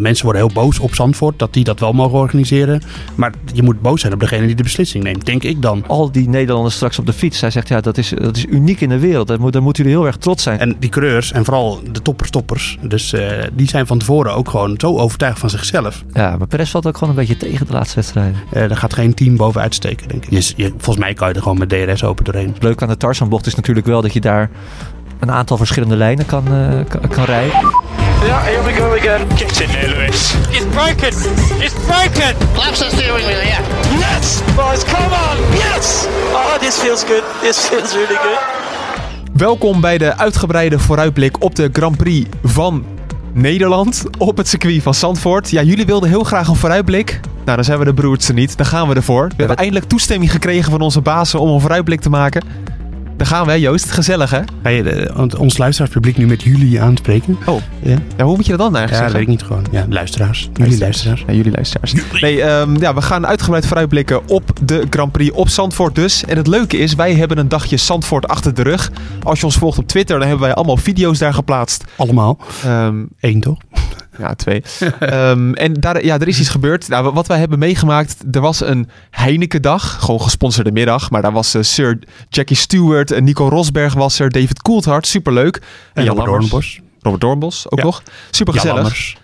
Mensen 0.00 0.24
worden 0.24 0.42
heel 0.42 0.54
boos 0.54 0.78
op 0.78 0.94
Zandvoort 0.94 1.38
dat 1.38 1.52
die 1.52 1.64
dat 1.64 1.80
wel 1.80 1.92
mogen 1.92 2.18
organiseren. 2.18 2.82
Maar 3.14 3.32
je 3.52 3.62
moet 3.62 3.80
boos 3.80 4.00
zijn 4.00 4.12
op 4.12 4.20
degene 4.20 4.46
die 4.46 4.54
de 4.54 4.62
beslissing 4.62 5.04
neemt, 5.04 5.26
denk 5.26 5.42
ik 5.42 5.62
dan. 5.62 5.84
Al 5.86 6.12
die 6.12 6.28
Nederlanders 6.28 6.74
straks 6.74 6.98
op 6.98 7.06
de 7.06 7.12
fiets. 7.12 7.40
Hij 7.40 7.50
zegt, 7.50 7.68
ja, 7.68 7.80
dat 7.80 7.98
is, 7.98 8.08
dat 8.08 8.36
is 8.36 8.46
uniek 8.46 8.80
in 8.80 8.88
de 8.88 8.98
wereld. 8.98 9.28
Daar, 9.28 9.40
moet, 9.40 9.52
daar 9.52 9.62
moeten 9.62 9.82
jullie 9.82 9.98
heel 9.98 10.06
erg 10.06 10.16
trots 10.16 10.42
zijn. 10.42 10.58
En 10.58 10.76
die 10.78 10.90
coureurs, 10.90 11.32
en 11.32 11.44
vooral 11.44 11.80
de 11.92 12.02
toppers-toppers, 12.02 12.78
dus 12.80 13.12
eh, 13.12 13.28
die 13.52 13.68
zijn 13.68 13.86
van 13.86 13.98
tevoren 13.98 14.34
ook 14.34 14.48
gewoon 14.48 14.74
zo 14.76 14.98
overtuigd 14.98 15.38
van 15.38 15.50
zichzelf. 15.50 16.04
Ja, 16.12 16.36
maar 16.36 16.46
Perez 16.46 16.70
valt 16.70 16.86
ook 16.86 16.96
gewoon 16.96 17.08
een 17.14 17.20
beetje 17.20 17.36
tegen 17.36 17.66
de 17.66 17.72
laatste 17.72 17.94
wedstrijden. 17.94 18.36
Uh, 18.46 18.52
daar 18.52 18.76
gaat 18.76 18.94
geen 18.94 19.14
team 19.14 19.36
bovenuit 19.36 19.74
steken, 19.74 20.08
denk 20.08 20.24
ik. 20.24 20.30
Je, 20.30 20.52
je, 20.56 20.68
volgens 20.68 20.98
mij 20.98 21.14
kan 21.14 21.28
je 21.28 21.34
er 21.34 21.42
gewoon 21.42 21.58
met 21.58 21.68
DRS 21.68 22.04
open 22.04 22.24
doorheen. 22.24 22.54
Leuk 22.60 22.82
aan 22.82 22.88
de 22.88 22.96
Tarzanbocht 22.96 23.46
is 23.46 23.54
natuurlijk 23.54 23.86
wel 23.86 24.02
dat 24.02 24.12
je 24.12 24.20
daar 24.20 24.50
een 25.18 25.30
aantal 25.30 25.56
verschillende 25.56 25.96
lijnen 25.96 26.26
kan, 26.26 26.44
uh, 26.52 26.80
kan, 26.88 27.08
kan 27.08 27.24
rijden. 27.24 27.58
Yeah, 28.22 28.44
here 28.44 28.62
we 28.62 28.72
go 28.72 28.92
again. 28.92 29.28
Get 29.36 29.60
in 29.60 29.68
there, 29.68 29.88
Lewis. 29.88 30.34
It's 30.50 30.64
broken. 30.64 31.08
It's 31.64 31.74
broken. 31.86 32.36
Flaps 32.52 32.78
the 32.78 32.90
steering 32.90 33.26
wheel, 33.26 33.44
yeah. 33.44 33.62
Yes, 33.98 34.42
boys, 34.56 34.84
come 34.84 35.12
on. 35.12 35.36
Yes. 35.52 36.06
Oh, 36.32 36.58
this 36.58 36.78
feels 36.78 37.04
good. 37.04 37.24
This 37.40 37.58
feels 37.58 37.94
really 37.94 38.16
good. 38.16 38.38
Welkom 39.32 39.80
bij 39.80 39.98
de 39.98 40.16
uitgebreide 40.16 40.78
vooruitblik 40.78 41.42
op 41.42 41.54
de 41.54 41.68
Grand 41.72 41.96
Prix 41.96 42.28
van 42.42 42.84
Nederland 43.32 44.04
op 44.18 44.36
het 44.36 44.48
circuit 44.48 44.82
van 44.82 44.94
Zandvoort. 44.94 45.50
Ja, 45.50 45.62
jullie 45.62 45.86
wilden 45.86 46.08
heel 46.08 46.24
graag 46.24 46.48
een 46.48 46.56
vooruitblik. 46.56 47.20
Nou, 47.44 47.56
dan 47.56 47.64
zijn 47.64 47.78
we 47.78 47.84
de 47.84 47.94
broertsen 47.94 48.34
niet. 48.34 48.56
Dan 48.56 48.66
gaan 48.66 48.88
we 48.88 48.94
ervoor. 48.94 49.28
We 49.28 49.34
hebben 49.36 49.56
eindelijk 49.56 49.86
toestemming 49.86 50.30
gekregen 50.30 50.70
van 50.70 50.80
onze 50.80 51.00
bazen 51.00 51.40
om 51.40 51.48
een 51.48 51.60
vooruitblik 51.60 52.00
te 52.00 52.10
maken. 52.10 52.42
Daar 53.20 53.28
gaan 53.28 53.46
we, 53.46 53.60
Joost. 53.60 53.90
Gezellig, 53.90 54.30
hè? 54.30 54.40
Ga 54.62 54.68
je 54.68 54.82
de, 54.82 55.38
ons 55.38 55.58
luisteraarspubliek 55.58 56.16
nu 56.16 56.26
met 56.26 56.42
jullie 56.42 56.80
aanspreken? 56.80 57.38
Oh, 57.46 57.60
ja. 57.82 57.96
ja 58.16 58.24
hoe 58.24 58.36
moet 58.36 58.46
je 58.46 58.56
dat 58.56 58.60
dan 58.60 58.76
eigenlijk 58.76 58.90
ja, 58.90 58.96
zeggen? 58.96 59.12
weet 59.12 59.22
ik 59.22 59.28
niet 59.28 59.42
gewoon. 59.42 59.66
Ja, 59.70 59.86
luisteraars. 59.88 60.50
Jullie 60.54 60.78
luisteraars. 60.78 61.24
Ja, 61.26 61.32
jullie 61.32 61.52
luisteraars. 61.52 61.94
Nee, 62.20 62.42
um, 62.42 62.76
ja, 62.76 62.94
we 62.94 63.02
gaan 63.02 63.26
uitgebreid 63.26 63.66
vooruitblikken 63.66 64.28
op 64.28 64.50
de 64.62 64.86
Grand 64.90 65.12
Prix 65.12 65.32
op 65.32 65.48
Zandvoort 65.48 65.94
dus. 65.94 66.24
En 66.24 66.36
het 66.36 66.46
leuke 66.46 66.76
is, 66.76 66.94
wij 66.94 67.14
hebben 67.14 67.38
een 67.38 67.48
dagje 67.48 67.76
Zandvoort 67.76 68.28
achter 68.28 68.54
de 68.54 68.62
rug. 68.62 68.90
Als 69.22 69.40
je 69.40 69.46
ons 69.46 69.56
volgt 69.56 69.78
op 69.78 69.86
Twitter, 69.86 70.18
dan 70.18 70.28
hebben 70.28 70.46
wij 70.46 70.54
allemaal 70.54 70.76
video's 70.76 71.18
daar 71.18 71.34
geplaatst. 71.34 71.84
Allemaal? 71.96 72.38
Um, 72.66 73.08
Eén 73.20 73.40
toch? 73.40 73.58
Ja, 74.18 74.34
twee. 74.34 74.62
um, 75.00 75.54
en 75.54 75.74
daar, 75.74 76.04
ja, 76.04 76.18
er 76.18 76.28
is 76.28 76.40
iets 76.40 76.48
gebeurd. 76.48 76.88
Nou, 76.88 77.12
wat 77.12 77.26
wij 77.26 77.38
hebben 77.38 77.58
meegemaakt, 77.58 78.16
er 78.30 78.40
was 78.40 78.60
een 78.60 78.88
Heineken-dag. 79.10 79.98
Gewoon 80.00 80.20
gesponsorde 80.20 80.72
middag. 80.72 81.10
Maar 81.10 81.22
daar 81.22 81.32
was 81.32 81.54
uh, 81.54 81.62
Sir 81.62 81.98
Jackie 82.28 82.56
Stewart 82.56 83.10
en 83.10 83.24
Nico 83.24 83.48
Rosberg 83.48 83.94
was 83.94 84.18
er. 84.18 84.30
David 84.30 84.62
Coulthard, 84.62 85.06
superleuk. 85.06 85.62
En, 85.92 86.04
Jan 86.04 86.16
Robert 86.16 86.40
Doornbos. 86.40 86.80
Robert 87.00 87.20
Doornbos 87.20 87.70
ook 87.70 87.78
ja. 87.78 87.84
nog. 87.84 88.02
Super 88.30 88.54
gezellig. 88.54 89.14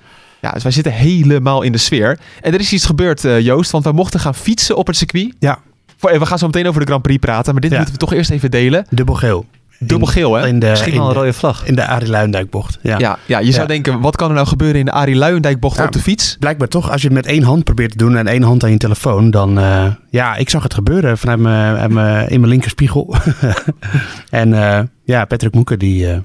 Ja, 0.40 0.52
dus 0.52 0.62
wij 0.62 0.72
zitten 0.72 0.92
helemaal 0.92 1.62
in 1.62 1.72
de 1.72 1.78
sfeer. 1.78 2.18
En 2.40 2.54
er 2.54 2.60
is 2.60 2.72
iets 2.72 2.84
gebeurd, 2.84 3.24
uh, 3.24 3.40
Joost. 3.40 3.70
Want 3.70 3.84
wij 3.84 3.92
mochten 3.92 4.20
gaan 4.20 4.34
fietsen 4.34 4.76
op 4.76 4.86
het 4.86 4.96
circuit. 4.96 5.34
Ja. 5.38 5.58
We 6.00 6.26
gaan 6.26 6.38
zo 6.38 6.46
meteen 6.46 6.66
over 6.66 6.80
de 6.80 6.86
Grand 6.86 7.02
Prix 7.02 7.18
praten. 7.20 7.52
Maar 7.52 7.62
dit 7.62 7.70
ja. 7.70 7.76
moeten 7.76 7.94
we 7.94 8.00
toch 8.00 8.12
eerst 8.12 8.30
even 8.30 8.50
delen. 8.50 8.86
Dubbel 8.90 9.14
geel. 9.14 9.46
Dubbel 9.78 10.06
geel, 10.06 10.34
hè? 10.34 10.46
In 10.46 10.58
de, 10.58 10.66
Misschien 10.66 10.94
wel 10.94 11.08
een 11.08 11.14
rode 11.14 11.32
vlag. 11.32 11.66
In 11.66 11.74
de 11.74 11.86
Arie 11.86 12.08
Luijendijkbocht. 12.08 12.78
Ja, 12.82 12.98
ja, 12.98 13.18
ja 13.26 13.38
je 13.38 13.52
zou 13.52 13.66
denken, 13.66 14.00
wat 14.00 14.16
kan 14.16 14.28
er 14.28 14.34
nou 14.34 14.46
gebeuren 14.46 14.78
in 14.78 14.84
de 14.84 14.92
Arie 14.92 15.16
Luijendijkbocht 15.16 15.76
ja, 15.76 15.84
op 15.84 15.92
de 15.92 15.98
fiets? 15.98 16.36
Blijkbaar 16.38 16.68
toch, 16.68 16.90
als 16.90 17.00
je 17.00 17.06
het 17.06 17.16
met 17.16 17.26
één 17.26 17.42
hand 17.42 17.64
probeert 17.64 17.90
te 17.90 17.96
doen 17.96 18.16
en 18.16 18.26
één 18.26 18.42
hand 18.42 18.64
aan 18.64 18.70
je 18.70 18.76
telefoon, 18.76 19.30
dan... 19.30 19.58
Uh, 19.58 19.86
ja, 20.10 20.36
ik 20.36 20.50
zag 20.50 20.62
het 20.62 20.74
gebeuren 20.74 21.18
vanuit 21.18 21.38
mijn, 21.38 21.92
mijn, 21.92 22.28
in 22.28 22.40
mijn 22.40 22.52
linkerspiegel. 22.52 23.14
en 24.30 24.48
uh, 24.48 24.80
ja, 25.04 25.24
Patrick 25.24 25.54
Moeker, 25.54 25.78
die 25.78 26.06
uh, 26.06 26.16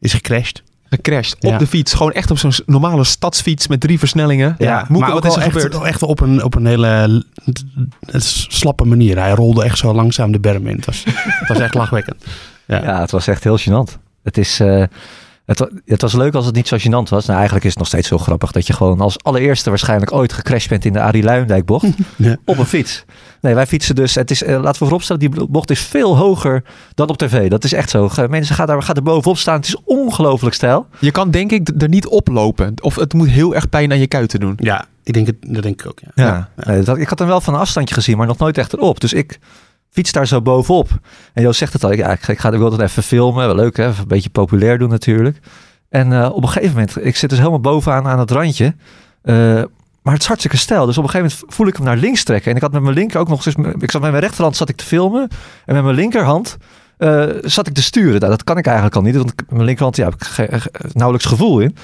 is 0.00 0.12
gecrashed. 0.12 0.62
Gecrashed 0.90 1.44
op 1.44 1.58
de 1.58 1.66
fiets. 1.66 1.94
Gewoon 1.94 2.12
echt 2.12 2.30
op 2.30 2.38
zo'n 2.38 2.52
normale 2.66 3.04
stadsfiets 3.04 3.66
met 3.66 3.80
drie 3.80 3.98
versnellingen. 3.98 4.54
Ja, 4.58 4.84
Moeker, 4.88 5.08
maar 5.08 5.20
wat 5.20 5.24
is 5.24 5.36
er 5.36 5.42
echt, 5.42 5.52
gebeurd? 5.52 5.82
Echt 5.84 6.02
op 6.02 6.20
een, 6.20 6.44
op 6.44 6.54
een 6.54 6.66
hele 6.66 7.24
slappe 8.48 8.84
manier. 8.84 9.18
Hij 9.18 9.30
rolde 9.30 9.64
echt 9.64 9.78
zo 9.78 9.94
langzaam 9.94 10.32
de 10.32 10.40
berm 10.40 10.66
in. 10.66 10.76
Het 10.76 10.86
was, 10.86 11.04
het 11.04 11.48
was 11.48 11.58
echt 11.58 11.74
lachwekkend. 11.74 12.24
Ja. 12.70 12.82
ja, 12.82 13.00
het 13.00 13.10
was 13.10 13.26
echt 13.26 13.44
heel 13.44 13.58
gênant. 13.58 13.98
Het, 14.22 14.38
is, 14.38 14.60
uh, 14.60 14.84
het, 15.44 15.68
het, 15.84 16.02
was 16.02 16.12
leuk 16.12 16.34
als 16.34 16.46
het 16.46 16.54
niet 16.54 16.68
zo 16.68 16.76
gênant 16.76 17.08
was. 17.08 17.26
Nou, 17.26 17.36
eigenlijk 17.36 17.64
is 17.64 17.70
het 17.70 17.78
nog 17.78 17.88
steeds 17.88 18.08
zo 18.08 18.18
grappig 18.18 18.52
dat 18.52 18.66
je 18.66 18.72
gewoon 18.72 19.00
als 19.00 19.22
allereerste 19.22 19.68
waarschijnlijk 19.68 20.12
ooit 20.12 20.32
gecrashed 20.32 20.68
bent 20.68 20.84
in 20.84 20.92
de 20.92 21.00
Arie 21.00 21.22
Luijendijkbocht 21.22 21.86
ja. 22.16 22.36
op 22.44 22.58
een 22.58 22.66
fiets. 22.66 23.04
Nee, 23.40 23.54
wij 23.54 23.66
fietsen 23.66 23.94
dus. 23.94 24.14
Het 24.14 24.30
is, 24.30 24.42
uh, 24.42 24.48
laten 24.48 24.70
we 24.70 24.78
vooropstellen, 24.78 25.20
die 25.20 25.46
bocht 25.46 25.70
is 25.70 25.80
veel 25.80 26.16
hoger 26.16 26.64
dan 26.94 27.08
op 27.08 27.16
tv. 27.16 27.50
Dat 27.50 27.64
is 27.64 27.72
echt 27.72 27.90
zo. 27.90 28.10
Mensen 28.28 28.54
gaan, 28.54 28.66
daar, 28.66 28.82
gaan 28.82 28.94
er 28.94 29.02
bovenop 29.02 29.38
staan. 29.38 29.56
Het 29.56 29.66
is 29.66 29.76
ongelooflijk 29.84 30.54
stijl. 30.54 30.86
Je 30.98 31.10
kan 31.10 31.30
denk 31.30 31.50
ik 31.50 31.70
er 31.78 31.88
niet 31.88 32.06
oplopen. 32.06 32.74
Of 32.82 32.94
het 32.94 33.12
moet 33.12 33.28
heel 33.28 33.54
erg 33.54 33.68
pijn 33.68 33.92
aan 33.92 33.98
je 33.98 34.06
kuiten 34.06 34.40
doen. 34.40 34.54
Ja, 34.56 34.86
ik 35.02 35.12
denk 35.12 35.26
het, 35.26 35.36
dat 35.46 35.62
denk 35.62 35.80
ik 35.80 35.88
ook. 35.88 36.00
Ja. 36.00 36.10
ja. 36.14 36.48
ja. 36.56 36.72
Nee, 36.72 36.82
dat, 36.82 36.98
ik 36.98 37.08
had 37.08 37.18
hem 37.18 37.28
wel 37.28 37.40
van 37.40 37.54
een 37.54 37.60
afstandje 37.60 37.94
gezien, 37.94 38.16
maar 38.16 38.26
nog 38.26 38.38
nooit 38.38 38.58
echt 38.58 38.72
erop. 38.72 39.00
Dus 39.00 39.12
ik 39.12 39.38
fiets 39.90 40.12
daar 40.12 40.26
zo 40.26 40.42
bovenop. 40.42 40.88
En 41.32 41.42
Joost 41.42 41.58
zegt 41.58 41.72
het 41.72 41.84
al, 41.84 41.92
ja, 41.92 42.08
ik, 42.08 42.28
ik 42.28 42.38
ga 42.38 42.52
ik 42.52 42.58
wil 42.58 42.72
het 42.72 42.80
even 42.80 43.02
filmen. 43.02 43.54
Leuk 43.54 43.76
hè, 43.76 43.86
een 43.86 43.94
beetje 44.06 44.30
populair 44.30 44.78
doen 44.78 44.88
natuurlijk. 44.88 45.40
En 45.88 46.10
uh, 46.10 46.30
op 46.32 46.42
een 46.42 46.48
gegeven 46.48 46.74
moment, 46.74 47.04
ik 47.04 47.16
zit 47.16 47.30
dus 47.30 47.38
helemaal 47.38 47.60
bovenaan 47.60 48.06
aan 48.06 48.18
het 48.18 48.30
randje. 48.30 48.74
Uh, 49.24 49.34
maar 50.02 50.12
het 50.12 50.22
is 50.22 50.28
hartstikke 50.28 50.56
stijl. 50.56 50.86
Dus 50.86 50.98
op 50.98 51.04
een 51.04 51.10
gegeven 51.10 51.32
moment 51.36 51.54
voel 51.54 51.66
ik 51.66 51.76
hem 51.76 51.84
naar 51.84 51.96
links 51.96 52.24
trekken. 52.24 52.50
En 52.50 52.56
ik 52.56 52.62
had 52.62 52.72
met 52.72 52.82
mijn 52.82 52.94
linker 52.94 53.20
ook 53.20 53.28
nog 53.28 53.46
eens... 53.46 53.54
Ik 53.78 53.90
zat 53.90 54.00
met 54.00 54.10
mijn 54.10 54.22
rechterhand 54.22 54.56
zat 54.56 54.68
ik 54.68 54.76
te 54.76 54.84
filmen. 54.84 55.28
En 55.66 55.74
met 55.74 55.82
mijn 55.82 55.94
linkerhand 55.94 56.56
uh, 56.98 57.24
zat 57.42 57.66
ik 57.66 57.74
te 57.74 57.82
sturen. 57.82 58.20
Nou, 58.20 58.30
dat 58.30 58.44
kan 58.44 58.58
ik 58.58 58.66
eigenlijk 58.66 58.96
al 58.96 59.02
niet. 59.02 59.16
Want 59.16 59.32
mijn 59.48 59.64
linkerhand 59.64 59.96
ja, 59.96 60.04
heb 60.04 60.14
ik 60.14 60.64
nauwelijks 60.92 61.28
gevoel 61.28 61.60
in. 61.60 61.76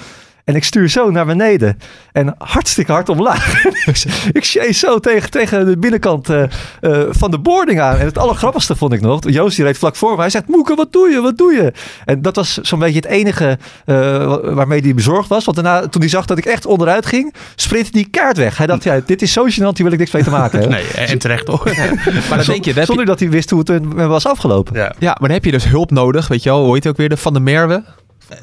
En 0.47 0.55
ik 0.55 0.65
stuur 0.65 0.89
zo 0.89 1.11
naar 1.11 1.27
beneden. 1.27 1.79
En 2.13 2.35
hartstikke 2.39 2.93
hard 2.93 3.09
omlaag. 3.09 3.65
ik 4.33 4.45
chase 4.45 4.73
zo 4.73 4.99
tegen, 4.99 5.31
tegen 5.31 5.67
de 5.67 5.79
binnenkant 5.79 6.31
uh, 6.31 6.43
uh, 6.81 7.03
van 7.11 7.31
de 7.31 7.39
boarding 7.39 7.81
aan. 7.81 7.97
En 7.97 8.05
het 8.05 8.19
allergrappigste 8.19 8.77
vond 8.77 8.93
ik 8.93 9.01
nog. 9.01 9.31
Joost 9.31 9.57
die 9.57 9.65
reed 9.65 9.79
vlak 9.79 9.97
voor 9.97 10.15
me. 10.15 10.21
Hij 10.21 10.31
zegt, 10.31 10.49
Moeke, 10.49 10.75
wat 10.75 10.93
doe 10.93 11.09
je? 11.11 11.21
Wat 11.21 11.39
doe 11.39 11.53
je? 11.53 11.73
En 12.05 12.23
dat 12.23 12.37
was 12.37 12.59
zo'n 12.59 12.79
beetje 12.79 12.97
het 12.97 13.05
enige 13.05 13.59
uh, 13.87 13.97
waarmee 14.43 14.81
hij 14.81 14.95
bezorgd 14.95 15.29
was. 15.29 15.45
Want 15.45 15.57
daarna, 15.57 15.89
toen 15.89 16.01
hij 16.01 16.11
zag 16.11 16.27
dat 16.27 16.39
ik 16.39 16.45
echt 16.45 16.67
onderuit 16.67 17.07
ging, 17.07 17.35
sprintte 17.55 17.91
die 17.91 18.09
kaart 18.11 18.37
weg. 18.37 18.57
Hij 18.57 18.67
dacht, 18.67 18.85
ja, 18.85 19.01
dit 19.07 19.23
is 19.23 19.33
zo 19.33 19.47
gênant, 19.47 19.77
hier 19.77 19.85
wil 19.85 19.93
ik 19.93 19.99
niks 19.99 20.11
mee 20.11 20.23
te 20.23 20.31
maken 20.31 20.59
hebben. 20.59 20.79
Nee, 20.97 21.07
en 21.07 21.19
terecht 21.19 21.47
toch? 21.47 21.65
maar 22.29 22.37
dan 22.37 22.47
denk 22.47 22.65
je, 22.65 22.73
Zonder 22.73 22.99
je... 22.99 23.05
dat 23.05 23.21
hij 23.21 23.31
wist 23.31 23.51
hoe 23.51 23.63
het 23.65 23.93
was 23.93 24.27
afgelopen. 24.27 24.75
Ja. 24.77 24.95
ja, 24.99 25.09
maar 25.09 25.29
dan 25.29 25.31
heb 25.31 25.45
je 25.45 25.51
dus 25.51 25.65
hulp 25.65 25.91
nodig. 25.91 26.29
Weet 26.29 26.43
je 26.43 26.49
wel, 26.49 26.65
hoe 26.65 26.75
heet 26.75 26.85
het 26.85 26.93
ook 26.93 26.99
weer? 26.99 27.09
De 27.09 27.17
Van 27.17 27.33
de 27.33 27.41
Merwe. 27.41 27.83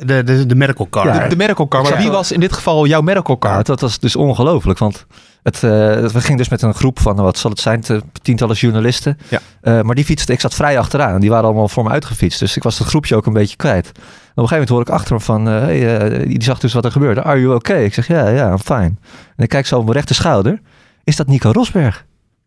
De, 0.06 0.24
de, 0.24 0.46
de 0.46 0.56
medical 0.56 0.90
car. 0.90 1.06
Ja, 1.06 1.24
de, 1.24 1.30
de 1.30 1.36
medical 1.36 1.68
car. 1.68 1.84
Maar 1.84 1.98
wie 1.98 2.10
was 2.10 2.32
in 2.32 2.40
dit 2.40 2.54
geval 2.54 2.86
jouw 2.86 3.02
medical 3.02 3.38
car? 3.38 3.52
Ja, 3.52 3.62
dat 3.62 3.82
was 3.82 4.00
dus 4.00 4.16
ongelooflijk. 4.16 4.80
Want 4.80 5.06
het, 5.44 5.56
uh, 5.56 5.62
we 5.62 6.22
gingen 6.22 6.38
dus 6.38 6.50
met 6.50 6.62
een 6.62 6.74
groep 6.74 7.00
van, 7.00 7.16
wat 7.16 7.38
zal 7.38 7.52
het 7.52 7.60
zijn, 7.60 7.82
te, 7.82 8.02
tientallen 8.22 8.56
journalisten. 8.56 9.18
Ja. 9.30 9.40
Uh, 9.62 9.82
maar 9.82 9.96
die 9.96 10.06
fietste, 10.06 10.34
ik 10.34 10.40
zat 10.40 10.54
vrij 10.54 10.80
achteraan. 10.80 11.20
Die 11.20 11.30
waren 11.30 11.46
allemaal 11.46 11.68
voor 11.68 11.84
me 11.84 11.90
uitgefietst. 11.90 12.40
Dus 12.40 12.56
ik 12.56 12.64
was 12.64 12.80
het 12.80 12.88
groepje 12.88 13.16
ook 13.16 13.26
een 13.26 13.34
beetje 13.34 13.56
kwijt. 13.56 13.86
En 13.86 13.92
op 13.92 14.04
een 14.36 14.48
gegeven 14.48 14.50
moment 14.50 14.70
hoor 14.70 14.82
ik 14.82 14.90
achter 14.90 15.14
me 15.14 15.20
van, 15.20 15.48
uh, 15.48 15.60
hey, 15.60 16.26
die 16.28 16.44
zag 16.44 16.60
dus 16.60 16.74
wat 16.74 16.86
er 16.86 16.92
gebeurde. 16.92 17.24
Are 17.24 17.40
you 17.40 17.56
okay? 17.56 17.84
Ik 17.84 17.94
zeg, 17.94 18.08
ja, 18.08 18.28
ja, 18.28 18.50
I'm 18.50 18.60
fine. 18.60 18.94
En 19.36 19.44
ik 19.44 19.50
kijk 19.50 19.66
zo 19.66 19.78
op 19.78 19.84
mijn 19.84 19.96
rechter 19.96 20.16
schouder. 20.16 20.62
Is 21.04 21.16
dat 21.16 21.28
Nico 21.28 21.52
Rosberg? 21.52 22.06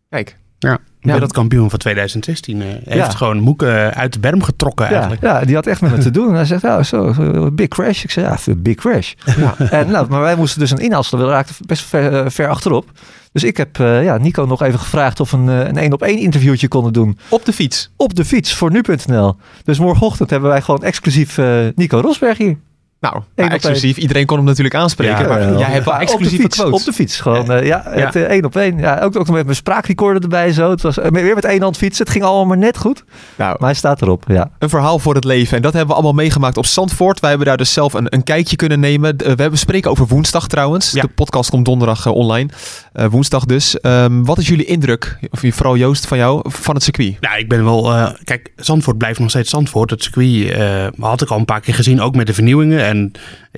Kijk. 0.09 0.37
Ja. 0.59 0.77
Wereldkampioen 1.13 1.69
van 1.69 1.79
2016. 1.79 2.61
Uh, 2.61 2.65
heeft 2.67 2.85
ja. 2.85 3.09
gewoon 3.09 3.39
Moeken 3.39 3.93
uit 3.93 4.13
de 4.13 4.19
berm 4.19 4.43
getrokken 4.43 4.85
ja, 4.85 4.91
eigenlijk. 4.91 5.21
Ja, 5.21 5.45
die 5.45 5.55
had 5.55 5.67
echt 5.67 5.81
met 5.81 5.91
me 5.91 5.97
te 5.97 6.11
doen. 6.11 6.27
En 6.29 6.35
hij 6.35 6.45
zegt, 6.45 6.61
ja, 6.61 6.83
zo, 6.83 7.13
big 7.53 7.67
crash. 7.67 8.03
Ik 8.03 8.11
zei, 8.11 8.25
ja, 8.25 8.53
big 8.57 8.75
crash. 8.75 9.13
Ja. 9.37 9.55
En, 9.57 9.91
nou, 9.91 10.09
maar 10.09 10.21
wij 10.21 10.35
moesten 10.35 10.59
dus 10.59 10.71
een 10.71 10.77
inhaalstel. 10.77 11.19
We 11.19 11.25
raakten 11.25 11.55
best 11.65 11.83
ver, 11.83 12.31
ver 12.31 12.47
achterop. 12.47 12.91
Dus 13.31 13.43
ik 13.43 13.57
heb 13.57 13.77
uh, 13.77 14.03
ja, 14.03 14.17
Nico 14.17 14.45
nog 14.45 14.61
even 14.61 14.79
gevraagd 14.79 15.19
of 15.19 15.31
een 15.31 15.47
een 15.47 15.77
één 15.77 15.93
op 15.93 16.01
één 16.01 16.17
interviewtje 16.17 16.67
konden 16.67 16.93
doen. 16.93 17.17
Op 17.29 17.45
de 17.45 17.53
fiets? 17.53 17.91
Op 17.95 18.15
de 18.15 18.25
fiets, 18.25 18.53
voor 18.53 18.71
nu.nl. 18.71 19.35
Dus 19.63 19.79
morgenochtend 19.79 20.29
hebben 20.29 20.49
wij 20.49 20.61
gewoon 20.61 20.83
exclusief 20.83 21.37
uh, 21.37 21.67
Nico 21.75 21.99
Rosberg 21.99 22.37
hier. 22.37 22.57
Nou, 22.99 23.21
nou, 23.35 23.49
exclusief. 23.49 23.97
Iedereen 23.97 24.25
kon 24.25 24.37
hem 24.37 24.45
natuurlijk 24.45 24.75
aanspreken. 24.75 25.21
Ja, 25.21 25.27
maar 25.27 25.41
Ja, 25.51 25.57
jij 25.57 25.69
hebt 25.69 25.85
wel 25.85 25.93
ja, 25.93 25.99
exclusieve 25.99 26.43
op 26.43 26.49
de 26.49 26.55
fiets, 26.55 26.57
quotes. 26.57 26.79
Op 26.79 26.85
de 26.85 26.93
fiets, 26.93 27.19
gewoon. 27.19 27.51
eh, 27.51 27.65
ja, 27.65 27.81
het 27.85 28.13
Ja. 28.13 28.19
eh, 28.21 28.29
één 28.29 28.45
op 28.45 28.55
één. 28.55 28.77
Ja, 28.77 28.95
ook, 28.99 29.03
ook 29.15 29.25
nog 29.27 29.35
met 29.35 29.43
mijn 29.43 29.55
spraakrecorder 29.55 30.21
erbij 30.21 30.51
zo. 30.51 30.69
Het 30.69 30.81
was 30.81 30.99
eh, 30.99 31.11
weer 31.11 31.35
met 31.35 31.45
één 31.45 31.61
hand 31.61 31.77
fietsen. 31.77 32.03
Het 32.03 32.13
ging 32.13 32.23
allemaal 32.25 32.45
maar 32.45 32.57
net 32.57 32.77
goed. 32.77 33.03
Nou, 33.35 33.55
Maar 33.59 33.69
hij 33.69 33.77
staat 33.77 34.01
erop, 34.01 34.23
ja. 34.27 34.49
een 34.59 34.69
verhaal 34.69 34.99
voor 34.99 35.15
het 35.15 35.23
leven. 35.23 35.55
En 35.55 35.61
dat 35.61 35.71
hebben 35.71 35.89
we 35.89 35.95
allemaal 35.95 36.13
meegemaakt 36.23 36.57
op 36.57 36.65
Zandvoort. 36.65 37.19
Wij 37.19 37.29
hebben 37.29 37.47
daar 37.47 37.57
dus 37.57 37.73
zelf 37.73 37.93
een, 37.93 38.05
een 38.09 38.23
kijkje 38.23 38.55
kunnen 38.55 38.79
nemen. 38.79 39.17
Eh, 39.17 39.25
we 39.33 39.41
hebben 39.41 39.59
spreken 39.59 39.91
over 39.91 40.07
woensdag 40.07 40.47
trouwens. 40.47 40.91
Ja. 40.91 41.01
De 41.01 41.07
podcast 41.07 41.49
komt 41.49 41.65
donderdag 41.65 42.05
eh, 42.05 42.13
online. 42.13 42.49
Eh, 42.93 43.05
woensdag 43.05 43.45
dus. 43.45 43.79
Ehm, 43.79 44.23
wat 44.23 44.37
is 44.37 44.47
jullie 44.47 44.65
indruk, 44.65 45.17
of 45.31 45.41
vooral 45.55 45.77
Joost 45.77 46.07
van 46.07 46.17
jou, 46.17 46.41
van 46.43 46.75
het 46.75 46.83
circuit? 46.83 47.15
Nou, 47.19 47.37
ik 47.39 47.49
ben 47.49 47.63
wel... 47.63 47.93
eh, 47.93 48.09
kijk, 48.23 48.51
Zandvoort 48.55 48.97
blijft 48.97 49.19
nog 49.19 49.29
steeds 49.29 49.49
Zandvoort. 49.49 49.89
Het 49.89 50.03
circuit 50.03 50.51
eh, 50.51 50.87
had 50.99 51.21
ik 51.21 51.29
al 51.29 51.37
een 51.37 51.45
paar 51.45 51.61
keer 51.61 51.73
gezien, 51.73 52.01
ook 52.01 52.15
met 52.15 52.27
de 52.27 52.33
vernieuwingen. 52.33 52.85
En 52.87 53.11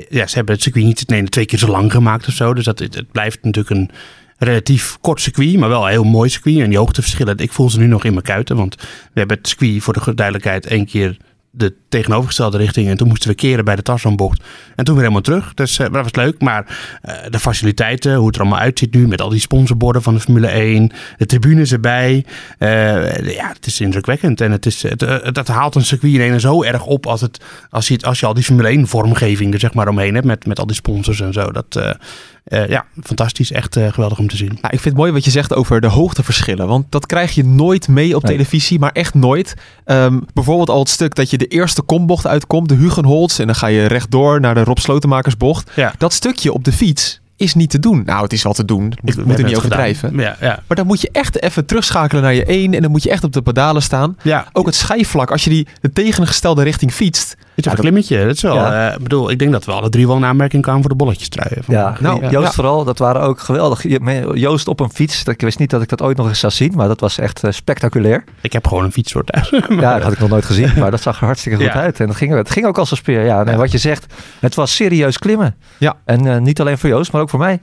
ja, 0.10 0.28
ze 0.28 0.36
hebben 0.36 0.54
het 0.54 0.64
circuit 0.64 0.86
niet 0.86 1.32
twee 1.32 1.46
keer 1.46 1.60
zo 1.60 1.68
lang 1.68 1.92
gemaakt 1.92 2.28
of 2.28 2.34
zo. 2.34 2.54
Dus 2.54 2.66
dat, 2.66 2.80
het, 2.80 2.96
het 2.96 3.12
blijft 3.12 3.44
natuurlijk 3.44 3.76
een 3.76 3.90
relatief 4.38 4.98
kort 5.02 5.22
circuit, 5.22 5.58
maar 5.58 5.70
wel 5.70 5.84
een 5.84 5.90
heel 5.90 6.04
mooi 6.04 6.30
circuit. 6.30 6.60
En 6.60 6.70
die 6.70 6.78
hoogteverschillen, 6.78 7.38
ik 7.38 7.52
voel 7.52 7.70
ze 7.70 7.80
nu 7.80 7.88
nog 7.88 8.04
in 8.04 8.12
mijn 8.12 8.26
kuiten. 8.26 8.56
Want 8.56 8.76
we 8.76 9.20
hebben 9.20 9.38
het 9.38 9.48
circuit 9.48 9.84
voor 9.84 9.94
de 9.94 10.14
duidelijkheid 10.14 10.66
één 10.66 10.86
keer 10.86 11.18
de 11.52 11.74
tegenovergestelde 11.90 12.58
richting. 12.58 12.88
En 12.88 12.98
toen 12.98 13.08
moesten 13.08 13.30
we 13.30 13.36
keren 13.36 13.66
bij 13.66 13.76
de 13.76 13.82
Tarzanbocht. 13.82 14.44
En 14.76 14.86
toen 14.86 14.94
weer 14.94 15.04
helemaal 15.04 15.24
terug. 15.24 15.54
Dus 15.54 15.80
eh, 15.80 15.92
dat 15.92 16.04
was 16.04 16.16
leuk. 16.16 16.42
Maar 16.42 16.78
eh, 17.02 17.16
de 17.30 17.40
faciliteiten, 17.40 18.16
hoe 18.16 18.26
het 18.26 18.36
er 18.36 18.42
allemaal 18.42 18.60
uitziet 18.60 18.94
nu... 18.94 19.08
met 19.08 19.22
al 19.22 19.30
die 19.30 19.40
sponsorborden 19.40 20.02
van 20.02 20.14
de 20.14 20.20
Formule 20.20 20.48
1... 20.48 20.92
de 21.18 21.26
tribunes 21.26 21.72
erbij. 21.72 22.26
eh, 22.58 23.36
ja, 23.36 23.48
het 23.48 23.66
is 23.66 23.82
indrukwekkend. 23.82 24.42
En 24.42 24.52
het, 24.52 24.66
is, 24.66 24.84
het, 24.84 25.02
het 25.36 25.48
haalt 25.48 25.76
een 25.76 25.86
circuit 25.86 26.14
in 26.14 26.22
ene 26.22 26.40
zo 26.40 26.64
erg 26.64 26.86
op... 26.86 27.06
als, 27.06 27.22
het, 27.22 27.44
als, 27.70 27.88
je, 27.88 27.98
als 28.02 28.20
je 28.20 28.26
al 28.26 28.34
die 28.34 28.44
Formule 28.44 28.68
1 28.68 28.88
vormgeving 28.88 29.54
er 29.54 29.60
zeg 29.60 29.74
maar 29.74 29.88
omheen 29.88 30.14
hebt... 30.14 30.26
met, 30.26 30.46
met 30.46 30.60
al 30.60 30.66
die 30.66 30.76
sponsors 30.76 31.22
en 31.22 31.34
zo. 31.34 31.52
Dat, 31.52 31.98
eh, 32.50 32.68
ja, 32.68 32.86
fantastisch. 33.04 33.52
Echt 33.52 33.76
eh, 33.76 33.88
geweldig 33.94 34.20
om 34.20 34.28
te 34.28 34.36
zien. 34.38 34.48
Nou, 34.48 34.60
ik 34.62 34.70
vind 34.70 34.84
het 34.84 34.96
mooi 34.96 35.12
wat 35.12 35.24
je 35.26 35.32
zegt 35.32 35.54
over 35.54 35.82
de 35.82 35.88
hoogteverschillen. 35.88 36.68
Want 36.68 36.86
dat 36.90 37.06
krijg 37.06 37.36
je 37.36 37.46
nooit 37.46 37.88
mee 37.88 38.16
op 38.16 38.24
Nee. 38.24 38.32
televisie, 38.32 38.80
maar 38.80 38.92
echt 38.92 39.14
nooit. 39.14 39.54
Ehm, 39.86 40.20
bijvoorbeeld 40.34 40.70
al 40.70 40.80
het 40.80 40.90
stuk 40.90 41.16
dat 41.16 41.30
je 41.30 41.38
de 41.38 41.48
eerste 41.48 41.82
kombocht 41.82 42.28
uitkomt, 42.28 42.70
de 42.70 42.76
Hugenholz. 42.76 43.40
En 43.40 43.46
dan 43.46 43.56
ga 43.56 43.68
je 43.68 43.86
rechtdoor 43.86 44.40
naar 44.40 44.54
de 44.54 44.64
Rob 44.64 44.78
Slotemakersbocht. 44.78 45.72
Ja. 45.76 45.94
Dat 45.98 46.14
stukje 46.14 46.54
op 46.54 46.64
de 46.64 46.72
fiets 46.72 47.20
is 47.36 47.54
niet 47.54 47.70
te 47.70 47.80
doen. 47.80 48.02
Nou, 48.06 48.24
het 48.24 48.34
is 48.34 48.44
wel 48.44 48.54
te 48.54 48.66
doen. 48.66 48.84
Moet, 48.84 48.96
We 49.02 49.04
moet 49.06 49.18
er 49.20 49.26
hebben 49.28 49.46
niet 49.46 49.56
overdrijven. 49.56 50.18
Ja, 50.18 50.36
ja. 50.42 50.60
Maar 50.68 50.78
dan 50.78 50.88
moet 50.88 51.02
je 51.02 51.10
echt 51.12 51.42
even 51.42 51.66
terugschakelen 51.66 52.24
naar 52.24 52.34
je 52.34 52.46
één. 52.46 52.74
En 52.74 52.82
dan 52.82 52.92
moet 52.92 53.04
je 53.04 53.10
echt 53.10 53.24
op 53.24 53.34
de 53.34 53.42
pedalen 53.42 53.82
staan. 53.82 54.18
ja. 54.24 54.48
Ook 54.54 54.66
het 54.66 54.76
schijfvlak, 54.76 55.32
als 55.32 55.44
je 55.44 55.50
die 55.50 55.68
de 55.82 55.94
tegengestelde 55.94 56.64
richting 56.64 56.94
fietst. 56.94 57.36
Is 57.66 57.72
een 57.72 57.78
klimmetje. 57.78 58.26
Dat 58.26 58.36
is 58.36 58.42
wel, 58.42 58.56
Ja. 58.56 58.88
eh, 58.90 58.94
ik 58.96 59.04
bedoel, 59.04 59.30
ik 59.32 59.40
denk 59.40 59.52
dat 59.52 59.66
we 59.66 59.72
alle 59.72 59.90
drie 59.90 60.08
wel 60.08 60.16
een 60.16 60.26
aanmerking 60.26 60.62
kwamen 60.64 60.82
voor 60.82 60.90
de 60.90 60.96
bolletjes 60.96 61.30
truien. 61.30 61.64
Ja, 61.68 61.96
Nou, 62.00 62.30
Joost 62.30 62.54
vooral, 62.54 62.84
dat 62.84 62.98
waren 62.98 63.22
ook 63.22 63.40
geweldig. 63.40 63.84
Joost 64.34 64.68
op 64.68 64.80
een 64.80 64.90
fiets, 64.94 65.24
dat- 65.24 65.34
ik 65.34 65.42
wist 65.42 65.60
niet 65.60 65.70
dat 65.70 65.82
ik 65.82 65.90
dat 65.90 66.02
ooit 66.02 66.18
nog 66.18 66.28
eens 66.28 66.40
zou 66.40 66.52
zien, 66.54 66.72
maar 66.76 66.88
dat 66.88 67.00
was 67.00 67.18
echt 67.18 67.44
eh, 67.44 67.52
spectaculair. 67.52 68.24
Ik 68.42 68.54
heb 68.54 68.68
gewoon 68.68 68.84
een 68.84 68.92
fietssoort 68.92 69.26
thuis. 69.28 69.50
Ja, 69.80 69.94
dat 69.94 70.04
had 70.04 70.12
ik 70.12 70.20
nog 70.20 70.30
nooit 70.30 70.46
gezien, 70.46 70.72
maar 70.78 70.92
dat 70.92 71.02
zag 71.02 71.20
er 71.20 71.26
hartstikke 71.26 71.64
goed 71.64 71.74
uit. 71.86 72.00
En 72.00 72.08
dat 72.08 72.16
ging, 72.16 72.34
het 72.34 72.50
ging 72.52 72.66
ook 72.66 72.78
als 72.78 72.92
een 72.92 72.98
speer. 72.98 73.26
Ja, 73.26 73.44
nee, 73.44 73.54
Ja. 73.54 73.60
wat 73.60 73.72
je 73.72 73.78
zegt, 73.78 74.14
het 74.40 74.56
was 74.56 74.76
serieus 74.76 75.18
klimmen. 75.18 75.56
Ja. 75.78 75.96
En 76.06 76.26
eh, 76.26 76.38
niet 76.40 76.60
alleen 76.62 76.78
voor 76.78 76.90
Joost, 76.90 77.12
maar 77.12 77.22
ook 77.22 77.30
voor 77.30 77.40
mij. 77.40 77.60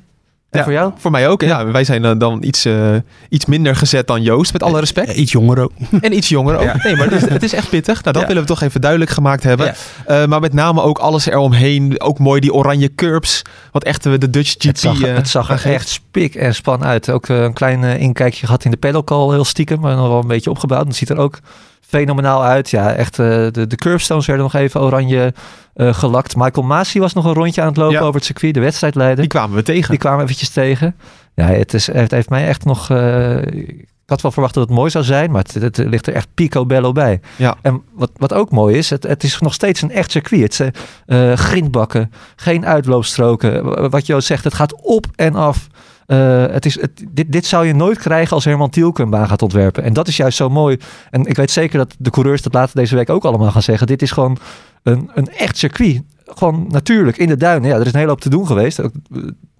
En 0.51 0.59
Ja, 0.59 0.65
voor 0.65 0.73
jou? 0.75 0.93
Voor 0.97 1.11
mij 1.11 1.29
ook. 1.29 1.43
En 1.43 1.49
Ja, 1.49 1.67
wij 1.71 1.85
zijn 1.85 2.05
eh, 2.05 2.13
dan 2.19 2.43
iets, 2.43 2.65
eh, 2.65 2.95
iets 3.29 3.47
minder 3.47 3.77
gezet 3.77 4.07
dan 4.07 4.23
Joost, 4.23 4.53
met 4.53 4.63
alle 4.63 4.81
respect. 4.81 5.09
Eh, 5.09 5.19
Iets 5.19 5.33
jonger 5.33 5.59
ook. 5.63 5.73
En 6.01 6.17
iets 6.17 6.29
jonger 6.29 6.57
ook. 6.57 6.63
Ja. 6.63 6.77
Nee, 6.83 6.97
maar 6.97 7.11
het 7.11 7.23
is, 7.23 7.29
het 7.29 7.43
is 7.43 7.53
echt 7.53 7.69
pittig. 7.69 8.01
Nou, 8.03 8.13
dat 8.13 8.23
Ja. 8.23 8.27
willen 8.29 8.43
we 8.43 8.49
toch 8.49 8.61
even 8.63 8.81
duidelijk 8.81 9.11
gemaakt 9.11 9.43
hebben. 9.43 9.75
Eh, 10.07 10.27
maar 10.27 10.41
met 10.41 10.53
name 10.53 10.83
ook 10.83 10.99
alles 10.99 11.27
eromheen. 11.27 12.01
Ook 12.01 12.19
mooi 12.19 12.41
die 12.41 12.53
oranje 12.53 12.95
curbs. 12.95 13.43
Wat 13.73 13.85
echt 13.85 14.07
eh, 14.07 14.13
de 14.19 14.31
Dutch 14.31 14.51
GP 14.53 14.63
Het 14.63 14.79
zag, 14.81 15.01
eh, 15.03 15.15
het 15.15 15.29
zag 15.29 15.65
er 15.65 15.73
echt 15.73 15.89
spik 15.89 16.35
en 16.35 16.55
span 16.55 16.85
uit. 16.85 17.11
Ook 17.11 17.29
eh, 17.29 17.43
een 17.43 17.53
klein 17.53 17.85
eh, 17.85 18.01
inkijkje 18.01 18.47
gehad 18.47 18.65
in 18.65 18.71
de 18.71 18.77
pedalcall, 18.77 19.31
heel 19.31 19.45
stiekem, 19.45 19.81
maar 19.81 19.97
nog 19.97 20.09
wel 20.09 20.21
een 20.21 20.27
beetje 20.27 20.51
opgebouwd. 20.51 20.87
Het 20.87 20.97
ziet 20.97 21.11
er 21.11 21.19
ook 21.19 21.39
fenomenaal 21.87 22.45
uit. 22.45 22.71
Ja, 22.71 22.93
echt, 22.93 23.19
eh, 23.19 23.27
de, 23.27 23.67
de 23.67 23.77
curbstones 23.77 24.27
werden 24.27 24.45
nog 24.45 24.55
even 24.55 24.81
oranje 24.81 25.35
eh, 25.75 25.95
gelakt. 25.95 26.37
Michael 26.37 26.67
Masi 26.67 27.01
was 27.01 27.13
nog 27.13 27.25
een 27.25 27.33
rondje 27.35 27.61
aan 27.61 27.69
het 27.69 27.77
lopen 27.77 27.95
Ja. 27.95 28.01
over 28.01 28.15
het 28.15 28.25
circuit, 28.25 28.55
de 28.55 28.61
wedstrijdleider. 28.61 29.19
Die 29.19 29.27
kwamen 29.27 29.57
we 29.57 29.63
tegen. 29.63 29.91
Die 29.91 29.99
kwamen 29.99 30.23
eventjes 30.25 30.49
tegen. 30.49 30.97
Ja, 31.35 31.47
het, 31.47 31.75
is, 31.75 31.87
het 31.87 32.11
heeft 32.11 32.31
mij 32.31 32.47
echt 32.49 32.65
nog... 32.65 32.91
eh, 32.91 33.37
ik 33.43 34.13
had 34.13 34.23
wel 34.23 34.31
verwacht 34.33 34.55
dat 34.55 34.69
het 34.69 34.77
mooi 34.77 34.91
zou 34.91 35.05
zijn, 35.05 35.31
maar 35.31 35.43
het, 35.43 35.55
het 35.55 35.77
ligt 35.77 36.07
er 36.07 36.15
echt 36.15 36.29
picobello 36.35 36.93
bij. 36.93 37.21
Ja. 37.37 37.57
En 37.63 37.83
wat, 37.93 38.11
wat 38.17 38.33
ook 38.33 38.51
mooi 38.51 38.77
is, 38.77 38.91
het, 38.91 39.03
het 39.03 39.23
is 39.23 39.39
nog 39.39 39.55
steeds 39.55 39.83
een 39.83 39.91
echt 39.91 40.11
circuit. 40.11 40.59
Het 40.59 41.41
grindbakken, 41.41 42.13
geen 42.37 42.67
uitloopstroken. 42.67 43.91
Wat 43.91 44.07
Joost 44.07 44.27
zegt, 44.27 44.45
het 44.45 44.55
gaat 44.55 44.75
op 44.83 45.07
en 45.15 45.35
af. 45.35 45.67
Eh, 46.07 46.47
het 46.47 46.67
is, 46.67 46.81
het, 46.81 47.05
dit, 47.11 47.33
dit 47.33 47.47
zou 47.47 47.67
je 47.67 47.75
nooit 47.75 47.99
krijgen 47.99 48.33
als 48.35 48.45
Herman 48.45 48.71
Tielke 48.71 49.03
een 49.03 49.11
baan 49.11 49.29
gaat 49.29 49.43
ontwerpen. 49.43 49.83
En 49.83 49.93
dat 49.93 50.09
is 50.09 50.17
juist 50.17 50.37
zo 50.37 50.49
mooi. 50.49 50.77
En 51.11 51.25
ik 51.25 51.37
weet 51.37 51.51
zeker 51.51 51.79
dat 51.79 51.95
de 51.99 52.11
coureurs 52.11 52.43
dat 52.43 52.55
later 52.55 52.75
deze 52.77 52.95
week 52.95 53.11
ook 53.11 53.25
allemaal 53.25 53.51
gaan 53.51 53.63
zeggen. 53.63 53.87
Dit 53.87 54.03
is 54.03 54.11
gewoon 54.11 54.39
een, 54.83 55.11
een 55.15 55.29
echt 55.29 55.57
circuit. 55.59 56.03
Gewoon 56.27 56.67
natuurlijk, 56.69 57.17
in 57.17 57.29
de 57.29 57.37
duinen. 57.37 57.69
Ja, 57.69 57.75
er 57.75 57.87
is 57.87 57.93
een 57.93 57.99
hele 57.99 58.11
hoop 58.11 58.21
te 58.21 58.29
doen 58.29 58.47
geweest. 58.47 58.79
Eh, 58.79 58.87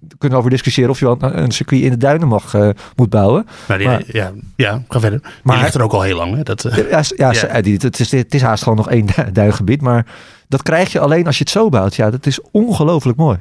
We 0.07 0.17
kunnen 0.17 0.37
over 0.37 0.49
discussiëren 0.51 0.89
of 0.91 0.99
je 0.99 1.05
wel 1.05 1.17
een 1.21 1.51
circuit 1.51 1.81
in 1.81 1.89
de 1.89 1.97
duinen 1.97 2.27
mag, 2.27 2.53
eh, 2.53 2.69
moet 2.95 3.09
bouwen. 3.09 3.45
Maar, 3.67 3.77
die, 3.77 3.87
Maar- 3.87 4.03
ja, 4.07 4.31
ja, 4.55 4.83
ga 4.87 4.99
verder. 4.99 5.19
Maar 5.43 5.55
die 5.55 5.63
ligt 5.63 5.75
er 5.75 5.81
ook 5.83 5.91
al 5.93 6.01
heel 6.01 6.17
lang. 6.17 6.35
Hè? 6.35 6.43
Dat, 6.43 6.61
Ja, 6.89 7.01
ja, 7.15 7.31
Ja. 7.33 7.61
die- 7.61 7.77
het, 7.81 7.99
is, 7.99 8.11
het 8.11 8.33
is 8.33 8.41
haast 8.41 8.63
gewoon 8.63 8.77
nog 8.77 8.89
één 8.89 9.05
du- 9.05 9.31
duingebied. 9.31 9.81
Maar 9.81 10.05
dat 10.47 10.63
krijg 10.63 10.91
je 10.91 10.99
alleen 10.99 11.25
als 11.25 11.37
je 11.37 11.43
het 11.43 11.53
zo 11.53 11.69
bouwt. 11.69 11.95
Ja, 11.95 12.09
dat 12.11 12.25
is 12.25 12.39
ongelooflijk 12.51 13.17
mooi. 13.17 13.37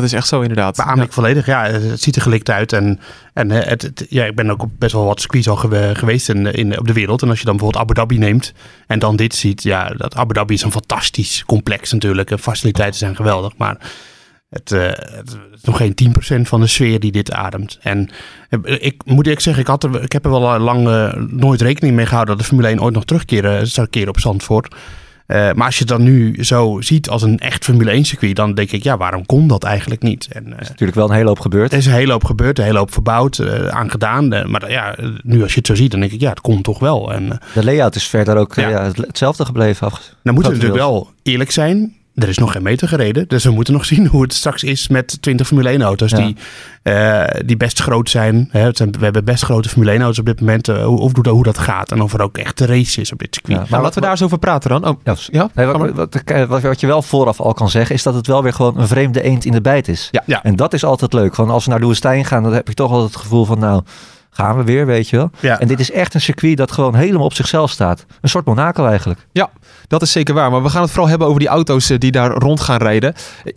Dat 0.00 0.06
is 0.06 0.16
echt 0.16 0.26
zo 0.28 0.40
inderdaad. 0.40 0.76
beaam 0.76 1.00
ik 1.00 1.12
volledig. 1.12 1.46
Ja, 1.46 1.64
het, 1.64 2.02
ziet 2.02 2.16
er 2.16 2.22
gelikt 2.22 2.50
uit. 2.50 2.72
En, 2.72 3.00
en 3.34 3.50
eh, 3.50 3.68
het, 3.68 3.82
het- 3.82 4.06
ja, 4.08 4.24
ik 4.24 4.34
ben 4.34 4.50
ook 4.50 4.62
op 4.62 4.70
best 4.78 4.92
wel 4.92 5.04
wat 5.04 5.20
circuits 5.20 5.48
al 5.48 5.56
gewe- 5.56 5.94
geweest 5.94 6.28
in, 6.28 6.46
in, 6.46 6.78
op 6.78 6.86
de 6.86 6.92
wereld. 6.92 7.22
En 7.22 7.28
als 7.28 7.38
je 7.38 7.44
dan 7.44 7.56
bijvoorbeeld 7.56 7.82
Abu 7.84 7.94
Dhabi 7.94 8.18
neemt 8.18 8.52
en 8.86 8.98
dan 8.98 9.16
dit 9.16 9.34
ziet. 9.34 9.62
Ja, 9.62 9.88
dat 9.96 10.16
Abu 10.16 10.34
Dhabi 10.34 10.54
is 10.54 10.62
een 10.62 10.70
fantastisch 10.72 11.44
complex 11.46 11.92
natuurlijk. 11.92 12.28
De 12.28 12.38
faciliteiten 12.38 12.98
zijn 12.98 13.16
geweldig. 13.16 13.56
Maar 13.56 13.76
het, 14.50 14.72
eh, 14.72 14.80
het 15.16 15.36
is 15.54 15.62
nog 15.62 15.76
geen 15.76 15.94
10% 15.94 16.48
van 16.48 16.60
de 16.60 16.66
sfeer 16.66 17.00
die 17.00 17.12
dit 17.12 17.32
ademt. 17.32 17.78
En 17.82 18.08
eh, 18.50 18.58
ik 18.78 19.02
moet 19.04 19.24
eerlijk 19.24 19.42
zeggen, 19.42 19.62
ik, 19.62 19.68
had 19.68 19.84
er, 19.84 20.02
ik 20.02 20.12
heb 20.12 20.24
er 20.24 20.30
wel 20.30 20.58
lang 20.58 20.82
nooit 21.30 21.60
rekening 21.60 21.96
mee 21.96 22.06
gehouden 22.06 22.34
dat 22.36 22.42
de 22.44 22.48
Formule 22.50 22.68
1 22.72 22.82
ooit 22.82 22.94
nog 22.94 23.04
terugkeren 23.04 23.66
zou 23.66 23.86
keren 23.86 24.08
op 24.08 24.20
Zandvoort. 24.20 24.74
Eh, 25.28 25.52
maar 25.52 25.66
als 25.66 25.74
je 25.74 25.80
het 25.80 25.88
dan 25.88 26.02
nu 26.02 26.44
zo 26.44 26.76
ziet 26.80 27.08
als 27.08 27.22
een 27.22 27.38
echt 27.38 27.64
Formule 27.64 27.90
1 27.90 28.04
circuit, 28.04 28.36
dan 28.36 28.54
denk 28.54 28.70
ik, 28.72 28.82
ja, 28.82 28.96
waarom 28.96 29.26
kon 29.26 29.46
dat 29.48 29.64
eigenlijk 29.64 30.02
niet? 30.02 30.28
En, 30.32 30.44
eh, 30.52 30.68
Natuurlijk 30.68 30.94
wel 30.94 31.08
een 31.08 31.14
hele 31.14 31.26
hoop 31.28 31.40
gebeurd. 31.40 31.72
er 31.72 31.78
is 31.78 31.86
een 31.86 31.92
hele 31.92 32.12
hoop 32.12 32.24
gebeurd, 32.24 32.58
een 32.58 32.64
hele 32.64 32.78
hoop 32.78 32.92
verbouwd, 32.92 33.40
aan 33.70 33.90
gedaan. 33.90 34.32
Eh, 34.32 34.44
maar 34.46 34.70
ja, 34.70 34.96
nu 35.22 35.42
als 35.42 35.52
je 35.52 35.58
het 35.58 35.66
zo 35.66 35.74
ziet, 35.74 35.90
dan 35.90 36.00
denk 36.00 36.12
ik, 36.12 36.20
ja, 36.20 36.28
het 36.30 36.40
komt 36.40 36.64
toch 36.64 36.78
wel. 36.78 37.12
En 37.12 37.28
De 37.54 37.64
layout 37.64 37.94
is 37.94 38.06
verder 38.06 38.36
ook 38.36 38.54
Ja. 38.54 38.68
ja, 38.68 38.82
het- 38.84 38.96
hetzelfde 38.96 39.44
gebleven. 39.44 39.88
Dan 40.22 40.34
moeten 40.34 40.52
we 40.52 40.58
natuurlijk 40.58 40.88
wel 40.88 41.10
eerlijk 41.22 41.50
zijn. 41.50 41.94
Er 42.18 42.28
is 42.28 42.38
nog 42.38 42.52
geen 42.52 42.62
meter 42.62 42.88
gereden. 42.88 43.28
Dus 43.28 43.44
we 43.44 43.50
moeten 43.50 43.72
nog 43.74 43.84
zien 43.92 44.06
hoe 44.06 44.22
het 44.22 44.32
straks 44.34 44.62
is 44.64 44.88
met 44.88 45.22
20 45.22 45.46
Formule 45.46 45.68
1 45.68 45.82
auto's 45.82 46.10
Ja. 46.10 46.16
die, 46.16 46.36
eh, 46.82 47.24
die 47.46 47.56
best 47.56 47.80
groot 47.80 48.10
zijn. 48.10 48.48
Hè, 48.50 48.60
het 48.60 48.76
zijn. 48.76 48.92
We 48.92 49.04
hebben 49.04 49.24
best 49.24 49.44
grote 49.44 49.68
Formule 49.68 49.90
1 49.92 50.00
auto's 50.00 50.18
op 50.18 50.26
dit 50.26 50.40
moment. 50.40 50.68
eh, 50.68 50.84
hoe, 50.84 50.98
hoe, 51.00 51.28
hoe 51.28 51.42
dat 51.42 51.58
gaat 51.58 51.92
en 51.92 52.00
of 52.02 52.12
er 52.12 52.22
ook 52.22 52.38
echt 52.38 52.60
race 52.60 53.00
is 53.00 53.12
op 53.12 53.18
dit 53.18 53.34
circuit. 53.34 53.58
Ja, 53.58 53.66
Maar 53.70 53.80
laten 53.80 53.94
we 53.94 54.00
daar 54.00 54.10
eens 54.10 54.22
over 54.22 54.38
praten 54.38 54.70
dan. 54.70 54.86
Oh, 54.86 55.00
Ja, 55.04 55.14
ja? 55.30 55.50
Nee, 55.54 55.66
Ga 55.66 55.72
wat, 55.72 55.80
maar. 55.80 55.94
wat, 55.94 56.48
wat, 56.48 56.62
wat 56.62 56.80
je 56.80 56.86
wel 56.86 57.02
vooraf 57.02 57.40
al 57.40 57.52
kan 57.54 57.70
zeggen, 57.70 57.94
is 57.94 58.02
dat 58.02 58.14
het 58.14 58.26
wel 58.26 58.42
weer 58.42 58.52
gewoon 58.52 58.78
een 58.78 58.88
vreemde 58.88 59.22
eend 59.22 59.44
in 59.44 59.52
de 59.52 59.60
bijt 59.60 59.88
is. 59.88 60.08
Ja. 60.10 60.22
Ja. 60.26 60.42
En 60.42 60.56
dat 60.56 60.72
is 60.72 60.84
altijd 60.84 61.12
leuk. 61.12 61.34
Gewoon 61.34 61.50
als 61.50 61.64
we 61.64 61.70
naar 61.70 61.80
de 61.80 61.86
woestijn 61.86 62.24
gaan, 62.24 62.42
dan 62.42 62.52
heb 62.52 62.68
je 62.68 62.74
toch 62.74 62.90
altijd 62.90 63.12
het 63.12 63.22
gevoel 63.22 63.44
van, 63.44 63.58
nou, 63.58 63.82
gaan 64.40 64.56
we 64.56 64.64
weer, 64.64 64.86
weet 64.86 65.08
je 65.08 65.16
wel. 65.16 65.30
Ja. 65.40 65.58
En 65.58 65.68
dit 65.68 65.80
is 65.80 65.90
echt 65.90 66.14
een 66.14 66.20
circuit 66.20 66.56
dat 66.56 66.72
gewoon 66.72 66.94
helemaal 66.94 67.24
op 67.24 67.32
zichzelf 67.32 67.70
staat. 67.70 68.06
Een 68.20 68.28
soort 68.28 68.44
Monaco 68.44 68.86
eigenlijk. 68.86 69.26
Dat 69.86 70.02
is 70.02 70.12
zeker 70.12 70.34
waar. 70.34 70.50
Maar 70.50 70.62
we 70.62 70.68
gaan 70.68 70.82
het 70.82 70.90
vooral 70.90 71.08
hebben 71.08 71.26
over 71.28 71.40
die 71.40 71.48
auto's 71.48 71.90
eh, 71.90 71.98
die 71.98 72.10
daar 72.10 72.30
rond 72.30 72.60
gaan 72.60 72.76
rijden. 72.78 73.14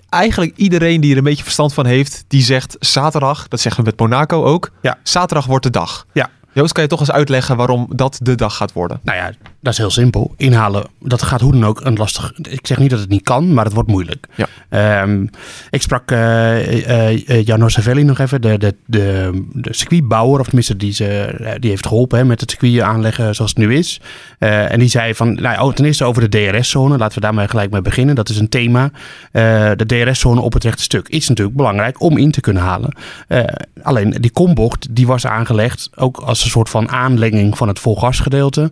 Eigenlijk 0.09 0.53
iedereen 0.55 1.01
die 1.01 1.11
er 1.11 1.17
een 1.17 1.23
beetje 1.23 1.43
verstand 1.43 1.73
van 1.73 1.85
heeft, 1.85 2.23
die 2.27 2.41
zegt 2.41 2.75
zaterdag, 2.79 3.47
dat 3.47 3.59
zeggen 3.59 3.83
we 3.83 3.89
met 3.89 3.99
Monaco 3.99 4.43
ook, 4.43 4.71
Ja. 4.81 4.97
zaterdag 5.03 5.45
wordt 5.45 5.63
de 5.63 5.69
dag. 5.69 6.05
Ja. 6.13 6.29
Joost, 6.53 6.73
kan 6.73 6.83
je 6.83 6.89
toch 6.89 6.99
eens 6.99 7.11
uitleggen 7.11 7.57
waarom 7.57 7.87
dat 7.95 8.19
de 8.21 8.35
dag 8.35 8.55
gaat 8.55 8.73
worden? 8.73 8.99
Nou 9.03 9.17
ja, 9.17 9.31
dat 9.61 9.73
is 9.73 9.79
heel 9.79 9.89
simpel. 9.89 10.33
Inhalen, 10.37 10.83
dat 10.99 11.21
gaat 11.21 11.41
hoe 11.41 11.51
dan 11.51 11.65
ook 11.65 11.81
een 11.85 11.95
lastig... 11.95 12.33
Ik 12.41 12.67
zeg 12.67 12.77
niet 12.77 12.89
dat 12.89 12.99
het 12.99 13.09
niet 13.09 13.23
kan, 13.23 13.53
maar 13.53 13.65
het 13.65 13.73
wordt 13.73 13.89
moeilijk. 13.89 14.27
Ja. 14.35 14.47
Ehm, 14.69 15.25
ik 15.69 15.81
sprak 15.81 16.11
eh 16.11 16.89
eh, 16.89 17.29
eh, 17.29 17.45
Jarno 17.45 17.67
Savelli 17.67 18.03
nog 18.03 18.19
even, 18.19 18.41
de, 18.41 18.57
de, 18.57 18.75
de, 18.85 19.31
de 19.53 19.73
circuitbouwer, 19.73 20.39
of 20.39 20.45
tenminste 20.45 20.77
die, 20.77 20.93
ze, 20.93 21.35
die 21.59 21.69
heeft 21.69 21.87
geholpen 21.87 22.17
hè, 22.17 22.25
met 22.25 22.41
het 22.41 22.49
circuit 22.49 22.79
aanleggen 22.79 23.35
zoals 23.35 23.51
het 23.51 23.59
nu 23.59 23.75
is. 23.75 24.01
En 24.39 24.79
die 24.79 24.89
zei 24.89 25.15
van, 25.15 25.33
nou, 25.33 25.61
oh, 25.61 25.73
ten 25.73 25.85
eerste 25.85 26.05
over 26.05 26.29
de 26.29 26.51
DRS-zone, 26.51 26.97
laten 26.97 27.15
we 27.15 27.21
daar 27.21 27.33
maar 27.33 27.49
gelijk 27.49 27.71
mee 27.71 27.81
beginnen. 27.81 28.15
Dat 28.15 28.29
is 28.29 28.39
een 28.39 28.49
thema. 28.49 28.91
De 29.31 29.83
DRS-zone 29.87 30.41
op 30.41 30.53
het 30.53 30.63
rechte 30.63 30.83
stuk 30.83 31.07
is 31.07 31.27
natuurlijk 31.27 31.57
belangrijk 31.57 32.01
om 32.01 32.17
in 32.17 32.31
te 32.31 32.41
kunnen 32.41 32.63
halen. 32.63 32.95
Alleen 33.81 34.09
die 34.19 34.31
kombocht, 34.31 34.87
die 34.95 35.07
was 35.07 35.25
aangelegd 35.25 35.89
ook 35.95 36.17
als 36.17 36.43
een 36.43 36.49
soort 36.49 36.69
van 36.69 36.89
aanlenging 36.89 37.57
van 37.57 37.67
het 37.67 37.79
volgasgedeelte. 37.79 38.71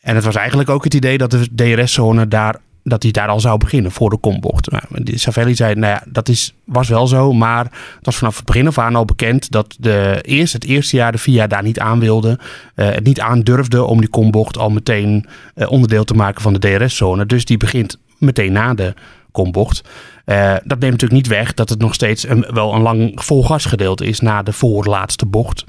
En 0.00 0.14
het 0.14 0.24
was 0.24 0.36
eigenlijk 0.36 0.68
ook 0.68 0.84
het 0.84 0.94
idee 0.94 1.18
dat 1.18 1.30
de 1.30 1.48
DRS-zone 1.54 2.28
daar 2.28 2.60
dat 2.88 3.02
hij 3.02 3.12
daar 3.12 3.28
al 3.28 3.40
zou 3.40 3.58
beginnen 3.58 3.90
voor 3.90 4.10
de 4.10 4.16
kombocht. 4.16 4.70
Nou, 4.70 4.84
Savelli 5.04 5.54
zei, 5.54 5.74
nou 5.74 5.92
ja, 5.92 6.02
dat 6.06 6.28
is, 6.28 6.54
was 6.64 6.88
wel 6.88 7.06
zo, 7.06 7.32
maar 7.32 7.64
het 7.64 8.06
was 8.06 8.16
vanaf 8.16 8.36
het 8.36 8.44
begin 8.44 8.66
af 8.66 8.78
aan 8.78 8.94
al 8.94 9.04
bekend 9.04 9.50
dat 9.50 9.76
de 9.78 10.18
eerst, 10.22 10.52
het 10.52 10.64
eerste 10.64 10.96
jaar 10.96 11.12
de 11.12 11.18
VIA 11.18 11.46
daar 11.46 11.62
niet 11.62 11.80
aan 11.80 12.00
wilde, 12.00 12.38
eh, 12.74 12.90
het 12.90 13.04
niet 13.04 13.20
aandurfde 13.20 13.84
om 13.84 14.00
die 14.00 14.08
kombocht 14.08 14.58
al 14.58 14.70
meteen 14.70 15.26
eh, 15.54 15.70
onderdeel 15.70 16.04
te 16.04 16.14
maken 16.14 16.42
van 16.42 16.52
de 16.52 16.58
DRS-zone. 16.58 17.26
Dus 17.26 17.44
die 17.44 17.56
begint 17.56 17.98
meteen 18.18 18.52
na 18.52 18.74
de 18.74 18.94
kombocht. 19.32 19.88
Eh, 20.24 20.54
dat 20.64 20.78
neemt 20.78 20.92
natuurlijk 20.92 21.12
niet 21.12 21.26
weg 21.26 21.54
dat 21.54 21.68
het 21.68 21.78
nog 21.78 21.94
steeds 21.94 22.28
een, 22.28 22.46
wel 22.50 22.74
een 22.74 22.82
lang 22.82 23.12
volgasgedeelte 23.14 24.06
is 24.06 24.20
na 24.20 24.42
de 24.42 24.52
voorlaatste 24.52 25.26
bocht. 25.26 25.64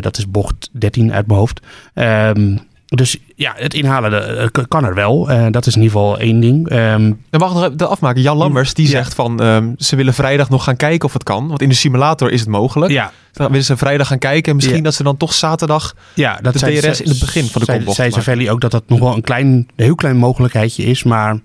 Dat 0.00 0.18
is 0.18 0.30
bocht 0.30 0.70
13 0.72 1.12
uit 1.12 1.26
mijn 1.26 1.38
hoofd. 1.38 1.60
Ehm, 1.94 2.56
dus 2.94 3.16
ja, 3.36 3.52
het 3.56 3.74
inhalen 3.74 4.38
eh, 4.38 4.46
k- 4.52 4.64
kan 4.68 4.84
er 4.84 4.94
wel. 4.94 5.30
Eh, 5.30 5.46
dat 5.50 5.66
is 5.66 5.76
in 5.76 5.82
ieder 5.82 5.96
geval 5.98 6.18
één 6.18 6.40
ding. 6.40 6.68
Ehm, 6.68 7.12
Dan 7.30 7.40
mag 7.40 7.54
nog 7.54 7.64
even 7.64 7.88
afmaken. 7.88 8.22
Jan 8.22 8.36
Lammers 8.36 8.74
die 8.74 8.84
Ja. 8.84 8.90
zegt 8.90 9.14
van 9.14 9.40
ehm, 9.40 9.68
ze 9.78 9.96
willen 9.96 10.14
vrijdag 10.14 10.48
nog 10.50 10.64
gaan 10.64 10.76
kijken 10.76 11.06
of 11.08 11.12
het 11.12 11.22
kan. 11.22 11.48
Want 11.48 11.62
in 11.62 11.68
de 11.68 11.74
simulator 11.74 12.30
is 12.30 12.40
het 12.40 12.48
mogelijk. 12.48 12.92
ja, 12.92 13.12
Dan 13.32 13.46
willen 13.50 13.64
ze 13.64 13.76
vrijdag 13.76 14.06
gaan 14.06 14.18
kijken. 14.18 14.50
En 14.50 14.56
misschien 14.56 14.76
Ja. 14.76 14.82
dat 14.82 14.94
ze 14.94 15.02
dan 15.02 15.16
toch 15.16 15.32
zaterdag... 15.34 15.94
ja, 16.14 16.38
dat 16.42 16.52
De 16.52 16.58
zei- 16.58 16.80
DRS 16.80 17.00
in 17.00 17.08
het 17.10 17.18
begin 17.20 17.44
van 17.46 17.60
de 17.60 17.72
kombocht 17.72 17.96
Zei. 17.96 18.10
Savelli 18.10 18.50
ook 18.50 18.60
dat 18.60 18.70
dat 18.70 18.82
nog 18.86 18.98
wel 18.98 19.14
een 19.14 19.22
klein, 19.22 19.46
een 19.46 19.68
heel 19.76 19.94
klein 19.94 20.16
mogelijkheidje 20.16 20.82
is. 20.84 21.02
Maar 21.02 21.36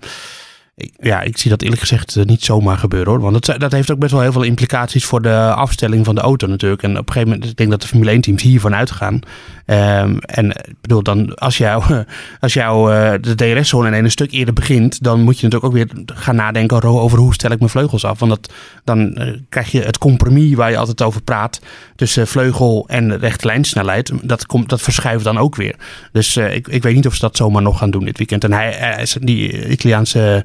ja, 1.00 1.20
ik 1.20 1.38
zie 1.38 1.50
dat 1.50 1.62
eerlijk 1.62 1.80
gezegd 1.80 2.16
eh, 2.16 2.24
niet 2.24 2.44
zomaar 2.44 2.78
gebeuren 2.78 3.12
hoor. 3.12 3.20
Want 3.20 3.46
dat, 3.46 3.60
dat 3.60 3.72
heeft 3.72 3.90
ook 3.90 3.98
best 3.98 4.12
wel 4.12 4.20
heel 4.20 4.32
veel 4.32 4.42
implicaties 4.42 5.04
voor 5.04 5.22
de 5.22 5.52
afstelling 5.54 6.04
van 6.04 6.14
de 6.14 6.20
auto 6.20 6.46
natuurlijk. 6.46 6.82
En 6.82 6.90
op 6.90 7.06
een 7.06 7.12
gegeven 7.12 7.28
moment, 7.28 7.50
ik 7.50 7.56
denk 7.56 7.70
dat 7.70 7.80
de 7.80 7.86
Formule 7.86 8.10
1 8.10 8.20
teams 8.20 8.42
hiervan 8.42 8.74
uitgaan. 8.74 9.20
Ehm, 9.66 10.16
en 10.16 10.52
eh, 10.52 10.72
bedoel, 10.80 11.02
dan 11.02 11.34
als 11.34 11.58
jou, 11.58 12.04
als 12.40 12.52
jou 12.52 12.94
eh, 12.94 13.12
de 13.20 13.34
DRS-zone 13.34 13.88
ineens 13.88 14.04
een 14.04 14.10
stuk 14.10 14.32
eerder 14.32 14.54
begint, 14.54 15.02
dan 15.02 15.22
moet 15.22 15.38
je 15.38 15.46
natuurlijk 15.48 15.64
ook 15.64 15.78
weer 15.78 16.04
gaan 16.14 16.36
nadenken 16.36 16.82
over- 16.82 17.18
hoe 17.18 17.34
stel 17.34 17.50
ik 17.50 17.58
mijn 17.58 17.70
vleugels 17.70 18.04
af. 18.04 18.18
Want 18.18 18.30
dat, 18.30 18.52
dan 18.84 19.18
krijg 19.48 19.70
je 19.70 19.80
het 19.80 19.98
compromis 19.98 20.54
waar 20.54 20.70
je 20.70 20.76
altijd 20.76 21.02
over 21.02 21.22
praat 21.22 21.60
tussen 21.96 22.26
vleugel 22.26 22.84
en 22.88 23.18
rechte 23.18 23.46
lijnsnelheid. 23.46 24.12
Dat, 24.22 24.46
komt, 24.46 24.68
dat 24.68 24.82
verschuift 24.82 25.24
dan 25.24 25.38
ook 25.38 25.56
weer. 25.56 25.74
Dus 26.12 26.36
ik, 26.36 26.68
ik 26.68 26.82
weet 26.82 26.94
niet 26.94 27.06
of 27.06 27.14
ze 27.14 27.20
dat 27.20 27.36
zomaar 27.36 27.62
nog 27.62 27.78
gaan 27.78 27.90
doen 27.90 28.04
dit 28.04 28.18
weekend. 28.18 28.44
En 28.44 28.52
hij, 28.52 29.06
die 29.20 29.68
Italiaanse 29.68 30.44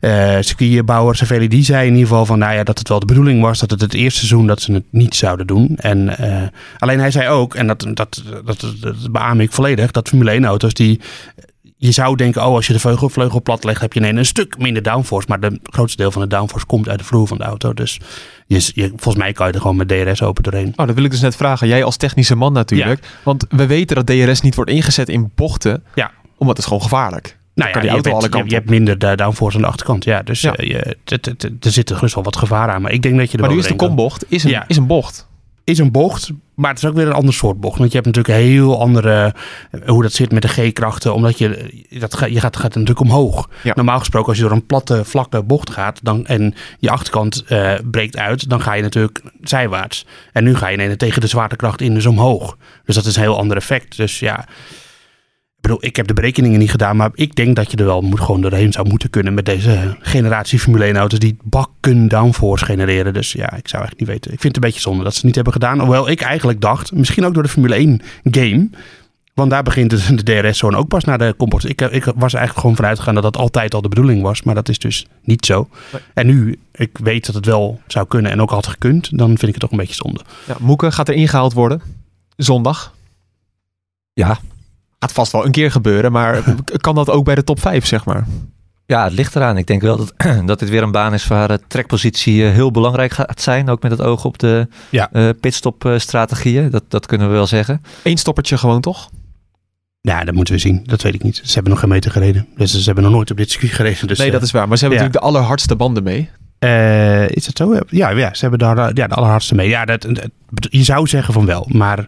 eh 0.00 0.36
circuitbouwer 0.40 1.16
Savelli, 1.16 1.48
die 1.48 1.64
zei 1.64 1.86
in 1.86 1.92
ieder 1.92 2.08
geval 2.08 2.26
van, 2.26 2.38
nou 2.38 2.54
ja, 2.54 2.64
dat 2.64 2.78
het 2.78 2.88
wel 2.88 3.00
de 3.00 3.06
bedoeling 3.06 3.40
was 3.40 3.58
dat 3.58 3.70
het 3.70 3.80
het 3.80 3.94
eerste 3.94 4.18
seizoen 4.18 4.46
dat 4.46 4.62
ze 4.62 4.72
het 4.72 4.84
niet 4.90 5.14
zouden 5.14 5.46
doen. 5.46 5.76
En 5.76 6.18
eh, 6.18 6.48
alleen 6.78 6.98
hij 6.98 7.10
zei 7.10 7.28
ook, 7.28 7.54
en 7.54 7.66
dat, 7.66 7.86
dat, 7.94 8.22
dat, 8.44 8.66
dat 8.80 9.12
beaam 9.12 9.40
ik 9.40 9.52
volledig, 9.52 9.90
dat 9.90 10.08
Formule 10.08 10.30
1 10.30 10.44
auto's 10.44 10.74
die 10.74 11.00
je 11.80 11.92
zou 11.92 12.16
denken, 12.16 12.46
oh, 12.46 12.54
als 12.54 12.66
je 12.66 12.72
de 12.72 12.78
vleugel, 12.78 13.08
vleugel 13.08 13.42
plat 13.42 13.64
legt, 13.64 13.80
heb 13.80 13.92
je 13.92 14.00
ineens 14.00 14.16
een 14.16 14.24
stuk 14.24 14.58
minder 14.58 14.82
downforce. 14.82 15.28
Maar 15.28 15.40
de 15.40 15.60
grootste 15.62 15.96
deel 15.96 16.10
van 16.10 16.22
de 16.22 16.28
downforce 16.28 16.66
komt 16.66 16.88
uit 16.88 16.98
de 16.98 17.04
vloer 17.04 17.26
van 17.26 17.38
de 17.38 17.44
auto. 17.44 17.74
Dus 17.74 18.00
je, 18.46 18.70
je, 18.74 18.88
volgens 18.88 19.16
mij 19.16 19.32
kan 19.32 19.46
je 19.46 19.52
er 19.52 19.60
gewoon 19.60 19.76
met 19.76 19.88
DRS 19.88 20.22
open 20.22 20.42
doorheen. 20.42 20.72
Oh, 20.76 20.86
dat 20.86 20.94
wil 20.94 21.04
ik 21.04 21.10
dus 21.10 21.20
net 21.20 21.36
vragen. 21.36 21.68
Jij 21.68 21.84
als 21.84 21.96
technische 21.96 22.34
man 22.34 22.52
natuurlijk. 22.52 23.06
Want 23.22 23.46
we 23.48 23.66
weten 23.66 23.96
dat 23.96 24.06
DRS 24.06 24.40
niet 24.40 24.54
wordt 24.54 24.70
ingezet 24.70 25.08
in 25.08 25.32
bochten. 25.34 25.84
Ja. 25.94 26.10
Omdat 26.36 26.56
het 26.56 26.58
is 26.58 26.64
gewoon 26.64 26.82
gevaarlijk. 26.82 27.38
Nou 27.54 27.70
kan 27.70 27.82
ja, 27.82 27.88
die 27.88 27.88
je, 27.88 27.88
auto 27.90 28.02
bent- 28.02 28.14
alle 28.14 28.24
je, 28.24 28.28
kanten 28.30 28.48
je 28.50 28.54
hebt 28.56 28.70
minder 28.70 28.98
de 28.98 29.14
downforce 29.16 29.56
aan 29.56 29.62
de 29.62 29.68
achterkant. 29.68 30.04
Ja, 30.04 30.22
dus 30.22 30.40
Ja. 30.40 30.54
eh, 30.54 30.68
je, 30.68 30.96
er 31.60 31.70
zit 31.70 31.90
er 31.90 31.96
gerust 31.96 32.14
wel 32.14 32.24
wat 32.24 32.36
gevaar 32.36 32.68
aan. 32.70 32.82
Maar 32.82 32.92
ik 32.92 33.02
denk 33.02 33.16
dat 33.18 33.30
je 33.30 33.36
er 33.36 33.42
Maar 33.42 33.52
nu 33.52 33.58
is 33.58 33.66
de 33.66 33.76
kombocht 33.76 34.24
is 34.28 34.44
een, 34.44 34.50
Ja. 34.50 34.64
is 34.68 34.76
een 34.76 34.86
bocht. 34.86 35.28
is 35.64 35.78
een 35.78 35.90
bocht, 35.90 36.30
maar 36.54 36.70
het 36.70 36.82
is 36.82 36.88
ook 36.88 36.94
weer 36.94 37.06
een 37.06 37.12
ander 37.12 37.34
soort 37.34 37.60
bocht. 37.60 37.78
Want 37.78 37.92
je 37.92 37.98
hebt 38.00 38.06
natuurlijk 38.16 38.34
een 38.38 38.44
heel 38.50 38.80
andere, 38.80 39.34
eh, 39.70 39.80
hoe 39.88 40.02
dat 40.02 40.12
zit 40.12 40.32
met 40.32 40.42
de 40.42 40.48
G-krachten. 40.48 41.14
Omdat 41.14 41.38
je, 41.38 41.70
dat, 41.98 42.14
ga- 42.14 42.26
je 42.26 42.40
gaat, 42.40 42.56
gaat 42.56 42.74
natuurlijk 42.74 43.00
omhoog. 43.00 43.48
Ja. 43.62 43.72
Normaal 43.76 43.98
gesproken 43.98 44.28
als 44.28 44.36
je 44.36 44.42
door 44.42 44.52
een 44.52 44.66
platte, 44.66 45.04
vlakke 45.04 45.42
bocht 45.42 45.70
gaat 45.70 46.00
dan, 46.02 46.26
en 46.26 46.54
je 46.78 46.90
achterkant 46.90 47.44
eh, 47.46 47.72
breekt 47.90 48.16
uit, 48.16 48.48
dan 48.48 48.60
ga 48.60 48.72
je 48.74 48.82
natuurlijk 48.82 49.22
zijwaarts. 49.42 50.06
En 50.32 50.44
nu 50.44 50.54
ga 50.56 50.68
je 50.68 50.74
ineens 50.76 50.96
tegen 50.96 51.20
de 51.20 51.26
zwaartekracht 51.26 51.80
in, 51.80 51.94
dus 51.94 52.06
omhoog. 52.06 52.56
Dus 52.84 52.94
dat 52.94 53.04
is 53.04 53.16
een 53.16 53.22
heel 53.22 53.38
ander 53.38 53.56
effect. 53.56 53.96
Dus 53.96 54.18
ja, 54.18 54.46
ik 55.60 55.66
bedoel, 55.66 55.84
ik 55.84 55.96
heb 55.96 56.06
de 56.06 56.14
berekeningen 56.14 56.58
niet 56.58 56.70
gedaan, 56.70 56.96
maar 56.96 57.10
ik 57.14 57.34
denk 57.34 57.56
dat 57.56 57.70
je 57.70 57.76
er 57.76 57.84
wel 57.84 58.00
moet, 58.00 58.20
gewoon 58.20 58.40
doorheen 58.40 58.72
zou 58.72 58.88
moeten 58.88 59.10
kunnen 59.10 59.34
met 59.34 59.44
deze 59.44 59.96
generatie 60.00 60.58
Formule 60.58 60.84
1 60.84 60.96
auto's 60.96 61.18
die 61.18 61.36
bakken 61.42 62.08
downforce 62.08 62.64
genereren. 62.64 63.12
Dus 63.12 63.32
ja, 63.32 63.56
ik 63.56 63.68
zou 63.68 63.84
echt 63.84 63.98
niet 63.98 64.08
weten. 64.08 64.32
Ik 64.32 64.40
vind 64.40 64.54
het 64.54 64.64
een 64.64 64.70
beetje 64.70 64.80
zonde 64.88 65.02
dat 65.02 65.12
ze 65.12 65.16
het 65.16 65.26
niet 65.26 65.34
hebben 65.34 65.52
gedaan. 65.52 65.80
Hoewel 65.80 66.08
ik 66.08 66.20
eigenlijk 66.20 66.60
dacht, 66.60 66.92
misschien 66.92 67.24
ook 67.24 67.34
door 67.34 67.42
de 67.42 67.48
Formule 67.48 67.74
1 67.74 68.00
game, 68.24 68.70
want 69.34 69.50
daar 69.50 69.62
begint 69.62 69.90
de, 69.90 70.14
de 70.14 70.22
DRS-zone 70.22 70.76
ook 70.76 70.88
pas 70.88 71.04
naar 71.04 71.18
de 71.18 71.34
compost. 71.36 71.64
Ik, 71.64 71.80
ik 71.80 72.04
was 72.04 72.32
er 72.32 72.38
eigenlijk 72.38 72.58
gewoon 72.58 72.76
vanuit 72.76 72.98
gegaan 72.98 73.14
dat 73.14 73.22
dat 73.22 73.36
altijd 73.36 73.74
al 73.74 73.82
de 73.82 73.88
bedoeling 73.88 74.22
was, 74.22 74.42
maar 74.42 74.54
dat 74.54 74.68
is 74.68 74.78
dus 74.78 75.06
niet 75.22 75.46
zo. 75.46 75.68
Nee. 75.92 76.02
En 76.14 76.26
nu 76.26 76.58
ik 76.72 76.98
weet 77.02 77.26
dat 77.26 77.34
het 77.34 77.46
wel 77.46 77.80
zou 77.86 78.06
kunnen 78.06 78.30
en 78.30 78.40
ook 78.40 78.50
had 78.50 78.66
gekund, 78.66 79.18
dan 79.18 79.28
vind 79.28 79.42
ik 79.42 79.48
het 79.48 79.60
toch 79.60 79.70
een 79.70 79.76
beetje 79.76 79.94
zonde. 79.94 80.20
Ja, 80.46 80.56
Moeke 80.60 80.92
gaat 80.92 81.08
er 81.08 81.14
ingehaald 81.14 81.52
worden. 81.52 81.82
Zondag. 82.36 82.94
Ja. 84.12 84.38
Gaat 85.00 85.12
vast 85.12 85.32
wel 85.32 85.44
een 85.44 85.50
keer 85.50 85.70
gebeuren. 85.70 86.12
Maar 86.12 86.42
kan 86.80 86.94
dat 86.94 87.10
ook 87.10 87.24
bij 87.24 87.34
de 87.34 87.44
top 87.44 87.60
5, 87.60 87.86
zeg 87.86 88.04
maar? 88.04 88.26
Ja, 88.86 89.04
het 89.04 89.12
ligt 89.12 89.36
eraan. 89.36 89.56
Ik 89.56 89.66
denk 89.66 89.82
wel 89.82 89.96
dat, 89.96 90.14
dat 90.46 90.58
dit 90.58 90.68
weer 90.68 90.82
een 90.82 90.90
baan 90.90 91.14
is 91.14 91.26
waar 91.26 91.48
de 91.48 91.60
trekpositie 91.68 92.44
eh, 92.46 92.52
heel 92.52 92.70
belangrijk 92.70 93.12
gaat 93.12 93.40
zijn. 93.40 93.68
Ook 93.68 93.82
met 93.82 93.90
het 93.90 94.00
oog 94.02 94.24
op 94.24 94.38
de 94.38 94.68
Ja. 94.90 95.08
eh, 95.12 95.28
pitstop-strategieën. 95.40 96.70
Dat, 96.70 96.84
dat 96.88 97.06
kunnen 97.06 97.26
we 97.28 97.32
wel 97.32 97.46
zeggen. 97.46 97.82
Eén 98.02 98.16
stoppertje 98.16 98.58
gewoon, 98.58 98.80
toch? 98.80 99.10
Ja, 100.00 100.24
dat 100.24 100.34
moeten 100.34 100.54
we 100.54 100.60
zien. 100.60 100.82
Dat 100.86 101.02
weet 101.02 101.14
ik 101.14 101.22
niet. 101.22 101.40
Ze 101.44 101.52
hebben 101.54 101.70
nog 101.72 101.80
geen 101.80 101.88
meter 101.88 102.10
gereden. 102.10 102.46
Dus 102.56 102.70
ze 102.78 102.84
hebben 102.84 103.04
nog 103.04 103.12
nooit 103.12 103.30
op 103.30 103.36
dit 103.36 103.50
circuit 103.50 103.72
gereden. 103.72 104.06
Dus, 104.06 104.18
nee, 104.18 104.26
eh, 104.26 104.32
dat 104.32 104.42
is 104.42 104.50
waar. 104.50 104.68
Maar 104.68 104.76
ze 104.78 104.84
hebben 104.84 105.02
ja. 105.02 105.06
natuurlijk 105.06 105.32
de 105.32 105.38
allerhardste 105.38 105.76
banden 105.76 106.02
mee. 106.02 106.30
Eh, 106.58 107.28
is 107.28 107.44
dat 107.46 107.56
zo? 107.56 107.80
Ja, 107.88 108.08
ja, 108.10 108.34
ze 108.34 108.40
hebben 108.40 108.58
daar 108.58 108.78
eh, 108.78 108.94
ja, 108.94 109.06
de 109.06 109.14
allerhardste 109.14 109.54
mee. 109.54 109.68
Ja, 109.68 109.84
dat, 109.84 110.02
dat- 110.02 110.28
je 110.70 110.82
zou 110.84 111.06
zeggen 111.06 111.34
van 111.34 111.46
wel, 111.46 111.66
maar 111.72 112.06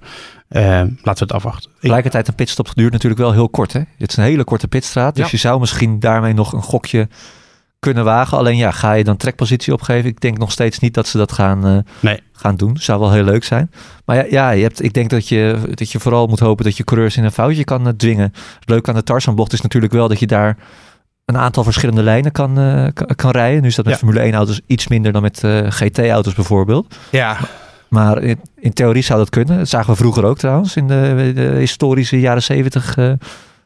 eh, 0.53 0.63
laten 0.79 1.03
we 1.03 1.11
het 1.19 1.33
afwachten. 1.33 1.71
Tegelijkertijd 1.81 2.29
een 2.29 2.35
pitstop 2.35 2.71
duurt 2.75 2.93
natuurlijk 2.93 3.21
wel 3.21 3.33
heel 3.33 3.49
kort. 3.49 3.73
Hè? 3.73 3.81
Het 3.99 4.11
is 4.11 4.17
een 4.17 4.25
hele 4.25 4.45
korte 4.45 4.69
pitstraat. 4.69 5.15
Dus 5.15 5.25
Ja. 5.25 5.31
je 5.31 5.37
zou 5.37 5.61
misschien 5.61 6.01
daarmee 6.01 6.33
nog 6.35 6.53
een 6.53 6.63
gokje 6.63 7.09
kunnen 7.79 8.05
wagen. 8.05 8.39
Alleen 8.39 8.57
ja, 8.57 8.71
ga 8.71 8.93
je 8.93 9.05
dan 9.05 9.17
trekpositie 9.17 9.73
opgeven? 9.73 10.11
Ik 10.11 10.21
denk 10.21 10.39
nog 10.39 10.53
steeds 10.53 10.79
niet 10.79 10.95
dat 10.95 11.07
ze 11.07 11.19
dat 11.19 11.33
gaan, 11.33 11.85
Nee. 12.01 12.21
gaan 12.33 12.57
doen. 12.57 12.77
Zou 12.77 13.01
wel 13.01 13.13
heel 13.13 13.25
leuk 13.25 13.45
zijn. 13.45 13.71
Maar 14.05 14.17
ja, 14.17 14.25
ja 14.31 14.51
je 14.51 14.63
hebt, 14.63 14.83
ik 14.83 14.93
denk 14.93 15.11
dat 15.11 15.29
je, 15.29 15.59
dat 15.75 15.91
je 15.93 16.01
vooral 16.01 16.27
moet 16.27 16.39
hopen 16.41 16.65
dat 16.65 16.77
je 16.77 16.85
coureurs 16.85 17.17
in 17.17 17.25
een 17.25 17.33
foutje 17.33 17.65
kan 17.65 17.87
eh, 17.87 17.93
dwingen. 17.97 18.33
Het 18.61 18.69
leuke 18.69 18.89
aan 18.91 18.97
de 18.97 19.03
Tarzanbocht 19.03 19.53
is 19.53 19.61
natuurlijk 19.61 19.93
wel 19.93 20.09
dat 20.09 20.19
je 20.19 20.27
daar 20.27 20.57
een 21.25 21.37
aantal 21.39 21.65
verschillende 21.65 22.03
lijnen 22.03 22.33
kan, 22.33 22.55
kan, 22.95 23.07
kan 23.17 23.31
rijden. 23.31 23.63
Nu 23.63 23.69
is 23.69 23.75
dat 23.75 23.85
met 23.85 23.95
Ja. 23.95 24.01
Formule 24.01 24.21
1 24.25 24.35
auto's 24.35 24.61
iets 24.67 24.89
minder 24.89 25.13
dan 25.13 25.23
met 25.23 25.43
GT-auto's 25.69 26.35
bijvoorbeeld. 26.35 26.97
ja, 27.11 27.37
Maar 27.93 28.23
in, 28.23 28.41
in 28.59 28.73
theorie 28.73 29.03
zou 29.03 29.19
dat 29.19 29.31
kunnen. 29.31 29.59
Dat 29.59 29.69
zagen 29.69 29.91
we 29.91 29.97
vroeger 29.97 30.25
ook 30.25 30.39
trouwens 30.39 30.77
in 30.77 30.87
de, 30.87 31.33
de 31.35 31.43
historische 31.59 32.21
jaren 32.21 32.43
70 32.43 32.97
eh, 32.97 33.13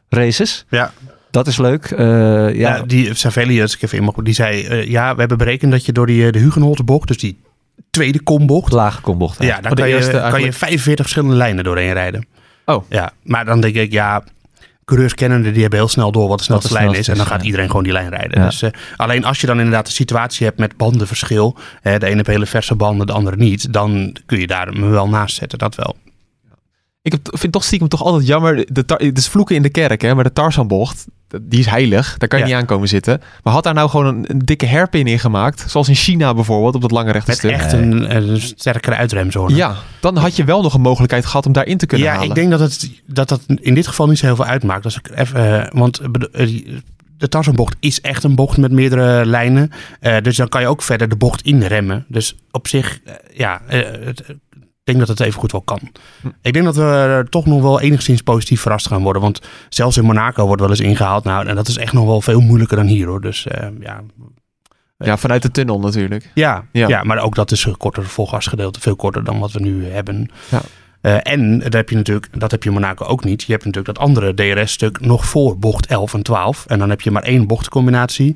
races. 0.09 0.65
Ja. 0.69 0.91
Dat 1.31 1.47
is 1.47 1.57
leuk. 1.57 1.85
Eh, 1.85 2.05
ja. 2.55 2.75
ja, 2.75 2.81
die 2.81 3.13
Savelli, 3.13 3.61
als 3.61 3.75
ik 3.75 3.81
even 3.81 3.97
in 3.97 4.03
mag, 4.03 4.15
die 4.15 4.33
zei, 4.33 4.63
eh, 4.63 4.87
ja, 4.87 5.13
we 5.13 5.19
hebben 5.19 5.37
berekend 5.37 5.71
dat 5.71 5.85
je 5.85 5.91
door 5.91 6.05
die, 6.05 6.31
de 6.31 6.39
Hugenholterbocht, 6.39 7.07
dus 7.07 7.17
die 7.17 7.37
tweede 7.89 8.21
kombocht, 8.21 8.71
lage 8.71 9.01
kombocht. 9.01 9.43
ja, 9.43 9.61
daar 9.61 9.71
Oh, 9.71 9.77
kan, 9.77 9.89
je, 9.89 9.99
kan 9.99 10.11
je 10.11 10.19
eigenlijk. 10.19 10.53
45 10.53 10.95
verschillende 11.05 11.35
lijnen 11.35 11.63
doorheen 11.63 11.93
rijden. 11.93 12.25
Oh. 12.65 12.83
Ja, 12.89 13.11
maar 13.23 13.45
dan 13.45 13.61
denk 13.61 13.75
ik, 13.75 13.91
ja, 13.91 14.23
coureurs 14.87 15.13
kennende, 15.13 15.51
die 15.51 15.61
hebben 15.61 15.79
heel 15.79 15.87
snel 15.87 16.11
door 16.11 16.27
wat 16.27 16.37
de 16.37 16.43
snelste 16.43 16.73
lijn 16.73 16.93
is. 16.93 17.07
En 17.07 17.17
dan 17.17 17.25
gaat 17.25 17.43
iedereen 17.43 17.67
gewoon 17.67 17.83
die 17.83 17.91
lijn 17.91 18.09
rijden. 18.09 18.39
Ja. 18.39 18.45
Dus, 18.45 18.61
eh, 18.61 18.69
alleen 18.95 19.25
als 19.25 19.41
je 19.41 19.47
dan 19.47 19.57
inderdaad 19.57 19.85
de 19.85 19.91
situatie 19.91 20.45
hebt 20.45 20.59
met 20.59 20.77
bandenverschil, 20.77 21.57
hè, 21.81 21.99
de 21.99 22.05
ene 22.05 22.15
heeft 22.15 22.27
hele 22.27 22.45
verse 22.45 22.75
banden, 22.75 23.07
de 23.07 23.13
andere 23.13 23.35
niet, 23.35 23.73
dan 23.73 24.15
kun 24.25 24.39
je 24.39 24.47
daar 24.47 24.73
me 24.73 24.87
wel 24.87 25.09
naast 25.09 25.35
zetten, 25.35 25.57
dat 25.57 25.75
wel. 25.75 25.95
Ik 27.07 27.13
heb, 27.13 27.37
vind 27.39 27.53
toch 27.53 27.63
stiekem 27.63 27.87
toch 27.87 28.03
altijd 28.03 28.27
jammer. 28.27 28.65
De 28.73 28.85
tar- 28.85 28.99
het 28.99 29.17
is 29.17 29.27
vloeken 29.27 29.55
in 29.55 29.61
de 29.61 29.69
kerk, 29.69 30.01
hè, 30.01 30.15
maar 30.15 30.23
de 30.23 30.33
Tarzanbocht, 30.33 31.05
die 31.41 31.59
is 31.59 31.65
heilig. 31.65 32.17
Daar 32.17 32.27
kan 32.29 32.39
je 32.39 32.45
Ja. 32.45 32.51
niet 32.51 32.61
aankomen 32.61 32.87
zitten. 32.87 33.21
Maar 33.43 33.53
had 33.53 33.63
daar 33.63 33.73
nou 33.73 33.89
gewoon 33.89 34.05
een, 34.05 34.25
een 34.27 34.39
dikke 34.39 34.67
hairpin 34.67 35.07
in 35.07 35.19
gemaakt, 35.19 35.63
zoals 35.67 35.87
in 35.89 35.95
China 35.95 36.33
bijvoorbeeld, 36.33 36.75
op 36.75 36.81
dat 36.81 36.91
lange 36.91 37.11
rechte 37.11 37.29
Met 37.29 37.37
stuk. 37.39 37.51
echt 37.51 37.71
een, 37.73 38.15
een 38.15 38.41
sterkere 38.41 38.95
uitremzone. 38.95 39.55
Ja, 39.55 39.75
dan 40.01 40.17
had 40.17 40.35
je 40.35 40.43
wel 40.43 40.61
nog 40.61 40.73
een 40.73 40.81
mogelijkheid 40.81 41.25
gehad 41.25 41.45
om 41.45 41.51
daarin 41.51 41.77
te 41.77 41.85
kunnen 41.85 42.07
ja, 42.07 42.13
halen. 42.13 42.29
ik 42.29 42.35
denk 42.35 42.49
dat 42.49 42.59
het 42.59 42.89
dat, 43.05 43.29
dat 43.29 43.41
in 43.47 43.73
dit 43.73 43.87
geval 43.87 44.07
niet 44.07 44.17
zo 44.17 44.25
heel 44.25 44.35
veel 44.35 44.45
uitmaakt. 44.45 44.85
Als 44.85 44.97
ik 44.97 45.09
even, 45.15 45.63
eh, 45.65 45.79
want 45.79 45.99
eh, 45.99 46.43
eh, 46.43 46.65
de 47.17 47.29
Tarzanbocht 47.29 47.75
is 47.79 48.01
echt 48.01 48.23
een 48.23 48.35
bocht 48.35 48.57
met 48.57 48.71
meerdere 48.71 49.25
lijnen. 49.25 49.71
Dus 50.21 50.35
dan 50.35 50.49
kan 50.49 50.61
je 50.61 50.67
ook 50.67 50.81
verder 50.81 51.09
de 51.09 51.15
bocht 51.15 51.41
inremmen. 51.41 52.05
Dus 52.07 52.35
op 52.51 52.67
zich, 52.67 52.99
ja, 53.33 53.61
het- 53.65 54.23
denk 54.87 54.99
dat 54.99 55.07
het 55.17 55.19
even 55.19 55.39
goed 55.39 55.51
wel 55.51 55.61
kan. 55.61 55.79
Hm. 56.21 56.27
Ik 56.41 56.53
denk 56.53 56.65
dat 56.65 56.75
we 56.75 56.83
er 56.83 57.29
toch 57.29 57.45
nog 57.45 57.61
wel 57.61 57.81
enigszins 57.81 58.21
positief 58.21 58.61
verrast 58.61 58.87
gaan 58.87 59.03
worden. 59.03 59.21
Want 59.21 59.41
zelfs 59.69 59.97
in 59.97 60.05
Monaco 60.05 60.45
wordt 60.45 60.61
wel 60.61 60.69
eens 60.69 60.79
ingehaald. 60.79 61.23
Nou, 61.23 61.47
en 61.47 61.55
dat 61.55 61.67
is 61.67 61.77
echt 61.77 61.93
nog 61.93 62.05
wel 62.05 62.21
veel 62.21 62.39
moeilijker 62.39 62.77
dan 62.77 62.85
hier 62.85 63.07
hoor. 63.07 63.21
Dus 63.21 63.47
eh, 63.47 63.67
ja, 63.79 64.01
Ja, 64.97 65.17
vanuit 65.17 65.41
de 65.41 65.51
tunnel 65.51 65.79
natuurlijk. 65.79 66.31
ja, 66.33 66.65
Ja. 66.71 66.87
ja. 66.87 67.03
maar 67.03 67.19
ook 67.19 67.35
dat 67.35 67.51
is 67.51 67.65
een 67.65 67.77
korter 67.77 68.05
volgasgedeelte. 68.05 68.79
Veel 68.79 68.95
korter 68.95 69.23
dan 69.23 69.39
wat 69.39 69.51
we 69.51 69.59
nu 69.59 69.85
hebben. 69.85 70.29
Ja. 70.49 70.61
Eh, 71.01 71.17
en 71.21 71.59
dat 71.59 71.73
heb 71.73 71.89
je 71.89 71.95
natuurlijk, 71.95 72.39
dat 72.39 72.51
heb 72.51 72.63
je 72.63 72.69
in 72.69 72.75
Monaco 72.75 73.05
ook 73.05 73.23
niet. 73.23 73.43
Je 73.43 73.51
hebt 73.51 73.65
natuurlijk 73.65 73.97
dat 73.97 74.05
andere 74.05 74.33
DRS-stuk 74.33 74.99
nog 74.99 75.25
voor 75.25 75.59
bocht 75.59 75.85
11 75.85 76.13
en 76.13 76.23
12. 76.23 76.65
En 76.65 76.79
dan 76.79 76.89
heb 76.89 77.01
je 77.01 77.11
maar 77.11 77.23
één 77.23 77.47
bochtcombinatie. 77.47 78.35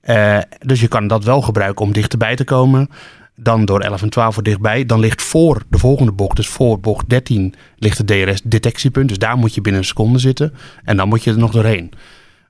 Eh, 0.00 0.38
dus 0.58 0.80
je 0.80 0.88
kan 0.88 1.06
dat 1.06 1.24
wel 1.24 1.42
gebruiken 1.42 1.84
om 1.84 1.92
dichterbij 1.92 2.36
te 2.36 2.44
komen. 2.44 2.88
Dan 3.36 3.64
door 3.64 3.80
11 3.80 4.02
en 4.02 4.10
12 4.10 4.34
voor 4.34 4.42
dichtbij. 4.42 4.86
Dan 4.86 5.00
ligt 5.00 5.22
voor 5.22 5.62
de 5.68 5.78
volgende 5.78 6.12
bocht, 6.12 6.36
dus 6.36 6.48
voor 6.48 6.80
bocht 6.80 7.08
13, 7.08 7.54
ligt 7.76 7.98
het 7.98 8.06
DRS-detectiepunt. 8.06 9.08
Dus 9.08 9.18
daar 9.18 9.36
moet 9.36 9.54
je 9.54 9.60
binnen 9.60 9.80
een 9.80 9.86
seconde 9.86 10.18
zitten. 10.18 10.54
En 10.84 10.96
dan 10.96 11.08
moet 11.08 11.24
je 11.24 11.30
er 11.30 11.38
nog 11.38 11.50
doorheen. 11.52 11.92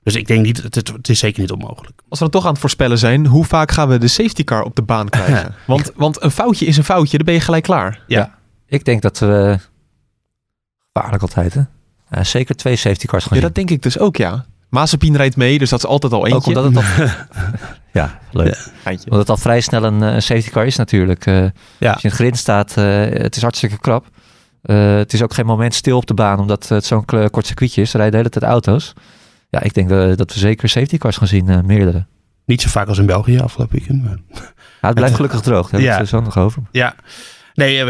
Dus 0.03 0.15
ik 0.15 0.27
denk 0.27 0.45
niet, 0.45 0.63
het, 0.63 0.75
het, 0.75 0.87
het 0.87 1.09
is 1.09 1.19
zeker 1.19 1.41
niet 1.41 1.51
onmogelijk. 1.51 2.01
Als 2.09 2.19
we 2.19 2.25
dan 2.25 2.29
toch 2.29 2.43
aan 2.45 2.51
het 2.51 2.59
voorspellen 2.59 2.97
zijn, 2.97 3.25
hoe 3.25 3.45
vaak 3.45 3.71
gaan 3.71 3.87
we 3.87 3.97
de 3.97 4.07
safety 4.07 4.43
car 4.43 4.63
op 4.63 4.75
de 4.75 4.81
baan 4.81 5.09
krijgen? 5.19 5.55
want, 5.67 5.91
want 5.95 6.23
een 6.23 6.31
foutje 6.31 6.65
is 6.65 6.77
een 6.77 6.83
foutje, 6.83 7.17
dan 7.17 7.25
ben 7.25 7.35
je 7.35 7.39
gelijk 7.41 7.63
klaar. 7.63 8.03
Ja. 8.07 8.37
Ik 8.67 8.85
denk 8.85 9.01
dat 9.01 9.19
we... 9.19 9.57
Gevaarlijk 10.93 11.21
altijd, 11.21 11.53
hè? 11.53 11.61
Ja, 12.09 12.23
zeker 12.23 12.55
twee 12.55 12.75
safety 12.75 13.05
cars 13.05 13.23
gaan 13.23 13.37
Ja, 13.37 13.39
zien. 13.43 13.53
dat 13.53 13.55
denk 13.55 13.69
ik 13.69 13.81
dus 13.83 13.99
ook, 13.99 14.17
ja. 14.17 14.45
Mazepin 14.73 15.15
rijdt 15.15 15.35
mee, 15.37 15.57
dus 15.57 15.69
dat 15.69 15.79
is 15.79 15.85
altijd 15.85 16.13
al 16.13 16.27
eentje. 16.27 16.55
Ook 16.59 16.65
omdat 16.65 16.83
het 16.83 16.99
al... 16.99 17.07
ja, 18.01 18.19
leuk. 18.31 18.67
Geintje. 18.83 19.05
Omdat 19.05 19.19
het 19.19 19.29
al 19.29 19.37
vrij 19.37 19.61
snel 19.61 19.83
een 19.83 20.03
eh, 20.03 20.19
safety 20.19 20.49
car 20.49 20.65
is 20.65 20.75
natuurlijk. 20.75 21.25
Eh, 21.25 21.33
Ja. 21.35 21.91
Als 21.91 22.01
je 22.01 22.07
in 22.07 22.09
het 22.09 22.13
grind 22.13 22.37
staat, 22.37 22.77
eh, 22.77 22.85
het 23.21 23.35
is 23.35 23.41
hartstikke 23.41 23.79
krap. 23.79 24.05
Eh, 24.61 24.95
het 24.95 25.13
is 25.13 25.21
ook 25.21 25.33
geen 25.33 25.45
moment 25.45 25.73
stil 25.73 25.97
op 25.97 26.05
de 26.05 26.13
baan, 26.13 26.39
omdat 26.39 26.67
het 26.67 26.85
zo'n 26.85 27.05
kort 27.05 27.45
circuitje 27.45 27.81
is. 27.81 27.89
Er 27.93 27.99
rijden 27.99 28.11
de 28.11 28.17
hele 28.17 28.29
tijd 28.39 28.51
auto's. 28.51 28.93
Ja, 29.49 29.61
ik 29.61 29.73
denk 29.73 29.89
dat, 29.89 30.17
dat 30.17 30.33
we 30.33 30.39
zeker 30.39 30.69
safety 30.69 30.97
cars 30.97 31.17
gaan 31.17 31.27
zien, 31.27 31.49
eh, 31.49 31.61
meerdere. 31.61 32.05
Niet 32.45 32.61
zo 32.61 32.69
vaak 32.69 32.87
als 32.87 32.97
in 32.97 33.05
België 33.05 33.39
afgelopen 33.39 33.77
weekend. 33.77 34.03
Maar... 34.03 34.17
Ja, 34.81 34.87
het 34.89 34.95
blijft 34.95 35.15
gelukkig 35.15 35.41
droog, 35.41 35.61
daar 35.61 35.71
hebben 35.71 35.89
we 35.89 35.95
Ja. 35.95 35.99
het 35.99 36.09
zo 36.09 36.21
nog 36.21 36.37
over. 36.37 36.61
Ja. 36.71 36.95
Nee, 37.53 37.85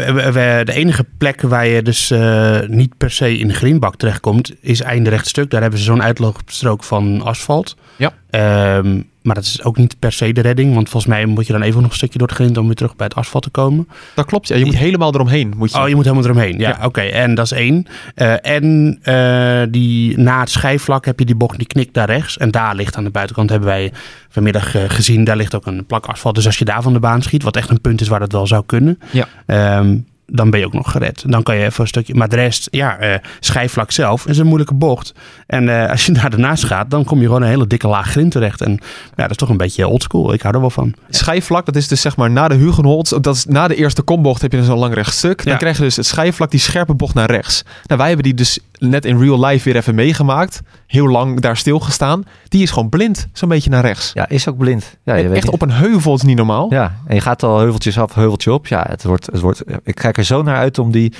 de 0.64 0.72
enige 0.72 1.04
plek 1.18 1.40
waar 1.40 1.66
je 1.66 1.82
dus 1.82 2.10
eh, 2.10 2.60
niet 2.66 2.96
per 2.96 3.10
se 3.10 3.38
in 3.38 3.48
de 3.48 3.54
greenbak 3.54 3.96
terechtkomt, 3.96 4.52
is 4.60 4.80
einde 4.80 5.10
rechtstuk. 5.10 5.50
Daar 5.50 5.60
hebben 5.60 5.78
ze 5.78 5.84
zo'n 5.84 6.02
uitloogstrook 6.02 6.84
van 6.84 7.22
asfalt. 7.22 7.76
Ja. 7.96 8.12
Ehm, 8.34 9.00
maar 9.22 9.34
dat 9.34 9.44
is 9.44 9.62
ook 9.62 9.76
niet 9.76 9.98
per 9.98 10.12
se 10.12 10.32
de 10.32 10.40
redding. 10.40 10.74
Want 10.74 10.88
volgens 10.88 11.12
mij 11.12 11.26
moet 11.26 11.46
je 11.46 11.52
dan 11.52 11.62
even 11.62 11.80
nog 11.82 11.90
een 11.90 11.96
stukje 11.96 12.18
door 12.18 12.26
het 12.28 12.36
grind 12.36 12.56
om 12.56 12.66
weer 12.66 12.74
terug 12.74 12.96
bij 12.96 13.06
het 13.06 13.16
asfalt 13.16 13.42
te 13.44 13.50
komen. 13.50 13.88
Dat 14.14 14.24
klopt, 14.26 14.48
ja. 14.48 14.56
Je 14.56 14.64
moet 14.64 14.76
helemaal 14.76 15.14
eromheen. 15.14 15.52
Moet 15.56 15.72
je. 15.72 15.78
Oh, 15.80 15.88
je 15.88 15.94
moet 15.94 16.04
helemaal 16.04 16.24
eromheen. 16.24 16.58
Ja, 16.58 16.68
Ja. 16.68 16.84
oké. 16.86 17.00
En 17.00 17.34
dat 17.34 17.44
is 17.44 17.52
één. 17.52 17.86
Eh, 18.14 18.46
en 18.46 18.98
eh, 19.02 19.62
die, 19.70 20.18
na 20.18 20.40
het 20.40 20.50
schijfvlak 20.50 21.04
heb 21.04 21.18
je 21.18 21.24
die 21.24 21.34
bocht 21.34 21.58
die 21.58 21.66
knikt 21.66 21.94
daar 21.94 22.06
rechts. 22.10 22.38
En 22.38 22.50
daar 22.50 22.74
ligt 22.74 22.96
aan 22.96 23.04
de 23.04 23.10
buitenkant, 23.10 23.50
hebben 23.50 23.68
wij 23.68 23.92
vanmiddag 24.28 24.74
eh, 24.74 24.82
gezien, 24.86 25.24
daar 25.24 25.36
ligt 25.36 25.54
ook 25.54 25.66
een 25.66 25.86
plak 25.86 26.06
asfalt. 26.06 26.34
Dus 26.34 26.46
als 26.46 26.58
je 26.58 26.64
daar 26.64 26.82
van 26.82 26.92
de 26.92 27.00
baan 27.00 27.22
schiet, 27.22 27.42
wat 27.42 27.56
echt 27.56 27.70
een 27.70 27.80
punt 27.80 28.00
is 28.00 28.08
waar 28.08 28.20
dat 28.20 28.32
wel 28.32 28.46
zou 28.46 28.62
kunnen. 28.66 28.98
Ja. 29.10 29.26
ehm, 29.46 29.96
dan 30.26 30.50
ben 30.50 30.60
je 30.60 30.66
ook 30.66 30.72
nog 30.72 30.90
gered. 30.90 31.22
Dan 31.26 31.42
kan 31.42 31.56
je 31.56 31.64
even 31.64 31.80
een 31.80 31.86
stukje. 31.88 32.14
Maar 32.14 32.28
de 32.28 32.36
rest, 32.36 32.68
ja, 32.70 32.96
eh 32.98 33.14
schijfvlak 33.40 33.90
zelf 33.90 34.26
is 34.26 34.38
een 34.38 34.46
moeilijke 34.46 34.74
bocht. 34.74 35.12
En 35.46 35.68
eh, 35.82 35.90
als 35.90 36.06
je 36.06 36.12
daar 36.20 36.32
ernaast 36.32 36.64
gaat, 36.64 36.90
dan 36.90 37.04
kom 37.04 37.18
je 37.20 37.26
gewoon 37.26 37.42
een 37.42 37.48
hele 37.48 37.66
dikke 37.66 37.88
laag 37.88 38.10
grind 38.10 38.30
terecht. 38.32 38.60
En 38.60 38.70
ja, 39.14 39.22
dat 39.22 39.30
is 39.30 39.36
toch 39.36 39.48
een 39.48 39.56
beetje 39.56 39.88
oldschool. 39.88 40.32
Ik 40.32 40.42
hou 40.42 40.54
er 40.54 40.60
wel 40.60 40.70
van. 40.70 40.94
Schijfvlak, 41.08 41.66
dat 41.66 41.76
is 41.76 41.88
dus 41.88 42.00
zeg 42.00 42.16
maar 42.16 42.30
na 42.30 42.48
de 42.48 42.54
Hugenholz. 42.54 43.10
Dat 43.20 43.34
is 43.36 43.44
na 43.44 43.68
de 43.68 43.74
eerste 43.74 44.02
kombocht 44.02 44.42
heb 44.42 44.52
je 44.52 44.58
dus 44.58 44.68
een 44.68 44.76
lang 44.78 44.94
rechtstuk. 44.94 45.42
Dan 45.44 45.52
Ja. 45.52 45.58
krijg 45.58 45.76
je 45.76 45.82
dus 45.82 45.96
het 45.96 46.06
schijfvlak, 46.06 46.50
die 46.50 46.60
scherpe 46.60 46.94
bocht 46.94 47.14
naar 47.14 47.30
rechts. 47.30 47.62
Nou, 47.86 47.98
wij 47.98 48.06
hebben 48.06 48.24
die 48.24 48.34
dus 48.34 48.58
net 48.78 49.04
in 49.04 49.18
real 49.18 49.44
life 49.46 49.64
weer 49.64 49.76
even 49.76 49.94
meegemaakt. 49.94 50.60
Heel 50.86 51.08
lang 51.08 51.40
daar 51.40 51.56
stilgestaan. 51.56 52.24
Die 52.48 52.62
is 52.62 52.70
gewoon 52.70 52.88
blind, 52.88 53.26
zo'n 53.32 53.48
beetje 53.48 53.70
naar 53.70 53.82
rechts. 53.84 54.10
Ja, 54.14 54.28
is 54.28 54.48
ook 54.48 54.56
blind. 54.56 54.98
Ja, 55.04 55.14
je 55.14 55.22
weet 55.28 55.36
Echt 55.36 55.44
niet- 55.44 55.52
op 55.52 55.62
een 55.62 55.70
heuvel 55.72 56.14
is 56.14 56.22
niet 56.22 56.36
normaal. 56.36 56.66
Ja, 56.72 56.94
en 57.06 57.14
je 57.14 57.20
gaat 57.20 57.42
al 57.42 57.58
heuveltjes 57.58 57.98
af, 57.98 58.14
heuveltje 58.14 58.52
op. 58.52 58.66
Ja, 58.66 58.86
het 58.88 59.04
wordt, 59.04 59.26
het 59.26 59.40
wordt, 59.40 59.62
ik 59.82 59.94
kijk 59.94 60.16
er 60.18 60.24
zo 60.24 60.42
naar 60.42 60.56
uit 60.56 60.78
om 60.78 60.90
die 60.90 61.12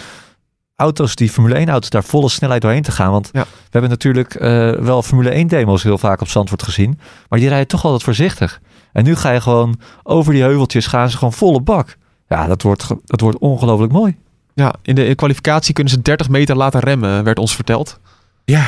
auto's, 0.76 1.14
die 1.14 1.30
Formule 1.30 1.54
1 1.54 1.68
auto's, 1.68 1.90
daar 1.90 2.04
volle 2.04 2.28
snelheid 2.28 2.62
doorheen 2.62 2.82
te 2.82 2.92
gaan. 2.92 3.11
Want 3.11 3.28
Ja. 3.32 3.42
we 3.42 3.49
hebben 3.70 3.90
natuurlijk 3.90 4.34
eh, 4.34 4.70
wel 4.73 5.02
Formule 5.02 5.30
1 5.30 5.46
demos 5.46 5.82
heel 5.82 5.99
vaak 5.99 6.20
op 6.20 6.28
Zandvoort 6.28 6.62
gezien. 6.62 6.99
Maar 7.28 7.38
die 7.38 7.49
rijden 7.49 7.68
toch 7.68 7.84
altijd 7.84 8.02
voorzichtig. 8.02 8.61
En 8.92 9.04
nu 9.04 9.14
ga 9.16 9.30
je 9.30 9.40
gewoon 9.40 9.80
over 10.02 10.32
die 10.32 10.42
heuveltjes 10.42 10.87
gaan 10.87 11.11
ze 11.11 11.16
gewoon 11.16 11.32
volle 11.32 11.61
bak. 11.61 11.96
Ja, 12.28 12.46
dat 12.46 12.62
wordt, 12.62 12.87
dat 13.04 13.20
wordt 13.20 13.38
ongelooflijk 13.38 13.92
mooi. 13.92 14.16
Ja, 14.54 14.75
in 14.82 14.94
de 14.94 15.14
kwalificatie 15.14 15.75
kunnen 15.75 15.92
ze 15.92 16.02
30 16.02 16.28
meter 16.28 16.56
laten 16.56 16.80
remmen, 16.80 17.25
werd 17.25 17.38
ons 17.38 17.54
verteld. 17.54 18.00
Ja. 18.44 18.66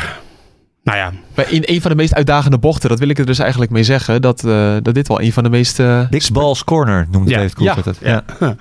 Nou 0.82 0.98
ja, 0.98 1.12
Bij 1.34 1.44
in 1.48 1.62
een 1.66 1.80
van 1.80 1.90
de 1.90 1.96
meest 1.96 2.14
uitdagende 2.14 2.58
bochten, 2.58 2.88
dat 2.88 2.98
wil 2.98 3.08
ik 3.08 3.18
er 3.18 3.26
dus 3.26 3.38
eigenlijk 3.38 3.70
mee 3.70 3.84
zeggen, 3.84 4.22
dat, 4.22 4.44
eh, 4.44 4.76
dat 4.82 4.94
dit 4.94 5.08
wel 5.08 5.20
een 5.20 5.32
van 5.32 5.42
de 5.42 5.50
meest... 5.50 5.76
Big 6.10 6.30
Balls 6.30 6.64
Corner 6.64 7.06
noemde 7.10 7.30
Ja, 7.30 7.36
David 7.36 7.54
Coulthard 7.54 7.84
het. 7.84 7.98
Ja. 8.00 8.24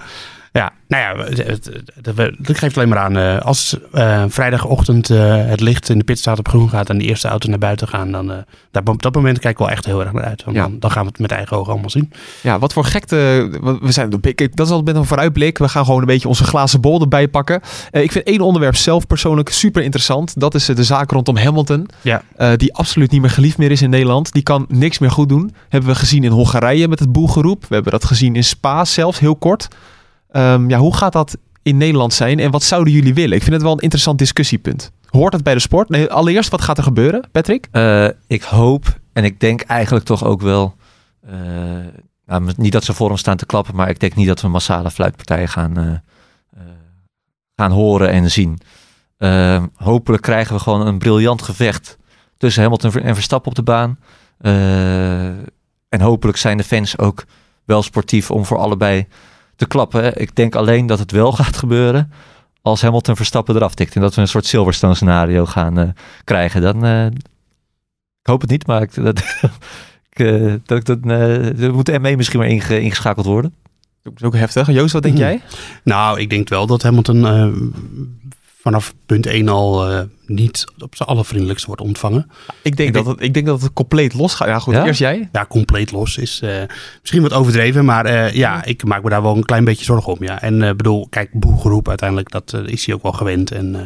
Ja, 0.56 0.72
nou 0.88 1.04
ja, 1.04 1.24
het 2.42 2.58
geeft 2.58 2.78
alleen 2.78 2.90
maar 2.90 2.98
aan. 2.98 3.18
eh, 3.18 3.40
als 3.42 3.78
eh, 3.92 4.24
vrijdagochtend 4.28 5.10
eh, 5.10 5.46
het 5.46 5.60
licht 5.60 5.90
in 5.90 5.98
de 5.98 6.04
pitstraat 6.04 6.40
op 6.40 6.48
groen 6.48 6.70
gaat 6.70 6.90
en 6.90 6.98
de 6.98 7.04
eerste 7.04 7.28
auto 7.28 7.50
naar 7.50 7.58
buiten 7.58 7.88
gaan, 7.88 8.12
dan 8.12 8.28
daar, 8.72 8.84
op 8.86 9.02
dat 9.02 9.16
moment 9.16 9.40
kijk 9.40 9.54
ik 9.54 9.60
wel 9.60 9.70
echt 9.70 9.86
heel 9.86 10.00
erg 10.02 10.12
naar 10.12 10.24
uit. 10.24 10.44
Want 10.44 10.58
Ja. 10.58 10.64
dan, 10.64 10.80
dan 10.80 10.92
gaan 10.92 11.02
we 11.02 11.08
het 11.08 11.20
met 11.20 11.32
eigen 11.32 11.58
ogen 11.58 11.72
allemaal 11.72 11.90
zien. 11.90 12.12
Ja, 12.42 12.60
wat 12.60 12.74
voor 12.74 12.86
gekte. 12.86 13.16
We 13.82 13.92
zijn, 13.92 14.10
dat 14.10 14.26
is 14.36 14.58
altijd 14.58 14.84
met 14.86 14.96
een 14.96 15.06
vooruitblik. 15.06 15.58
We 15.58 15.68
gaan 15.70 15.86
gewoon 15.86 16.00
een 16.00 16.06
beetje 16.08 16.28
onze 16.28 16.44
glazen 16.44 16.82
bol 16.82 17.02
erbij 17.02 17.28
pakken. 17.28 17.62
Ik 17.92 18.12
vind 18.12 18.26
één 18.26 18.42
onderwerp 18.42 18.76
zelf 18.76 19.08
persoonlijk 19.08 19.50
super 19.50 19.84
interessant. 19.84 20.40
Dat 20.40 20.56
is 20.56 20.66
de 20.66 20.84
zaak 20.84 21.12
rondom 21.12 21.38
Hamilton. 21.38 21.88
Ja. 22.02 22.22
Die 22.56 22.74
absoluut 22.74 23.12
niet 23.12 23.22
meer 23.22 23.30
geliefd 23.30 23.58
meer 23.58 23.72
is 23.72 23.82
in 23.82 23.90
Nederland. 23.90 24.32
Die 24.32 24.44
kan 24.44 24.66
niks 24.70 25.00
meer 25.00 25.12
goed 25.12 25.30
doen. 25.30 25.54
Hebben 25.70 25.90
we 25.90 25.96
gezien 25.96 26.24
in 26.24 26.32
Hongarije 26.32 26.88
met 26.88 27.00
het 27.00 27.12
boelgeroep. 27.12 27.66
We 27.68 27.74
hebben 27.74 27.92
dat 27.92 28.06
gezien 28.06 28.36
in 28.36 28.44
Spa 28.44 28.86
zelfs, 28.86 29.20
heel 29.20 29.36
kort. 29.36 29.68
Ehm, 30.36 30.70
ja, 30.70 30.78
hoe 30.78 30.96
gaat 30.96 31.14
dat 31.14 31.38
in 31.62 31.78
Nederland 31.78 32.14
zijn 32.14 32.40
en 32.40 32.52
wat 32.52 32.64
zouden 32.64 32.94
jullie 32.94 33.14
willen? 33.14 33.36
Ik 33.36 33.42
vind 33.42 33.54
het 33.54 33.64
wel 33.64 33.72
een 33.72 33.80
interessant 33.80 34.18
discussiepunt. 34.20 34.92
Hoort 35.10 35.32
dat 35.32 35.44
bij 35.44 35.54
de 35.54 35.60
sport? 35.60 35.90
Nee, 35.90 36.12
allereerst, 36.12 36.50
wat 36.50 36.62
gaat 36.62 36.78
er 36.78 36.84
gebeuren, 36.84 37.24
Patrick? 37.32 37.68
Eh, 37.72 38.08
ik 38.28 38.44
hoop 38.44 39.00
en 39.14 39.24
ik 39.24 39.40
denk 39.40 39.62
eigenlijk 39.62 40.06
toch 40.06 40.24
ook 40.24 40.42
wel. 40.42 40.76
eh, 41.28 41.34
nou, 42.26 42.52
niet 42.58 42.72
dat 42.72 42.84
ze 42.84 42.94
voor 42.94 43.08
hem 43.08 43.18
staan 43.18 43.38
te 43.38 43.46
klappen, 43.46 43.76
maar 43.76 43.90
ik 43.90 44.00
denk 44.00 44.16
niet 44.16 44.28
dat 44.28 44.42
we 44.42 44.48
massale 44.48 44.92
fluitpartijen 44.92 45.50
gaan, 45.50 45.78
eh, 45.78 46.62
gaan 47.56 47.72
horen 47.72 48.10
en 48.10 48.32
zien. 48.32 48.60
Eh, 49.18 49.64
hopelijk 49.76 50.24
krijgen 50.24 50.56
we 50.56 50.62
gewoon 50.62 50.88
een 50.88 50.98
briljant 50.98 51.42
gevecht 51.42 51.98
tussen 52.38 52.64
Hamilton 52.64 52.92
en 52.92 53.16
Verstappen 53.16 53.50
op 53.50 53.56
de 53.56 53.64
baan. 53.64 54.00
En 55.90 56.02
hopelijk 56.02 56.38
zijn 56.38 56.58
de 56.58 56.64
fans 56.64 56.98
ook 56.98 57.26
wel 57.66 57.84
sportief 57.84 58.32
om 58.32 58.46
voor 58.46 58.58
allebei 58.58 59.08
te 59.56 59.66
klappen. 59.68 60.22
Ik 60.22 60.36
denk 60.36 60.56
alleen 60.56 60.86
dat 60.86 61.00
het 61.00 61.12
wel 61.12 61.32
gaat 61.42 61.58
gebeuren 61.58 62.12
als 62.62 62.82
Hamilton 62.82 63.16
Verstappen 63.16 63.56
eraf 63.56 63.74
tikt. 63.76 63.96
En 63.96 64.02
dat 64.02 64.16
we 64.16 64.22
een 64.22 64.28
soort 64.28 64.46
Silverstone 64.46 64.96
scenario 64.96 65.46
gaan 65.46 65.78
eh, 65.80 65.88
krijgen. 66.24 66.62
Dan, 66.62 66.86
eh, 66.86 67.06
ik 67.06 68.28
hoop 68.32 68.42
het 68.42 68.50
niet, 68.50 68.68
maar 68.68 68.82
ik, 68.82 68.94
dat, 69.04 69.20
ik, 70.10 70.20
eh, 70.20 70.54
dat, 70.66 70.86
dat, 70.86 70.98
er 71.60 71.74
moet 71.74 72.02
ME 72.02 72.16
misschien 72.16 72.40
maar 72.40 72.48
inge- 72.50 72.80
ingeschakeld 72.82 73.26
worden. 73.26 73.54
Dat 74.04 74.14
is 74.16 74.24
ook 74.24 74.36
heftig. 74.36 74.72
Joost, 74.72 74.94
wat 74.94 75.04
denk 75.04 75.16
Mhm. 75.16 75.24
jij? 75.24 75.42
Nou, 75.84 76.20
ik 76.20 76.30
denk 76.30 76.50
wel 76.50 76.68
dat 76.68 76.82
Hamilton 76.84 77.26
eh, 77.28 77.48
vanaf 78.66 78.94
punt 79.06 79.26
1 79.26 79.50
al 79.50 79.90
eh, 79.92 80.02
niet 80.26 80.66
op 80.80 80.96
zijn 80.96 81.10
allervriendelijkst 81.10 81.66
wordt 81.66 81.82
ontvangen. 81.82 82.32
Ik 82.62 82.78
denk, 82.78 82.90
Ik 82.90 82.96
dat, 82.96 83.06
het, 83.06 83.22
ik 83.22 83.34
denk 83.34 83.46
dat 83.46 83.62
het 83.62 83.74
compleet 83.74 84.14
los 84.14 84.34
gaat. 84.34 84.48
Ja, 84.48 84.60
goed. 84.60 84.74
Ja? 84.74 84.86
Eerst 84.86 85.00
jij. 85.00 85.30
Ja, 85.32 85.46
compleet 85.46 85.92
los 85.92 86.18
is 86.18 86.42
eh, 86.42 86.62
misschien 87.02 87.22
wat 87.22 87.34
overdreven, 87.34 87.86
maar 87.86 88.06
eh, 88.06 88.34
ja, 88.34 88.64
ik 88.64 88.84
maak 88.86 89.04
me 89.04 89.10
daar 89.10 89.22
wel 89.22 89.36
een 89.36 89.46
klein 89.46 89.64
beetje 89.64 89.86
zorgen 89.86 90.14
om. 90.14 90.24
Ja. 90.24 90.42
En 90.42 90.62
eh 90.62 90.70
bedoel, 90.76 91.08
kijk, 91.10 91.30
boelgeroep 91.34 91.88
uiteindelijk, 91.88 92.32
dat 92.32 92.54
is 92.66 92.86
hij 92.86 92.96
ook 92.96 93.02
wel 93.04 93.12
gewend. 93.12 93.52
En 93.52 93.76
eh, 93.76 93.82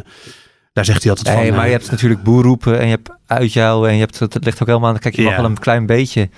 daar 0.73 0.85
zegt 0.85 1.01
hij 1.03 1.11
altijd 1.11 1.35
Nee, 1.37 1.47
van. 1.47 1.55
maar 1.55 1.65
je 1.65 1.71
hebt 1.71 1.91
natuurlijk 1.91 2.23
boerroepen 2.23 2.79
en 2.79 2.85
je 2.85 2.91
hebt 2.91 3.09
uitjouwen 3.25 3.89
en 3.89 3.95
je 3.95 4.01
hebt, 4.01 4.19
het 4.19 4.43
ligt 4.45 4.61
ook 4.61 4.67
helemaal 4.67 4.89
aan. 4.89 4.99
Kijk, 4.99 5.15
je 5.15 5.21
mag 5.23 5.35
wel 5.35 5.45
een 5.45 5.59
klein 5.59 5.85
beetje. 5.85 6.29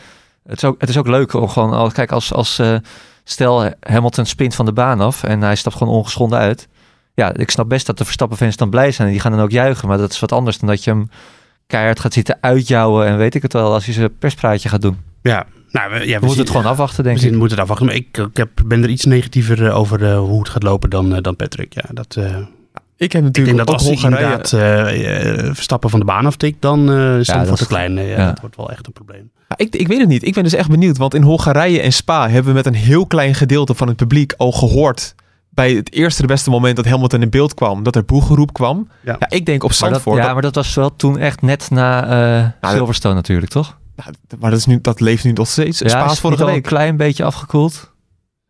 Het 0.47 0.57
is 0.57 0.63
ook, 0.63 0.81
het 0.81 0.89
is 0.89 0.97
ook 0.97 1.07
leuk 1.07 1.33
om 1.33 1.47
gewoon, 1.49 1.71
al- 1.73 1.91
kijk, 1.91 2.11
als, 2.11 2.33
als 2.33 2.59
eh, 2.59 2.75
stel 3.23 3.71
Hamilton 3.79 4.25
spint 4.25 4.55
van 4.55 4.65
de 4.65 4.73
baan 4.73 4.99
af 5.01 5.23
en 5.23 5.41
hij 5.41 5.55
stapt 5.55 5.75
gewoon 5.75 5.93
ongeschonden 5.93 6.39
uit. 6.39 6.67
Ja, 7.13 7.33
ik 7.35 7.49
snap 7.51 7.69
best 7.69 7.85
dat 7.85 7.97
de 7.97 8.03
Verstappen-fans 8.03 8.55
dan 8.55 8.69
blij 8.69 8.91
zijn 8.91 9.07
en 9.07 9.13
die 9.13 9.21
gaan 9.21 9.31
dan 9.31 9.41
ook 9.41 9.51
juichen. 9.51 9.87
Maar 9.87 9.97
dat 9.97 10.11
is 10.11 10.19
wat 10.19 10.31
anders 10.31 10.57
dan 10.59 10.69
dat 10.69 10.83
je 10.83 10.89
hem 10.91 11.09
keihard 11.67 11.99
gaat 11.99 12.13
zitten 12.13 12.37
uitjouwen 12.41 13.07
en 13.07 13.17
weet 13.17 13.35
ik 13.35 13.41
het 13.41 13.53
wel, 13.53 13.73
als 13.73 13.85
hij 13.85 13.93
zijn 13.93 14.17
perspraatje 14.19 14.69
gaat 14.69 14.81
doen. 14.81 14.97
ja, 15.21 15.45
nou, 15.71 15.91
we, 15.91 15.99
ja, 15.99 16.03
We 16.13 16.19
we 16.19 16.25
moeten 16.25 16.43
het 16.43 16.49
gewoon 16.49 16.65
afwachten, 16.71 17.03
denk 17.03 17.17
we 17.19 17.25
ik. 17.25 17.31
moeten 17.31 17.49
het 17.51 17.59
afwachten. 17.59 17.85
Maar 17.85 17.95
ik, 17.95 18.17
ik 18.17 18.37
heb, 18.37 18.49
ben 18.65 18.83
er 18.83 18.89
iets 18.89 19.05
negatiever 19.05 19.65
eh, 19.67 19.77
over 19.77 20.05
eh, 20.11 20.17
hoe 20.19 20.39
het 20.39 20.49
gaat 20.49 20.63
lopen 20.63 20.89
dan, 20.89 21.15
eh, 21.15 21.21
dan 21.21 21.35
Patrick. 21.35 21.73
Ja, 21.73 21.83
dat, 21.91 22.15
eh, 22.15 22.23
Ik 22.25 23.11
heb 23.11 23.21
ik 23.21 23.27
natuurlijk 23.27 23.55
denk 23.55 23.57
dat 23.57 23.67
ook 23.67 23.73
als 23.73 23.83
Hongarije. 24.01 24.21
inderdaad 24.23 25.55
Verstappen 25.55 25.89
van 25.89 25.99
de 25.99 26.05
baan 26.05 26.25
aftikt, 26.25 26.61
dan 26.61 26.89
eh 26.91 27.17
is 27.19 27.27
Ja, 27.27 27.33
het 27.37 27.41
dat 27.41 27.47
voor 27.47 27.57
te 27.57 27.67
klein. 27.67 27.93
Ja, 27.93 28.01
ja. 28.01 28.25
Dat 28.25 28.39
wordt 28.39 28.55
wel 28.55 28.71
echt 28.71 28.87
een 28.87 28.93
probleem. 28.93 29.31
Ja, 29.49 29.57
ik, 29.57 29.75
ik 29.75 29.87
weet 29.87 29.99
het 29.99 30.07
niet. 30.07 30.23
Ik 30.25 30.33
ben 30.33 30.43
dus 30.43 30.53
echt 30.53 30.69
benieuwd. 30.69 30.97
Want 30.97 31.13
in 31.13 31.21
Hongarije 31.21 31.81
en 31.81 31.93
Spa 31.93 32.29
hebben 32.29 32.51
we 32.51 32.57
met 32.57 32.65
een 32.65 32.73
heel 32.73 33.05
klein 33.07 33.35
gedeelte 33.35 33.73
van 33.73 33.87
het 33.87 33.97
publiek 33.97 34.33
al 34.37 34.51
gehoord. 34.51 35.15
Bij 35.61 35.73
het 35.73 35.91
eerste 35.93 36.21
de 36.21 36.27
beste 36.27 36.49
moment 36.49 36.75
dat 36.75 36.85
Hamilton 36.85 37.21
in 37.21 37.29
beeld 37.29 37.53
kwam, 37.53 37.83
dat 37.83 37.95
er 37.95 38.05
boegeroep 38.05 38.53
kwam. 38.53 38.87
Ja. 39.03 39.15
Ja, 39.19 39.29
ik 39.29 39.45
denk 39.45 39.63
op 39.63 39.69
Maar 39.69 39.79
dat, 39.79 39.89
Zandvoort. 39.89 40.17
ja, 40.17 40.23
dat- 40.23 40.33
maar 40.33 40.41
dat 40.41 40.55
was 40.55 40.73
wel 40.73 40.95
toen 40.95 41.17
echt 41.17 41.41
net 41.41 41.69
na 41.69 42.03
eh, 42.43 42.49
dat- 42.61 42.71
Silverstone 42.71 43.15
natuurlijk, 43.15 43.51
toch? 43.51 43.77
nou, 43.95 44.11
maar 44.39 44.49
dat, 44.49 44.59
is 44.59 44.65
nu, 44.65 44.79
dat 44.81 44.99
leeft 44.99 45.23
nu 45.23 45.31
nog 45.31 45.47
steeds. 45.47 45.79
Ja, 45.79 45.87
Spa 45.89 46.11
is 46.11 46.19
vorige 46.19 46.45
week. 46.45 46.55
een 46.55 46.61
klein 46.61 46.97
beetje 46.97 47.23
afgekoeld. 47.23 47.91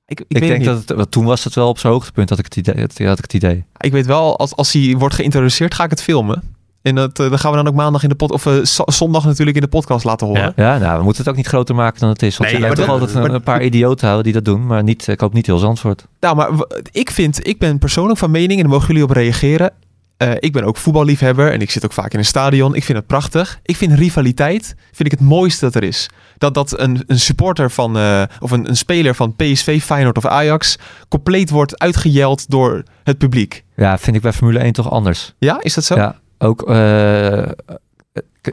Ik, 0.06 0.20
ik, 0.20 0.26
Ik, 0.30 0.38
weet 0.40 0.48
denk 0.50 0.58
niet. 0.58 0.68
dat 0.68 0.78
het, 0.78 0.90
want 0.98 1.12
toen 1.12 1.26
was 1.26 1.44
het 1.44 1.56
wel 1.56 1.68
op 1.68 1.80
zijn 1.80 1.94
hoogtepunt, 1.94 2.30
had 2.30 2.40
ik 2.40 2.46
het 2.46 2.56
idee. 2.56 3.08
Had 3.08 3.18
ik 3.18 3.24
het 3.24 3.34
idee. 3.34 3.66
Ik 3.78 3.92
weet 3.92 4.06
wel, 4.06 4.38
als, 4.38 4.56
als 4.56 4.72
hij 4.74 4.96
wordt 4.98 5.16
geïntroduceerd, 5.16 5.74
ga 5.76 5.84
ik 5.84 5.90
het 5.90 6.02
filmen. 6.02 6.44
En 6.82 6.96
dat, 6.96 7.20
eh, 7.20 7.30
dan 7.30 7.40
gaan 7.40 7.52
we 7.52 7.58
dan 7.58 7.68
ook 7.68 7.74
maandag 7.74 8.04
in 8.04 8.10
de 8.10 8.16
pod, 8.16 8.32
of 8.32 8.46
eh, 8.46 8.54
zondag 8.86 9.26
natuurlijk 9.26 9.58
in 9.58 9.64
de 9.64 9.70
podcast 9.70 10.06
laten 10.06 10.28
horen. 10.28 10.54
Ja. 10.56 10.64
Ja, 10.74 10.78
nou, 10.78 10.98
we 10.98 11.04
moeten 11.04 11.22
het 11.22 11.32
ook 11.32 11.38
niet 11.38 11.48
groter 11.48 11.76
maken 11.76 12.00
dan 12.00 12.10
het 12.10 12.22
is. 12.22 12.38
Want 12.38 12.52
Nee, 12.52 12.62
je 12.62 12.68
toch 12.68 12.76
dat- 12.76 12.88
altijd 12.88 13.14
een, 13.14 13.22
maar- 13.22 13.32
een 13.32 13.44
paar 13.44 13.64
idioten 13.64 14.08
houden 14.08 14.24
die 14.32 14.42
dat 14.42 14.46
doen. 14.54 14.66
Maar 14.66 14.84
niet, 14.84 15.08
ik 15.08 15.20
hoop 15.20 15.34
niet 15.34 15.46
heel 15.46 15.58
Zandvoort. 15.58 16.08
Nou, 16.20 16.36
maar 16.36 16.50
ik 16.92 17.12
vind, 17.12 17.48
ik 17.48 17.60
ben 17.60 17.78
persoonlijk 17.80 18.20
van 18.20 18.32
mening, 18.32 18.52
en 18.52 18.60
daar 18.60 18.70
mogen 18.74 18.88
jullie 18.88 19.04
op 19.04 19.10
reageren. 19.12 19.72
Eh, 20.18 20.32
ik 20.40 20.52
ben 20.54 20.64
ook 20.64 20.78
voetballiefhebber 20.78 21.52
en 21.52 21.62
ik 21.62 21.72
zit 21.72 21.86
ook 21.86 21.94
vaak 21.94 22.14
in 22.14 22.20
een 22.20 22.26
stadion. 22.26 22.76
Ik 22.76 22.84
vind 22.84 22.98
het 22.98 23.08
prachtig. 23.08 23.60
Ik 23.64 23.76
vind 23.76 23.94
rivaliteit 23.94 24.76
vind 24.92 25.12
ik 25.14 25.20
het 25.20 25.28
mooiste 25.30 25.66
dat 25.66 25.76
er 25.76 25.84
is. 25.84 26.10
Dat, 26.38 26.54
dat 26.54 26.80
een, 26.80 27.04
een 27.08 27.20
supporter 27.20 27.72
van, 27.72 27.98
eh, 27.98 28.22
of 28.40 28.52
een, 28.52 28.70
een 28.70 28.78
speler 28.78 29.16
van 29.16 29.36
PSV, 29.36 29.82
Feyenoord 29.84 30.18
of 30.18 30.26
Ajax 30.26 30.78
compleet 31.10 31.50
wordt 31.50 31.80
uitgejeld 31.80 32.50
door 32.50 32.84
het 33.04 33.18
publiek. 33.18 33.64
Ja, 33.76 33.98
vind 33.98 34.16
ik 34.16 34.22
bij 34.22 34.34
Formule 34.34 34.60
1 34.60 34.74
toch 34.74 34.90
anders. 34.92 35.34
Ja, 35.38 35.58
is 35.62 35.74
dat 35.74 35.84
zo? 35.84 35.96
Ja, 35.96 36.20
ook... 36.42 36.70
eh, 36.70 37.50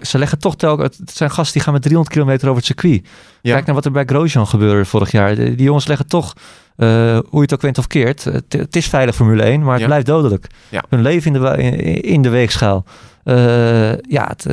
ze 0.02 0.18
leggen 0.18 0.38
toch 0.38 0.56
telkens... 0.56 0.96
Het 0.98 1.10
zijn 1.10 1.30
gasten 1.30 1.52
die 1.52 1.62
gaan 1.62 1.72
met 1.72 1.82
300 1.82 2.16
kilometer 2.16 2.44
over 2.48 2.56
het 2.56 2.66
circuit. 2.66 3.06
Ja. 3.42 3.52
Kijk 3.54 3.66
naar 3.66 3.74
wat 3.74 3.84
er 3.84 3.90
bij 3.90 4.04
Grosjean 4.04 4.46
gebeurde 4.46 4.84
vorig 4.84 5.10
jaar. 5.10 5.34
Die, 5.34 5.54
die 5.54 5.64
jongens 5.66 5.86
leggen 5.86 6.06
toch, 6.06 6.32
eh, 6.76 6.88
hoe 7.12 7.26
je 7.30 7.40
het 7.40 7.54
ook 7.54 7.60
went 7.62 7.78
of 7.78 7.86
keert... 7.86 8.24
Het, 8.24 8.52
het 8.52 8.76
is 8.76 8.86
veilig 8.88 9.14
Formule 9.14 9.42
1, 9.42 9.60
maar 9.62 9.72
het 9.72 9.80
Ja. 9.80 9.86
blijft 9.86 10.06
dodelijk. 10.06 10.46
Ja. 10.68 10.84
Hun 10.88 11.02
leven 11.02 11.34
in 11.34 11.42
de, 11.42 11.56
in, 11.56 12.02
in 12.02 12.22
de 12.22 12.28
weegschaal. 12.28 12.84
Eh, 13.24 13.96
ja, 13.98 14.26
het, 14.36 14.46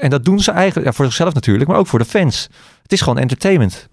en 0.00 0.10
dat 0.10 0.24
doen 0.24 0.40
ze 0.40 0.50
eigenlijk 0.50 0.86
ja, 0.86 0.92
voor 0.92 1.04
zichzelf 1.04 1.34
natuurlijk, 1.34 1.70
maar 1.70 1.78
ook 1.78 1.86
voor 1.86 1.98
de 1.98 2.04
fans. 2.04 2.48
Het 2.82 2.92
is 2.92 3.00
gewoon 3.00 3.18
entertainment. 3.18 3.88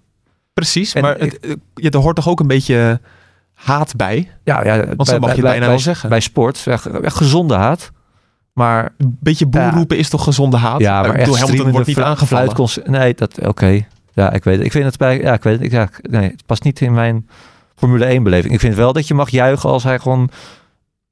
Precies, 0.54 0.94
En 0.94 1.02
maar 1.02 1.18
het, 1.18 1.38
ja, 1.74 1.90
er 1.90 1.98
hoort 1.98 2.16
toch 2.16 2.28
ook 2.28 2.40
een 2.40 2.46
beetje 2.46 3.00
haat 3.54 3.96
bij? 3.96 4.30
Ja, 4.44 4.64
ja 4.64 4.86
Want 4.96 5.08
zo 5.08 5.18
mag 5.18 5.34
je 5.36 5.42
bijna 5.42 5.66
wel 5.66 5.78
zeggen. 5.78 6.08
Bij 6.08 6.20
sport, 6.20 6.58
ja, 6.58 6.78
gezonde 7.02 7.54
haat. 7.54 7.90
Maar 8.60 8.92
Een 8.98 9.16
beetje 9.20 9.46
boel 9.46 9.62
Ja. 9.62 9.70
roepen 9.70 9.98
is 9.98 10.08
toch 10.08 10.24
gezonde 10.24 10.56
haat? 10.56 10.80
ja, 10.80 11.00
maar 11.02 11.14
echt 11.14 11.38
Hamilton 11.38 11.70
wordt 11.70 11.86
niet 11.86 12.00
aangevallen. 12.00 12.68
Nee, 12.84 13.14
dat 13.14 13.46
oké. 13.46 13.86
Ja, 14.12 14.32
ik 14.32 14.44
weet 14.44 14.56
het. 14.56 14.64
Ik 14.64 14.72
vind 14.72 14.84
het 14.84 14.96
bij 14.96 15.20
ja, 15.20 15.32
ik 15.32 15.42
weet 15.42 15.52
het. 15.52 15.62
Ik, 15.62 15.70
ja, 15.72 15.88
nee, 16.02 16.30
het 16.30 16.46
past 16.46 16.64
niet 16.64 16.80
in 16.80 16.92
mijn 16.94 17.28
Formule 17.76 18.04
1 18.04 18.22
beleving. 18.22 18.54
Ik 18.54 18.60
vind 18.60 18.74
wel 18.74 18.92
dat 18.92 19.08
je 19.08 19.14
mag 19.14 19.28
juichen 19.30 19.70
als 19.70 19.84
hij 19.84 19.98
gewoon 19.98 20.30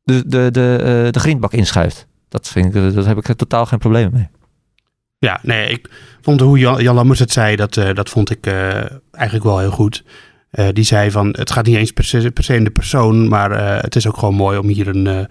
de 0.03 0.23
de 0.27 0.51
de, 0.51 0.77
eh, 1.07 1.13
de 1.13 1.21
grindbak 1.21 1.53
inschuift. 1.53 2.07
Dat 2.29 2.49
vind 2.49 2.75
ik, 2.75 2.95
dat 2.95 3.05
heb 3.07 3.19
ik 3.19 3.29
er 3.29 3.37
totaal 3.37 3.67
geen 3.67 3.79
probleem 3.79 4.11
mee. 4.13 4.29
Ja, 5.19 5.39
nee, 5.43 5.71
ik 5.71 5.91
vond 6.21 6.41
hoe 6.41 6.59
Jan, 6.59 6.83
Jan 6.83 6.95
Lammers 6.95 7.19
het 7.19 7.33
zei, 7.33 7.57
dat, 7.57 7.77
eh, 7.77 7.95
dat 7.95 8.09
vond 8.09 8.31
ik 8.31 8.47
eh, 8.47 8.85
eigenlijk 9.11 9.45
wel 9.45 9.59
heel 9.59 9.71
goed. 9.71 10.05
Eh, 10.51 10.69
die 10.73 10.85
zei 10.85 11.11
van, 11.11 11.29
het 11.39 11.51
gaat 11.51 11.67
niet 11.67 11.77
eens 11.77 11.91
per 11.93 12.05
se, 12.05 12.31
per 12.31 12.45
se 12.45 12.55
in 12.55 12.65
de 12.65 12.71
persoon, 12.71 13.29
maar 13.29 13.51
eh, 13.51 13.83
het 13.83 13.97
is 13.97 14.07
ook 14.07 14.17
gewoon 14.19 14.35
mooi 14.35 14.59
om 14.59 14.69
hier 14.69 14.89
een, 14.89 15.07
eh, 15.07 15.25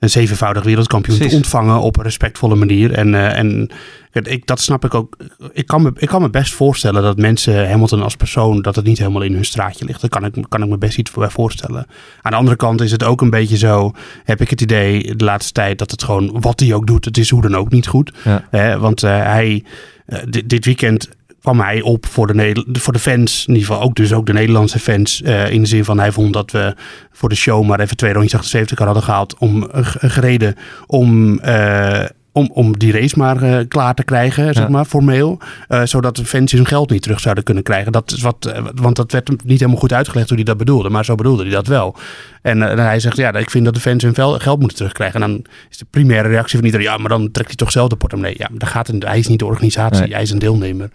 een 0.00 0.10
zevenvoudig 0.10 0.64
wereldkampioen 0.64 1.16
Precies. 1.16 1.34
te 1.34 1.42
ontvangen 1.42 1.80
op 1.80 1.96
een 1.96 2.02
respectvolle 2.02 2.54
manier. 2.54 2.92
En, 2.92 3.14
eh, 3.14 3.38
en 3.38 3.70
ik, 4.12 4.46
dat 4.46 4.60
snap 4.60 4.84
ik 4.84 4.94
ook. 4.94 5.16
Ik 5.52 5.66
kan, 5.66 5.82
me, 5.82 5.92
ik 5.96 6.08
kan 6.08 6.22
me 6.22 6.30
best 6.30 6.54
voorstellen 6.54 7.02
dat 7.02 7.18
mensen 7.18 7.70
Hamilton 7.70 8.02
als 8.02 8.16
persoon, 8.16 8.62
dat 8.62 8.76
het 8.76 8.84
niet 8.84 8.98
helemaal 8.98 9.22
in 9.22 9.34
hun 9.34 9.44
straatje 9.44 9.84
ligt. 9.84 10.00
Daar 10.00 10.10
kan 10.10 10.24
ik, 10.24 10.34
kan 10.48 10.62
ik 10.62 10.68
me 10.68 10.78
best 10.78 10.98
iets 10.98 11.10
voor 11.10 11.30
voorstellen. 11.30 11.86
Aan 12.22 12.30
de 12.30 12.36
andere 12.36 12.56
kant 12.56 12.80
is 12.80 12.90
het 12.90 13.04
ook 13.04 13.20
een 13.20 13.30
beetje 13.30 13.56
zo, 13.56 13.92
heb 14.24 14.40
ik 14.40 14.50
het 14.50 14.60
idee 14.60 15.16
de 15.16 15.24
laatste 15.24 15.52
tijd, 15.52 15.78
dat 15.78 15.90
het 15.90 16.02
gewoon, 16.02 16.40
wat 16.40 16.60
hij 16.60 16.74
ook 16.74 16.86
doet, 16.86 17.04
het 17.04 17.18
is 17.18 17.30
hoe 17.30 17.42
dan 17.42 17.56
ook 17.56 17.70
niet 17.70 17.86
goed. 17.86 18.12
Ja. 18.24 18.44
Hè, 18.50 18.78
want 18.78 19.02
eh, 19.02 19.22
hij, 19.22 19.64
eh, 20.06 20.18
dit, 20.28 20.48
dit 20.48 20.64
weekend 20.64 21.08
kwam 21.40 21.60
hij 21.60 21.80
op 21.80 22.06
voor 22.06 22.26
de, 22.26 22.34
Neder- 22.34 22.64
voor 22.72 22.92
de 22.92 22.98
fans. 22.98 23.44
In 23.46 23.54
ieder 23.54 23.68
geval 23.68 23.82
ook 23.84 23.94
dus 23.94 24.12
ook 24.12 24.26
de 24.26 24.32
Nederlandse 24.32 24.78
fans. 24.78 25.22
eh, 25.22 25.50
in 25.50 25.60
de 25.60 25.68
zin 25.68 25.84
van 25.84 25.98
hij 25.98 26.12
vond 26.12 26.32
dat 26.32 26.50
we 26.50 26.74
voor 27.12 27.28
de 27.28 27.34
show 27.34 27.64
maar 27.66 27.80
even 27.80 27.96
twee 27.96 28.12
rondjes 28.12 28.40
78 28.40 28.78
hadden 28.78 29.02
gehaald. 29.02 29.36
Om, 29.38 29.68
gereden 29.72 30.54
om... 30.86 31.38
eh, 31.38 32.04
om, 32.32 32.50
om 32.52 32.78
die 32.78 32.92
race 32.92 33.18
maar 33.18 33.42
eh, 33.42 33.58
klaar 33.68 33.94
te 33.94 34.04
krijgen, 34.04 34.54
zeg 34.54 34.68
maar, 34.68 34.84
formeel. 34.84 35.38
Zodat 35.84 36.16
de 36.16 36.24
fans 36.24 36.52
hun 36.52 36.66
geld 36.66 36.90
niet 36.90 37.02
terug 37.02 37.20
zouden 37.20 37.44
kunnen 37.44 37.62
krijgen. 37.62 37.92
Dat 37.92 38.12
is 38.12 38.20
wat, 38.22 38.52
want 38.74 38.96
dat 38.96 39.12
werd 39.12 39.28
niet 39.44 39.58
helemaal 39.60 39.80
goed 39.80 39.92
uitgelegd 39.92 40.28
hoe 40.28 40.36
hij 40.36 40.46
dat 40.46 40.56
bedoelde. 40.56 40.90
Maar 40.90 41.04
zo 41.04 41.14
bedoelde 41.14 41.42
hij 41.42 41.52
dat 41.52 41.66
wel. 41.66 41.96
En 42.42 42.60
hij 42.60 43.00
zegt, 43.00 43.16
ja, 43.16 43.32
ik 43.34 43.50
vind 43.50 43.64
dat 43.64 43.74
de 43.74 43.80
fans 43.80 44.02
hun 44.02 44.14
vel- 44.14 44.38
geld 44.38 44.58
moeten 44.58 44.76
terugkrijgen. 44.76 45.22
En 45.22 45.28
dan 45.30 45.44
is 45.70 45.78
de 45.78 45.86
primaire 45.90 46.28
reactie 46.28 46.56
van 46.56 46.66
iedereen, 46.66 46.86
ja, 46.86 46.96
maar 46.96 47.08
dan 47.08 47.30
trekt 47.30 47.48
hij 47.48 47.56
toch 47.56 47.70
zelf 47.72 47.88
de 47.88 47.96
portemonnee. 47.96 48.34
Ja, 48.38 48.46
maar 48.50 48.58
daar 48.58 48.68
gaat 48.70 48.86
het, 48.86 49.04
hij 49.04 49.18
is 49.18 49.26
niet 49.28 49.38
de 49.38 49.46
organisatie, 49.46 50.02
Nee. 50.02 50.12
hij 50.12 50.22
is 50.22 50.30
een 50.30 50.38
deelnemer. 50.38 50.90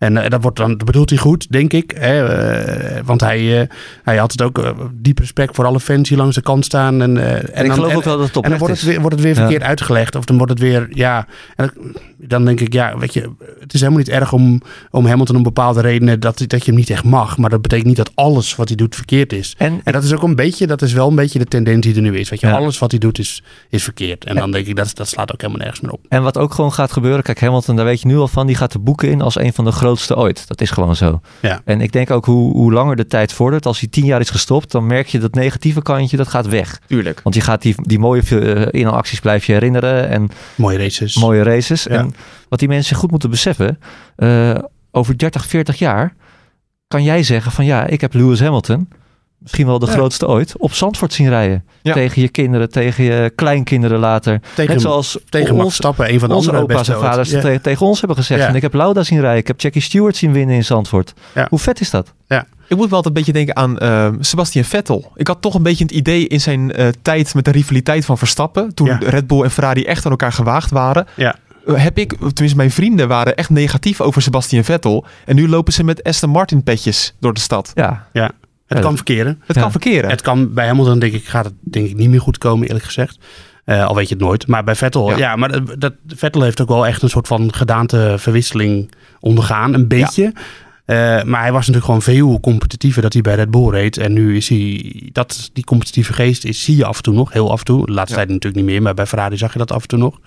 En 0.00 0.16
eh, 0.16 0.30
dat, 0.30 0.42
wordt 0.42 0.56
dan, 0.56 0.68
dat 0.76 0.84
bedoelt 0.84 1.10
hij 1.10 1.18
goed, 1.18 1.46
denk 1.52 1.72
ik. 1.72 1.92
Hè? 1.96 2.26
eh, 2.26 3.00
want 3.04 3.20
hij, 3.20 3.60
eh, 3.60 3.66
hij 4.02 4.16
had 4.16 4.32
het 4.32 4.42
ook 4.42 4.74
diep 4.94 5.18
respect 5.18 5.54
voor 5.56 5.64
alle 5.64 5.80
fans 5.80 6.08
die 6.08 6.18
langs 6.18 6.34
de 6.34 6.42
kant 6.42 6.64
staan. 6.64 7.02
En, 7.02 7.16
eh, 7.16 7.32
En, 7.34 7.42
ik 7.44 7.54
dan- 7.54 7.72
geloof 7.74 7.90
en- 7.90 7.96
ook 7.96 8.04
wel 8.04 8.16
dat 8.18 8.26
het 8.34 8.44
en 8.44 8.50
dan 8.50 8.58
wordt 8.58 8.74
het 8.74 8.82
weer, 8.84 9.00
wordt 9.00 9.14
het 9.14 9.24
weer 9.24 9.34
Ja. 9.34 9.40
verkeerd 9.40 9.62
uitgelegd. 9.62 10.14
Of 10.16 10.24
dan 10.24 10.36
wordt 10.36 10.52
het 10.52 10.60
weer, 10.60 10.88
ja. 10.90 11.26
En 11.56 11.72
dan 12.16 12.44
denk 12.44 12.60
ik, 12.60 12.72
ja, 12.72 12.98
weet 12.98 13.14
je, 13.14 13.30
het 13.60 13.74
is 13.74 13.80
helemaal 13.80 13.98
niet 14.02 14.08
erg 14.08 14.32
om, 14.32 14.62
om 14.90 15.06
Hamilton 15.06 15.36
om 15.36 15.42
bepaalde 15.42 15.80
redenen 15.80 16.20
dat, 16.20 16.38
dat 16.46 16.64
je 16.64 16.70
hem 16.70 16.74
niet 16.80 16.90
echt 16.90 17.04
mag. 17.04 17.38
Maar 17.38 17.50
dat 17.50 17.62
betekent 17.62 17.86
niet 17.88 17.96
dat 17.96 18.10
alles 18.14 18.56
wat 18.56 18.68
hij 18.68 18.76
doet 18.76 18.94
verkeerd 18.94 19.32
is. 19.32 19.54
En, 19.58 19.80
En 19.84 19.92
dat 19.92 20.04
is 20.04 20.12
ook 20.14 20.22
een 20.22 20.34
beetje, 20.36 20.66
dat 20.66 20.82
is 20.82 20.92
wel 20.92 21.08
een 21.08 21.14
beetje 21.14 21.38
de 21.38 21.44
tendens 21.44 21.86
die 21.86 21.94
er 21.94 22.02
nu 22.02 22.16
is. 22.18 22.28
Weet 22.30 22.40
je, 22.40 22.46
Ja. 22.46 22.52
alles 22.56 22.78
wat 22.78 22.90
hij 22.90 23.00
doet 23.00 23.18
is, 23.18 23.42
is 23.68 23.82
verkeerd. 23.84 24.24
En 24.24 24.36
dan 24.36 24.50
denk 24.50 24.66
ik, 24.66 24.76
dat, 24.76 24.90
dat 24.94 25.08
slaat 25.08 25.32
ook 25.32 25.40
helemaal 25.40 25.60
nergens 25.62 25.80
meer 25.80 25.92
op. 25.92 26.00
En 26.08 26.22
wat 26.22 26.38
ook 26.38 26.54
gewoon 26.54 26.72
gaat 26.72 26.92
gebeuren, 26.92 27.22
kijk, 27.22 27.40
Hamilton, 27.40 27.76
daar 27.76 27.84
weet 27.84 28.00
je 28.00 28.06
nu 28.06 28.16
al 28.16 28.28
van, 28.28 28.46
die 28.46 28.56
gaat 28.56 28.72
de 28.72 28.78
boeken 28.78 29.10
in 29.10 29.20
als 29.20 29.38
een 29.38 29.52
van 29.52 29.64
de 29.64 29.72
grootste 29.90 30.16
ooit. 30.16 30.48
Dat 30.48 30.60
is 30.60 30.70
gewoon 30.70 30.96
zo. 30.96 31.20
Ja. 31.40 31.60
En 31.64 31.80
ik 31.80 31.92
denk 31.92 32.10
ook 32.10 32.24
hoe, 32.24 32.52
hoe 32.52 32.72
langer 32.72 32.96
de 32.96 33.06
tijd 33.06 33.32
vordert, 33.32 33.66
als 33.66 33.80
hij 33.80 33.88
tien 33.88 34.04
jaar 34.04 34.20
is 34.20 34.30
gestopt, 34.30 34.70
dan 34.70 34.86
merk 34.86 35.06
je 35.06 35.18
dat 35.18 35.34
negatieve 35.34 35.82
kantje, 35.82 36.16
dat 36.16 36.28
gaat 36.28 36.48
weg. 36.48 36.80
Tuurlijk. 36.86 37.20
Want 37.22 37.34
je 37.34 37.40
gaat 37.40 37.62
die, 37.62 37.74
die 37.82 37.98
mooie 37.98 38.22
uh, 38.30 38.66
inhaalacties 38.70 39.20
blijf 39.20 39.44
je 39.44 39.52
herinneren 39.52 40.08
en 40.08 40.28
Mooie 40.54 40.78
races. 40.78 41.16
mooie 41.16 41.42
races. 41.42 41.82
Ja. 41.82 41.90
En 41.90 42.14
wat 42.48 42.58
die 42.58 42.68
mensen 42.68 42.96
goed 42.96 43.10
moeten 43.10 43.30
beseffen, 43.30 43.78
eh, 44.16 44.54
over 44.90 45.18
30, 45.18 45.46
40 45.46 45.78
jaar 45.78 46.14
kan 46.88 47.02
jij 47.02 47.22
zeggen 47.22 47.52
van 47.52 47.64
ja, 47.64 47.86
ik 47.86 48.00
heb 48.00 48.14
Lewis 48.14 48.40
Hamilton, 48.40 48.88
misschien 49.40 49.66
wel 49.66 49.78
de 49.78 49.86
Ja. 49.86 49.92
grootste 49.92 50.26
ooit, 50.28 50.54
op 50.58 50.72
Zandvoort 50.72 51.12
zien 51.12 51.28
rijden. 51.28 51.64
Ja. 51.82 51.92
Tegen 51.92 52.22
je 52.22 52.28
kinderen, 52.28 52.70
tegen 52.70 53.04
je 53.04 53.32
kleinkinderen 53.34 53.98
later. 53.98 54.40
tegen, 54.54 54.72
Net 54.72 54.80
zoals 54.82 55.18
tegen 55.28 55.52
Max 55.54 55.64
ons- 55.64 55.74
Stappen, 55.74 56.12
een 56.12 56.18
van 56.20 56.28
de 56.28 56.34
onze 56.34 56.48
andere 56.48 56.64
opa's 56.66 56.76
beste 56.76 56.92
en 56.92 57.00
vaders. 57.00 57.30
Ja. 57.30 57.58
tegen 57.62 57.86
ons 57.86 57.98
hebben 57.98 58.16
gezegd. 58.16 58.40
Ja. 58.40 58.46
En 58.48 58.54
ik 58.54 58.62
heb 58.62 58.74
Lauda 58.74 59.02
zien 59.02 59.20
rijden. 59.20 59.38
Ik 59.38 59.46
heb 59.46 59.60
Jackie 59.60 59.82
Stewart 59.82 60.16
zien 60.16 60.32
winnen 60.32 60.54
in 60.56 60.64
Zandvoort. 60.64 61.12
Ja. 61.34 61.46
Hoe 61.50 61.58
vet 61.58 61.80
is 61.80 61.90
dat? 61.90 62.12
Ik 62.68 62.76
moet 62.76 62.88
wel 62.88 62.96
altijd 62.96 63.06
een 63.16 63.22
beetje 63.24 63.32
denken 63.32 63.56
aan 63.56 63.78
ehm, 63.78 64.14
Sebastian 64.20 64.64
Vettel. 64.64 65.12
Ik 65.16 65.26
had 65.26 65.42
toch 65.42 65.54
een 65.54 65.62
beetje 65.62 65.84
het 65.84 65.92
idee 65.92 66.26
in 66.28 66.40
zijn 66.40 66.72
eh, 66.72 66.88
tijd 67.02 67.34
met 67.34 67.44
de 67.44 67.50
rivaliteit 67.50 68.04
van 68.04 68.18
Verstappen. 68.18 68.74
Toen 68.74 68.86
Ja. 68.86 68.98
Red 69.00 69.26
Bull 69.26 69.42
en 69.42 69.50
Ferrari 69.50 69.84
echt 69.84 70.04
aan 70.04 70.10
elkaar 70.10 70.32
gewaagd 70.32 70.70
waren. 70.70 71.06
Ja. 71.16 71.36
eh, 71.66 71.74
Heb 71.82 71.98
ik, 71.98 72.08
tenminste 72.18 72.56
mijn 72.56 72.70
vrienden 72.70 73.08
waren 73.08 73.36
echt 73.36 73.50
negatief 73.50 74.00
over 74.00 74.22
Sebastian 74.22 74.64
Vettel. 74.64 75.04
En 75.26 75.34
nu 75.34 75.48
lopen 75.48 75.72
ze 75.72 75.84
met 75.84 76.02
Aston 76.02 76.30
Martin 76.30 76.62
petjes 76.62 77.14
door 77.20 77.34
de 77.34 77.40
stad. 77.40 77.72
Ja, 77.74 78.06
Het 78.70 78.78
Ja, 78.78 78.84
kan 78.84 78.96
verkeren. 78.96 79.40
Het 79.46 79.56
Ja. 79.56 79.62
kan 79.62 79.70
verkeren. 79.70 80.10
Het 80.10 80.20
kan 80.20 80.52
bij 80.54 80.66
Hamilton, 80.66 80.98
denk 80.98 81.12
ik, 81.12 81.24
gaat 81.26 81.44
het 81.44 81.54
denk 81.60 81.88
ik 81.88 81.96
niet 81.96 82.08
meer 82.08 82.20
goed 82.20 82.38
komen, 82.38 82.66
eerlijk 82.66 82.84
gezegd. 82.84 83.18
Eh, 83.64 83.86
al 83.86 83.94
weet 83.94 84.08
je 84.08 84.14
het 84.14 84.22
nooit. 84.24 84.46
Maar 84.46 84.64
bij 84.64 84.74
Vettel, 84.74 85.10
Ja. 85.10 85.16
ja, 85.16 85.36
maar 85.36 85.48
dat, 85.52 85.80
dat- 85.80 85.94
Vettel 86.06 86.42
heeft 86.42 86.60
ook 86.60 86.68
wel 86.68 86.86
echt 86.86 87.02
een 87.02 87.08
soort 87.10 87.26
van 87.26 87.54
gedaanteverwisseling 87.54 88.92
ondergaan. 89.20 89.74
Een 89.74 89.88
beetje. 89.88 90.32
Eh, 90.84 90.96
maar 91.22 91.40
hij 91.40 91.52
was 91.52 91.66
natuurlijk 91.66 91.84
gewoon 91.84 92.02
veel 92.02 92.40
competitiever 92.40 93.02
dat 93.02 93.12
hij 93.12 93.22
bij 93.22 93.34
Red 93.34 93.50
Bull 93.50 93.68
reed. 93.70 93.96
En 93.96 94.12
nu 94.12 94.36
is 94.36 94.48
hij, 94.48 94.92
dat, 95.12 95.50
die 95.52 95.64
competitieve 95.64 96.12
geest 96.12 96.44
is, 96.44 96.62
zie 96.64 96.76
je 96.76 96.84
af 96.84 96.96
en 96.96 97.02
toe 97.02 97.14
nog, 97.14 97.32
heel 97.32 97.50
af 97.50 97.58
en 97.58 97.64
toe. 97.64 97.86
De 97.86 97.92
laatste 97.92 98.18
Ja. 98.18 98.24
tijd 98.24 98.28
natuurlijk 98.34 98.62
niet 98.62 98.72
meer, 98.72 98.82
maar 98.82 98.94
bij 98.94 99.06
Ferrari 99.06 99.36
zag 99.36 99.52
je 99.52 99.58
dat 99.58 99.72
af 99.72 99.82
en 99.82 99.88
toe 99.88 99.98
nog. 99.98 100.18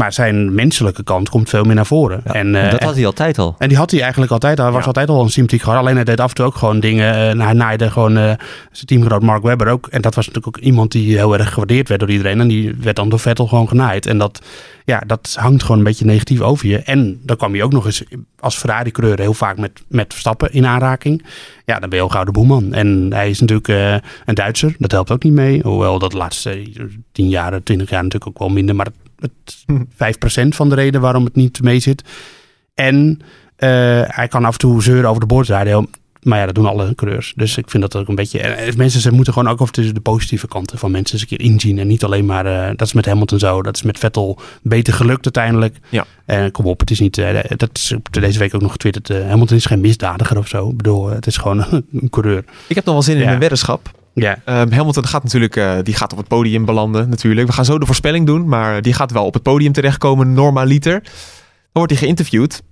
Maar 0.00 0.12
zijn 0.12 0.54
menselijke 0.54 1.02
kant 1.02 1.28
komt 1.28 1.48
veel 1.48 1.64
meer 1.64 1.74
naar 1.74 1.86
voren. 1.86 2.20
Ja, 2.24 2.32
en, 2.32 2.54
eh, 2.54 2.70
dat 2.70 2.82
had 2.82 2.94
hij 2.94 3.06
altijd 3.06 3.38
al. 3.38 3.54
en 3.58 3.68
die 3.68 3.76
had 3.76 3.90
hij 3.90 4.00
eigenlijk 4.00 4.32
altijd. 4.32 4.58
Hij 4.58 4.70
was 4.70 4.80
Ja. 4.80 4.86
altijd 4.86 5.08
al 5.08 5.22
een 5.22 5.30
sympathiek 5.30 5.62
gehad. 5.62 5.78
Alleen 5.78 5.94
hij 5.94 6.04
deed 6.04 6.20
af 6.20 6.28
en 6.28 6.34
toe 6.34 6.44
ook 6.44 6.54
gewoon 6.54 6.80
dingen. 6.80 7.14
eh, 7.38 7.44
hij 7.44 7.52
naaide 7.52 7.90
gewoon 7.90 8.16
eh, 8.16 8.22
zijn 8.72 8.86
teamgenoot 8.86 9.22
Mark 9.22 9.42
Webber 9.42 9.68
ook. 9.68 9.86
En 9.86 10.00
dat 10.00 10.14
was 10.14 10.26
natuurlijk 10.26 10.56
ook 10.56 10.64
iemand 10.64 10.92
die 10.92 11.16
heel 11.16 11.38
erg 11.38 11.48
gewaardeerd 11.48 11.88
werd 11.88 12.00
door 12.00 12.10
iedereen. 12.10 12.40
En 12.40 12.48
die 12.48 12.74
werd 12.80 12.96
dan 12.96 13.08
door 13.08 13.18
Vettel 13.18 13.46
gewoon 13.46 13.68
genaaid. 13.68 14.06
En 14.06 14.18
dat, 14.18 14.42
ja, 14.84 15.02
dat 15.06 15.36
hangt 15.40 15.62
gewoon 15.62 15.78
een 15.78 15.84
beetje 15.84 16.04
negatief 16.04 16.40
over 16.40 16.66
je. 16.66 16.78
En 16.78 17.20
dan 17.22 17.36
kwam 17.36 17.52
hij 17.52 17.62
ook 17.62 17.72
nog 17.72 17.84
eens 17.86 18.02
als 18.38 18.56
Ferrari-coureur 18.56 19.20
heel 19.20 19.34
vaak 19.34 19.58
met, 19.58 19.82
met 19.88 20.06
Verstappen 20.12 20.52
in 20.52 20.66
aanraking. 20.66 21.24
Ja, 21.64 21.78
dan 21.78 21.88
ben 21.88 21.98
je 21.98 22.04
al 22.04 22.10
gauw 22.10 22.24
de 22.24 22.30
boeman. 22.32 22.72
En 22.72 23.06
hij 23.12 23.30
is 23.30 23.40
natuurlijk 23.40 23.68
eh, 23.68 23.92
een 24.24 24.34
Duitser. 24.34 24.74
Dat 24.78 24.90
helpt 24.92 25.10
ook 25.10 25.22
niet 25.22 25.32
mee. 25.32 25.60
Hoewel 25.62 25.98
dat 25.98 26.10
de 26.10 26.16
laatste 26.16 26.62
tien 27.12 27.28
jaar, 27.28 27.62
twintig 27.62 27.90
jaar 27.90 28.02
natuurlijk 28.02 28.30
ook 28.30 28.38
wel 28.38 28.48
minder. 28.48 28.74
Maar 28.76 28.86
het, 29.20 29.64
het 29.96 30.44
5% 30.44 30.48
van 30.48 30.68
de 30.68 30.74
reden 30.74 31.00
waarom 31.00 31.24
het 31.24 31.34
niet 31.34 31.62
mee 31.62 31.80
zit. 31.80 32.02
En 32.74 33.20
eh, 33.56 33.68
hij 34.06 34.28
kan 34.28 34.44
af 34.44 34.52
en 34.52 34.58
toe 34.58 34.82
zeuren 34.82 35.08
over 35.08 35.20
de 35.20 35.26
boordradio. 35.26 35.84
maar 36.22 36.38
ja, 36.38 36.46
dat 36.46 36.54
doen 36.54 36.66
alle 36.66 36.94
coureurs. 36.94 37.32
Dus 37.36 37.56
ik 37.56 37.70
vind 37.70 37.82
dat 37.82 37.96
ook 37.96 38.08
een 38.08 38.14
beetje... 38.14 38.40
en 38.40 38.76
mensen 38.76 39.00
ze 39.00 39.12
moeten 39.12 39.32
gewoon 39.32 39.48
ook 39.48 39.60
over 39.60 39.94
de 39.94 40.00
positieve 40.00 40.48
kanten 40.48 40.78
van 40.78 40.90
mensen 40.90 41.12
eens 41.18 41.30
een 41.30 41.36
keer 41.36 41.46
inzien. 41.46 41.78
En 41.78 41.86
niet 41.86 42.04
alleen 42.04 42.24
maar... 42.26 42.46
eh, 42.46 42.68
dat 42.76 42.86
is 42.86 42.92
met 42.92 43.06
Hamilton 43.06 43.38
zo. 43.38 43.62
Dat 43.62 43.76
is 43.76 43.82
met 43.82 43.98
Vettel 43.98 44.38
beter 44.62 44.92
gelukt 44.92 45.24
uiteindelijk. 45.24 45.76
Ja. 45.88 46.04
En 46.24 46.50
kom 46.50 46.66
op, 46.66 46.80
het 46.80 46.90
is 46.90 47.00
niet... 47.00 47.18
eh, 47.18 47.38
dat 47.56 47.70
is 47.72 47.94
deze 48.10 48.38
week 48.38 48.54
ook 48.54 48.62
nog 48.62 48.72
getwitterd. 48.72 49.10
eh, 49.10 49.28
Hamilton 49.28 49.56
is 49.56 49.66
geen 49.66 49.80
misdadiger 49.80 50.38
of 50.38 50.48
zo. 50.48 50.68
Ik 50.70 50.76
bedoel, 50.76 51.08
het 51.08 51.26
is 51.26 51.36
gewoon 51.36 51.64
een 51.92 52.10
coureur. 52.10 52.44
Ik 52.66 52.74
heb 52.74 52.84
nog 52.84 52.94
wel 52.94 53.02
zin 53.02 53.16
in 53.16 53.28
een 53.28 53.38
weddenschap. 53.38 53.90
Ja, 54.14 54.38
Ehm, 54.44 54.70
Hamilton 54.72 55.06
gaat 55.06 55.22
natuurlijk 55.22 55.56
eh, 55.56 55.74
die 55.82 55.94
gaat 55.94 56.12
op 56.12 56.18
het 56.18 56.28
podium 56.28 56.64
belanden 56.64 57.08
natuurlijk. 57.08 57.46
We 57.46 57.52
gaan 57.52 57.64
zo 57.64 57.78
de 57.78 57.86
voorspelling 57.86 58.26
doen, 58.26 58.48
maar 58.48 58.82
die 58.82 58.92
gaat 58.92 59.10
wel 59.10 59.24
op 59.24 59.34
het 59.34 59.42
podium 59.42 59.72
terechtkomen 59.72 60.32
normaliter. 60.32 61.00
Dan 61.02 61.10
wordt 61.72 61.92
hij 61.92 62.00
geïnterviewd. 62.00 62.62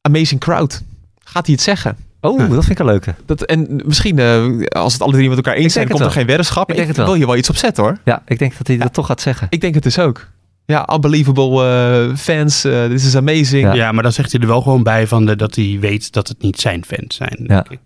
Amazing 0.00 0.40
crowd. 0.40 0.82
Gaat 1.24 1.46
hij 1.46 1.54
het 1.54 1.64
zeggen? 1.64 1.96
Oh, 2.20 2.38
Huh. 2.38 2.50
dat 2.50 2.58
vind 2.64 2.70
ik 2.70 2.78
een 2.78 2.84
leuke. 2.86 3.14
Dat, 3.26 3.42
en 3.42 3.82
misschien, 3.84 4.18
eh, 4.18 4.66
als 4.66 4.92
het 4.92 5.02
alle 5.02 5.12
drie 5.12 5.28
met 5.28 5.36
elkaar 5.36 5.54
eens 5.54 5.64
Ik 5.64 5.70
zijn, 5.70 5.86
komt 5.88 5.98
er 6.00 6.04
het 6.06 6.14
geen 6.14 6.26
weddenschap. 6.26 6.70
Ik 6.70 6.76
denk 6.76 6.88
het 6.88 6.96
wel. 6.96 7.06
wil 7.06 7.14
je 7.14 7.26
wel 7.26 7.36
iets 7.36 7.50
op 7.50 7.56
zetten 7.56 7.84
hoor. 7.84 7.98
Ja, 8.04 8.22
ik 8.26 8.38
denk 8.38 8.58
dat 8.58 8.66
hij 8.66 8.76
dat 8.76 8.92
toch 8.92 9.06
gaat 9.06 9.20
zeggen. 9.20 9.46
Ik 9.50 9.60
denk 9.60 9.74
het 9.74 9.82
dus 9.82 9.98
ook. 9.98 10.26
Ja, 10.66 10.88
unbelievable 10.94 11.64
eh, 12.10 12.16
fans. 12.16 12.64
eh, 12.64 12.84
This 12.84 13.04
is 13.06 13.16
amazing. 13.16 13.62
Ja. 13.64 13.72
ja. 13.74 13.92
maar 13.92 14.02
dan 14.02 14.12
zegt 14.12 14.32
hij 14.32 14.40
er 14.40 14.46
wel 14.46 14.60
gewoon 14.62 14.82
bij 14.82 15.06
van 15.06 15.26
de, 15.26 15.36
dat 15.36 15.54
hij 15.54 15.76
weet 15.80 16.12
dat 16.12 16.28
het 16.28 16.42
niet 16.42 16.60
zijn 16.60 16.84
fans 16.84 17.14
zijn. 17.16 17.36
Ja. 17.38 17.46
Denk 17.46 17.68
ik. 17.70 17.78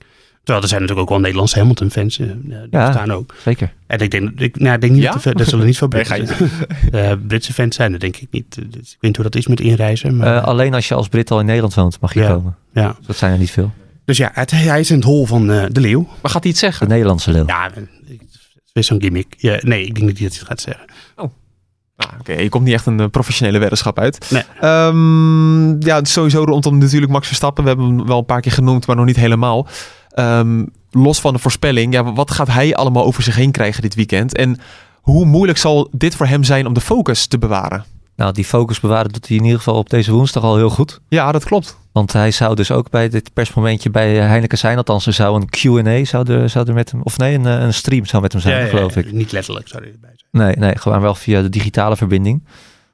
Terwijl 0.49 0.67
er 0.69 0.73
zijn 0.73 0.81
natuurlijk 0.81 1.09
ook 1.09 1.15
wel 1.15 1.25
Nederlandse 1.25 1.59
Hamilton-fans. 1.59 2.19
eh, 2.19 2.27
die 2.43 2.67
Ja. 2.71 2.87
bestaan 2.87 3.13
ook. 3.13 3.35
Zeker. 3.45 3.73
En 3.87 3.99
ik 3.99 4.11
denk, 4.11 4.41
ik, 4.41 4.59
nou, 4.59 4.75
ik 4.75 4.81
denk 4.81 4.93
niet 4.93 5.03
Ja? 5.03 5.13
dat, 5.13 5.25
er, 5.25 5.35
dat 5.37 5.47
zullen 5.47 5.67
niet 5.67 5.77
veel 5.79 5.89
Nee, 5.89 6.03
Britse, 6.05 6.35
ga 6.35 6.47
eh, 6.99 7.13
Britse 7.27 7.53
fans 7.53 7.77
zijn. 7.77 7.93
Dat 7.93 8.01
denk 8.01 8.17
ik 8.17 8.29
niet. 8.31 8.55
Dus 8.55 8.65
ik 8.65 8.73
weet 8.73 8.97
niet 9.01 9.17
hoe 9.17 9.25
dat 9.25 9.35
is 9.35 9.47
met 9.47 9.61
inreizen. 9.61 10.17
Maar, 10.17 10.37
Eh, 10.37 10.45
alleen 10.45 10.75
als 10.75 10.89
je 10.89 10.95
als 10.95 11.09
Brit 11.09 11.31
al 11.31 11.41
in 11.41 11.47
Nederland 11.47 11.75
woont, 11.75 12.01
mag 12.01 12.15
je 12.15 12.21
Ja. 12.21 12.29
komen. 12.29 12.57
ja. 12.73 12.97
Dat 13.07 13.17
zijn 13.17 13.33
er 13.33 13.39
niet 13.39 13.51
veel. 13.51 13.73
Dus 14.05 14.17
ja, 14.17 14.31
het, 14.33 14.51
hij 14.51 14.81
is 14.81 14.91
in 14.91 14.97
het 14.97 15.05
hol 15.05 15.27
van 15.27 15.51
eh, 15.51 15.65
de 15.71 15.81
leeuw. 15.81 16.03
Maar 16.23 16.31
gaat 16.31 16.43
hij 16.43 16.51
het 16.53 16.61
De 16.61 16.67
zeggen? 16.67 16.89
Nederlandse 16.89 17.31
leeuw. 17.31 17.47
Ja, 17.47 17.71
het 17.75 17.89
is 18.65 18.71
weer 18.73 18.85
zo'n 18.85 19.01
gimmick. 19.01 19.35
Ja, 19.39 19.59
nee, 19.63 19.85
ik 19.85 19.95
denk 19.95 20.07
niet 20.07 20.19
dat 20.19 20.19
hij 20.19 20.27
het 20.39 20.47
gaat 20.49 20.61
zeggen. 20.61 20.85
Ah, 21.15 21.27
Oké, 22.21 22.33
je 22.33 22.49
komt 22.49 22.65
niet 22.65 22.75
echt 22.75 22.87
een 22.87 23.01
eh, 23.01 23.07
professionele 23.07 23.59
weddenschap 23.59 23.99
uit. 23.99 24.31
Nee. 24.31 24.43
Ehm, 24.61 25.81
ja, 25.83 26.05
sowieso 26.05 26.45
rondom 26.45 26.79
natuurlijk 26.79 27.13
Max 27.13 27.27
Verstappen. 27.27 27.63
We 27.63 27.69
hebben 27.69 27.87
hem 27.97 28.07
wel 28.07 28.19
een 28.19 28.25
paar 28.25 28.41
keer 28.41 28.53
genoemd, 28.53 28.87
maar 28.87 28.97
nog 28.97 29.05
niet 29.05 29.17
helemaal. 29.17 29.67
Ehm, 30.19 30.65
los 30.91 31.21
van 31.21 31.33
de 31.33 31.39
voorspelling, 31.39 31.93
ja, 31.93 32.13
wat 32.13 32.31
gaat 32.31 32.49
hij 32.49 32.75
allemaal 32.75 33.05
over 33.05 33.23
zich 33.23 33.37
heen 33.37 33.51
krijgen 33.51 33.83
dit 33.83 33.95
weekend? 33.95 34.37
En 34.37 34.59
hoe 35.01 35.25
moeilijk 35.25 35.59
zal 35.59 35.89
dit 35.93 36.15
voor 36.15 36.27
hem 36.27 36.45
zijn 36.45 36.67
om 36.67 36.73
de 36.75 36.81
focus 36.81 37.27
te 37.27 37.39
bewaren? 37.39 37.85
Nou, 38.17 38.33
die 38.33 38.45
focus 38.45 38.81
bewaren 38.81 39.13
doet 39.13 39.29
hij 39.29 39.37
in 39.37 39.43
ieder 39.43 39.59
geval 39.59 39.75
op 39.75 39.91
deze 39.91 40.13
woensdag 40.13 40.43
al 40.43 40.57
heel 40.57 40.71
goed. 40.71 41.01
Ja, 41.09 41.33
dat 41.33 41.45
klopt. 41.45 41.77
Want 41.93 42.13
hij 42.13 42.31
zou 42.31 42.55
dus 42.55 42.71
ook 42.71 42.91
bij 42.91 43.09
dit 43.09 43.33
persmomentje 43.33 43.91
bij 43.91 44.15
Heineken 44.17 44.59
zijn. 44.59 44.77
Althans, 44.77 45.07
er 45.07 45.13
zou 45.13 45.37
een 45.41 45.49
Q&A 45.49 46.05
zou 46.05 46.33
er, 46.33 46.49
zou 46.51 46.69
er 46.69 46.75
met 46.75 46.91
hem... 46.91 47.03
Of 47.03 47.19
nee, 47.19 47.35
een, 47.35 47.47
eh, 47.47 47.61
een 47.61 47.75
stream 47.75 48.07
zou 48.07 48.23
met 48.23 48.33
hem 48.33 48.41
zijn, 48.41 48.55
Ja, 48.57 48.63
ja, 48.63 48.69
geloof 48.69 48.95
ja, 48.95 49.01
ik. 49.01 49.13
Niet 49.13 49.33
letterlijk 49.33 49.69
zou 49.69 49.83
hij 49.83 49.93
erbij 49.93 50.11
zijn. 50.17 50.45
Nee, 50.47 50.57
nee, 50.57 50.79
gewoon 50.79 51.01
wel 51.01 51.15
via 51.15 51.43
de 51.43 51.49
digitale 51.49 51.97
verbinding. 51.97 52.43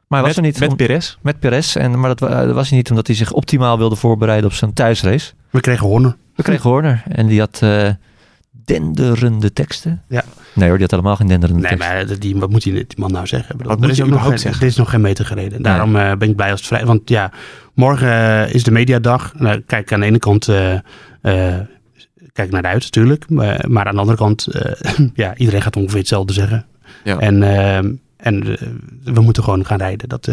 Maar 0.08 0.18
hij 0.18 0.28
was 0.28 0.28
met, 0.28 0.36
er 0.36 0.42
niet 0.50 0.60
met 0.60 0.70
om- 0.70 0.76
Perez. 0.76 1.16
met 1.22 1.38
Perez. 1.38 1.76
En, 1.76 2.00
maar 2.00 2.14
dat, 2.16 2.30
dat 2.30 2.54
was 2.54 2.68
hij 2.68 2.78
niet 2.78 2.90
omdat 2.90 3.06
hij 3.06 3.16
zich 3.16 3.32
optimaal 3.32 3.78
wilde 3.78 3.96
voorbereiden 3.96 4.50
op 4.50 4.56
zijn 4.56 4.72
thuisrace. 4.72 5.32
We 5.50 5.60
kregen 5.60 5.86
Horner. 5.86 6.16
We 6.34 6.42
kregen 6.42 6.70
Horner 6.70 7.02
en 7.08 7.26
die 7.26 7.40
had 7.40 7.58
eh, 7.62 7.88
denderende 8.64 9.52
teksten. 9.52 10.02
Ja. 10.08 10.24
Nee 10.54 10.68
hoor, 10.68 10.78
die 10.78 10.86
had 10.86 10.90
helemaal 10.90 11.16
geen 11.16 11.26
denderende 11.28 11.62
Nee, 11.62 11.70
teksten. 11.76 12.06
maar 12.06 12.18
die, 12.18 12.36
wat 12.36 12.50
moet 12.50 12.62
die, 12.62 12.72
die 12.72 12.86
man 12.96 13.12
nou 13.12 13.26
zeggen? 13.26 13.56
Bedoel, 13.56 13.72
er 13.72 13.78
moet 13.78 13.88
is 13.90 13.92
ook 13.94 13.98
nog 13.98 14.08
überhaupt 14.08 14.32
geen, 14.34 14.42
zeggen? 14.42 14.62
Er 14.62 14.68
is 14.68 14.76
nog 14.76 14.90
geen 14.90 15.00
meter 15.00 15.24
gereden. 15.26 15.62
Daarom 15.62 15.96
eh, 15.96 16.12
ben 16.16 16.28
ik 16.28 16.36
blij 16.36 16.50
als 16.50 16.60
het 16.60 16.68
vrij... 16.68 16.86
Want 16.86 17.08
ja, 17.08 17.30
morgen 17.74 18.08
eh, 18.46 18.54
is 18.54 18.62
de 18.64 18.70
mediadag. 18.70 19.32
Nou, 19.38 19.60
kijk, 19.60 19.92
aan 19.92 20.00
de 20.00 20.06
ene 20.06 20.18
kant... 20.18 20.48
eh, 20.48 20.74
eh, 21.20 21.60
kijk 22.32 22.50
naar 22.50 22.62
uit 22.62 22.82
natuurlijk. 22.82 23.30
Maar, 23.30 23.64
maar 23.68 23.86
aan 23.86 23.94
de 23.94 24.00
andere 24.00 24.18
kant... 24.18 24.46
eh, 24.46 25.06
ja, 25.14 25.36
iedereen 25.36 25.62
gaat 25.62 25.76
ongeveer 25.76 25.98
hetzelfde 25.98 26.32
zeggen. 26.32 26.66
Ja. 27.04 27.18
En, 27.18 27.42
eh, 27.42 27.76
en 27.76 27.96
eh, 28.42 28.68
we 29.14 29.20
moeten 29.20 29.42
gewoon 29.42 29.64
gaan 29.66 29.78
rijden. 29.78 30.08
Dat... 30.08 30.28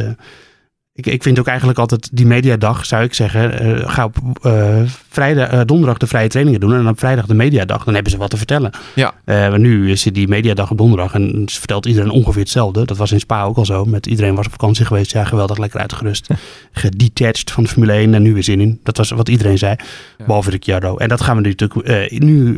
ik, 0.94 1.06
ik 1.06 1.24
vind 1.24 1.40
ook 1.40 1.48
eigenlijk 1.48 1.80
altijd 1.80 2.10
die 2.14 2.26
mediadag, 2.26 2.86
zou 2.86 3.04
ik 3.04 3.14
zeggen, 3.14 3.60
eh, 3.60 3.90
ga 3.90 4.04
op 4.04 4.18
eh, 4.42 4.82
vrijdag, 5.10 5.50
eh, 5.50 5.62
donderdag 5.66 5.98
de 5.98 6.08
vrije 6.08 6.28
trainingen 6.28 6.60
doen 6.60 6.74
en 6.74 6.88
op 6.88 7.00
vrijdag 7.00 7.26
de 7.26 7.34
mediadag. 7.34 7.84
Dan 7.84 7.94
hebben 7.94 8.12
ze 8.12 8.18
wat 8.18 8.30
te 8.30 8.38
vertellen. 8.38 8.72
Ja. 8.96 9.14
Maar 9.26 9.60
nu 9.60 9.92
is 9.92 10.04
die 10.04 10.28
mediadag 10.28 10.72
op 10.72 10.78
donderdag 10.78 11.14
en 11.14 11.44
ze 11.46 11.60
vertelt 11.60 11.86
iedereen 11.86 12.10
ongeveer 12.10 12.42
hetzelfde. 12.42 12.86
Dat 12.86 12.98
was 12.98 13.12
in 13.12 13.20
Spa 13.20 13.44
ook 13.44 13.58
al 13.58 13.66
zo. 13.66 13.86
Met 13.86 14.06
iedereen 14.06 14.36
was 14.36 14.46
op 14.46 14.52
vakantie 14.52 14.86
geweest. 14.86 15.12
Ja, 15.12 15.24
geweldig, 15.24 15.58
lekker 15.58 15.80
uitgerust. 15.80 16.28
Gedetached 16.72 17.52
van 17.52 17.64
de 17.64 17.70
Formule 17.70 17.94
1 17.94 18.14
en 18.14 18.22
nu 18.22 18.34
weer 18.34 18.44
zin 18.44 18.60
in. 18.60 18.80
Dat 18.84 18.98
was 18.98 19.10
wat 19.10 19.30
iedereen 19.30 19.58
zei. 19.58 19.76
Ja. 20.18 20.26
Behalve 20.26 20.50
Ricciardo. 20.50 20.98
En 20.98 21.10
dat 21.10 21.22
gaan 21.22 21.36
we 21.36 21.42
nu 21.42 21.50
natuurlijk... 21.58 22.22
nu, 22.22 22.58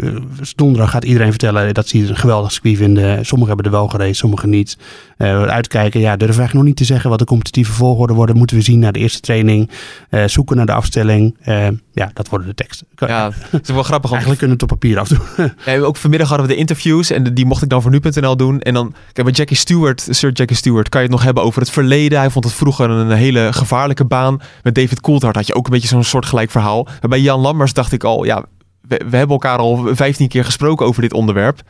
donderdag 0.55 0.91
gaat 0.91 1.03
iedereen 1.03 1.29
vertellen 1.29 1.73
dat 1.73 1.87
ze 1.87 1.97
het 1.97 2.09
een 2.09 2.15
geweldig 2.15 2.51
circuit 2.51 2.77
vinden. 2.77 3.25
Sommigen 3.25 3.53
hebben 3.53 3.71
er 3.71 3.77
wel 3.77 3.87
gereden, 3.87 4.15
sommigen 4.15 4.49
niet. 4.49 4.77
Uitkijken, 5.17 5.99
ja, 5.99 6.17
durf 6.17 6.37
eigenlijk 6.37 6.53
nog 6.53 6.63
niet 6.63 6.75
te 6.75 6.83
zeggen 6.83 7.09
wat 7.09 7.19
de 7.19 7.25
competitieve 7.25 7.71
volgorde 7.71 8.13
worden. 8.33 8.37
Moeten 8.37 8.57
we 8.57 8.63
zien 8.63 8.79
naar 8.79 8.91
de 8.91 8.99
eerste 8.99 9.19
training. 9.19 9.69
Eh, 10.09 10.23
zoeken 10.25 10.55
naar 10.55 10.65
de 10.65 10.73
afstelling. 10.73 11.37
Eh, 11.41 11.67
ja, 11.91 12.11
dat 12.13 12.29
worden 12.29 12.47
de 12.47 12.53
teksten. 12.53 12.87
Ja, 12.95 13.31
het 13.49 13.69
is 13.69 13.73
wel 13.73 13.83
grappig. 13.83 14.09
Eigenlijk 14.09 14.39
kunnen 14.39 14.57
we 14.57 14.63
het 14.63 14.71
op 14.71 14.79
papier 14.79 14.99
afdoen. 14.99 15.51
Ja, 15.65 15.79
ook 15.79 15.95
vanmiddag 15.95 16.27
hadden 16.29 16.47
we 16.47 16.53
de 16.53 16.59
interviews 16.59 17.09
en 17.09 17.33
die 17.33 17.45
mocht 17.45 17.63
ik 17.63 17.69
dan 17.69 17.81
voor 17.81 17.91
nu.nl 17.91 18.37
doen. 18.37 18.61
En 18.61 18.73
dan, 18.73 18.93
kijk, 19.13 19.27
bij 19.27 19.35
Jackie 19.35 19.57
Stewart, 19.57 20.07
Sir 20.09 20.31
Jackie 20.31 20.55
Stewart, 20.55 20.89
kan 20.89 21.01
je 21.01 21.07
het 21.07 21.15
nog 21.15 21.25
hebben 21.25 21.43
over 21.43 21.61
het 21.61 21.69
verleden. 21.69 22.19
Hij 22.19 22.29
vond 22.29 22.45
het 22.45 22.53
vroeger 22.53 22.89
een 22.89 23.11
hele 23.11 23.53
gevaarlijke 23.53 24.05
baan. 24.05 24.41
Met 24.63 24.75
David 24.75 25.01
Coulthard 25.01 25.35
had 25.35 25.47
je 25.47 25.55
ook 25.55 25.65
een 25.65 25.71
beetje 25.71 25.87
zo'n 25.87 26.03
soortgelijk 26.03 26.51
verhaal. 26.51 26.87
En 27.01 27.09
bij 27.09 27.19
Jan 27.19 27.39
Lammers 27.39 27.73
dacht 27.73 27.91
ik 27.91 28.03
al, 28.03 28.23
ja, 28.23 28.45
we, 28.81 29.01
we 29.09 29.17
hebben 29.17 29.35
elkaar 29.35 29.57
al 29.57 29.87
15 29.95 30.27
keer 30.27 30.45
gesproken 30.45 30.85
over 30.85 31.01
dit 31.01 31.13
onderwerp. 31.13 31.61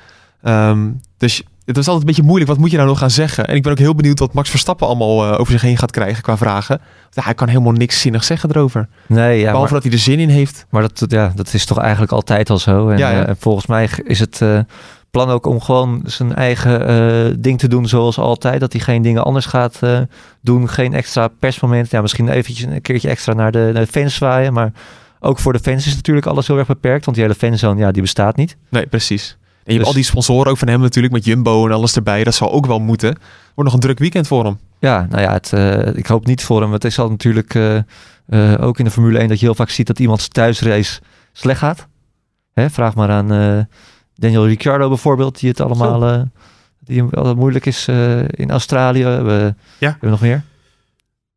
Ehm, 0.42 0.92
dus 1.18 1.44
het 1.66 1.76
was 1.76 1.88
altijd 1.88 2.00
een 2.00 2.06
beetje 2.14 2.24
moeilijk. 2.24 2.50
Wat 2.50 2.60
moet 2.60 2.72
je 2.72 2.76
nou 2.78 2.90
nog 2.90 3.00
gaan 3.00 3.10
zeggen? 3.10 3.48
En 3.48 3.56
ik 3.56 3.64
ben 3.64 3.72
ook 3.72 3.78
heel 3.78 3.96
benieuwd 3.96 4.20
wat 4.20 4.34
Max 4.34 4.50
Verstappen 4.50 4.88
allemaal 4.88 5.24
eh, 5.24 5.40
over 5.40 5.52
zich 5.52 5.62
heen 5.62 5.78
gaat 5.78 5.92
krijgen 5.92 6.24
qua 6.24 6.38
vragen. 6.38 6.78
Want 7.02 7.16
ja, 7.16 7.24
hij 7.24 7.34
kan 7.34 7.48
helemaal 7.48 7.72
niks 7.72 8.02
zinnig 8.02 8.24
zeggen 8.24 8.50
erover. 8.50 8.88
Nee, 9.08 9.40
ja, 9.40 9.46
Behalve 9.46 9.74
maar, 9.74 9.82
dat 9.82 9.84
hij 9.84 9.92
er 9.92 10.04
zin 10.04 10.20
in 10.20 10.30
heeft. 10.30 10.66
maar 10.70 10.82
dat, 10.82 11.06
ja, 11.08 11.32
dat 11.36 11.54
is 11.54 11.66
toch 11.66 11.80
eigenlijk 11.80 12.12
altijd 12.12 12.50
al 12.50 12.58
zo. 12.58 12.90
En, 12.90 12.98
Ja, 12.98 13.10
ja. 13.10 13.22
eh, 13.22 13.30
en 13.30 13.36
volgens 13.40 13.66
mij 13.66 13.90
is 14.04 14.20
het 14.20 14.42
eh, 14.42 14.60
plan 15.12 15.30
ook 15.30 15.46
om 15.46 15.62
gewoon 15.62 16.02
zijn 16.06 16.36
eigen 16.36 17.42
ding 17.42 17.60
te 17.60 17.68
doen 17.68 17.88
zoals 17.88 18.18
altijd. 18.18 18.60
Dat 18.60 18.74
hij 18.74 18.82
geen 18.82 19.02
dingen 19.02 19.24
anders 19.24 19.46
gaat 19.46 19.80
doen. 20.42 20.70
Geen 20.70 20.94
extra 20.94 21.28
persmoment. 21.28 21.92
Ja, 21.92 22.02
misschien 22.02 22.30
eventjes 22.30 22.66
een 22.66 22.82
keertje 22.82 23.10
extra 23.10 23.34
naar 23.34 23.52
de, 23.52 23.70
naar 23.74 23.86
de 23.86 23.92
fans 23.92 24.16
zwaaien. 24.16 24.54
Maar 24.54 24.72
ook 25.20 25.40
voor 25.40 25.54
de 25.54 25.60
fans 25.60 25.88
is 25.88 25.96
natuurlijk 25.96 26.26
alles 26.26 26.48
heel 26.48 26.58
erg 26.58 26.68
beperkt. 26.68 27.06
Want 27.06 27.18
die 27.18 27.26
hele 27.26 27.38
fanzone, 27.38 27.80
ja, 27.80 27.92
die 27.92 28.02
bestaat 28.02 28.36
niet. 28.36 28.58
Nee, 28.70 28.88
precies. 28.88 29.38
En 29.66 29.74
je 29.74 29.74
hebt 29.74 29.78
Dus- 29.80 29.88
al 29.88 29.94
die 29.94 30.04
sponsoren 30.04 30.52
ook 30.52 30.58
van 30.58 30.68
hem 30.68 30.82
natuurlijk 30.82 31.14
met 31.14 31.26
Jumbo 31.26 31.66
en 31.66 31.72
alles 31.72 31.96
erbij. 31.96 32.24
Dat 32.24 32.34
zal 32.36 32.52
ook 32.52 32.66
wel 32.66 32.80
moeten. 32.80 33.10
Wordt 33.56 33.64
nog 33.64 33.74
een 33.74 33.80
druk 33.80 34.00
weekend 34.00 34.28
voor 34.28 34.44
hem. 34.46 34.60
Ja, 34.80 35.08
nou 35.10 35.22
ja, 35.22 35.34
het, 35.34 35.54
eh, 35.54 35.96
ik 35.96 36.06
hoop 36.08 36.26
niet 36.26 36.44
voor 36.44 36.62
hem. 36.62 36.72
Het 36.72 36.84
is 36.84 37.00
al 37.00 37.10
natuurlijk 37.10 37.56
eh, 37.56 37.76
eh, 37.76 37.84
ook 38.62 38.80
in 38.80 38.86
de 38.86 38.92
Formule 38.92 39.20
1 39.20 39.28
dat 39.28 39.40
je 39.40 39.46
heel 39.46 39.56
vaak 39.56 39.70
ziet 39.70 39.88
dat 39.88 40.00
iemands 40.00 40.28
thuisrace 40.28 41.00
slecht 41.32 41.60
gaat. 41.60 41.88
Hè, 42.54 42.70
vraag 42.70 42.96
maar 42.96 43.10
aan 43.10 43.32
eh, 43.32 43.60
Daniel 44.16 44.48
Ricciardo 44.48 44.88
bijvoorbeeld, 44.88 45.40
die 45.40 45.50
het 45.50 45.62
allemaal 45.62 46.06
eh, 46.06 46.22
die 46.80 46.98
hem 46.98 47.08
wel 47.10 47.36
moeilijk 47.36 47.66
is 47.66 47.88
eh, 47.88 48.20
in 48.28 48.52
Australië. 48.52 49.04
We, 49.04 49.54
Ja. 49.78 49.90
Hebben 49.90 50.00
we 50.00 50.10
nog 50.10 50.22
meer? 50.22 50.44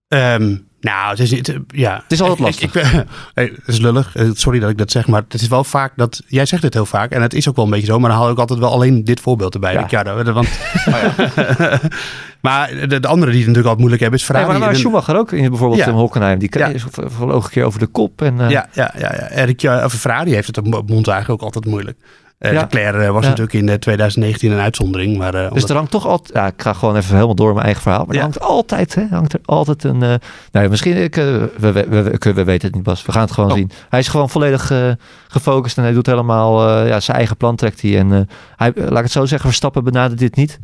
Ehm, 0.08 0.56
nou, 0.90 1.11
het 1.11 1.18
is 1.18 1.31
niet... 1.31 1.49
eh, 1.49 1.57
ja. 1.68 1.94
Het 2.03 2.12
is 2.12 2.20
altijd 2.20 2.38
lastig. 2.38 2.75
Ik, 2.75 2.83
ik, 2.85 2.90
hey, 3.35 3.44
het 3.55 3.68
is 3.68 3.79
lullig. 3.79 4.16
Eh, 4.16 4.29
Sorry 4.33 4.59
dat 4.59 4.70
ik 4.70 4.79
dat 4.79 4.90
zeg, 4.90 5.07
maar 5.07 5.22
het 5.29 5.40
is 5.42 5.49
wel 5.49 5.64
vaak 5.64 5.92
dat... 5.96 6.22
Jij 6.27 6.46
zegt 6.46 6.62
het 6.62 6.75
heel 6.75 6.87
vaak 6.87 7.11
en 7.11 7.22
het 7.22 7.35
is 7.35 7.49
ook 7.49 7.57
wel 7.57 7.64
een 7.64 7.70
beetje 7.70 7.87
zo, 7.87 7.99
maar 7.99 8.11
dan 8.11 8.18
haal 8.18 8.31
ik 8.31 8.38
altijd 8.38 8.59
wel 8.59 8.70
alleen 8.72 9.05
dit 9.05 9.20
voorbeeld 9.20 9.55
erbij. 9.55 9.72
Ja. 9.72 9.81
Ricciardo. 9.81 10.33
Want, 10.33 10.49
maar 12.46 12.88
de, 12.88 13.01
de 13.01 13.09
andere 13.09 13.31
die 13.31 13.40
het 13.40 13.49
natuurlijk 13.49 13.57
altijd 13.57 13.79
moeilijk 13.79 14.01
hebben 14.03 14.20
is 14.20 14.29
Nee, 14.29 14.37
Ferrari. 14.38 14.59
maar 14.59 14.68
En- 14.68 14.77
Schumacher 14.77 15.16
ook 15.16 15.33
in 15.33 15.49
bijvoorbeeld 15.49 15.81
Ja. 15.81 15.87
in 15.87 15.92
Hockenheim. 15.94 16.38
Die 16.38 16.59
Ja. 16.59 16.68
kreeg 16.68 16.87
vloog 16.90 17.44
een 17.44 17.51
keer 17.51 17.64
over 17.64 17.79
de 17.79 17.87
kop. 17.87 18.22
En, 18.22 18.40
eh, 18.40 18.51
ja, 18.51 18.68
ja, 18.72 18.94
ja, 18.99 19.31
ja. 19.57 19.85
Of 19.85 19.92
Ferrari 19.92 20.33
heeft 20.35 20.46
het 20.46 20.59
op 20.59 20.64
mond 20.88 21.09
eigenlijk 21.09 21.29
ook 21.31 21.42
altijd 21.46 21.64
moeilijk. 21.64 21.99
Eh 22.38 22.53
Ja. 22.53 22.61
Leclerc 22.61 22.94
eh, 22.94 23.11
was 23.11 23.22
Ja. 23.22 23.29
natuurlijk 23.29 23.53
in 23.57 23.68
eh, 23.68 23.75
2019 23.75 24.51
een 24.53 24.59
uitzondering, 24.59 25.16
maar... 25.18 25.35
eh, 25.35 25.40
Dus 25.42 25.51
omdat- 25.51 25.68
er 25.70 25.77
hangt 25.77 25.90
toch 25.90 26.07
altijd... 26.07 26.37
Ja, 26.37 26.46
ik 26.46 26.62
ga 26.62 26.72
gewoon 26.72 26.96
even 26.96 27.14
helemaal 27.14 27.35
door 27.35 27.53
mijn 27.53 27.64
eigen 27.64 27.83
verhaal. 27.83 28.05
Maar 28.05 28.14
er 28.16 28.22
hangt 28.22 28.40
altijd, 28.40 28.94
hè, 28.94 29.07
hangt 29.11 29.33
er 29.33 29.40
altijd 29.44 29.85
een... 29.85 30.03
eh 30.03 30.14
nou, 30.53 30.68
misschien... 30.68 30.96
Ik, 30.96 31.16
eh, 31.16 31.25
we, 31.25 31.49
we, 31.72 31.87
we, 31.88 32.03
we- 32.03 32.33
we 32.35 32.44
weten 32.44 32.66
het 32.66 32.75
niet, 32.77 32.85
Bas. 32.85 33.05
We 33.07 33.12
gaan 33.12 33.22
het 33.22 33.33
gewoon 33.33 33.51
Oh. 33.51 33.57
zien. 33.57 33.70
Hij 33.88 33.99
is 34.01 34.09
gewoon 34.09 34.31
volledig 34.31 34.70
eh, 34.70 34.90
gefocust 35.29 35.77
en 35.77 35.83
hij 35.83 35.92
doet 35.92 36.07
helemaal... 36.07 36.68
eh, 36.68 36.88
ja, 36.88 37.01
zijn 37.01 37.16
eigen 37.16 37.37
plan 37.37 37.57
trekt 37.57 37.83
hij. 37.83 37.99
En 37.99 38.12
eh, 38.12 38.20
hij, 38.57 38.72
eh, 38.72 38.83
laat 38.83 38.96
ik 38.96 39.03
het 39.03 39.11
zo 39.12 39.25
zeggen, 39.27 39.49
Verstappen 39.49 39.85
benadert 39.85 40.18
dit 40.18 40.37
niet 40.37 40.59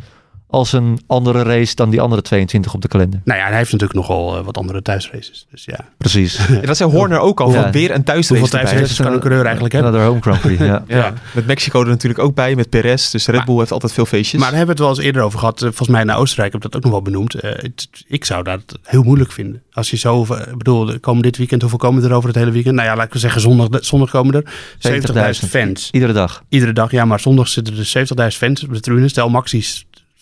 als 0.52 0.72
een 0.72 1.00
andere 1.06 1.42
race 1.42 1.74
dan 1.74 1.90
die 1.90 2.00
andere 2.00 2.22
22 2.22 2.74
op 2.74 2.80
de 2.82 2.88
kalender. 2.88 3.20
Nou 3.24 3.38
ja, 3.38 3.46
hij 3.46 3.56
heeft 3.56 3.72
natuurlijk 3.72 3.98
nogal 3.98 4.36
eh, 4.38 4.44
wat 4.44 4.56
andere 4.58 4.82
thuisraces. 4.82 5.46
Dus 5.50 5.64
ja, 5.64 5.78
Precies. 5.98 6.38
Ja, 6.48 6.60
dat 6.60 6.76
zei 6.76 6.90
Horner 6.90 7.18
ook 7.18 7.40
al. 7.40 7.52
Ja. 7.52 7.62
van 7.62 7.72
weer 7.72 7.90
een 7.90 8.04
thuisrace 8.04 8.40
hoeveel 8.40 8.58
thuisraces 8.60 8.96
kan 9.00 9.12
een 9.12 9.18
coureur 9.20 9.44
eigenlijk 9.44 9.74
hebben? 9.74 9.90
Another 9.92 10.08
home 10.10 10.22
Grand 10.22 10.40
Prix, 10.40 10.60
ja. 10.72 10.84
Ja. 10.86 11.12
Met 11.34 11.46
Mexico 11.46 11.80
er 11.80 11.86
natuurlijk 11.88 12.20
ook 12.22 12.34
bij, 12.34 12.54
met 12.54 12.68
Perez. 12.68 13.10
Dus 13.10 13.26
Red 13.26 13.36
Maar- 13.36 13.44
Bull 13.44 13.58
heeft 13.58 13.72
altijd 13.72 13.92
veel 13.92 14.06
feestjes. 14.06 14.40
Maar 14.40 14.48
daar 14.50 14.58
hebben 14.58 14.76
we 14.76 14.82
het 14.82 14.90
wel 14.90 14.98
eens 14.98 15.06
eerder 15.06 15.22
over 15.22 15.38
gehad. 15.38 15.56
Eh, 15.62 15.66
Volgens 15.68 15.88
mij 15.88 16.04
naar 16.04 16.16
Oostenrijk 16.18 16.52
heb 16.52 16.64
ik 16.64 16.70
dat 16.70 16.76
ook 16.80 16.82
nog 16.90 16.92
wel 16.92 17.02
benoemd. 17.12 17.34
Eh, 17.34 17.50
het- 17.62 17.88
ik 18.06 18.24
zou 18.24 18.42
dat 18.44 18.78
heel 18.82 19.02
moeilijk 19.02 19.32
vinden. 19.32 19.62
Als 19.72 19.90
je 19.90 19.96
zo, 19.96 20.22
ik 20.22 20.58
bedoel, 20.58 20.98
komen 21.00 21.22
dit 21.22 21.36
weekend, 21.36 21.60
hoeveel 21.60 21.78
komen 21.78 22.04
er 22.04 22.12
over 22.12 22.28
het 22.28 22.38
hele 22.38 22.50
weekend? 22.50 22.74
Nou 22.74 22.88
ja, 22.88 22.96
laten 22.96 23.12
we 23.12 23.18
zeggen, 23.18 23.40
zondag, 23.40 23.68
zondag 23.84 24.10
komen 24.10 24.34
er 24.34 24.44
70.000 24.78 25.48
fans. 25.50 25.88
Iedere 25.92 26.12
dag. 26.12 26.42
Iedere 26.48 26.72
dag, 26.72 26.90
ja, 26.90 27.04
maar 27.04 27.20
zondag 27.20 27.48
zitten 27.48 27.76
er 27.78 27.84
70.000 27.84 28.38
fans 28.44 28.64
op 28.64 28.72
de 28.72 28.80
tribune. 28.80 29.08
Stel, 29.08 29.28
Maxi, 29.30 29.64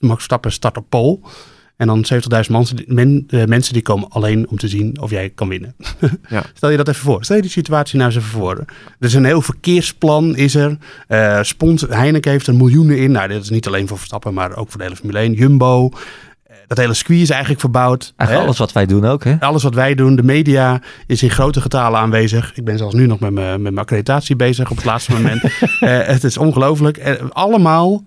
Max 0.01 0.15
Verstappen 0.15 0.53
start 0.53 0.77
op 0.77 0.87
pole. 0.89 1.19
En 1.77 1.87
dan 1.87 2.05
70.000 2.05 2.51
mensen, 2.51 2.79
men, 2.87 3.25
eh, 3.29 3.45
mensen 3.45 3.73
die 3.73 3.83
komen 3.83 4.09
alleen 4.09 4.49
om 4.49 4.59
te 4.59 4.69
zien 4.69 5.01
of 5.01 5.11
jij 5.11 5.31
kan 5.31 5.49
winnen. 5.49 5.75
Ja. 6.29 6.43
Stel 6.55 6.71
je 6.71 6.77
dat 6.77 6.89
even 6.89 7.01
voor. 7.03 7.25
Stel 7.25 7.37
je 7.37 7.43
die 7.43 7.51
situatie 7.51 7.99
nou 7.99 8.11
eens 8.11 8.19
even 8.19 8.31
voor. 8.31 8.57
Er 8.59 8.67
is 8.99 9.15
een 9.15 9.25
heel 9.25 9.43
verkeersplan 9.43 10.37
is 10.37 10.55
er. 10.55 10.77
Spons, 11.45 11.85
Heineken 11.89 12.31
heeft 12.31 12.47
er 12.47 12.55
miljoenen 12.55 12.99
in. 12.99 13.11
Nou, 13.11 13.29
dit 13.29 13.43
is 13.43 13.51
niet 13.51 13.67
alleen 13.67 13.89
voor 13.89 13.97
Verstappen, 13.97 14.35
maar 14.35 14.57
ook 14.57 14.69
voor 14.69 14.79
de 14.79 14.85
hele 14.85 14.97
Formule 14.97 15.19
1. 15.19 15.33
Jumbo. 15.33 15.89
Eh, 16.43 16.57
Dat 16.67 16.79
hele 16.79 16.95
circuit 16.95 17.21
is 17.21 17.31
eigenlijk 17.31 17.61
verbouwd. 17.61 18.13
Eigenlijk 18.17 18.49
alles 18.49 18.59
wat 18.59 18.73
wij 18.73 18.87
doen 18.87 19.05
ook, 19.05 19.25
hè? 19.25 19.37
Alles 19.41 19.63
wat 19.63 19.75
wij 19.75 19.95
doen, 19.95 20.17
de 20.17 20.23
media 20.23 20.81
is 21.07 21.23
in 21.23 21.31
grote 21.31 21.61
getalen 21.61 22.01
aanwezig. 22.01 22.53
Ik 22.57 22.65
ben 22.65 22.79
zelfs 22.79 22.95
nu 22.95 23.07
nog 23.07 23.21
met 23.21 23.33
mijn, 23.33 23.51
met 23.51 23.61
mijn 23.61 23.79
accreditatie 23.79 24.37
bezig 24.37 24.71
op 24.71 24.77
het 24.77 24.85
laatste 24.85 25.13
moment. 25.13 25.43
Het 26.15 26.25
is 26.25 26.37
ongelooflijk. 26.37 27.19
Allemaal 27.29 28.05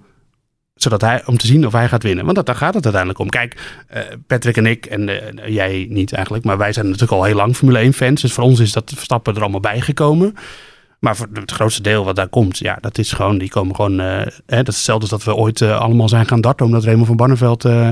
zodat 0.84 1.02
hij, 1.02 1.22
om 1.26 1.38
te 1.38 1.48
zien 1.48 1.66
of 1.66 1.74
hij 1.74 1.88
gaat 1.88 2.04
winnen. 2.04 2.24
Want 2.24 2.36
dat, 2.36 2.46
daar 2.46 2.56
gaat 2.56 2.74
het 2.74 2.84
uiteindelijk 2.84 3.22
om. 3.22 3.30
Kijk, 3.30 3.84
eh, 3.88 4.02
Patrick 4.28 4.58
en 4.58 4.66
ik, 4.66 4.86
en 4.86 5.10
eh, 5.10 5.54
jij 5.54 5.86
niet 5.90 6.14
eigenlijk, 6.14 6.46
maar 6.46 6.58
wij 6.58 6.74
zijn 6.74 6.86
natuurlijk 6.86 7.12
al 7.12 7.24
heel 7.24 7.36
lang 7.36 7.56
Formule 7.56 7.80
1 7.80 7.94
fans. 7.94 8.22
Dus 8.22 8.34
voor 8.34 8.44
ons 8.44 8.60
is 8.60 8.72
dat 8.72 8.92
Verstappen 8.96 9.36
er 9.36 9.42
allemaal 9.42 9.60
bijgekomen. 9.60 10.36
Maar 11.04 11.16
voor 11.16 11.28
het 11.34 11.52
grootste 11.52 11.82
deel 11.82 12.06
wat 12.06 12.16
daar 12.16 12.28
komt, 12.28 12.58
ja, 12.58 12.78
dat 12.82 12.98
is 12.98 13.12
gewoon, 13.12 13.38
die 13.38 13.50
komen 13.50 13.76
gewoon, 13.76 14.00
eh, 14.00 14.06
hè, 14.46 14.58
dat 14.58 14.68
is 14.68 14.76
hetzelfde 14.76 15.08
dat 15.08 15.24
we 15.24 15.36
ooit 15.36 15.62
eh, 15.62 15.80
allemaal 15.80 16.10
zijn 16.10 16.28
gaan 16.28 16.42
darten, 16.42 16.66
omdat 16.66 16.84
Raymond 16.84 17.08
van 17.08 17.16
Barneveld, 17.16 17.66
eh, 17.66 17.90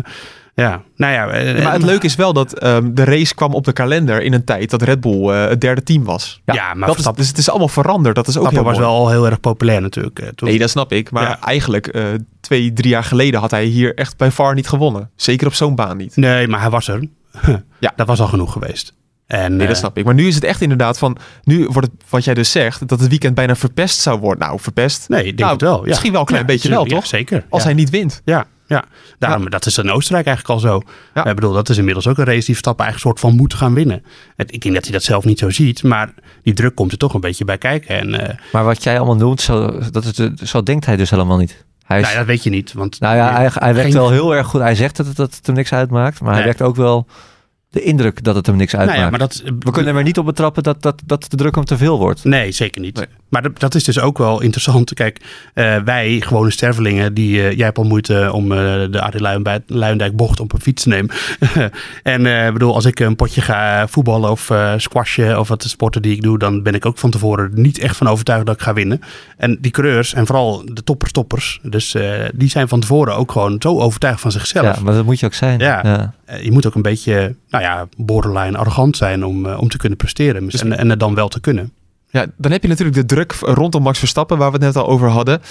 ja, 0.55 0.81
nou 0.95 1.13
ja. 1.13 1.27
eh, 1.29 1.57
Ja, 1.57 1.63
maar 1.63 1.73
het 1.73 1.83
leuke 1.83 2.05
is 2.05 2.15
wel 2.15 2.33
dat 2.33 2.53
ehm, 2.59 2.93
de 2.93 3.03
race 3.03 3.35
kwam 3.35 3.53
op 3.53 3.63
de 3.65 3.71
kalender 3.73 4.21
in 4.21 4.33
een 4.33 4.43
tijd 4.43 4.69
dat 4.69 4.81
Red 4.81 5.01
Bull 5.01 5.29
eh, 5.29 5.47
het 5.49 5.61
derde 5.61 5.83
team 5.83 6.03
was. 6.03 6.41
ja, 6.45 6.73
maar 6.73 6.87
dat 6.87 6.97
is, 6.97 7.05
dus 7.15 7.27
het 7.27 7.37
is 7.37 7.49
allemaal 7.49 7.67
veranderd. 7.67 8.15
Dat 8.15 8.27
is 8.27 8.37
ook 8.37 8.43
Verstappen 8.43 8.73
was 8.73 8.81
mooi. 8.87 8.95
wel 8.97 9.09
heel 9.09 9.25
erg 9.25 9.39
populair 9.39 9.81
natuurlijk. 9.81 10.19
eh, 10.19 10.27
toen. 10.27 10.49
Nee, 10.49 10.59
dat 10.59 10.69
snap 10.69 10.91
ik. 10.91 11.11
Maar 11.11 11.23
Ja. 11.23 11.39
eigenlijk 11.39 11.87
eh, 11.87 12.03
twee, 12.41 12.73
drie 12.73 12.89
jaar 12.89 13.03
geleden 13.03 13.39
had 13.39 13.51
hij 13.51 13.65
hier 13.65 13.95
echt 13.95 14.17
bij 14.17 14.31
VAR 14.31 14.53
niet 14.53 14.67
gewonnen. 14.67 15.09
Zeker 15.15 15.47
op 15.47 15.53
zo'n 15.53 15.75
baan 15.75 15.97
niet. 15.97 16.15
Nee, 16.15 16.47
maar 16.47 16.59
hij 16.61 16.69
was 16.69 16.87
er. 16.87 17.07
Ja. 17.79 17.93
Dat 17.95 18.07
was 18.07 18.19
al 18.19 18.27
genoeg 18.27 18.51
geweest. 18.51 18.93
En, 19.27 19.49
Nee, 19.55 19.67
dat 19.67 19.75
eh, 19.75 19.81
snap 19.81 19.97
ik. 19.97 20.05
Maar 20.05 20.13
nu 20.13 20.27
is 20.27 20.35
het 20.35 20.43
echt 20.43 20.61
inderdaad 20.61 20.97
van... 20.97 21.17
Nu 21.43 21.65
wordt 21.71 21.87
het, 21.91 22.03
wat 22.09 22.23
jij 22.23 22.33
dus 22.33 22.51
zegt, 22.51 22.87
dat 22.87 22.99
het 22.99 23.09
weekend 23.09 23.35
bijna 23.35 23.55
verpest 23.55 23.99
zou 23.99 24.19
worden. 24.19 24.47
Nou, 24.47 24.59
verpest. 24.59 25.09
Nee, 25.09 25.19
ik 25.19 25.25
denk 25.25 25.39
Nou, 25.39 25.51
het 25.51 25.61
wel. 25.61 25.79
Ja. 25.81 25.87
misschien 25.87 26.11
wel 26.11 26.19
een 26.21 26.25
klein 26.27 26.45
beetje 26.45 26.69
wel, 26.69 26.85
toch? 26.85 27.05
zeker. 27.05 27.45
Als 27.49 27.63
hij 27.63 27.73
niet 27.73 27.89
wint. 27.89 28.21
Ja, 28.25 28.45
ja. 28.71 28.83
Daarom, 29.19 29.49
dat 29.49 29.65
is 29.65 29.77
in 29.77 29.91
Oostenrijk 29.91 30.27
eigenlijk 30.27 30.55
al 30.55 30.69
zo. 30.69 30.81
Ja. 31.13 31.25
Ik 31.25 31.35
bedoel, 31.35 31.53
dat 31.53 31.69
is 31.69 31.77
inmiddels 31.77 32.07
ook 32.07 32.17
een 32.17 32.23
race 32.25 32.37
die 32.45 32.45
Verstappen 32.45 32.85
eigenlijk 32.85 33.17
soort 33.17 33.31
van 33.31 33.41
moet 33.41 33.53
gaan 33.53 33.73
winnen. 33.73 34.03
Het- 34.35 34.53
Ik 34.53 34.61
denk 34.61 34.73
dat 34.75 34.83
hij 34.83 34.93
dat 34.93 35.03
zelf 35.03 35.25
niet 35.25 35.39
zo 35.39 35.49
ziet, 35.49 35.83
maar 35.83 36.13
die 36.43 36.53
druk 36.53 36.75
komt 36.75 36.91
er 36.91 36.97
toch 36.97 37.13
een 37.13 37.21
beetje 37.21 37.45
bij 37.45 37.57
kijken. 37.57 37.97
En 37.99 38.27
eh, 38.29 38.37
Maar 38.51 38.63
wat 38.63 38.83
jij 38.83 38.97
allemaal 38.97 39.15
noemt, 39.15 39.41
zo, 39.41 39.79
dat 39.91 40.15
de, 40.15 40.33
zo 40.43 40.63
denkt 40.63 40.85
hij 40.85 40.95
dus 40.95 41.09
helemaal 41.09 41.37
niet. 41.37 41.65
Hij 41.85 41.99
is, 41.99 42.05
nou, 42.05 42.17
dat 42.17 42.25
weet 42.25 42.43
je 42.43 42.49
niet. 42.49 42.73
Want 42.73 42.99
nou 42.99 43.15
ja, 43.15 43.31
hij, 43.33 43.49
hij 43.53 43.73
werkt 43.73 43.91
geen- 43.91 43.99
wel 44.01 44.11
heel 44.11 44.35
erg 44.35 44.47
goed. 44.47 44.61
Hij 44.61 44.75
zegt 44.75 44.97
dat 44.97 45.05
het, 45.05 45.15
dat 45.15 45.35
het 45.35 45.45
hem 45.45 45.55
niks 45.55 45.73
uitmaakt, 45.73 46.19
maar 46.19 46.29
hij 46.29 46.37
Nee. 46.37 46.45
werkt 46.45 46.61
ook 46.61 46.75
wel 46.75 47.07
de 47.69 47.81
indruk 47.83 48.23
dat 48.23 48.35
het 48.35 48.45
hem 48.45 48.55
niks 48.55 48.75
uitmaakt. 48.75 48.99
Nou 48.99 49.11
ja, 49.11 49.17
maar 49.17 49.27
dat, 49.27 49.43
We 49.59 49.71
kunnen 49.71 49.95
er 49.95 50.03
niet 50.03 50.17
op 50.17 50.25
betrappen 50.25 50.63
dat, 50.63 50.81
dat, 50.81 51.01
dat 51.05 51.25
de 51.29 51.37
druk 51.37 51.55
hem 51.55 51.65
te 51.65 51.77
veel 51.77 51.97
wordt. 51.97 52.23
Nee, 52.23 52.51
zeker 52.51 52.81
niet. 52.81 52.95
Nee. 52.95 53.05
Maar 53.31 53.53
dat, 53.53 53.75
is 53.75 53.83
dus 53.83 53.99
ook 53.99 54.17
wel 54.17 54.41
interessant. 54.41 54.93
Kijk, 54.93 55.21
eh, 55.53 55.75
wij 55.85 56.21
gewone 56.21 56.51
stervelingen, 56.51 57.13
die, 57.13 57.41
eh, 57.41 57.51
jij 57.51 57.65
hebt 57.65 57.77
al 57.77 57.83
moeite 57.83 58.29
om 58.33 58.51
eh, 58.51 58.57
de 58.91 59.01
Arie 59.01 59.21
Luijendijk, 59.21 59.63
Luijendijk 59.67 60.15
bocht 60.15 60.39
op 60.39 60.53
een 60.53 60.61
fiets 60.61 60.83
te 60.83 60.89
nemen. 60.89 61.15
en 62.03 62.53
bedoel, 62.53 62.73
als 62.73 62.85
ik 62.85 62.99
een 62.99 63.15
potje 63.15 63.41
ga 63.41 63.87
voetballen 63.87 64.31
of 64.31 64.51
squashen 64.77 65.39
of 65.39 65.47
wat 65.47 65.61
de 65.61 65.69
sporten 65.69 66.01
die 66.01 66.15
ik 66.15 66.21
doe, 66.21 66.37
dan 66.37 66.63
ben 66.63 66.73
ik 66.73 66.85
ook 66.85 66.97
van 66.97 67.09
tevoren 67.09 67.51
niet 67.53 67.79
echt 67.79 67.97
van 67.97 68.07
overtuigd 68.07 68.45
dat 68.45 68.55
ik 68.55 68.61
ga 68.61 68.73
winnen. 68.73 69.01
En 69.37 69.57
die 69.61 69.71
coureurs 69.71 70.13
en 70.13 70.25
vooral 70.25 70.65
de 70.65 70.83
toppers, 70.83 71.11
toppers, 71.11 71.59
dus 71.61 71.95
die 72.33 72.49
zijn 72.49 72.67
van 72.67 72.79
tevoren 72.79 73.15
ook 73.15 73.31
gewoon 73.31 73.55
zo 73.59 73.79
overtuigd 73.79 74.21
van 74.21 74.31
zichzelf. 74.31 74.75
Ja, 74.75 74.83
maar 74.83 74.93
dat 74.93 75.05
moet 75.05 75.19
je 75.19 75.25
ook 75.25 75.33
zijn. 75.33 75.59
Ja. 75.59 76.13
Eh, 76.31 76.43
je 76.43 76.51
moet 76.51 76.67
ook 76.67 76.75
een 76.75 76.81
beetje, 76.81 77.35
nou 77.49 77.63
ja, 77.63 77.87
borderline 77.97 78.57
arrogant 78.57 78.97
zijn 78.97 79.25
om, 79.25 79.45
om 79.45 79.69
te 79.69 79.77
kunnen 79.77 79.97
presteren. 79.97 80.45
Dus- 80.45 80.61
en, 80.61 80.77
en 80.77 80.89
het 80.89 80.99
dan 80.99 81.15
wel 81.15 81.27
te 81.27 81.39
kunnen. 81.39 81.71
Ja, 82.11 82.25
dan 82.37 82.51
heb 82.51 82.61
je 82.61 82.67
natuurlijk 82.67 82.97
de 82.97 83.05
druk 83.05 83.35
rondom 83.41 83.83
Max 83.83 83.99
Verstappen, 83.99 84.37
waar 84.37 84.51
we 84.51 84.57
het 84.57 84.65
net 84.65 84.75
al 84.75 84.87
over 84.89 85.09
hadden. 85.09 85.41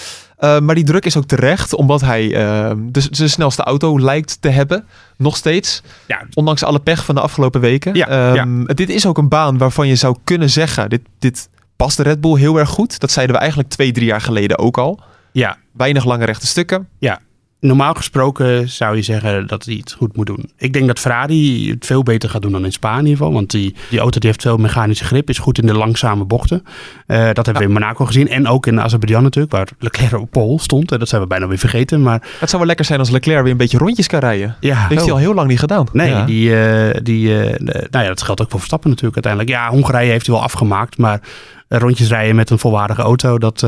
Uh, 0.41 0.59
maar 0.59 0.75
die 0.75 0.85
druk 0.85 1.05
is 1.05 1.17
ook 1.17 1.25
terecht, 1.25 1.75
omdat 1.75 2.01
hij 2.01 2.25
uh, 2.25 2.73
de, 2.77 3.11
de, 3.11 3.29
snelste 3.29 3.63
auto 3.63 4.01
lijkt 4.01 4.37
te 4.41 4.49
hebben. 4.49 4.85
Nog 5.17 5.37
steeds. 5.37 5.83
Ja. 6.07 6.23
Ondanks 6.35 6.63
alle 6.63 6.79
pech 6.79 7.05
van 7.05 7.15
de 7.15 7.21
afgelopen 7.21 7.61
weken. 7.61 7.95
Ja, 7.95 8.31
um, 8.31 8.61
ja. 8.67 8.75
Dit 8.75 8.89
is 8.89 9.07
ook 9.07 9.19
een 9.19 9.29
baan 9.29 9.59
waarvan 9.59 9.89
je 9.89 9.97
zou 9.97 10.17
kunnen 10.25 10.51
zeggen: 10.51 10.89
dit, 10.89 11.03
dit 11.19 11.49
past 11.77 11.97
de 11.97 12.03
Red 12.03 12.21
Bull 12.21 12.39
heel 12.39 12.59
erg 12.59 12.69
goed. 12.69 13.01
Dat 13.01 13.11
zeiden 13.11 13.35
we 13.35 13.41
eigenlijk 13.41 13.71
twee, 13.71 13.93
drie 13.93 14.07
jaar 14.07 14.21
geleden 14.21 14.59
ook 14.59 14.79
al. 14.79 15.01
Ja. 15.33 15.57
Weinig 15.73 16.05
lange 16.05 16.25
rechte 16.25 16.47
stukken. 16.47 16.89
Ja. 16.99 17.21
Normaal 17.61 17.95
gesproken 17.95 18.69
zou 18.69 18.97
je 18.97 19.03
zeggen 19.03 19.47
dat 19.47 19.65
hij 19.65 19.75
het 19.75 19.93
goed 19.93 20.17
moet 20.17 20.27
doen. 20.27 20.51
Ik 20.57 20.73
denk 20.73 20.87
dat 20.87 20.99
Ferrari 20.99 21.71
het 21.71 21.87
veel 21.87 22.03
beter 22.03 22.31
gaat 22.31 22.43
doen 22.43 22.53
dan 22.53 22.65
in 22.65 22.73
Spa 22.73 22.93
in 22.93 22.99
ieder 22.99 23.17
geval. 23.17 23.33
Want 23.33 23.51
die, 23.51 23.75
die 23.91 23.99
auto 23.99 24.19
die 24.19 24.29
heeft 24.29 24.43
veel 24.43 24.57
mechanische 24.57 25.05
grip, 25.05 25.29
is 25.29 25.39
goed 25.39 25.59
in 25.59 25.67
de 25.67 25.75
langzame 25.75 26.25
bochten. 26.25 26.63
Uh, 27.07 27.17
dat 27.33 27.47
hebben 27.47 27.53
ja. 27.53 27.59
we 27.59 27.65
in 27.65 27.73
Monaco 27.73 28.05
gezien. 28.05 28.29
En 28.29 28.49
ook 28.49 28.67
in 28.67 28.81
Azerbeidzjan 28.81 29.23
natuurlijk, 29.23 29.55
waar 29.55 29.69
Leclerc 29.79 30.21
op 30.21 30.31
pole 30.31 30.61
stond. 30.61 30.89
Dat 30.89 31.09
zijn 31.09 31.21
we 31.21 31.27
bijna 31.27 31.47
weer 31.47 31.59
vergeten. 31.59 32.03
Maar... 32.03 32.23
Het 32.39 32.49
zou 32.49 32.59
wel 32.59 32.67
lekker 32.67 32.85
zijn 32.85 32.99
als 32.99 33.11
Leclerc 33.11 33.43
weer 33.43 33.53
een 33.53 33.57
beetje 33.57 33.79
rondjes 33.79 34.07
kan 34.07 34.21
rijden. 34.21 34.57
Ja. 34.61 34.81
Dat 34.81 34.89
heeft 34.89 35.03
hij 35.03 35.13
al 35.13 35.19
heel 35.19 35.35
lang 35.35 35.49
niet 35.49 35.59
gedaan. 35.59 35.87
Nee, 35.93 36.09
Ja. 36.11 36.25
die, 36.25 36.51
uh, 36.51 36.91
die, 37.03 37.29
uh, 37.29 37.59
nou 37.91 38.05
ja, 38.05 38.09
dat 38.09 38.23
geldt 38.23 38.41
ook 38.41 38.51
voor 38.51 38.59
Verstappen 38.59 38.91
natuurlijk 38.91 39.25
uiteindelijk. 39.25 39.65
Ja, 39.65 39.71
Hongarije 39.71 40.11
heeft 40.11 40.27
hij 40.27 40.35
wel 40.35 40.45
afgemaakt. 40.45 40.99
Maar 40.99 41.21
rondjes 41.69 42.09
rijden 42.09 42.37
met 42.37 42.51
een 42.51 42.59
volwaardige 42.59 43.03
auto, 43.03 43.39
dat... 43.39 43.67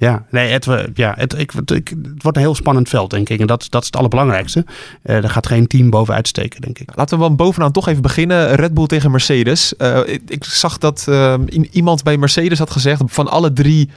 ja, 0.00 0.24
nee, 0.30 0.52
het, 0.52 0.66
ja 0.94 1.14
het, 1.16 1.38
ik, 1.38 1.50
het, 1.50 1.70
het, 1.70 1.94
wordt 2.22 2.36
een 2.36 2.42
heel 2.42 2.54
spannend 2.54 2.88
veld, 2.88 3.10
denk 3.10 3.28
ik. 3.28 3.40
En 3.40 3.46
dat, 3.46 3.66
dat 3.68 3.80
is 3.80 3.86
het 3.86 3.96
allerbelangrijkste. 3.96 4.64
Uh, 5.04 5.16
er 5.16 5.30
gaat 5.30 5.46
geen 5.46 5.66
team 5.66 5.90
bovenuit 5.90 6.28
steken, 6.28 6.60
denk 6.60 6.78
ik. 6.78 6.88
Laten 6.94 7.18
we 7.18 7.24
dan 7.24 7.36
bovenaan 7.36 7.72
toch 7.72 7.88
even 7.88 8.02
beginnen. 8.02 8.54
Red 8.54 8.74
Bull 8.74 8.86
tegen 8.86 9.10
Mercedes. 9.10 9.74
Uh, 9.78 9.98
ik, 10.06 10.22
ik, 10.26 10.44
zag 10.44 10.78
dat 10.78 11.06
uh, 11.08 11.34
iemand 11.70 12.02
bij 12.02 12.16
Mercedes 12.16 12.58
had 12.58 12.70
gezegd... 12.70 13.02
van 13.06 13.28
alle 13.28 13.52
drie 13.52 13.88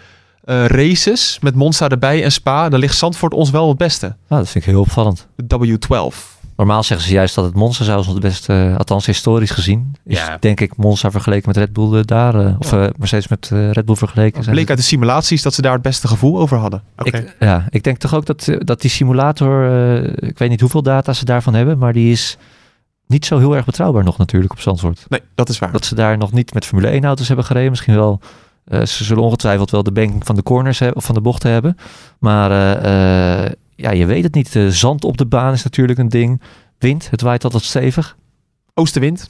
uh, 0.46 0.66
races 0.66 1.38
met 1.42 1.56
Monza 1.56 1.90
erbij 1.90 2.24
en 2.24 2.32
Spa... 2.32 2.70
daar 2.70 2.80
ligt 2.80 2.98
Zandvoort 2.98 3.34
ons 3.34 3.50
wel 3.50 3.68
het 3.68 3.78
beste. 3.78 4.06
Nou, 4.06 4.42
dat 4.42 4.50
vind 4.50 4.66
ik 4.66 4.72
heel 4.72 4.82
opvallend. 4.82 5.28
De 5.36 5.78
W12. 5.78 6.42
Normaal 6.56 6.84
zeggen 6.84 7.08
ze 7.08 7.14
juist 7.14 7.36
dat 7.36 7.46
het 7.46 7.54
Monza 7.56 7.84
zou 7.84 8.06
het 8.08 8.20
beste, 8.20 8.54
uh, 8.54 8.78
althans 8.78 9.06
historisch 9.06 9.52
gezien, 9.52 9.96
is 10.06 10.18
Ja. 10.18 10.38
denk 10.40 10.60
ik 10.60 10.78
Monza 10.78 11.12
vergeleken 11.12 11.48
met 11.48 11.58
Red 11.58 11.74
Bull 11.74 11.98
uh, 11.98 12.04
daar, 12.06 12.36
uh, 12.36 12.56
of 12.60 12.74
uh, 12.74 12.86
Mercedes 12.98 13.28
met 13.28 13.50
Red 13.72 13.86
Bull 13.86 13.96
vergeleken. 13.96 14.42
Het 14.42 14.50
bleek 14.52 14.70
uit 14.70 14.78
de 14.78 14.84
simulaties 14.84 15.42
dat 15.42 15.54
ze 15.54 15.62
daar 15.62 15.74
het 15.74 15.82
beste 15.82 16.08
gevoel 16.08 16.40
over 16.40 16.58
hadden. 16.58 16.84
Okay. 16.98 17.22
Ik, 17.22 17.36
ja, 17.40 17.66
ik 17.70 17.84
denk 17.84 17.98
toch 17.98 18.16
ook 18.16 18.26
dat, 18.26 18.50
dat 18.58 18.82
die 18.82 18.90
simulator, 18.90 19.66
ik 20.24 20.38
weet 20.38 20.50
niet 20.50 20.60
hoeveel 20.62 20.82
data 20.84 21.14
ze 21.14 21.26
daarvan 21.26 21.54
hebben, 21.54 21.78
maar 21.78 21.94
die 21.94 22.12
is 22.12 22.38
niet 23.08 23.26
zo 23.26 23.38
heel 23.38 23.56
erg 23.56 23.66
betrouwbaar 23.66 24.04
nog 24.04 24.18
natuurlijk 24.18 24.52
op 24.52 24.60
Zandvoort. 24.60 25.06
Nee, 25.08 25.22
dat 25.36 25.50
is 25.50 25.60
waar. 25.60 25.72
Dat 25.72 25.86
ze 25.86 25.96
daar 25.96 26.18
nog 26.18 26.32
niet 26.32 26.54
met 26.54 26.66
Formule 26.66 26.88
1 26.88 27.04
auto's 27.04 27.28
hebben 27.28 27.46
gereden, 27.46 27.70
misschien 27.70 27.96
wel. 27.96 28.20
Uh, 28.68 28.82
ze 28.86 29.04
zullen 29.04 29.24
ongetwijfeld 29.24 29.72
wel 29.72 29.84
de 29.84 29.92
bank 29.92 30.26
van 30.26 30.36
de 30.36 30.44
corners 30.44 30.80
hebben, 30.80 30.98
of 30.98 31.06
van 31.06 31.16
de 31.16 31.22
bochten 31.22 31.52
hebben. 31.52 31.78
Maar 32.20 32.52
uh, 32.86 33.52
ja, 33.84 33.92
je 33.92 34.06
weet 34.06 34.24
het 34.24 34.34
niet. 34.34 34.60
zand 34.70 35.04
op 35.04 35.18
de 35.18 35.26
baan 35.26 35.54
is 35.54 35.64
natuurlijk 35.64 36.00
een 36.00 36.10
ding 36.10 36.42
wind. 36.78 37.10
Het 37.10 37.22
waait 37.22 37.44
altijd 37.44 37.64
stevig. 37.64 38.18
Oostenwind. 38.74 39.30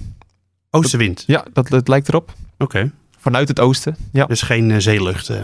Oostenwind? 0.70 1.24
Ja, 1.28 1.46
dat, 1.54 1.68
dat 1.68 1.88
lijkt 1.88 2.08
erop. 2.08 2.34
Oké. 2.54 2.63
Okay. 2.63 2.92
Vanuit 3.18 3.48
het 3.48 3.60
oosten. 3.60 3.96
Ja. 4.12 4.26
Dus 4.26 4.42
geen 4.42 4.70
uh, 4.70 4.78
zeelucht? 4.78 5.30
Uh. 5.30 5.38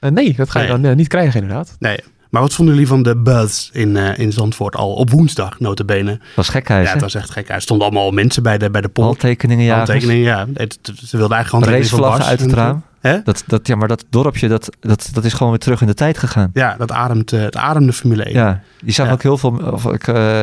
Uh, 0.00 0.10
nee, 0.10 0.34
dat 0.34 0.50
ga 0.50 0.60
je 0.60 0.68
nee. 0.68 0.76
dan 0.76 0.90
uh, 0.90 0.96
niet 0.96 1.08
krijgen 1.08 1.40
inderdaad. 1.40 1.76
Nee. 1.78 1.98
Maar 2.34 2.42
wat 2.42 2.54
vonden 2.54 2.74
jullie 2.74 2.88
van 2.88 3.02
de 3.02 3.16
buzz 3.16 3.70
in, 3.72 3.96
in 3.96 4.32
Zandvoort 4.32 4.76
al 4.76 4.94
op 4.94 5.10
woensdag, 5.10 5.60
notabene? 5.60 6.10
Dat 6.10 6.34
was 6.34 6.48
gekhuis, 6.48 6.86
Ja, 6.86 6.92
het 6.92 7.02
was 7.02 7.14
echt 7.14 7.30
gek. 7.30 7.48
Er 7.48 7.60
stonden 7.60 7.86
allemaal 7.86 8.10
mensen 8.10 8.42
bij 8.42 8.58
de, 8.58 8.70
bij 8.70 8.80
de 8.80 8.88
pol. 8.88 9.04
Handtekeningen, 9.04 9.64
ja. 9.64 9.76
Handtekeningen, 9.76 10.22
ja. 10.22 10.46
Het, 10.54 10.78
ze 11.04 11.16
wilden 11.16 11.36
eigenlijk 11.36 11.66
Racevlaggen 11.66 12.24
uit 12.24 12.40
het 12.40 12.52
raam. 12.52 12.82
Dat, 13.24 13.44
dat, 13.46 13.66
ja, 13.66 13.76
maar 13.76 13.88
dat 13.88 14.04
dorpje, 14.10 14.48
dat, 14.48 14.70
dat, 14.80 15.10
dat 15.12 15.24
is 15.24 15.32
gewoon 15.32 15.50
weer 15.50 15.60
terug 15.60 15.80
in 15.80 15.86
de 15.86 15.94
tijd 15.94 16.18
gegaan. 16.18 16.50
Ja, 16.52 16.76
dat 16.78 16.92
ademt, 16.92 17.30
het 17.30 17.56
ademde 17.56 17.92
Formule 17.92 18.24
1. 18.24 18.34
Ja, 18.34 18.60
die 18.82 18.92
zijn 18.92 19.06
ja. 19.06 19.12
ook 19.12 19.22
heel 19.22 19.38
veel 19.38 19.60
of, 19.72 19.84
ik, 19.84 20.06
uh, 20.06 20.40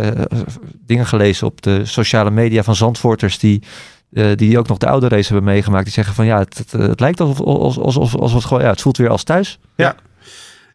dingen 0.86 1.06
gelezen 1.06 1.48
op 1.48 1.62
de 1.62 1.86
sociale 1.86 2.32
media 2.32 2.64
van 2.64 2.76
Zandvoorters 2.76 3.40
die, 3.40 3.64
uh, 4.12 4.36
die 4.36 4.58
ook 4.58 4.68
nog 4.68 4.78
de 4.78 4.88
oude 4.88 5.08
race 5.08 5.34
hebben 5.34 5.52
meegemaakt. 5.54 5.84
Die 5.84 5.94
zeggen 5.94 6.16
van 6.16 6.26
ja, 6.26 6.40
het, 6.40 6.58
het, 6.58 6.72
het 6.72 7.00
lijkt 7.00 7.20
alsof, 7.20 7.40
alsof, 7.42 7.84
alsof, 7.84 8.16
alsof 8.16 8.38
het 8.38 8.46
gewoon, 8.46 8.64
ja, 8.64 8.70
het 8.70 8.82
voelt 8.82 8.98
weer 8.98 9.10
als 9.10 9.24
thuis. 9.24 9.60
Ja. 9.76 9.96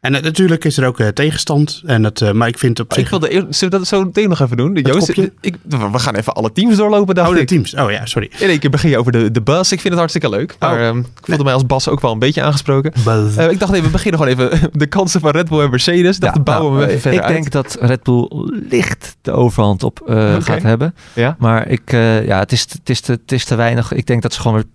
En 0.07 0.14
eh, 0.14 0.23
natuurlijk 0.23 0.64
is 0.64 0.77
er 0.79 0.87
ook 0.87 1.01
eh, 1.01 1.09
tegenstand. 1.09 1.83
En 1.87 2.05
het, 2.05 2.21
eh, 2.21 2.33
maar 2.33 2.49
ik 2.49 2.59
vind 2.59 2.81
op 2.81 2.90
Ik 2.90 2.99
zich... 2.99 3.11
wilde 3.11 3.33
eer- 3.33 3.47
zullen 3.51 3.73
we 3.75 3.79
dat 3.79 3.87
zo 3.87 4.05
meteen 4.05 4.29
nog 4.29 4.40
even 4.40 4.57
doen? 4.57 4.75
Joost, 4.75 5.07
kopje? 5.07 5.33
ik, 5.40 5.57
we 5.69 5.99
gaan 5.99 6.14
even 6.14 6.33
alle 6.33 6.53
teams 6.53 6.77
doorlopen, 6.77 7.14
dacht 7.14 7.29
Oh, 7.29 7.35
de 7.35 7.40
ik. 7.40 7.47
teams. 7.47 7.75
Oh 7.75 7.90
ja, 7.90 8.07
sorry. 8.07 8.31
In 8.38 8.49
één 8.49 8.59
keer 8.59 8.71
begin 8.71 8.90
je 8.90 8.99
over 8.99 9.12
de, 9.12 9.31
de 9.31 9.42
bus. 9.42 9.73
Ik 9.73 9.81
vind 9.81 9.88
het 9.88 9.99
hartstikke 9.99 10.29
leuk. 10.29 10.57
Maar 10.59 10.75
Oh. 10.79 10.87
ehm, 10.87 10.99
ik 10.99 11.07
voelde 11.23 11.45
mij 11.45 11.53
als 11.53 11.66
Bas 11.66 11.88
ook 11.88 12.01
wel 12.01 12.12
een 12.12 12.19
beetje 12.19 12.42
aangesproken. 12.42 12.92
Eh, 13.37 13.51
ik 13.51 13.59
dacht 13.59 13.73
even, 13.73 13.85
we 13.85 13.90
beginnen 13.90 14.21
gewoon 14.21 14.47
even 14.49 14.71
de 14.79 14.87
kansen 14.87 15.21
van 15.21 15.31
Red 15.31 15.49
Bull 15.49 15.61
en 15.61 15.71
Mercedes. 15.71 16.14
Ik 16.14 16.21
dacht, 16.23 16.37
Ja, 16.37 16.42
dan 16.42 16.55
bouwen 16.55 16.73
nou, 16.73 16.85
we 16.85 16.88
even 16.88 17.01
verder 17.01 17.21
ik 17.21 17.27
denk 17.27 17.51
dat 17.51 17.77
Red 17.81 18.03
Bull 18.03 18.29
licht 18.71 19.16
de 19.23 19.33
overhand 19.33 19.83
op 19.83 20.01
eh, 20.09 20.35
gaat 20.38 20.62
hebben. 20.62 20.95
Ja? 21.12 21.37
Maar 21.38 21.69
ik, 21.69 21.92
eh, 21.92 22.27
ja, 22.27 22.38
het, 22.38 22.53
is, 22.53 22.61
het, 22.61 22.90
is 22.90 23.01
te, 23.01 23.12
het 23.12 23.33
is 23.33 23.45
te 23.45 23.55
weinig. 23.55 23.92
Ik 23.92 24.07
denk 24.07 24.23
dat 24.23 24.33
ze 24.33 24.40
gewoon 24.40 24.57
weer 24.57 24.66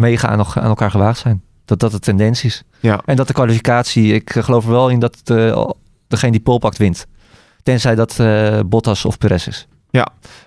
mega 0.00 0.28
aan, 0.28 0.44
aan 0.54 0.64
elkaar 0.64 0.90
gewaagd 0.90 1.18
zijn. 1.18 1.42
Dat 1.68 1.80
dat 1.80 1.90
de 1.92 1.98
tendens 1.98 2.44
is. 2.44 2.62
Ja. 2.80 3.00
En 3.04 3.16
dat 3.16 3.26
de 3.26 3.32
kwalificatie, 3.32 4.12
ik 4.14 4.32
geloof 4.38 4.64
er 4.64 4.70
wel 4.70 4.88
in 4.88 4.98
dat 4.98 5.16
eh, 5.24 5.68
degene 6.08 6.32
die 6.32 6.40
pole 6.40 6.58
pakt 6.58 6.78
wint. 6.78 7.06
Tenzij 7.62 7.94
dat 7.94 8.18
eh, 8.20 8.60
Bottas 8.66 9.04
of 9.04 9.18
Perez 9.18 9.46
is. 9.46 9.66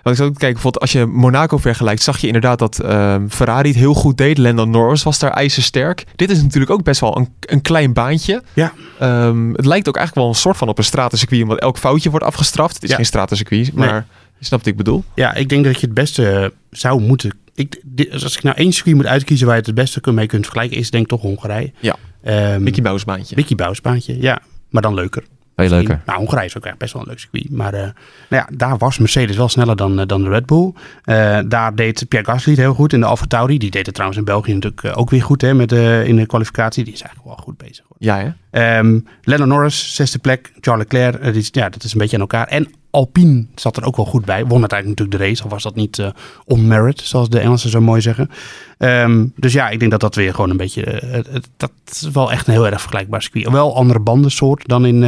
Want 0.02 0.16
ik 0.16 0.22
zou 0.22 0.28
ook 0.28 0.38
kijken, 0.38 0.52
bijvoorbeeld 0.52 0.80
als 0.82 0.92
je 0.92 1.06
Monaco 1.06 1.56
vergelijkt, 1.58 2.02
zag 2.02 2.18
je 2.18 2.26
inderdaad 2.26 2.58
dat 2.58 2.78
ehm, 2.80 3.28
Ferrari 3.28 3.68
het 3.68 3.78
heel 3.78 3.94
goed 3.94 4.16
deed. 4.16 4.38
Lando 4.38 4.64
Norris 4.64 5.02
was 5.02 5.18
daar 5.18 5.30
ijzersterk. 5.30 6.04
Dit 6.16 6.30
is 6.30 6.42
natuurlijk 6.42 6.70
ook 6.72 6.82
best 6.82 7.00
wel 7.00 7.16
een, 7.16 7.28
een 7.40 7.60
klein 7.62 7.92
baantje. 7.92 8.42
Ja. 8.52 8.72
Ehm, 8.98 9.52
het 9.52 9.66
lijkt 9.66 9.88
ook 9.88 9.96
eigenlijk 9.96 10.26
wel 10.26 10.34
een 10.34 10.40
soort 10.40 10.56
van 10.56 10.68
op 10.68 10.78
een 10.78 10.84
stratencircuit, 10.84 11.42
omdat 11.42 11.58
elk 11.60 11.78
foutje 11.78 12.10
wordt 12.10 12.24
afgestraft. 12.24 12.74
Het 12.74 12.82
is 12.82 12.88
Ja. 12.90 12.96
geen 12.96 13.04
stratencircuit, 13.06 13.74
Nee. 13.74 13.86
maar 13.88 14.06
je 14.38 14.44
snapt 14.44 14.62
wat 14.64 14.72
ik 14.72 14.76
bedoel. 14.76 15.04
Ja, 15.14 15.34
ik 15.34 15.48
denk 15.48 15.64
dat 15.64 15.80
je 15.80 15.86
het 15.86 15.94
beste 15.94 16.52
zou 16.70 17.00
moeten... 17.00 17.38
Ik, 17.62 17.80
dit- 17.84 18.12
als 18.22 18.36
ik 18.36 18.42
nou 18.42 18.56
één 18.56 18.72
circuit 18.72 18.96
moet 18.96 19.06
uitkiezen 19.06 19.46
waar 19.46 19.54
je 19.56 19.60
het 19.60 19.70
het 19.70 19.80
beste 19.80 20.12
mee 20.12 20.26
kunt 20.26 20.44
vergelijken... 20.44 20.78
is 20.78 20.90
denk 20.90 21.02
ik 21.04 21.08
toch 21.10 21.20
Hongarije. 21.20 21.72
Ja. 21.80 21.96
Ehm, 22.22 22.62
Mickey 22.62 22.82
Mouse 22.82 23.04
baantje. 23.04 23.36
Mickey 23.36 23.56
Bousbaantje, 23.56 24.20
ja. 24.20 24.40
Maar 24.70 24.82
dan 24.82 24.94
leuker. 24.94 25.22
Heel 25.56 25.68
leuker. 25.68 26.02
Nou, 26.06 26.18
Hongarije 26.18 26.46
is 26.46 26.56
ook 26.56 26.66
echt 26.66 26.78
best 26.78 26.92
wel 26.92 27.02
een 27.02 27.08
leuk 27.08 27.18
circuit. 27.18 27.50
Maar 27.50 27.74
eh, 27.74 27.80
nou 27.80 27.92
ja, 28.28 28.48
daar 28.52 28.78
was 28.78 28.98
Mercedes 28.98 29.36
wel 29.36 29.48
sneller 29.48 29.76
dan, 29.76 30.00
eh, 30.00 30.06
dan 30.06 30.22
de 30.22 30.28
Red 30.28 30.46
Bull. 30.46 30.72
Eh, 31.04 31.38
daar 31.46 31.74
deed 31.74 32.08
Pierre 32.08 32.30
Gasly 32.30 32.52
het 32.52 32.60
heel 32.60 32.74
goed 32.74 32.92
in 32.92 33.00
de 33.00 33.06
Alfa 33.06 33.26
Tauri. 33.26 33.58
Die 33.58 33.70
deed 33.70 33.84
het 33.84 33.94
trouwens 33.94 34.20
in 34.20 34.26
België 34.26 34.54
natuurlijk 34.54 34.98
ook 34.98 35.10
weer 35.10 35.22
goed 35.22 35.40
hè, 35.40 35.54
met, 35.54 35.72
in 35.72 36.16
de 36.16 36.26
kwalificatie. 36.26 36.84
Die 36.84 36.92
is 36.92 37.02
eigenlijk 37.02 37.36
wel 37.36 37.44
goed 37.44 37.56
bezig. 37.56 37.84
Hoor. 38.02 38.12
Ja, 38.12 38.34
hè? 38.50 38.78
Ehm 38.78 38.98
Lennon 39.22 39.48
Norris, 39.48 39.94
zesde 39.94 40.18
plek. 40.18 40.52
Charles 40.60 40.84
Leclerc, 40.84 41.14
eh, 41.14 41.32
die 41.32 41.48
ja, 41.50 41.68
dat 41.68 41.84
is 41.84 41.92
een 41.92 41.98
beetje 41.98 42.14
aan 42.16 42.20
elkaar. 42.22 42.46
En 42.46 42.68
Alpine 42.90 43.46
zat 43.54 43.76
er 43.76 43.84
ook 43.84 43.96
wel 43.96 44.06
goed 44.06 44.24
bij. 44.24 44.46
Won 44.46 44.60
uiteindelijk 44.60 44.98
natuurlijk 44.98 45.18
de 45.18 45.28
race. 45.28 45.42
Al 45.42 45.48
was 45.48 45.62
dat 45.62 45.74
niet 45.74 46.12
on 46.44 46.66
merit, 46.66 47.00
zoals 47.00 47.28
de 47.28 47.38
Engelsen 47.38 47.70
zo 47.70 47.80
mooi 47.80 48.00
zeggen. 48.00 48.30
Ehm, 48.78 49.26
dus 49.36 49.52
ja, 49.52 49.68
ik 49.68 49.78
denk 49.78 49.90
dat 49.90 50.00
dat 50.00 50.14
weer 50.14 50.34
gewoon 50.34 50.50
een 50.50 50.56
beetje... 50.56 50.84
eh, 50.84 51.40
dat 51.56 51.72
is 51.90 52.08
wel 52.12 52.32
echt 52.32 52.46
een 52.46 52.52
heel 52.52 52.66
erg 52.66 52.80
vergelijkbaar 52.80 53.22
circuit. 53.22 53.48
Wel 53.48 53.76
andere 53.76 54.00
bandensoort 54.00 54.68
dan 54.68 54.86
in, 54.86 55.02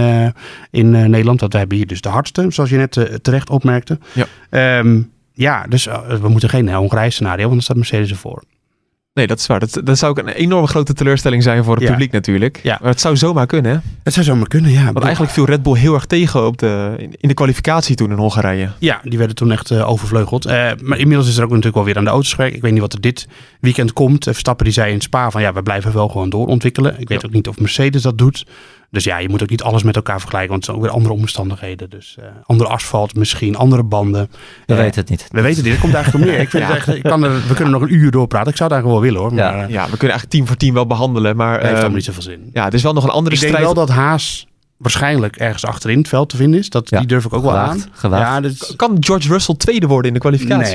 in 0.71 0.91
Nederland. 0.91 1.41
Want 1.41 1.53
wij 1.53 1.61
hebben 1.61 1.79
hier 1.79 1.87
dus 1.87 2.01
de 2.01 2.09
hardste, 2.09 2.47
zoals 2.49 2.71
je 2.71 2.77
net 2.77 3.23
terecht 3.23 3.51
opmerkte. 3.51 3.99
Ja. 4.13 4.27
Ehm, 4.51 5.03
ja, 5.33 5.67
dus 5.67 5.85
we 6.21 6.29
moeten 6.29 6.49
geen 6.49 6.67
uh, 6.67 6.77
Hongarije 6.77 7.11
scenario, 7.11 7.43
want 7.43 7.53
dan 7.53 7.63
staat 7.63 7.77
Mercedes 7.77 8.11
ervoor. 8.11 8.43
Nee, 9.15 9.27
dat 9.27 9.39
is 9.39 9.47
waar. 9.47 9.61
Dat, 9.61 9.81
dat 9.85 9.99
zou 9.99 10.11
ook 10.11 10.19
een 10.19 10.29
enorme 10.29 10.67
grote 10.67 10.93
teleurstelling 10.93 11.43
zijn 11.43 11.65
voor 11.65 11.75
het 11.75 11.83
Ja. 11.85 11.91
publiek 11.91 12.13
natuurlijk. 12.13 12.61
Ja. 12.63 12.79
Maar 12.81 12.91
het 12.91 13.01
zou 13.01 13.17
zomaar 13.17 13.47
kunnen, 13.47 13.73
hè? 13.73 13.79
Het 14.03 14.13
zou 14.13 14.27
zomaar 14.27 14.49
kunnen, 14.49 14.71
ja. 14.71 14.85
Want 14.93 15.05
eigenlijk 15.05 15.33
viel 15.35 15.45
Red 15.45 15.63
Bull 15.63 15.75
heel 15.79 15.95
erg 15.95 16.07
tegen 16.07 16.47
op 16.47 16.59
de, 16.59 16.95
in, 17.19 17.29
de 17.29 17.35
kwalificatie 17.35 17.97
toen 17.97 18.11
in 18.11 18.17
Hongarije. 18.17 18.71
Ja, 18.79 19.01
die 19.03 19.19
werden 19.19 19.37
toen 19.37 19.53
echt 19.53 19.71
eh, 19.71 19.89
overvleugeld. 19.91 20.47
Eh, 20.47 20.71
maar 20.83 20.99
inmiddels 20.99 21.29
is 21.29 21.37
er 21.37 21.43
ook 21.43 21.49
natuurlijk 21.49 21.77
wel 21.77 21.85
weer 21.85 21.97
aan 21.97 22.05
de 22.05 22.11
auto's 22.11 22.33
gewerkt. 22.33 22.57
Ik 22.57 22.63
weet 22.63 22.73
niet 22.73 22.81
wat 22.81 22.93
er 22.93 23.01
dit 23.01 23.29
weekend 23.61 23.93
komt. 23.93 24.27
Eh, 24.27 24.33
Verstappen 24.33 24.65
die 24.65 24.75
zei 24.75 24.93
in 24.93 25.01
Spa 25.01 25.31
van 25.31 25.43
ja, 25.43 25.53
we 25.53 25.63
blijven 25.63 25.93
wel 25.93 26.09
gewoon 26.09 26.31
doorontwikkelen. 26.31 27.01
Ik 27.01 27.09
weet 27.09 27.21
Ja. 27.21 27.27
ook 27.29 27.35
niet 27.35 27.49
of 27.49 27.59
Mercedes 27.61 28.03
dat 28.03 28.19
doet. 28.19 28.47
Dus 28.95 29.05
ja, 29.05 29.19
je 29.19 29.29
moet 29.29 29.43
ook 29.43 29.51
niet 29.51 29.63
alles 29.63 29.83
met 29.83 29.97
elkaar 29.97 30.21
vergelijken. 30.21 30.51
Want 30.51 30.67
het 30.67 30.71
zijn 30.75 30.77
ook 30.77 30.91
weer 30.93 31.01
andere 31.03 31.15
omstandigheden. 31.15 31.91
Dus 31.91 32.17
eh, 32.21 32.27
andere 32.45 32.71
asfalt 32.71 33.15
misschien, 33.17 33.57
andere 33.57 33.83
banden. 33.83 34.29
We 34.67 34.73
Eh, 34.75 34.79
weten 34.81 35.01
het 35.01 35.11
niet. 35.11 35.29
We 35.31 35.41
weten 35.41 35.63
dit, 35.63 35.73
het 35.73 35.81
komt 35.81 35.95
eigenlijk 35.95 36.25
om 36.25 36.31
neer. 36.31 36.41
Ik 36.47 36.51
vind 36.51 36.63
Ja. 36.63 36.69
het 36.69 36.77
echt, 36.79 36.89
ik 36.97 37.03
kan 37.03 37.25
er, 37.25 37.47
we 37.49 37.55
kunnen 37.55 37.73
nog 37.73 37.83
een 37.83 37.95
uur 37.95 38.11
doorpraten. 38.11 38.51
Ik 38.51 38.57
zou 38.57 38.73
het 38.73 38.79
eigenlijk 38.83 38.85
wel 38.93 39.01
willen 39.01 39.21
hoor. 39.21 39.35
Maar 39.35 39.57
Ja. 39.59 39.65
eh, 39.67 39.71
Ja, 39.73 39.83
we 39.83 39.97
kunnen 39.97 40.01
eigenlijk 40.17 40.31
team 40.31 40.47
voor 40.47 40.57
team 40.57 40.75
wel 40.75 40.87
behandelen. 40.87 41.37
Maar 41.37 41.51
het 41.53 41.57
heeft 41.61 41.69
ehm, 41.73 41.79
allemaal 41.81 41.97
niet 41.97 42.05
zoveel 42.05 42.23
zin. 42.23 42.51
ja, 42.53 42.67
er 42.67 42.75
is 42.75 42.83
wel 42.83 42.93
nog 42.93 43.05
een 43.05 43.11
andere 43.11 43.35
Ik 43.35 43.41
denk 43.41 43.53
strijd. 43.55 43.75
wel 43.75 43.87
dat 43.87 43.95
Haas 43.97 44.47
waarschijnlijk 44.85 45.37
ergens 45.37 45.65
achterin 45.67 45.99
het 45.99 46.09
veld 46.09 46.29
te 46.29 46.37
vinden 46.37 46.61
is. 46.61 46.71
Dat, 46.71 46.91
Ja, 46.91 46.99
Die 46.99 47.07
durf 47.07 47.25
ik 47.25 47.33
ook 47.33 47.43
wel 47.43 47.57
aan. 47.57 47.83
gewaagd. 47.93 48.23
Ja, 48.23 48.41
dus, 48.41 48.73
Kan 48.77 48.97
George 49.01 49.29
Russell 49.29 49.55
tweede 49.55 49.87
worden 49.87 50.07
in 50.09 50.15
de 50.15 50.21
kwalificatie? 50.21 50.75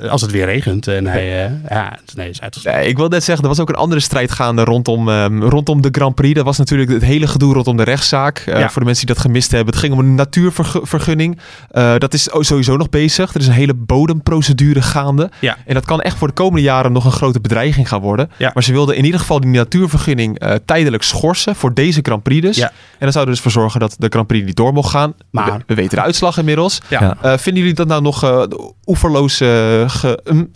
ja, 0.00 0.08
als 0.08 0.20
het 0.20 0.30
weer 0.30 0.44
regent 0.44 0.88
en 0.88 1.06
hij, 1.06 1.44
eh, 1.46 1.50
ja, 1.68 1.98
nee, 2.14 2.28
is 2.30 2.40
uitgesloten. 2.40 2.80
Nee, 2.80 2.88
ik 2.88 2.96
wil 2.96 3.08
net 3.08 3.24
zeggen, 3.24 3.44
er 3.44 3.50
was 3.50 3.60
ook 3.60 3.68
een 3.68 3.74
andere 3.74 4.00
strijd 4.00 4.30
gaande 4.32 4.64
rondom, 4.64 5.08
ehm, 5.08 5.42
rondom 5.42 5.80
de 5.82 5.88
Grand 5.92 6.14
Prix. 6.14 6.34
Dat 6.34 6.44
was 6.44 6.58
natuurlijk 6.58 6.90
het 6.90 7.02
hele 7.04 7.26
gedoe 7.26 7.54
rondom 7.54 7.76
de 7.76 7.82
rechtszaak. 7.82 8.38
Eh, 8.38 8.58
Ja. 8.58 8.68
Voor 8.68 8.80
de 8.80 8.86
mensen 8.86 9.06
die 9.06 9.14
dat 9.14 9.24
gemist 9.24 9.50
hebben. 9.50 9.72
Het 9.74 9.82
ging 9.82 9.92
om 9.92 9.98
een 9.98 10.14
natuurvergunning. 10.14 11.38
Eh, 11.70 11.94
dat 11.98 12.14
is 12.14 12.28
sowieso 12.32 12.76
nog 12.76 12.88
bezig. 12.88 13.34
Er 13.34 13.40
is 13.40 13.46
een 13.46 13.52
hele 13.52 13.74
bodemprocedure 13.74 14.82
gaande. 14.82 15.30
Ja. 15.40 15.56
En 15.66 15.74
dat 15.74 15.84
kan 15.84 16.00
echt 16.00 16.16
voor 16.16 16.28
de 16.28 16.34
komende 16.34 16.62
jaren 16.62 16.92
nog 16.92 17.04
een 17.04 17.12
grote 17.12 17.40
bedreiging 17.40 17.88
gaan 17.88 18.00
worden. 18.00 18.30
Ja. 18.36 18.50
Maar 18.54 18.62
ze 18.62 18.72
wilden 18.72 18.96
in 18.96 19.04
ieder 19.04 19.20
geval 19.20 19.40
die 19.40 19.50
natuurvergunning 19.50 20.38
eh, 20.38 20.54
tijdelijk 20.64 21.02
schorsen. 21.02 21.56
Voor 21.56 21.74
deze 21.74 22.00
Grand 22.02 22.22
Prix 22.22 22.40
dus. 22.46 22.56
Ja. 22.56 22.66
En 22.98 23.04
dat 23.04 23.12
zou 23.12 23.28
er 23.28 23.35
dus 23.42 23.52
voor 23.52 23.62
zorgen 23.62 23.80
dat 23.80 23.96
de 23.98 24.06
Grand 24.08 24.26
Prix 24.26 24.46
niet 24.46 24.56
door 24.56 24.72
mocht 24.72 24.90
gaan. 24.90 25.14
Maar- 25.30 25.52
we, 25.58 25.62
we 25.66 25.74
weten 25.74 25.96
de 25.96 26.02
uitslag 26.04 26.38
inmiddels. 26.38 26.78
Ja. 26.88 27.00
Ja. 27.02 27.16
Eh, 27.32 27.38
vinden 27.38 27.62
jullie 27.62 27.76
dat 27.76 27.86
nou 27.88 28.02
nog 28.02 28.22
eh, 28.24 28.42
oeverloos 28.86 29.40
eh, 29.40 29.48
ge... 29.88 30.20
um, 30.24 30.50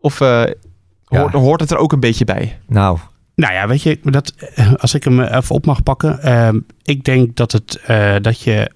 of 0.00 0.20
eh, 0.20 0.28
Ja. 1.06 1.18
hoort, 1.20 1.32
hoort 1.32 1.60
het 1.60 1.70
er 1.70 1.76
ook 1.76 1.92
een 1.92 2.00
beetje 2.00 2.24
bij? 2.24 2.58
Nou, 2.66 2.98
Nou 3.34 3.52
ja, 3.54 3.66
weet 3.68 3.82
je, 3.82 3.98
dat, 4.02 4.32
als 4.76 4.94
ik 4.94 5.04
hem 5.04 5.20
even 5.20 5.54
op 5.54 5.66
mag 5.66 5.82
pakken. 5.82 6.22
ehm, 6.22 6.58
ik 6.82 7.04
denk 7.04 7.36
dat, 7.36 7.52
het, 7.52 7.80
eh, 7.86 8.14
dat 8.20 8.40
je 8.40 8.70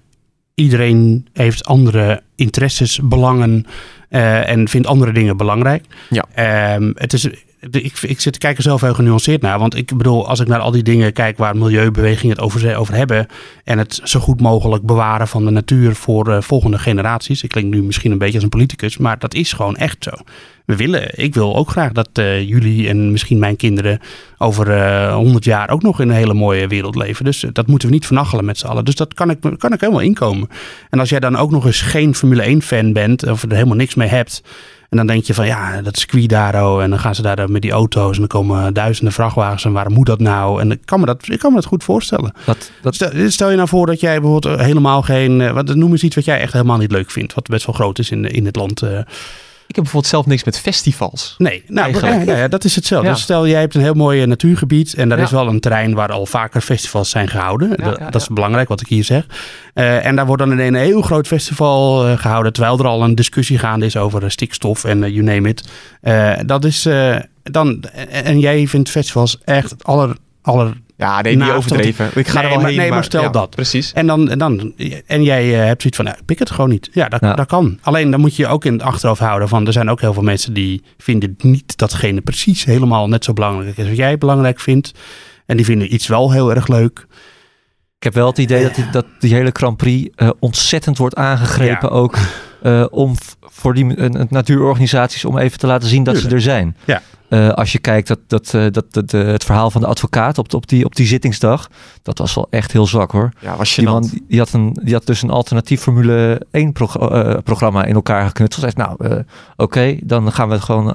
iedereen 0.55 1.27
heeft 1.33 1.65
andere 1.65 2.21
interesses, 2.35 2.99
belangen 3.03 3.65
eh, 4.09 4.49
en 4.49 4.67
vindt 4.67 4.87
andere 4.87 5.11
dingen 5.11 5.37
belangrijk. 5.37 5.85
Ja. 6.09 6.25
Ehm, 6.33 6.91
het 6.95 7.13
is, 7.13 7.29
ik, 7.59 7.97
ik 8.01 8.19
zit 8.19 8.33
te 8.33 8.39
kijken 8.39 8.63
zelf 8.63 8.81
heel 8.81 8.93
genuanceerd 8.93 9.41
naar. 9.41 9.59
Want 9.59 9.75
ik 9.75 9.97
bedoel, 9.97 10.27
als 10.27 10.39
ik 10.39 10.47
naar 10.47 10.59
al 10.59 10.71
die 10.71 10.83
dingen 10.83 11.13
kijk 11.13 11.37
waar 11.37 11.57
milieubewegingen 11.57 12.35
het 12.35 12.45
over, 12.45 12.75
over 12.75 12.93
hebben. 12.93 13.27
En 13.63 13.77
het 13.77 13.99
zo 14.03 14.19
goed 14.19 14.41
mogelijk 14.41 14.83
bewaren 14.83 15.27
van 15.27 15.45
de 15.45 15.51
natuur 15.51 15.95
voor 15.95 16.31
eh, 16.31 16.41
volgende 16.41 16.77
generaties. 16.77 17.43
Ik 17.43 17.49
klink 17.49 17.73
nu 17.73 17.83
misschien 17.83 18.11
een 18.11 18.17
beetje 18.17 18.33
als 18.33 18.43
een 18.43 18.49
politicus, 18.49 18.97
maar 18.97 19.19
dat 19.19 19.33
is 19.33 19.53
gewoon 19.53 19.75
echt 19.75 20.03
zo. 20.03 20.11
We 20.65 20.75
willen, 20.75 21.19
ik 21.19 21.33
wil 21.33 21.55
ook 21.55 21.69
graag 21.69 21.91
dat 21.91 22.09
eh, 22.13 22.47
jullie 22.47 22.87
en 22.87 23.11
misschien 23.11 23.39
mijn 23.39 23.55
kinderen 23.55 23.99
over 24.37 24.71
eh 24.71 25.15
100 25.15 25.45
jaar 25.45 25.69
ook 25.69 25.81
nog 25.81 25.99
in 25.99 26.09
een 26.09 26.15
hele 26.15 26.33
mooie 26.33 26.67
wereld 26.67 26.95
leven. 26.95 27.25
Dus 27.25 27.45
dat 27.53 27.67
moeten 27.67 27.87
we 27.87 27.93
niet 27.93 28.05
vernachelen 28.05 28.45
met 28.45 28.57
z'n 28.57 28.67
allen. 28.67 28.85
Dus 28.85 28.95
dat 28.95 29.13
kan 29.13 29.29
ik, 29.29 29.39
kan 29.57 29.73
ik 29.73 29.79
helemaal 29.79 30.01
inkomen. 30.01 30.49
En 30.89 30.99
als 30.99 31.09
jij 31.09 31.19
dan 31.19 31.35
ook 31.35 31.51
nog 31.51 31.65
eens 31.65 31.81
geen 31.81 32.15
Formule 32.15 32.41
1 32.41 32.61
fan 32.61 32.93
bent 32.93 33.29
of 33.29 33.43
er 33.43 33.51
helemaal 33.51 33.75
niks 33.75 33.95
mee 33.95 34.07
hebt. 34.07 34.43
En 34.89 34.97
dan 34.97 35.07
denk 35.07 35.23
je 35.23 35.33
van 35.33 35.45
ja, 35.45 35.81
dat 35.81 35.97
circuit 35.97 36.29
daar 36.29 36.63
oh, 36.63 36.83
en 36.83 36.89
dan 36.89 36.99
gaan 36.99 37.15
ze 37.15 37.21
daar 37.21 37.39
eh, 37.39 37.47
met 37.47 37.61
die 37.61 37.71
auto's 37.71 38.13
en 38.13 38.19
dan 38.19 38.27
komen 38.27 38.73
duizenden 38.73 39.13
vrachtwagens 39.13 39.65
en 39.65 39.71
waarom 39.71 39.93
moet 39.93 40.05
dat 40.05 40.19
nou? 40.19 40.61
En 40.61 40.71
ik 40.71 40.81
kan 40.85 40.99
me 40.99 41.05
dat, 41.05 41.27
ik 41.27 41.39
kan 41.39 41.49
me 41.49 41.55
dat 41.59 41.65
goed 41.65 41.83
voorstellen. 41.83 42.33
dat, 42.45 42.71
dat, 42.81 42.95
Stel, 42.95 43.11
stel 43.31 43.49
je 43.49 43.55
nou 43.55 43.67
voor 43.67 43.85
dat 43.85 43.99
jij 43.99 44.21
bijvoorbeeld 44.21 44.59
eh, 44.59 44.65
helemaal 44.65 45.01
geen, 45.01 45.41
eh, 45.41 45.51
wat 45.51 45.75
noem 45.75 45.91
eens 45.91 46.03
iets 46.03 46.15
wat 46.15 46.25
jij 46.25 46.39
echt 46.39 46.53
helemaal 46.53 46.77
niet 46.77 46.91
leuk 46.91 47.11
vindt, 47.11 47.33
wat 47.33 47.47
best 47.47 47.65
wel 47.65 47.75
groot 47.75 47.99
is 47.99 48.11
in, 48.11 48.25
in 48.25 48.45
het 48.45 48.55
land. 48.55 48.83
Ik 49.67 49.75
heb 49.75 49.83
bijvoorbeeld 49.83 50.13
zelf 50.13 50.25
niks 50.25 50.43
met 50.43 50.59
festivals. 50.59 51.35
Nee, 51.37 51.63
nou, 51.67 52.05
ja, 52.05 52.37
ja, 52.37 52.47
dat 52.47 52.63
is 52.63 52.75
hetzelfde. 52.75 53.07
Ja. 53.07 53.13
Dus 53.13 53.23
stel, 53.23 53.47
jij 53.47 53.59
hebt 53.59 53.75
een 53.75 53.81
heel 53.81 53.93
mooi 53.93 54.21
eh, 54.21 54.27
natuurgebied 54.27 54.93
en 54.93 55.09
daar 55.09 55.19
is 55.19 55.31
wel 55.31 55.47
een 55.47 55.59
terrein 55.59 55.93
waar 55.93 56.11
al 56.11 56.25
vaker 56.25 56.61
festivals 56.61 57.09
zijn 57.09 57.27
gehouden. 57.27 57.77
dat, 58.11 58.21
is 58.21 58.27
belangrijk 58.27 58.69
wat 58.69 58.81
ik 58.81 58.87
hier 58.87 59.03
zeg. 59.03 59.25
Eh, 59.73 60.05
en 60.05 60.15
daar 60.15 60.25
wordt 60.25 60.41
dan 60.41 60.57
een 60.57 60.75
heel 60.75 61.01
groot 61.01 61.27
festival 61.27 62.07
eh, 62.07 62.17
gehouden, 62.17 62.53
terwijl 62.53 62.79
er 62.79 62.87
al 62.87 63.03
een 63.03 63.15
discussie 63.15 63.57
gaande 63.57 63.85
is 63.85 63.97
over 63.97 64.31
stikstof 64.31 64.83
en 64.83 64.99
you 64.99 65.21
name 65.21 65.49
it. 65.49 65.69
Dat 66.47 66.65
is 66.65 66.87
dan, 67.43 67.83
en, 67.93 68.23
en 68.23 68.39
jij 68.39 68.67
vindt 68.67 68.89
festivals 68.89 69.37
echt 69.43 69.69
het 69.69 69.83
aller, 69.83 70.15
aller 70.41 70.73
Ja, 70.97 71.21
nee, 71.21 71.35
niet 71.35 71.49
overdreven. 71.51 72.09
Ik 72.15 72.27
ga 72.27 72.33
Nee, 72.33 72.43
er 72.43 72.49
wel 72.49 72.59
maar- 72.59 72.67
heen. 72.69 72.77
nee, 72.79 72.89
maar 72.89 73.03
stel 73.03 73.21
ja, 73.21 73.29
dat. 73.29 73.49
Precies. 73.49 73.93
En, 73.93 74.07
dan, 74.07 74.29
en, 74.29 74.37
dan, 74.37 74.73
en 75.05 75.23
jij 75.23 75.59
eh, 75.59 75.65
hebt 75.65 75.81
zoiets 75.81 75.95
van, 75.95 76.05
nou, 76.05 76.17
ik 76.17 76.25
pik 76.25 76.39
het 76.39 76.51
gewoon 76.51 76.69
niet. 76.69 76.89
Ja 76.91 77.07
dat, 77.09 77.21
Ja. 77.21 77.33
dat 77.33 77.47
kan. 77.47 77.77
Alleen 77.81 78.11
dan 78.11 78.19
moet 78.19 78.35
je 78.35 78.43
je 78.43 78.49
ook 78.49 78.65
in 78.65 78.73
het 78.73 78.81
achterhoofd 78.81 79.19
houden 79.21 79.47
van... 79.47 79.67
er 79.67 79.73
zijn 79.73 79.89
ook 79.89 80.01
heel 80.01 80.13
veel 80.13 80.23
mensen 80.23 80.53
die 80.53 80.83
vinden 80.97 81.35
niet 81.37 81.77
datgene 81.77 82.21
precies 82.21 82.65
helemaal 82.65 83.07
net 83.07 83.23
zo 83.23 83.33
belangrijk 83.33 83.77
is... 83.77 83.87
wat 83.87 83.97
jij 83.97 84.17
belangrijk 84.17 84.59
vindt. 84.59 84.91
En 85.45 85.57
die 85.57 85.65
vinden 85.65 85.93
iets 85.93 86.07
wel 86.07 86.31
heel 86.31 86.53
erg 86.55 86.67
leuk. 86.67 87.05
ik 87.97 88.03
heb 88.03 88.13
wel 88.13 88.27
het 88.27 88.37
idee 88.37 88.63
dat 88.63 88.75
die, 88.75 88.89
dat 88.91 89.05
die 89.19 89.33
hele 89.33 89.49
Grand 89.53 89.77
Prix 89.77 90.13
eh, 90.15 90.29
ontzettend 90.39 90.97
wordt 90.97 91.15
aangegrepen 91.15 91.89
Ja. 91.89 91.95
ook. 91.95 92.17
eh, 92.67 92.85
om 92.89 93.15
voor 93.41 93.73
die 93.73 93.95
eh, 93.95 94.21
natuurorganisaties 94.29 95.25
om 95.25 95.37
even 95.37 95.59
te 95.59 95.67
laten 95.67 95.89
zien 95.89 96.03
dat 96.03 96.17
ze 96.17 96.29
er 96.29 96.41
zijn. 96.41 96.75
Ja. 96.85 97.01
Eh, 97.29 97.49
als 97.49 97.71
je 97.71 97.79
kijkt 97.79 98.07
dat, 98.07 98.19
dat, 98.27 98.53
eh, 98.53 98.65
dat, 98.71 98.85
dat 98.93 99.11
het 99.11 99.43
verhaal 99.43 99.71
van 99.71 99.81
de 99.81 99.87
advocaat 99.87 100.37
op, 100.37 100.53
op, 100.53 100.67
die, 100.67 100.85
op 100.85 100.95
die 100.95 101.07
zittingsdag, 101.07 101.69
dat 102.03 102.17
was 102.17 102.35
wel 102.35 102.47
echt 102.49 102.71
heel 102.71 102.87
zwak 102.87 103.11
hoor. 103.11 103.31
Ja, 103.39 103.55
was 103.55 103.75
je 103.75 103.81
Die 103.81 103.89
man 103.89 104.09
die- 104.27 104.39
had, 104.39 104.51
een, 104.53 104.77
die 104.83 104.93
had 104.93 105.05
dus 105.05 105.21
een 105.21 105.29
alternatief 105.29 105.81
Formule 105.81 106.41
1 106.51 106.71
prog- 106.73 106.97
eh, 107.11 107.33
programma 107.43 107.83
in 107.85 107.95
elkaar 107.95 108.27
geknutseld. 108.27 108.65
Hij 108.65 108.73
zei, 108.75 108.87
nou, 108.99 109.13
eh, 109.15 109.23
oké, 109.55 109.97
dan 110.03 110.31
gaan 110.33 110.47
we 110.47 110.53
het 110.53 110.63
gewoon 110.63 110.87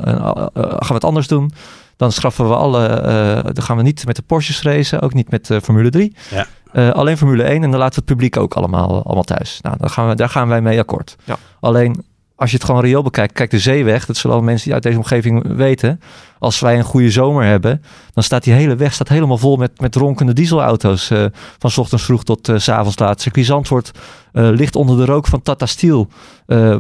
gaan 0.55 0.87
we 0.89 0.95
het 0.95 1.05
anders 1.05 1.27
doen. 1.29 1.53
Dan 1.97 2.13
schrappen 2.13 2.49
we 2.49 2.55
alle, 2.55 2.87
eh, 2.87 3.45
dan 3.53 3.63
gaan 3.65 3.77
we 3.77 3.83
niet 3.83 4.07
met 4.07 4.17
de 4.17 4.23
Porsches 4.23 4.63
racen, 4.63 5.01
ook 5.01 5.15
niet 5.15 5.31
met 5.31 5.51
eh, 5.51 5.61
Formule 5.63 5.91
3. 5.91 6.15
Ja. 6.31 6.47
Eh, 6.73 6.91
alleen 6.91 7.17
Formule 7.17 7.43
1 7.43 7.63
en 7.63 7.71
dan 7.71 7.81
laten 7.81 7.95
we 7.95 8.05
het 8.05 8.05
publiek 8.05 8.37
ook 8.37 8.55
allemaal, 8.55 9.05
allemaal 9.05 9.23
thuis. 9.23 9.59
Nou, 9.63 9.77
dan 9.79 9.91
gaan 9.91 10.09
we, 10.09 10.15
daar 10.15 10.29
gaan 10.29 10.49
wij 10.49 10.61
mee 10.61 10.79
akkoord. 10.79 11.17
Ja. 11.25 11.37
Alleen 11.61 12.05
als 12.35 12.51
je 12.51 12.57
het 12.57 12.67
gewoon 12.67 12.81
reëel 12.81 13.03
bekijkt, 13.03 13.33
kijk 13.33 13.51
de 13.51 13.59
zeeweg, 13.59 14.07
dat 14.07 14.17
zullen 14.17 14.37
al 14.37 14.43
mensen 14.43 14.65
die 14.65 14.75
uit 14.75 14.83
deze 14.83 14.97
omgeving 14.97 15.57
weten. 15.57 16.01
Als 16.43 16.61
wij 16.61 16.77
een 16.79 16.85
goede 16.85 17.11
zomer 17.11 17.45
hebben, 17.45 17.83
dan 18.15 18.23
staat 18.23 18.45
die 18.45 18.53
hele 18.53 18.77
weg 18.77 18.93
staat 18.93 19.09
helemaal 19.09 19.39
vol 19.39 19.57
met, 19.57 19.81
met 19.81 19.95
ronkende 19.95 20.33
dieselauto's. 20.33 21.11
eh, 21.11 21.25
van 21.59 21.71
's 21.71 21.79
ochtends 21.79 22.05
vroeg 22.05 22.25
tot 22.25 22.49
eh, 22.49 22.57
's 22.59 22.69
avonds 22.69 22.99
laat. 22.99 23.21
Circuit 23.21 23.47
Zandvoort 23.47 23.91
eh, 24.33 24.49
ligt 24.51 24.77
onder 24.77 24.97
de 24.97 25.05
rook 25.05 25.27
van 25.27 25.43
Tata 25.43 25.67
Steel. 25.67 26.09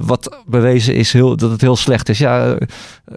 wat 0.00 0.36
bewezen 0.46 0.94
is 0.94 1.12
heel, 1.12 1.36
dat 1.36 1.50
het 1.50 1.60
heel 1.60 1.76
slecht 1.76 2.08
is. 2.08 2.18
Ja, 2.18 2.56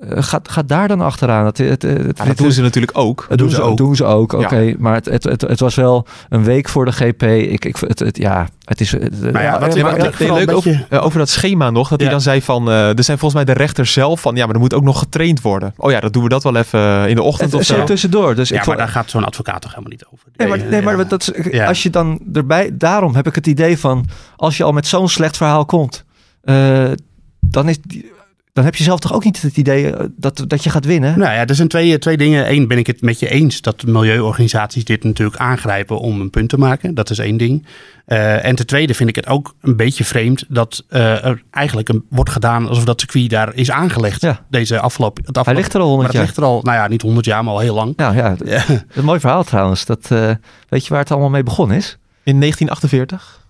gaat, 0.09 0.49
gaat 0.49 0.67
daar 0.67 0.87
dan 0.87 1.01
achteraan. 1.01 1.45
Het, 1.45 1.57
het, 1.57 1.81
het, 1.81 1.97
het- 1.97 2.17
Ja, 2.17 2.25
dat 2.25 2.37
doen 2.37 2.51
ze 2.51 2.61
natuurlijk 2.61 2.97
ook. 2.97 3.25
dat 3.29 3.37
doen 3.37 3.49
ze 3.49 3.61
ook. 3.61 3.77
Doen 3.77 3.95
ze 3.95 4.05
ook, 4.05 4.33
oké. 4.33 4.57
Ja. 4.57 4.75
Maar 4.77 4.93
het, 4.93 5.05
het, 5.05 5.23
het, 5.23 5.41
het 5.41 5.59
was 5.59 5.75
wel 5.75 6.07
een 6.29 6.43
week 6.43 6.69
voor 6.69 6.85
de 6.85 6.91
GP. 6.91 7.23
Ik, 7.23 7.65
ik, 7.65 7.75
het, 7.77 7.99
het, 7.99 8.17
ja, 8.17 8.47
het 8.65 8.81
is... 8.81 8.91
het- 8.91 9.31
Maar 9.31 9.43
ja, 9.43 9.59
wat- 9.59 9.75
ja, 9.75 9.83
maar- 9.83 9.97
wat- 9.97 10.19
leuk 10.19 11.03
over, 11.03 11.19
dat 11.19 11.29
schema 11.29 11.69
nog. 11.69 11.89
Dat 11.89 11.99
hij 11.99 12.09
dan 12.09 12.21
zei 12.21 12.41
van... 12.41 12.67
er 12.69 13.03
zijn 13.03 13.17
volgens 13.17 13.43
mij 13.45 13.53
de 13.55 13.59
rechter 13.61 13.85
zelf 13.85 14.19
van... 14.21 14.35
Ja, 14.35 14.45
maar 14.45 14.53
er 14.55 14.61
moet 14.61 14.73
ook 14.73 14.83
nog 14.83 14.99
getraind 14.99 15.41
worden. 15.41 15.73
Oh 15.77 15.91
ja, 15.91 15.99
dat 15.99 16.13
doen 16.13 16.23
we 16.23 16.29
dat 16.41 16.53
wel 16.53 16.61
even 16.61 16.79
eh, 16.79 17.07
in 17.09 17.15
de 17.15 17.21
ochtend 17.21 17.51
het, 17.51 17.59
of 17.61 17.65
zo. 17.67 17.83
tussendoor. 17.83 18.35
Dus 18.35 18.49
Ja, 18.49 18.59
ik 18.59 18.65
maar 18.65 18.77
daar 18.77 18.87
gaat 18.87 19.09
zo'n 19.09 19.23
advocaat 19.23 19.61
toch 19.61 19.69
helemaal 19.71 19.91
niet 19.91 20.05
over. 20.13 20.27
Nee, 20.35 20.47
maar, 20.47 20.57
nee, 20.57 20.81
maar 20.81 20.97
ja. 20.97 21.03
dat 21.03 21.33
als 21.67 21.83
je 21.83 21.89
dan 21.89 22.19
erbij... 22.33 22.69
Daarom 22.73 23.15
heb 23.15 23.27
ik 23.27 23.35
het 23.35 23.47
idee 23.47 23.79
van... 23.79 24.05
Als 24.35 24.57
je 24.57 24.63
al 24.63 24.71
met 24.71 24.87
zo'n 24.87 25.09
slecht 25.09 25.37
verhaal 25.37 25.65
komt... 25.65 26.03
eh, 26.41 26.91
dan, 27.39 27.69
is, 27.69 27.77
die- 27.81 28.11
dan 28.55 28.63
heb 28.65 28.75
je 28.75 28.83
zelf 28.83 28.99
toch 28.99 29.13
ook 29.13 29.23
niet 29.23 29.41
het 29.41 29.57
idee 29.57 29.91
eh, 29.95 30.05
dat, 30.17 30.43
dat 30.47 30.63
je 30.63 30.69
gaat 30.69 30.85
winnen? 30.85 31.19
Nou 31.19 31.33
ja, 31.33 31.45
er 31.45 31.55
zijn 31.55 31.67
twee, 31.67 31.97
twee 31.97 32.17
dingen. 32.17 32.51
Eén, 32.51 32.67
ben 32.67 32.77
ik 32.77 32.87
het 32.87 33.01
met 33.01 33.19
je 33.19 33.29
eens 33.29 33.61
dat 33.61 33.85
milieuorganisaties 33.85 34.85
dit 34.85 35.03
natuurlijk 35.03 35.37
aangrijpen 35.37 35.99
om 35.99 36.21
een 36.21 36.29
punt 36.29 36.49
te 36.49 36.57
maken. 36.57 36.93
Dat 36.93 37.09
is 37.09 37.17
één 37.19 37.37
ding. 37.37 37.65
Eh, 38.05 38.45
en 38.45 38.55
ten 38.55 38.65
tweede 38.65 38.93
vind 38.93 39.09
ik 39.09 39.15
het 39.15 39.27
ook 39.27 39.55
een 39.61 39.75
beetje 39.75 40.03
vreemd 40.03 40.45
dat 40.47 40.83
eh, 40.87 41.25
er 41.25 41.41
eigenlijk 41.51 41.89
een, 41.89 42.05
wordt 42.09 42.29
gedaan 42.29 42.67
alsof 42.67 42.83
dat 42.83 42.99
circuit 42.99 43.29
daar 43.29 43.53
is 43.55 43.71
aangelegd. 43.71 44.21
Ja. 44.21 44.45
Deze 44.49 44.79
afgelopen, 44.79 45.23
het 45.25 45.35
Hij 45.35 45.43
afgelopen 45.43 45.61
ligt 45.63 45.73
er 45.73 45.79
al 45.79 45.85
maar 45.85 45.95
honderd 45.95 46.07
het 46.07 46.15
jaar. 46.17 46.25
ligt 46.25 46.37
er 46.37 46.43
al, 46.43 46.61
nou 46.61 46.77
ja, 46.77 46.87
niet 46.87 47.01
honderd 47.01 47.25
jaar, 47.25 47.43
maar 47.43 47.53
al 47.53 47.59
heel 47.59 47.75
lang. 47.75 47.93
Ja, 47.97 48.11
ja, 48.11 48.35
Ja. 48.45 48.63
een 48.93 49.05
mooi 49.05 49.19
verhaal 49.19 49.43
trouwens. 49.43 49.85
Dat, 49.85 50.11
eh, 50.11 50.31
weet 50.69 50.83
je 50.83 50.89
waar 50.89 50.99
het 50.99 51.11
allemaal 51.11 51.29
mee 51.29 51.43
begonnen 51.43 51.77
is? 51.77 51.97
In 52.23 52.39
1948? 52.39 53.44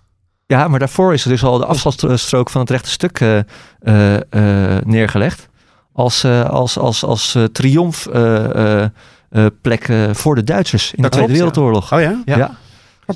Ja, 0.46 0.68
maar 0.68 0.78
daarvoor 0.78 1.12
is 1.12 1.24
er 1.24 1.30
dus 1.30 1.44
al 1.44 1.58
de 1.58 1.66
afstandsstrook 1.66 2.50
van 2.50 2.60
het 2.60 2.70
rechte 2.70 2.90
stuk 2.90 3.20
eh, 3.20 3.38
eh, 3.78 4.14
eh, 4.14 4.84
neergelegd. 4.84 5.48
Als, 5.92 6.24
als, 6.24 6.78
als, 6.78 7.04
als 7.04 7.38
triomfplek 7.52 8.92
voor 10.12 10.34
de 10.34 10.44
Duitsers 10.44 10.94
in 10.94 11.02
Dat 11.02 11.12
de 11.12 11.18
Tweede 11.18 11.38
klopt, 11.38 11.56
ja. 11.56 11.62
Wereldoorlog. 11.62 11.92
Oh 11.92 12.00
ja? 12.00 12.22
Ja. 12.24 12.36
Ja. 12.36 12.56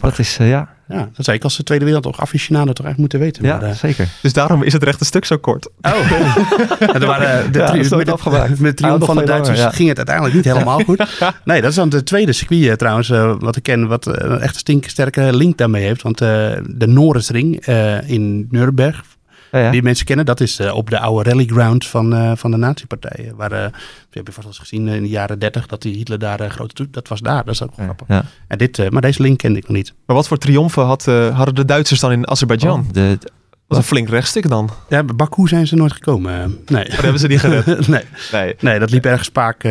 Dat 0.00 0.18
is, 0.18 0.36
eh, 0.40 0.48
ja, 0.48 0.68
Ja, 0.88 1.08
dat 1.14 1.24
zei 1.24 1.36
ik 1.36 1.44
als 1.44 1.56
de 1.56 1.62
Tweede 1.62 1.84
Wereldoorlog 1.84 2.20
aficionado 2.20 2.72
toch 2.72 2.86
echt 2.86 2.96
moeten 2.96 3.18
weten. 3.18 3.44
ja 3.44 3.56
Maar, 3.56 3.68
eh, 3.68 3.74
zeker. 3.74 4.08
Dus 4.22 4.32
daarom 4.32 4.62
is 4.62 4.72
het 4.72 4.82
rechte 4.82 5.04
stuk 5.04 5.24
zo 5.24 5.36
kort. 5.36 5.68
Oh, 5.82 5.92
er 6.94 7.06
waren 7.06 7.52
de 7.52 7.58
Ja, 7.58 7.96
met, 7.96 8.10
afgemaakt. 8.10 8.48
met 8.48 8.58
de 8.58 8.74
triomf 8.82 8.98
van 9.04 9.08
de 9.08 9.14
langer, 9.14 9.26
Duitsers 9.26 9.58
ja. 9.58 9.70
ging 9.70 9.88
het 9.88 9.96
uiteindelijk 9.96 10.36
niet 10.36 10.44
helemaal 10.44 10.78
goed. 10.80 11.18
Nee, 11.44 11.60
dat 11.60 11.70
is 11.70 11.76
dan 11.76 11.88
de 11.88 12.02
tweede 12.02 12.32
circuit 12.32 12.66
eh, 12.68 12.72
trouwens, 12.72 13.10
eh, 13.10 13.34
wat 13.38 13.56
ik 13.56 13.62
ken, 13.62 13.86
wat 13.88 14.06
eh, 14.06 14.30
een 14.30 14.40
echt 14.40 14.56
stinksterke 14.56 15.36
link 15.36 15.56
daarmee 15.58 15.84
heeft. 15.84 16.02
Want 16.02 16.20
eh, 16.20 16.28
de 16.66 16.86
Norrisring 16.86 17.60
eh, 17.66 18.08
in 18.10 18.46
Nuremberg, 18.50 19.02
Ja, 19.52 19.58
ja. 19.58 19.70
die 19.70 19.82
mensen 19.82 20.06
kennen, 20.06 20.26
dat 20.26 20.40
is 20.40 20.58
eh, 20.58 20.74
op 20.74 20.90
de 20.90 20.98
oude 20.98 21.30
rallyground 21.30 21.86
van, 21.86 22.14
eh, 22.14 22.32
van 22.34 22.50
de 22.50 22.56
nazi-partijen. 22.56 23.36
Waar, 23.36 23.50
je 23.50 23.70
hebt 24.10 24.26
je 24.26 24.32
vast 24.32 24.36
wel 24.36 24.46
eens 24.46 24.58
gezien 24.58 24.88
in 24.88 25.02
de 25.02 25.08
jaren 25.08 25.38
dertig, 25.38 25.66
dat 25.66 25.82
die 25.82 25.96
Hitler 25.96 26.18
daar 26.18 26.50
grote 26.50 26.74
toet, 26.74 26.92
dat 26.92 27.08
was 27.08 27.20
daar. 27.20 27.44
Dat 27.44 27.54
is 27.54 27.62
ook 27.62 27.76
wel 27.76 27.84
grappig. 27.84 28.06
Ja. 28.08 28.24
En 28.48 28.58
dit, 28.58 28.90
maar 28.90 29.02
deze 29.02 29.22
link 29.22 29.38
kende 29.38 29.58
ik 29.58 29.66
nog 29.68 29.76
niet. 29.76 29.94
Maar 30.06 30.16
wat 30.16 30.28
voor 30.28 30.38
triomfen 30.38 30.84
had, 30.84 31.04
hadden 31.04 31.54
de 31.54 31.64
Duitsers 31.64 32.00
dan 32.00 32.12
in 32.12 32.28
Azerbeidzjan? 32.28 32.80
Oh, 32.80 32.92
de, 32.92 33.16
Dat 33.20 33.30
was 33.66 33.78
een 33.78 33.84
flink 33.84 34.08
rechtstuk 34.08 34.48
dan. 34.48 34.70
Ja, 34.88 35.04
bij 35.04 35.14
Baku 35.14 35.48
zijn 35.48 35.66
ze 35.66 35.76
nooit 35.76 35.92
gekomen. 35.92 36.58
nee. 36.66 36.88
Maar 36.88 37.02
hebben 37.02 37.20
ze 37.20 37.28
die 37.28 37.38
gered? 37.38 37.66
nee. 37.88 38.04
Nee. 38.32 38.54
nee, 38.60 38.78
dat 38.78 38.90
liep 38.90 39.04
ergens 39.04 39.28
spaak. 39.28 39.62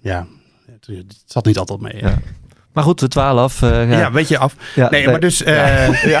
ja, 0.00 0.26
het, 0.66 0.86
het 0.86 1.22
zat 1.26 1.44
niet 1.44 1.58
altijd 1.58 1.80
mee. 1.80 2.02
Maar 2.74 2.84
goed, 2.84 2.98
de 3.00 3.08
12. 3.08 3.62
eh 3.62 3.90
Ja, 3.90 3.98
ja. 3.98 4.12
weet 4.12 4.28
je 4.28 4.38
af. 4.38 4.56
Ja, 4.74 4.90
Nee, 4.90 5.08
maar 5.08 5.20
dus, 5.20 5.42
eh, 5.42 6.04
Ja. 6.14 6.20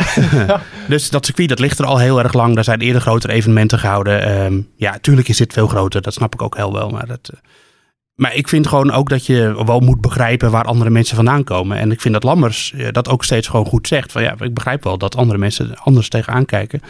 dus 0.88 1.10
dat 1.10 1.24
circuit 1.24 1.48
dat 1.48 1.58
ligt 1.58 1.78
er 1.78 1.84
al 1.84 1.98
heel 1.98 2.18
erg 2.18 2.32
lang. 2.32 2.54
Daar 2.54 2.64
zijn 2.64 2.80
eerder 2.80 3.00
grotere 3.00 3.32
evenementen 3.32 3.78
gehouden. 3.78 4.22
Ehm, 4.22 4.60
ja, 4.76 4.90
natuurlijk 4.90 5.28
is 5.28 5.36
dit 5.36 5.52
veel 5.52 5.66
groter. 5.66 6.02
Dat 6.02 6.14
snap 6.14 6.34
ik 6.34 6.42
ook 6.42 6.56
heel 6.56 6.72
wel. 6.72 6.88
Maar, 6.90 7.06
dat, 7.06 7.30
eh, 7.32 7.40
maar 8.14 8.34
ik 8.34 8.48
vind 8.48 8.66
gewoon 8.66 8.90
ook 8.90 9.08
dat 9.08 9.26
je 9.26 9.64
wel 9.64 9.80
moet 9.80 10.00
begrijpen 10.00 10.50
waar 10.50 10.64
andere 10.64 10.90
mensen 10.90 11.16
vandaan 11.16 11.44
komen. 11.44 11.78
En 11.78 11.92
ik 11.92 12.00
vind 12.00 12.14
dat 12.14 12.22
Lammers 12.22 12.74
dat 12.90 13.08
ook 13.08 13.24
steeds 13.24 13.48
gewoon 13.48 13.66
goed 13.66 13.88
zegt. 13.88 14.12
Van 14.12 14.22
ja, 14.22 14.34
ik 14.38 14.54
begrijp 14.54 14.84
wel 14.84 14.98
dat 14.98 15.16
andere 15.16 15.38
mensen 15.38 15.70
er 15.70 15.78
anders 15.82 16.08
tegenaan 16.08 16.44
kijken. 16.44 16.80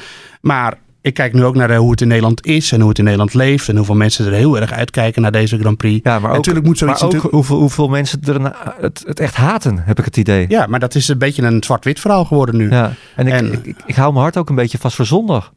Maar 0.41 0.79
ik 1.05 1.15
kijk 1.15 1.33
nu 1.33 1.45
ook 1.45 1.55
naar 1.55 1.71
eh, 1.71 1.79
hoe 1.79 1.91
het 1.91 2.01
in 2.01 2.09
Nederland 2.09 2.47
is 2.47 2.73
en 2.73 2.81
hoe 2.81 2.89
het 2.89 2.99
in 2.99 3.05
Nederland 3.05 3.35
leeft. 3.35 3.69
En 3.69 3.77
hoeveel 3.77 3.95
mensen 3.95 4.27
er 4.27 4.33
heel 4.33 4.61
erg 4.61 4.73
uitkijken 4.73 5.23
naar 5.23 5.33
deze 5.33 5.59
Grand 5.59 5.77
Prix. 5.77 6.01
Ja, 6.03 6.19
maar 6.19 6.31
ook, 6.31 6.37
natuurlijk 6.37 6.67
moet 6.67 6.79
zoiets 6.79 7.01
maar 7.01 7.09
ook 7.09 7.15
natuurlijk- 7.15 7.45
hoeveel, 7.47 7.61
hoeveel 7.61 7.89
mensen 7.89 8.21
er 8.23 8.53
het, 8.81 9.03
het 9.07 9.21
echt 9.21 9.35
haten, 9.35 9.79
heb 9.85 9.99
ik 9.99 10.05
het 10.05 10.17
idee. 10.17 10.47
Ja, 10.49 10.67
maar 10.67 10.81
dat 10.81 10.95
is 10.95 11.09
een 11.09 11.19
beetje 11.19 11.43
een 11.43 11.63
zwart-wit 11.63 12.01
verhaal 12.01 12.25
geworden 12.25 12.57
nu. 12.57 12.71
Ja. 12.71 12.93
En, 13.17 13.27
ik, 13.27 13.33
En- 13.33 13.53
ik, 13.53 13.65
ik, 13.67 13.77
ik 13.87 13.95
hou 13.95 14.11
mijn 14.13 14.23
hart 14.23 14.37
ook 14.37 14.49
een 14.49 14.55
beetje 14.55 14.79
vast 14.79 14.97
voor 14.97 15.07
zondag. 15.07 15.53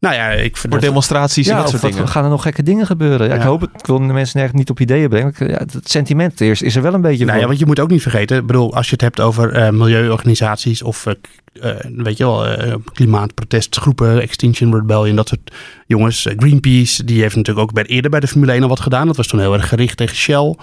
Nou 0.00 0.14
ja, 0.14 0.28
ik 0.30 0.56
vind 0.56 0.72
Voor 0.72 0.82
demonstraties 0.82 1.48
en 1.48 1.56
dat 1.56 1.68
soort 1.68 1.82
wat, 1.82 1.92
dingen. 1.92 2.08
gaan 2.08 2.24
er 2.24 2.30
nog 2.30 2.42
gekke 2.42 2.62
dingen 2.62 2.86
gebeuren? 2.86 3.28
Ja, 3.28 3.34
Ik 3.34 3.40
hoop 3.40 3.60
het. 3.60 3.70
Ik 3.76 3.86
wil 3.86 3.98
de 3.98 4.12
mensen 4.12 4.38
nergens 4.38 4.58
niet 4.58 4.70
op 4.70 4.80
ideeën 4.80 5.08
brengen. 5.08 5.34
Het 5.36 5.78
sentiment 5.82 6.40
eerst 6.40 6.62
is 6.62 6.76
er 6.76 6.82
wel 6.82 6.94
een 6.94 7.00
beetje 7.00 7.24
Nou 7.24 7.38
ja, 7.38 7.46
want 7.46 7.58
je 7.58 7.66
moet 7.66 7.80
ook 7.80 7.90
niet 7.90 8.02
vergeten, 8.02 8.38
ik 8.38 8.46
bedoel, 8.46 8.74
als 8.74 8.86
je 8.86 8.92
het 8.92 9.00
hebt 9.00 9.20
over 9.20 9.52
eh, 9.52 9.70
milieuorganisaties 9.70 10.82
of 10.82 11.06
eh, 11.06 11.14
eh, 11.52 11.76
weet 11.96 12.16
je 12.16 12.24
wel, 12.24 12.46
klimaatprotestgroepen, 12.92 14.20
Extinction 14.20 14.74
Rebellion, 14.74 15.16
dat 15.16 15.28
soort 15.28 15.52
jongens. 15.86 16.28
Greenpeace, 16.36 17.04
die 17.04 17.20
heeft 17.20 17.36
natuurlijk 17.36 17.66
ook 17.68 17.74
bij, 17.74 17.84
eerder 17.84 18.10
bij 18.10 18.20
de 18.20 18.28
Formule 18.28 18.52
1 18.52 18.62
al 18.62 18.68
wat 18.68 18.80
gedaan. 18.80 19.06
Dat 19.06 19.16
was 19.16 19.26
toen 19.26 19.40
heel 19.40 19.54
erg 19.54 19.68
gericht 19.68 19.96
tegen 19.96 20.16
Shell. 20.16 20.56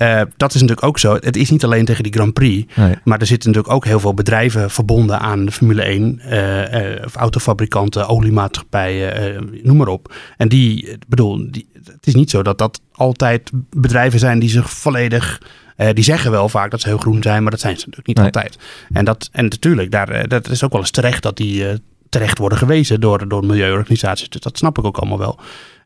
Eh, 0.00 0.20
dat 0.36 0.54
is 0.54 0.60
natuurlijk 0.60 0.86
ook 0.86 0.98
zo. 0.98 1.14
Het 1.14 1.36
is 1.36 1.50
niet 1.50 1.64
alleen 1.64 1.84
tegen 1.84 2.02
die 2.02 2.12
Grand 2.12 2.32
Prix, 2.32 2.76
Nee. 2.76 2.94
maar 3.04 3.20
er 3.20 3.26
zitten 3.26 3.48
natuurlijk 3.48 3.74
ook 3.76 3.84
heel 3.84 4.00
veel 4.00 4.14
bedrijven 4.14 4.70
verbonden 4.70 5.18
aan 5.20 5.44
de 5.44 5.52
Formule 5.52 5.82
1. 5.82 6.18
eh, 6.20 6.94
eh, 6.96 7.04
of 7.04 7.14
autofabrikanten, 7.16 8.08
oliemaatschappijen, 8.08 9.14
eh, 9.36 9.40
noem 9.62 9.76
maar 9.76 9.88
op. 9.88 10.14
En 10.36 10.48
die, 10.48 10.96
bedoel, 11.08 11.46
die, 11.50 11.68
het 11.84 12.06
is 12.06 12.14
niet 12.14 12.30
zo 12.30 12.42
dat 12.42 12.58
dat 12.58 12.80
altijd 12.92 13.50
bedrijven 13.76 14.18
zijn 14.18 14.38
die 14.38 14.48
zich 14.48 14.70
volledig... 14.70 15.42
eh, 15.76 15.88
die 15.94 16.04
zeggen 16.04 16.30
wel 16.30 16.48
vaak 16.48 16.70
dat 16.70 16.80
ze 16.80 16.88
heel 16.88 16.98
groen 16.98 17.22
zijn, 17.22 17.42
maar 17.42 17.50
dat 17.50 17.60
zijn 17.60 17.74
ze 17.78 17.80
natuurlijk 17.88 18.06
niet 18.06 18.16
Nee. 18.16 18.26
altijd. 18.26 18.58
En, 18.92 19.04
dat, 19.04 19.28
en 19.32 19.44
natuurlijk, 19.44 19.90
daar, 19.90 20.08
eh, 20.08 20.28
dat 20.28 20.48
is 20.48 20.64
ook 20.64 20.72
wel 20.72 20.80
eens 20.80 20.90
terecht 20.90 21.22
dat 21.22 21.36
die 21.36 21.68
eh, 21.68 21.74
terecht 22.08 22.38
worden 22.38 22.58
gewezen 22.58 23.00
door, 23.00 23.28
door 23.28 23.46
milieuorganisaties. 23.46 24.28
Dus 24.28 24.40
dat 24.40 24.58
snap 24.58 24.78
ik 24.78 24.84
ook 24.84 24.96
allemaal 24.98 25.18
wel. 25.18 25.38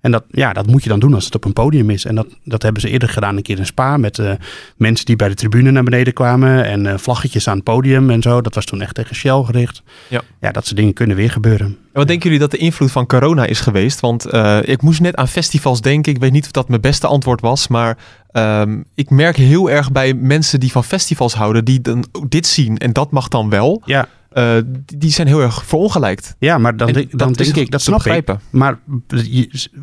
En 0.05 0.11
dat, 0.11 0.25
ja, 0.31 0.53
dat 0.53 0.67
moet 0.67 0.83
je 0.83 0.89
dan 0.89 0.99
doen 0.99 1.15
als 1.15 1.25
het 1.25 1.35
op 1.35 1.45
een 1.45 1.53
podium 1.53 1.91
is. 1.91 2.05
En 2.05 2.15
dat, 2.15 2.27
dat 2.43 2.63
hebben 2.63 2.81
ze 2.83 2.89
eerder 2.89 3.09
gedaan 3.09 3.37
een 3.37 3.43
keer 3.43 3.59
in 3.59 3.67
Spa 3.67 3.97
met 3.97 4.19
eh, 4.19 4.33
mensen 4.77 5.07
die 5.07 5.17
bij 5.17 5.29
de 5.29 5.35
tribune 5.35 5.71
naar 5.71 5.83
beneden 5.83 6.13
kwamen 6.13 6.65
en 6.65 6.87
eh, 6.87 6.99
vlaggetjes 6.99 7.49
aan 7.49 7.55
het 7.55 7.65
podium 7.65 8.11
en 8.11 8.23
zo. 8.23 8.41
Dat 8.41 8.55
was 8.55 8.65
toen 8.65 8.81
echt 8.81 8.95
tegen 8.95 9.17
Shell 9.17 9.43
gericht. 9.43 9.83
Ja. 10.09 10.23
ja, 10.41 10.51
dat 10.51 10.65
soort 10.65 10.77
dingen 10.77 10.93
kunnen 10.93 11.17
weer 11.17 11.31
gebeuren. 11.31 11.67
En 11.67 11.77
wat 11.93 12.07
denken 12.07 12.25
jullie 12.25 12.39
dat 12.39 12.51
de 12.51 12.57
invloed 12.57 12.91
van 12.91 13.07
corona 13.07 13.45
is 13.45 13.61
geweest? 13.61 14.01
Want 14.01 14.27
eh, 14.27 14.59
ik 14.63 14.83
moest 14.83 15.01
net 15.01 15.17
aan 15.17 15.29
festivals 15.29 15.81
denken. 15.81 16.13
Ik 16.13 16.21
weet 16.21 16.33
niet 16.33 16.45
of 16.45 16.51
dat 16.51 16.69
mijn 16.69 16.81
beste 16.81 17.07
antwoord 17.07 17.41
was. 17.41 17.69
Maar 17.69 17.99
ehm, 18.31 18.83
ik 18.95 19.11
merk 19.11 19.37
heel 19.37 19.71
erg 19.71 19.93
bij 19.93 20.15
mensen 20.15 20.61
die 20.61 20.73
van 20.73 20.85
festivals 20.85 21.35
houden, 21.35 21.65
die 21.65 21.81
dan 21.81 22.05
dit 22.29 22.47
zien 22.47 22.79
en 22.79 22.93
dat 22.93 23.11
mag 23.11 23.29
dan 23.29 23.51
wel. 23.51 23.83
Ja, 23.85 24.09
eh, 24.35 24.57
die, 24.97 25.11
zijn 25.11 25.27
heel 25.27 25.41
erg 25.41 25.65
verongelijkt. 25.65 26.37
ja 26.39 26.59
maar 26.59 26.77
dan, 26.77 27.07
dan 27.11 27.33
denk 27.33 27.57
ik, 27.57 27.71
dat 27.71 27.83
snap 27.83 27.99
ik. 27.99 28.05
begrijpen. 28.05 28.41
Maar 28.51 28.79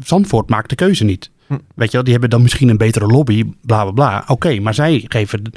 Zandvoort 0.03 0.49
maakt 0.49 0.69
de 0.69 0.75
keuze 0.75 1.03
niet. 1.03 1.31
Hm. 1.47 1.57
Weet 1.75 1.87
je 1.87 1.93
wel, 1.93 2.03
die 2.03 2.11
hebben 2.11 2.29
dan 2.29 2.41
misschien 2.41 2.69
een 2.69 2.77
betere 2.77 3.05
lobby, 3.05 3.43
bla 3.61 3.83
bla 3.83 3.91
bla. 3.91 4.23
Oké, 4.27 4.59
maar 4.59 4.73
zij 4.73 5.05
geven. 5.07 5.51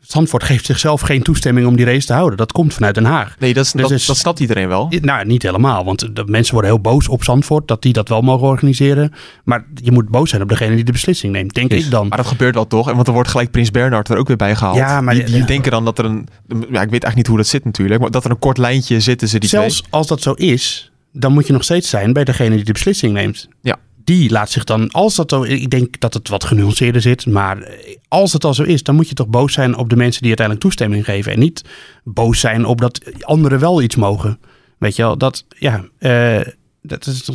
Zandvoort 0.00 0.42
geeft 0.44 0.66
zichzelf 0.66 1.00
geen 1.00 1.22
toestemming 1.22 1.66
om 1.66 1.76
die 1.76 1.84
race 1.84 2.06
te 2.06 2.12
houden. 2.12 2.36
Dat 2.38 2.52
komt 2.52 2.74
vanuit 2.74 2.94
Den 2.94 3.04
Haag. 3.04 3.36
Nee, 3.38 3.54
dat, 3.54 3.64
is- 3.64 3.72
Dus 3.72 3.82
dat, 3.82 3.90
is- 3.90 4.06
dat 4.06 4.16
snapt 4.16 4.40
iedereen 4.40 4.68
wel. 4.68 4.86
Nou, 5.00 5.26
niet 5.26 5.42
helemaal. 5.42 5.84
Want 5.84 6.16
de 6.16 6.22
mensen 6.26 6.52
worden 6.52 6.70
heel 6.70 6.80
boos 6.80 7.08
op 7.08 7.24
Zandvoort 7.24 7.68
dat 7.68 7.82
die 7.82 7.92
dat 7.92 8.08
wel 8.08 8.20
mogen 8.22 8.46
organiseren. 8.46 9.12
Maar 9.44 9.64
je 9.74 9.92
moet 9.92 10.08
boos 10.08 10.30
zijn 10.30 10.42
op 10.42 10.48
degene 10.48 10.74
die 10.74 10.84
de 10.84 10.92
beslissing 10.92 11.32
neemt, 11.32 11.54
denk 11.54 11.72
ik 11.72 11.90
dan. 11.90 12.08
Maar 12.08 12.16
dat 12.18 12.26
gebeurt 12.26 12.54
wel 12.54 12.66
toch? 12.66 12.88
En 12.88 12.94
want 12.94 13.06
er 13.06 13.12
wordt 13.12 13.28
gelijk 13.28 13.50
Prins 13.50 13.70
Bernhard 13.70 14.08
er 14.08 14.16
ook 14.16 14.28
weer 14.28 14.36
bij 14.36 14.56
gehaald. 14.56 14.76
Ja, 14.76 15.00
maar- 15.00 15.14
die, 15.14 15.24
die 15.24 15.44
denken 15.44 15.70
dan 15.70 15.84
dat 15.84 15.98
er 15.98 16.04
een... 16.04 16.28
Ja, 16.48 16.56
ik 16.56 16.70
weet 16.70 16.78
eigenlijk 16.90 17.16
niet 17.16 17.26
hoe 17.26 17.36
dat 17.36 17.46
zit 17.46 17.64
natuurlijk. 17.64 18.00
Maar 18.00 18.10
dat 18.10 18.24
er 18.24 18.30
een 18.30 18.38
kort 18.38 18.58
lijntje 18.58 19.00
zit 19.00 19.18
tussen 19.18 19.40
die 19.40 19.48
Zelfs 19.48 19.82
als 19.90 20.06
dat 20.06 20.22
zo 20.22 20.32
is, 20.32 20.90
dan 21.12 21.32
moet 21.32 21.46
je 21.46 21.52
nog 21.52 21.64
steeds 21.64 21.88
zijn 21.88 22.12
bij 22.12 22.24
degene 22.24 22.54
die 22.56 22.64
de 22.64 22.72
beslissing 22.72 23.12
neemt. 23.12 23.48
Ja. 23.62 23.76
Die 24.10 24.30
laat 24.30 24.50
zich 24.50 24.64
dan, 24.64 24.90
als 24.90 25.14
dat 25.14 25.30
zo, 25.30 25.42
ik 25.42 25.70
denk 25.70 26.00
dat 26.00 26.14
het 26.14 26.28
wat 26.28 26.44
genuanceerder 26.44 27.02
zit, 27.02 27.26
maar 27.26 27.68
als 28.08 28.32
het 28.32 28.44
al 28.44 28.54
zo 28.54 28.62
is, 28.62 28.82
dan 28.82 28.94
moet 28.94 29.08
je 29.08 29.14
toch 29.14 29.28
boos 29.28 29.52
zijn 29.52 29.76
op 29.76 29.88
de 29.88 29.96
mensen 29.96 30.20
die 30.20 30.28
uiteindelijk 30.28 30.66
toestemming 30.66 31.04
geven. 31.04 31.32
En 31.32 31.38
niet 31.38 31.64
boos 32.04 32.40
zijn 32.40 32.64
op 32.64 32.80
dat 32.80 33.00
anderen 33.20 33.58
wel 33.58 33.82
iets 33.82 33.96
mogen. 33.96 34.38
Weet 34.78 34.96
je 34.96 35.02
wel, 35.02 35.18
dat, 35.18 35.44
ja, 35.58 35.84
eh, 35.98 36.40
dat 36.82 37.06
is, 37.06 37.30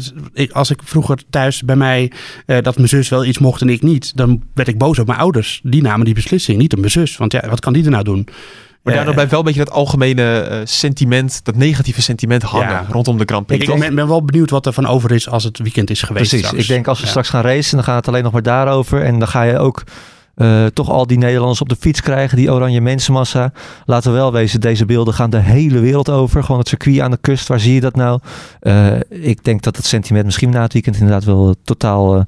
als 0.51 0.69
ik 0.69 0.79
vroeger 0.83 1.19
thuis 1.29 1.63
bij 1.63 1.75
mij 1.75 2.11
eh, 2.45 2.61
dat 2.61 2.75
mijn 2.75 2.89
zus 2.89 3.09
wel 3.09 3.25
iets 3.25 3.39
mocht 3.39 3.61
en 3.61 3.69
ik 3.69 3.81
niet, 3.81 4.17
dan 4.17 4.43
werd 4.53 4.67
ik 4.67 4.77
boos 4.77 4.99
op 4.99 5.07
mijn 5.07 5.19
ouders. 5.19 5.59
Die 5.63 5.81
namen 5.81 6.05
die 6.05 6.13
beslissing, 6.13 6.57
niet 6.57 6.73
op 6.73 6.79
mijn 6.79 6.91
zus. 6.91 7.17
Want 7.17 7.31
ja, 7.31 7.49
wat 7.49 7.59
kan 7.59 7.73
die 7.73 7.83
er 7.83 7.91
nou 7.91 8.03
doen? 8.03 8.27
Maar 8.85 8.93
Ja, 8.93 8.99
daardoor 8.99 9.13
blijft 9.13 9.31
wel 9.31 9.39
een 9.39 9.45
beetje 9.45 9.63
dat 9.65 9.73
algemene 9.73 10.39
eh, 10.39 10.59
sentiment, 10.63 11.39
dat 11.43 11.55
negatieve 11.55 12.01
sentiment 12.01 12.43
hangen 12.43 12.69
Ja. 12.69 12.85
rondom 12.89 13.17
de 13.17 13.23
Grand 13.25 13.45
Prix. 13.45 13.67
Ik 13.67 13.79
ben, 13.79 13.95
ben 13.95 14.07
wel 14.07 14.23
benieuwd 14.25 14.49
wat 14.49 14.65
er 14.65 14.73
van 14.73 14.87
over 14.87 15.11
is 15.11 15.29
als 15.29 15.43
het 15.43 15.57
weekend 15.59 15.89
is 15.89 16.01
geweest. 16.01 16.29
Precies. 16.29 16.45
straks. 16.47 16.63
Ik 16.63 16.69
denk 16.69 16.87
als 16.87 16.97
we 16.97 17.03
Ja. 17.03 17.09
straks 17.09 17.29
gaan 17.29 17.41
racen, 17.41 17.75
dan 17.75 17.83
gaat 17.85 17.95
het 17.95 18.07
alleen 18.07 18.23
nog 18.23 18.31
maar 18.31 18.41
daarover. 18.43 19.01
En 19.03 19.19
dan 19.19 19.27
ga 19.27 19.41
je 19.43 19.57
ook 19.57 19.83
eh, 20.35 20.65
toch 20.65 20.89
al 20.89 21.07
die 21.07 21.17
Nederlanders 21.17 21.61
op 21.61 21.69
de 21.69 21.75
fiets 21.79 22.01
krijgen, 22.01 22.37
die 22.37 22.51
oranje 22.51 22.81
mensenmassa. 22.81 23.51
Laten 23.85 24.11
we 24.11 24.17
wel 24.17 24.31
wezen, 24.31 24.61
deze 24.61 24.85
beelden 24.85 25.13
gaan 25.13 25.29
de 25.29 25.37
hele 25.39 25.79
wereld 25.79 26.09
over. 26.09 26.43
Gewoon 26.43 26.59
het 26.59 26.67
circuit 26.69 26.99
aan 26.99 27.11
de 27.11 27.17
kust, 27.21 27.47
waar 27.47 27.59
zie 27.59 27.73
je 27.73 27.81
dat 27.81 27.95
nou? 27.95 28.19
Eh, 28.59 28.87
ik 29.09 29.43
denk 29.43 29.61
dat 29.61 29.75
het 29.75 29.85
sentiment 29.85 30.25
misschien 30.25 30.49
na 30.49 30.61
het 30.61 30.73
weekend 30.73 30.95
inderdaad 30.95 31.23
wel 31.23 31.47
eh, 31.47 31.53
totaal 31.63 32.25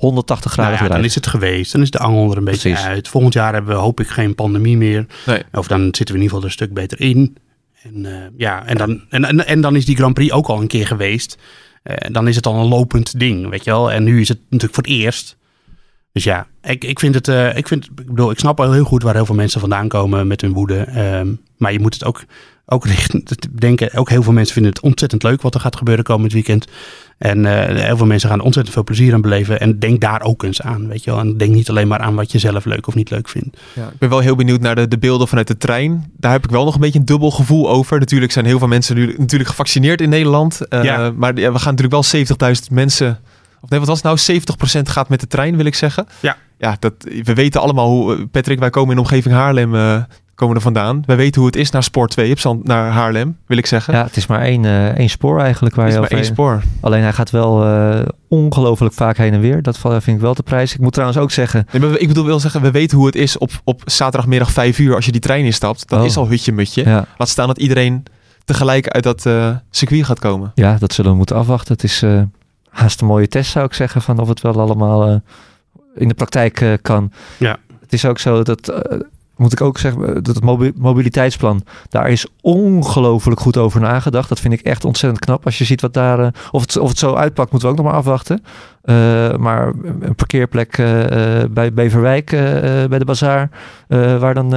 eh, 0.00 0.06
180 0.06 0.56
Nou 0.56 0.68
graden 0.68 0.86
ja, 0.86 0.94
dan 0.94 1.04
is 1.04 1.14
het 1.14 1.26
geweest. 1.26 1.72
Dan 1.72 1.80
is 1.80 1.90
de 1.90 1.98
angel 1.98 2.30
er 2.30 2.36
een 2.36 2.44
beetje 2.44 2.70
Precies. 2.70 2.86
uit. 2.86 3.08
Volgend 3.08 3.34
jaar 3.34 3.52
hebben 3.52 3.74
we, 3.74 3.80
hoop 3.80 4.00
ik, 4.00 4.08
geen 4.08 4.34
pandemie 4.34 4.76
meer. 4.76 5.06
Nee. 5.26 5.42
Of 5.52 5.66
dan 5.66 5.82
zitten 5.82 6.06
we 6.06 6.12
in 6.14 6.22
ieder 6.22 6.28
geval 6.28 6.40
er 6.40 6.44
een 6.44 6.50
stuk 6.50 6.74
beter 6.74 7.00
in. 7.00 7.36
En, 7.82 8.06
eh, 8.06 8.28
ja, 8.36 8.66
en, 8.66 8.76
dan, 8.76 9.00
en, 9.08 9.24
en, 9.24 9.46
en 9.46 9.60
dan 9.60 9.76
is 9.76 9.84
die 9.84 9.96
Grand 9.96 10.14
Prix 10.14 10.32
ook 10.32 10.46
al 10.46 10.60
een 10.60 10.66
keer 10.66 10.86
geweest. 10.86 11.38
Eh, 11.82 11.96
dan 12.12 12.28
is 12.28 12.36
het 12.36 12.46
al 12.46 12.54
een 12.54 12.68
lopend 12.68 13.18
ding, 13.18 13.48
weet 13.48 13.64
je 13.64 13.70
wel. 13.70 13.92
En 13.92 14.04
nu 14.04 14.20
is 14.20 14.28
het 14.28 14.38
natuurlijk 14.48 14.74
voor 14.74 14.82
het 14.82 14.92
eerst. 14.92 15.36
Dus 16.12 16.24
ja, 16.24 16.46
ik, 16.62 16.84
ik 16.84 16.98
vind 16.98 17.14
het, 17.14 17.28
eh, 17.28 17.56
ik, 17.56 17.68
vind, 17.68 17.84
ik 17.84 18.06
bedoel, 18.06 18.30
ik 18.30 18.38
snap 18.38 18.58
wel 18.58 18.72
heel 18.72 18.84
goed 18.84 19.02
waar 19.02 19.14
heel 19.14 19.26
veel 19.26 19.34
mensen 19.34 19.60
vandaan 19.60 19.88
komen 19.88 20.26
met 20.26 20.40
hun 20.40 20.52
woede. 20.52 20.78
Ehm, 20.78 21.34
maar 21.56 21.72
je 21.72 21.80
moet 21.80 21.94
het 21.94 22.04
ook, 22.04 22.24
ook 22.66 22.84
richten, 22.84 23.24
denken. 23.52 23.94
Ook 23.94 24.08
heel 24.08 24.22
veel 24.22 24.32
mensen 24.32 24.54
vinden 24.54 24.72
het 24.72 24.82
ontzettend 24.82 25.22
leuk 25.22 25.42
wat 25.42 25.54
er 25.54 25.60
gaat 25.60 25.76
gebeuren 25.76 26.04
komend 26.04 26.32
weekend. 26.32 26.66
En 27.20 27.46
eh, 27.46 27.84
heel 27.84 27.96
veel 27.96 28.06
mensen 28.06 28.28
gaan 28.28 28.38
er 28.38 28.44
ontzettend 28.44 28.74
veel 28.74 28.84
plezier 28.84 29.14
aan 29.14 29.20
beleven. 29.20 29.60
En 29.60 29.78
denk 29.78 30.00
daar 30.00 30.22
ook 30.22 30.42
eens 30.42 30.62
aan, 30.62 30.88
weet 30.88 31.04
je 31.04 31.10
wel. 31.10 31.20
En 31.20 31.36
denk 31.36 31.54
niet 31.54 31.68
alleen 31.68 31.88
maar 31.88 31.98
aan 31.98 32.14
wat 32.14 32.32
je 32.32 32.38
zelf 32.38 32.64
leuk 32.64 32.86
of 32.86 32.94
niet 32.94 33.10
leuk 33.10 33.28
vindt. 33.28 33.56
Ja, 33.72 33.86
ik 33.86 33.98
ben 33.98 34.08
wel 34.08 34.18
heel 34.18 34.34
benieuwd 34.36 34.60
naar 34.60 34.74
de, 34.74 34.88
de 34.88 34.98
beelden 34.98 35.28
vanuit 35.28 35.46
de 35.46 35.56
trein. 35.56 36.12
Daar 36.16 36.32
heb 36.32 36.44
ik 36.44 36.50
wel 36.50 36.64
nog 36.64 36.74
een 36.74 36.80
beetje 36.80 36.98
een 36.98 37.04
dubbel 37.04 37.30
gevoel 37.30 37.70
over. 37.70 37.98
Natuurlijk 37.98 38.32
zijn 38.32 38.44
heel 38.44 38.58
veel 38.58 38.68
mensen 38.68 38.94
nu 38.94 39.14
natuurlijk 39.18 39.50
gevaccineerd 39.50 40.00
in 40.00 40.08
Nederland. 40.08 40.60
Eh, 40.68 40.82
Ja. 40.82 41.12
Maar 41.16 41.38
ja, 41.38 41.52
we 41.52 41.58
gaan 41.58 41.74
natuurlijk 41.74 42.12
wel 42.12 42.54
70.000 42.54 42.72
mensen... 42.72 43.18
Of 43.60 43.68
nee, 43.70 43.78
wat 43.78 43.88
was 43.88 44.02
het 44.02 44.28
nou? 44.28 44.40
70% 44.78 44.90
gaat 44.90 45.08
met 45.08 45.20
de 45.20 45.26
trein, 45.26 45.56
wil 45.56 45.66
ik 45.66 45.74
zeggen. 45.74 46.06
Ja. 46.20 46.36
Ja, 46.58 46.76
dat, 46.78 46.94
we 47.22 47.34
weten 47.34 47.60
allemaal 47.60 47.88
hoe... 47.88 48.26
Patrick, 48.26 48.58
wij 48.58 48.70
komen 48.70 48.92
in 48.94 49.00
omgeving 49.00 49.34
Haarlem 49.34 49.74
eh, 49.74 50.02
komen 50.40 50.56
er 50.56 50.62
vandaan. 50.62 51.02
Wij 51.06 51.16
weten 51.16 51.40
hoe 51.40 51.50
het 51.50 51.58
is 51.60 51.70
naar 51.70 51.82
Spoor 51.82 52.08
2 52.08 52.30
op 52.32 52.38
Zand, 52.38 52.64
naar 52.64 52.90
Haarlem, 52.90 53.36
wil 53.46 53.56
ik 53.58 53.66
zeggen. 53.66 53.94
Ja, 53.94 54.04
het 54.04 54.16
is 54.16 54.26
maar 54.26 54.40
één, 54.40 54.64
eh, 54.64 54.86
één 54.86 55.08
spoor 55.08 55.40
eigenlijk 55.40 55.74
waar 55.74 55.84
Het 55.84 55.94
is 55.94 56.00
je 56.00 56.06
maar 56.08 56.18
één 56.18 56.24
spoor. 56.32 56.62
Alleen 56.80 57.02
hij 57.02 57.12
gaat 57.12 57.30
wel 57.30 57.64
eh, 57.64 58.00
ongelooflijk 58.28 58.94
vaak 58.94 59.16
heen 59.16 59.32
en 59.32 59.40
weer. 59.40 59.62
Dat 59.62 59.78
vind 59.78 60.06
ik 60.06 60.20
wel 60.20 60.34
de 60.34 60.42
prijs. 60.42 60.74
Ik 60.74 60.80
moet 60.80 60.92
trouwens 60.92 61.18
ook 61.20 61.30
zeggen, 61.30 61.66
Nee, 61.72 61.82
maar 61.82 61.98
ik 61.98 62.08
bedoel 62.08 62.24
wel 62.24 62.40
zeggen, 62.40 62.60
we 62.62 62.70
weten 62.70 62.96
hoe 62.96 63.06
het 63.06 63.14
is 63.16 63.38
op, 63.38 63.50
op 63.64 63.82
zaterdagmiddag 63.84 64.50
5 64.52 64.78
uur 64.78 64.94
als 64.94 65.04
je 65.04 65.12
die 65.12 65.20
trein 65.20 65.44
instapt. 65.44 65.88
Dat 65.88 65.98
Oh. 66.00 66.04
is 66.04 66.16
al 66.16 66.28
hutje-mutje. 66.28 66.84
ja, 66.84 67.06
Laat 67.16 67.28
staan 67.28 67.46
dat 67.46 67.58
iedereen 67.58 68.02
tegelijk 68.44 68.88
uit 68.88 69.02
dat 69.04 69.26
eh, 69.26 69.50
circuit 69.70 70.04
gaat 70.04 70.18
komen. 70.18 70.52
ja, 70.54 70.76
dat 70.78 70.92
zullen 70.92 71.10
we 71.10 71.16
moeten 71.16 71.36
afwachten. 71.36 71.72
Het 71.72 71.82
is 71.84 72.02
eh, 72.02 72.22
haast 72.70 73.00
een 73.00 73.06
mooie 73.06 73.28
test 73.28 73.50
zou 73.50 73.64
ik 73.64 73.74
zeggen 73.74 74.02
van 74.02 74.18
of 74.18 74.28
het 74.28 74.40
wel 74.40 74.60
allemaal 74.60 75.06
eh, 75.08 75.14
in 75.94 76.08
de 76.08 76.14
praktijk 76.14 76.60
eh, 76.60 76.72
kan. 76.82 77.12
Ja. 77.36 77.56
Het 77.80 77.92
is 77.92 78.04
ook 78.04 78.18
zo 78.18 78.42
dat, 78.42 78.68
eh, 78.68 78.98
moet 79.40 79.52
ik 79.52 79.60
ook 79.60 79.78
zeggen, 79.78 80.06
eh, 80.08 80.14
dat 80.14 80.34
het 80.34 80.44
mobi- 80.44 80.72
mobiliteitsplan, 80.76 81.64
daar 81.88 82.10
is 82.10 82.26
ongelooflijk 82.40 83.40
goed 83.40 83.56
over 83.56 83.80
nagedacht. 83.80 84.28
Dat 84.28 84.40
vind 84.40 84.54
ik 84.54 84.60
echt 84.60 84.84
ontzettend 84.84 85.24
knap. 85.24 85.44
Als 85.44 85.58
je 85.58 85.64
ziet 85.64 85.80
wat 85.80 85.94
daar, 85.94 86.18
eh, 86.20 86.26
of, 86.50 86.60
het, 86.60 86.76
of 86.76 86.88
het 86.88 86.98
zo 86.98 87.14
uitpakt, 87.14 87.50
moeten 87.50 87.68
we 87.68 87.74
ook 87.74 87.80
nog 87.82 87.90
maar 87.92 88.00
afwachten. 88.00 88.42
Eh, 88.82 88.94
maar 89.36 89.72
een 90.00 90.14
parkeerplek 90.14 90.76
bij 91.50 91.72
Beverwijk, 91.74 92.26
bij 92.88 92.98
de 92.98 93.04
bazaar, 93.04 93.50
waar 93.88 94.34
dan 94.34 94.54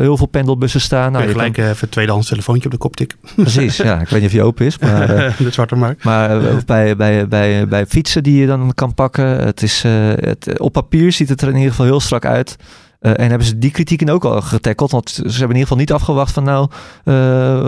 heel 0.00 0.16
veel 0.16 0.26
pendelbussen 0.26 0.80
staan. 0.80 1.12
Nou, 1.12 1.24
je 1.24 1.30
gelijk 1.30 1.56
even 1.56 1.76
een 1.80 1.88
tweedehands 1.88 2.28
telefoontje 2.28 2.64
op 2.64 2.70
de 2.72 2.78
kop 2.78 2.96
tikken. 2.96 3.18
kan- 3.22 3.34
precies, 3.44 3.76
ja. 3.76 4.00
Ik 4.00 4.08
weet 4.08 4.20
niet 4.20 4.28
of 4.28 4.34
die 4.34 4.42
open 4.42 4.66
is, 4.66 4.78
maar... 4.80 5.06
de 5.38 5.50
Zwarte 5.50 5.76
Markt. 5.76 6.04
maar 6.04 6.36
of 6.54 6.64
bij, 6.64 6.96
bij, 6.96 7.28
bij, 7.28 7.68
bij 7.68 7.86
fietsen 7.86 8.22
die 8.22 8.40
je 8.40 8.46
dan 8.46 8.72
kan 8.74 8.94
pakken. 8.94 9.24
Het 9.26 9.62
is, 9.62 9.82
het, 9.82 10.58
op 10.58 10.72
papier 10.72 11.12
ziet 11.12 11.28
het 11.28 11.42
er 11.42 11.48
in 11.48 11.54
ieder 11.54 11.70
geval 11.70 11.86
heel 11.86 12.00
strak 12.00 12.24
uit. 12.24 12.56
Eh, 13.00 13.12
en 13.18 13.28
hebben 13.28 13.46
ze 13.46 13.58
die 13.58 13.70
kritieken 13.70 14.08
ook 14.08 14.24
al 14.24 14.40
getackeld. 14.40 14.90
Want 14.90 15.10
ze 15.10 15.20
hebben 15.22 15.40
in 15.40 15.46
ieder 15.46 15.60
geval 15.60 15.76
niet 15.76 15.92
afgewacht 15.92 16.32
van 16.32 16.44
nou, 16.44 16.68
eh, 17.04 17.14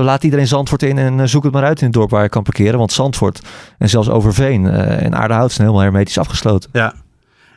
laat 0.03 0.25
iedereen 0.25 0.47
Zandvoort 0.47 0.83
in 0.83 0.99
en 0.99 1.21
eh, 1.21 1.27
zoek 1.27 1.45
het 1.45 1.53
maar 1.53 1.65
uit 1.65 1.81
in 1.81 1.87
het 1.87 1.95
dorp 1.95 2.11
waar 2.11 2.23
je 2.23 2.29
kan 2.29 2.43
parkeren. 2.43 2.79
Want 2.79 2.93
Zandvoort 2.93 3.41
en 3.79 3.89
zelfs 3.89 4.09
Overveen 4.09 4.67
en 4.67 5.15
Aardehout 5.15 5.53
zijn 5.53 5.67
helemaal 5.67 5.87
hermetisch 5.87 6.19
afgesloten. 6.19 6.71
Ja. 6.73 6.95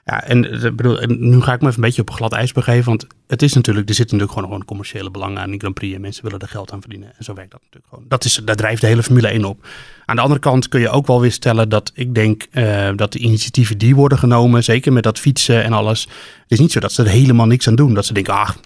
Ja, 0.08 0.24
en, 0.24 0.51
eh, 0.51 0.64
ik 0.64 0.76
bedoel, 0.76 1.01
en 1.01 1.30
nu 1.30 1.41
ga 1.41 1.53
ik 1.53 1.62
me 1.62 1.68
even 1.68 1.80
een 1.80 1.86
beetje 1.86 2.01
op 2.01 2.10
glad 2.12 2.34
ijs 2.34 2.51
begeven. 2.51 2.86
Want 2.86 3.08
het 3.28 3.41
is 3.41 3.53
natuurlijk, 3.53 3.89
er 3.89 3.95
zit 3.95 4.06
natuurlijk 4.06 4.32
gewoon, 4.32 4.47
gewoon 4.47 4.66
commerciële 4.66 5.12
belangen 5.12 5.41
aan 5.41 5.49
die 5.49 5.60
Grand 5.60 5.74
Prix. 5.74 5.95
En 5.95 6.01
mensen 6.01 6.24
willen 6.24 6.39
er 6.39 6.47
geld 6.47 6.72
aan 6.72 6.80
verdienen. 6.82 7.08
En 7.18 7.24
zo 7.24 7.34
werkt 7.34 7.51
dat 7.51 7.60
natuurlijk 7.60 7.88
gewoon. 7.89 8.06
Dat 8.08 8.26
is, 8.26 8.41
daar 8.45 8.56
drijft 8.56 8.82
de 8.82 8.88
hele 8.88 9.03
Formule 9.03 9.28
1 9.28 9.45
op. 9.45 9.68
Aan 10.06 10.16
de 10.16 10.22
andere 10.22 10.39
kant 10.39 10.68
kun 10.70 10.80
je 10.80 10.89
ook 10.89 11.08
wel 11.08 11.22
weer 11.22 11.32
stellen 11.32 11.70
dat 11.70 11.91
ik 11.95 12.16
denk 12.16 12.45
eh, 12.51 12.89
dat 12.95 13.12
de 13.12 13.20
initiatieven 13.20 13.78
die 13.78 13.95
worden 13.95 14.18
genomen, 14.18 14.64
zeker 14.64 14.93
met 14.93 15.03
dat 15.03 15.20
fietsen 15.20 15.64
en 15.64 15.74
alles. 15.74 16.01
Het 16.41 16.51
is 16.51 16.60
niet 16.60 16.72
zo 16.72 16.80
dat 16.80 16.91
ze 16.91 17.03
er 17.03 17.10
helemaal 17.10 17.45
niks 17.47 17.68
aan 17.68 17.76
doen. 17.76 17.93
Dat 17.93 18.06
ze 18.06 18.14
denken, 18.14 18.34
ach, 18.34 18.58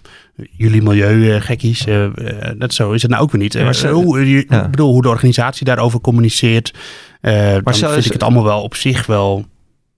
jullie 0.50 0.82
milieugekkies, 0.82 1.86
eh 1.86 2.04
eh, 2.04 2.54
dat 2.58 2.74
zo 2.74 2.92
is 2.92 3.02
het 3.02 3.10
nou 3.10 3.22
ook 3.22 3.30
weer 3.32 3.40
niet. 3.42 3.52
Ja, 3.52 3.64
maar 3.64 3.74
hoe, 4.04 4.28
je- 4.30 4.44
ja. 4.48 4.64
Ik 4.64 4.70
bedoel, 4.70 4.92
hoe 4.92 5.02
de 5.02 5.08
organisatie 5.08 5.64
daarover 5.64 6.00
communiceert. 6.00 6.74
eh, 7.20 7.32
dan 7.52 7.62
vind 7.92 8.04
ik 8.06 8.12
het 8.12 8.22
allemaal 8.22 8.44
wel 8.44 8.62
op 8.62 8.74
zich 8.74 9.06
wel 9.06 9.44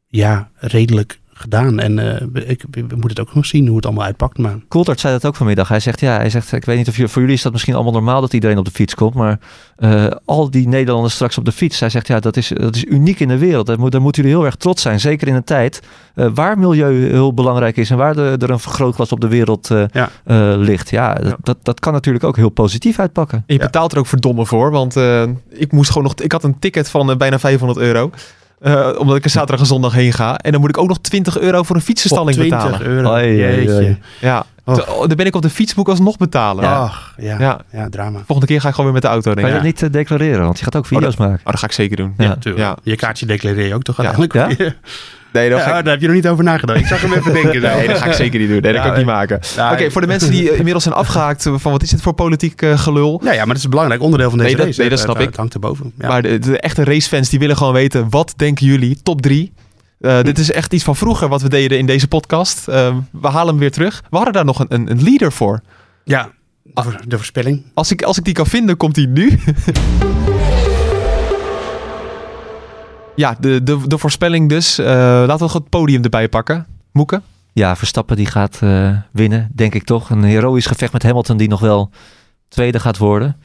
ja, 0.07 0.51
redelijk 0.55 1.21
gedaan. 1.43 1.81
En 1.81 1.99
eh, 1.99 2.51
ik, 2.51 2.65
we 2.71 2.81
moeten 2.81 3.09
het 3.09 3.21
ook 3.21 3.35
nog 3.35 3.47
zien 3.47 3.67
hoe 3.67 3.77
het 3.77 3.87
allemaal 3.87 4.05
uitpakt. 4.05 4.39
Maar 4.39 4.59
Coulthard 4.69 5.01
zei 5.01 5.13
dat 5.13 5.27
ook 5.27 5.37
vanmiddag. 5.37 5.69
Hij 5.69 5.81
zegt, 5.81 6.01
ja, 6.01 6.17
hij 6.17 6.31
zegt, 6.31 6.53
ik 6.53 6.65
weet 6.65 6.77
niet 6.77 6.89
of 6.89 6.97
je, 6.97 7.09
voor 7.09 7.21
jullie 7.21 7.37
is 7.37 7.43
dat 7.43 7.53
misschien 7.53 7.75
allemaal 7.75 7.93
normaal 7.93 8.21
dat 8.21 8.33
iedereen 8.33 8.59
op 8.59 8.65
de 8.65 8.71
fiets 8.71 8.95
komt, 8.95 9.15
maar 9.15 9.39
eh, 9.77 10.07
al 10.25 10.51
die 10.51 10.69
Nederlanders 10.69 11.15
straks 11.15 11.39
op 11.39 11.45
de 11.45 11.53
fiets, 11.53 11.81
hij 11.81 11.89
zegt, 11.91 12.07
ja, 12.07 12.21
dat 12.21 12.37
is, 12.37 12.49
dat 12.49 12.77
is 12.77 12.85
uniek 12.85 13.21
in 13.21 13.29
de 13.29 13.39
wereld. 13.39 13.67
Daar, 13.67 13.79
moet, 13.79 13.93
daar 13.93 14.01
moeten 14.03 14.23
jullie 14.23 14.37
heel 14.37 14.47
erg 14.47 14.57
trots 14.57 14.83
zijn, 14.83 15.01
zeker 15.01 15.29
in 15.29 15.35
een 15.35 15.45
tijd 15.45 15.81
eh, 16.15 16.27
waar 16.35 16.59
milieu 16.59 17.11
heel 17.11 17.35
belangrijk 17.35 17.77
is 17.77 17.91
en 17.91 17.97
waar 17.97 18.15
de, 18.15 18.37
er 18.41 18.51
een 18.51 18.59
vergrootglas 18.59 19.13
op 19.13 19.21
de 19.21 19.29
wereld 19.29 19.71
eh, 19.71 19.85
Ja. 19.93 20.09
eh, 20.25 20.53
ligt. 20.57 20.91
Ja, 20.91 21.15
dat, 21.15 21.25
Ja. 21.27 21.37
Dat, 21.43 21.59
dat 21.63 21.81
kan 21.81 21.93
natuurlijk 21.93 22.25
ook 22.25 22.37
heel 22.37 22.49
positief 22.51 22.99
uitpakken. 22.99 23.39
En 23.39 23.45
je 23.47 23.55
Ja. 23.61 23.65
betaalt 23.65 23.93
er 23.93 23.99
ook 23.99 24.07
verdomme 24.07 24.47
voor, 24.47 24.71
want 24.71 24.97
eh, 24.97 25.23
ik 25.49 25.73
moest 25.73 25.89
gewoon 25.89 26.03
nog, 26.07 26.15
ik 26.15 26.33
had 26.33 26.45
een 26.45 26.59
ticket 26.59 26.91
van 26.91 27.19
bijna 27.19 27.39
500 27.39 27.79
euro. 27.81 28.11
Eh, 28.63 28.89
omdat 28.99 29.17
ik 29.17 29.25
er 29.25 29.31
zaterdag 29.31 29.61
en 29.61 29.67
zondag 29.67 29.93
heen 29.93 30.13
ga. 30.13 30.37
En 30.37 30.53
dan 30.53 30.61
moet 30.61 30.71
ik 30.71 30.79
ook 30.79 30.89
nog 30.89 30.99
20 31.01 31.39
euro 31.39 31.63
voor 31.63 31.77
een 31.77 31.83
fietsenstalling 31.83 32.37
20 32.37 32.59
betalen. 32.59 32.87
euro. 32.87 33.17
Ja, 34.21 34.45
Oh. 34.65 34.77
Oh, 34.89 34.99
dan 35.09 35.17
ben 35.17 35.27
ik 35.27 35.35
op 35.35 35.43
de 35.43 35.51
fietsboek 35.51 35.89
alsnog 35.89 36.17
betalen. 36.17 36.65
Ja. 36.65 36.79
Ach, 36.79 37.15
ja. 37.17 37.39
Ja. 37.39 37.61
Ja. 37.73 37.89
drama. 37.89 38.19
Volgende 38.27 38.47
keer 38.47 38.61
ga 38.61 38.69
ik 38.69 38.75
gewoon 38.75 38.93
weer 38.93 39.01
met 39.01 39.03
de 39.03 39.09
auto. 39.09 39.35
Denk 39.35 39.47
Kan 39.47 39.49
je 39.49 39.55
dat 39.55 39.65
niet 39.65 39.83
eh, 39.83 39.91
declareren? 39.91 40.45
Want 40.45 40.59
je 40.59 40.65
gaat 40.65 40.77
ook 40.77 40.87
video's 40.87 41.17
maken. 41.17 41.39
Oh, 41.39 41.45
dat 41.45 41.59
ga 41.59 41.67
ik 41.67 41.73
zeker 41.73 41.97
doen. 41.97 42.15
Ja. 42.19 42.25
Ja, 42.25 42.37
tuurlijk. 42.37 42.65
Ja. 42.65 42.77
Je 42.83 42.97
kaartje 42.97 43.27
declareer 43.27 43.67
je 43.67 43.75
ook 43.75 43.83
toch 43.83 43.97
Ja. 43.97 44.05
uiteindelijk? 44.05 44.59
Ja? 44.61 44.73
Nee, 45.33 45.51
dat 45.51 45.59
ik, 45.61 45.65
daar 45.67 45.85
heb 45.87 46.01
je 46.01 46.07
nog 46.07 46.15
niet 46.17 46.29
over 46.29 46.45
nagedacht. 46.45 46.81
Ik 46.81 46.87
zag 46.87 47.01
hem 47.01 47.13
even 47.13 47.33
denken. 47.33 47.61
nee, 47.77 47.87
dat 47.89 47.99
ga 47.99 48.07
ik 48.07 48.13
zeker 48.13 48.39
niet 48.41 48.49
doen. 48.49 48.61
Nee, 48.61 48.73
dat 48.73 48.75
Ja, 48.75 48.81
kan 48.83 48.91
ik 48.91 48.97
niet 48.97 49.07
maken. 49.07 49.41
Ja, 49.57 49.73
Oké, 49.73 49.91
voor 49.91 50.01
de 50.01 50.07
mensen 50.07 50.31
die 50.31 50.51
eh, 50.51 50.57
inmiddels 50.57 50.83
zijn 50.85 50.95
afgehaakt 50.97 51.47
eh, 51.47 51.55
van 51.57 51.73
wat 51.73 51.83
is 51.83 51.91
dit 51.91 52.01
voor 52.03 52.13
politiek 52.13 52.63
eh, 52.63 52.79
gelul. 52.79 53.21
Ja, 53.25 53.33
ja, 53.33 53.39
maar 53.39 53.47
dat 53.47 53.57
is 53.57 53.65
een 53.65 53.71
belangrijk 53.71 54.03
onderdeel 54.03 54.29
van 54.31 54.39
deze 54.39 54.51
Nee, 54.51 54.57
dat- 54.59 54.67
race. 54.67 54.81
nee, 54.81 54.91
dat 54.91 54.99
snap 54.99 55.15
het- 55.15 55.23
ik. 55.23 55.29
Het 55.29 55.37
hangt 55.39 55.55
erboven. 55.55 55.93
Ja. 55.99 56.09
Maar 56.09 56.23
de, 56.23 56.39
de 56.39 56.59
echte 56.61 56.85
racefans 56.85 57.29
die 57.29 57.39
willen 57.39 57.57
gewoon 57.57 57.73
weten, 57.73 58.07
wat 58.11 58.35
denken 58.37 58.67
jullie? 58.67 58.99
Top 59.03 59.23
3. 59.23 59.53
dit 60.23 60.39
is 60.39 60.51
echt 60.53 60.73
iets 60.73 60.85
van 60.85 60.97
vroeger 60.97 61.29
wat 61.29 61.43
we 61.43 61.49
deden 61.49 61.79
in 61.79 61.87
deze 61.87 62.09
podcast. 62.09 62.65
We 62.65 63.01
halen 63.23 63.47
hem 63.47 63.59
weer 63.59 63.71
terug. 63.73 64.03
We 64.11 64.17
hadden 64.17 64.35
daar 64.35 64.45
nog 64.45 64.59
een, 64.59 64.67
een, 64.69 64.91
een 64.91 65.03
leader 65.03 65.33
voor. 65.33 65.61
ja, 66.05 66.31
de 67.07 67.17
voorspelling. 67.17 67.63
Als 67.75 67.91
ik, 67.91 68.03
als 68.03 68.19
ik 68.19 68.25
die 68.25 68.35
kan 68.35 68.47
vinden, 68.47 68.77
komt 68.77 68.95
die 68.95 69.09
nu. 69.09 69.39
ja, 73.17 73.37
de, 73.41 73.63
de, 73.63 73.79
de 73.87 73.99
voorspelling 73.99 74.49
dus. 74.49 74.79
Eh, 74.79 74.87
laten 75.27 75.47
we 75.47 75.53
het 75.53 75.69
podium 75.69 76.03
erbij 76.03 76.29
pakken. 76.29 76.67
Moeke? 76.93 77.23
Ja, 77.53 77.77
Verstappen 77.77 78.17
die 78.17 78.27
gaat 78.27 78.59
eh, 78.63 78.97
winnen, 79.13 79.49
denk 79.55 79.75
ik 79.75 79.85
toch. 79.85 80.11
Een 80.11 80.23
heroïsch 80.23 80.69
gevecht 80.69 80.93
met 80.93 81.03
Hamilton 81.03 81.37
die 81.37 81.49
nog 81.49 81.61
wel 81.61 81.91
tweede 82.49 82.81
gaat 82.81 82.99
worden. 82.99 83.37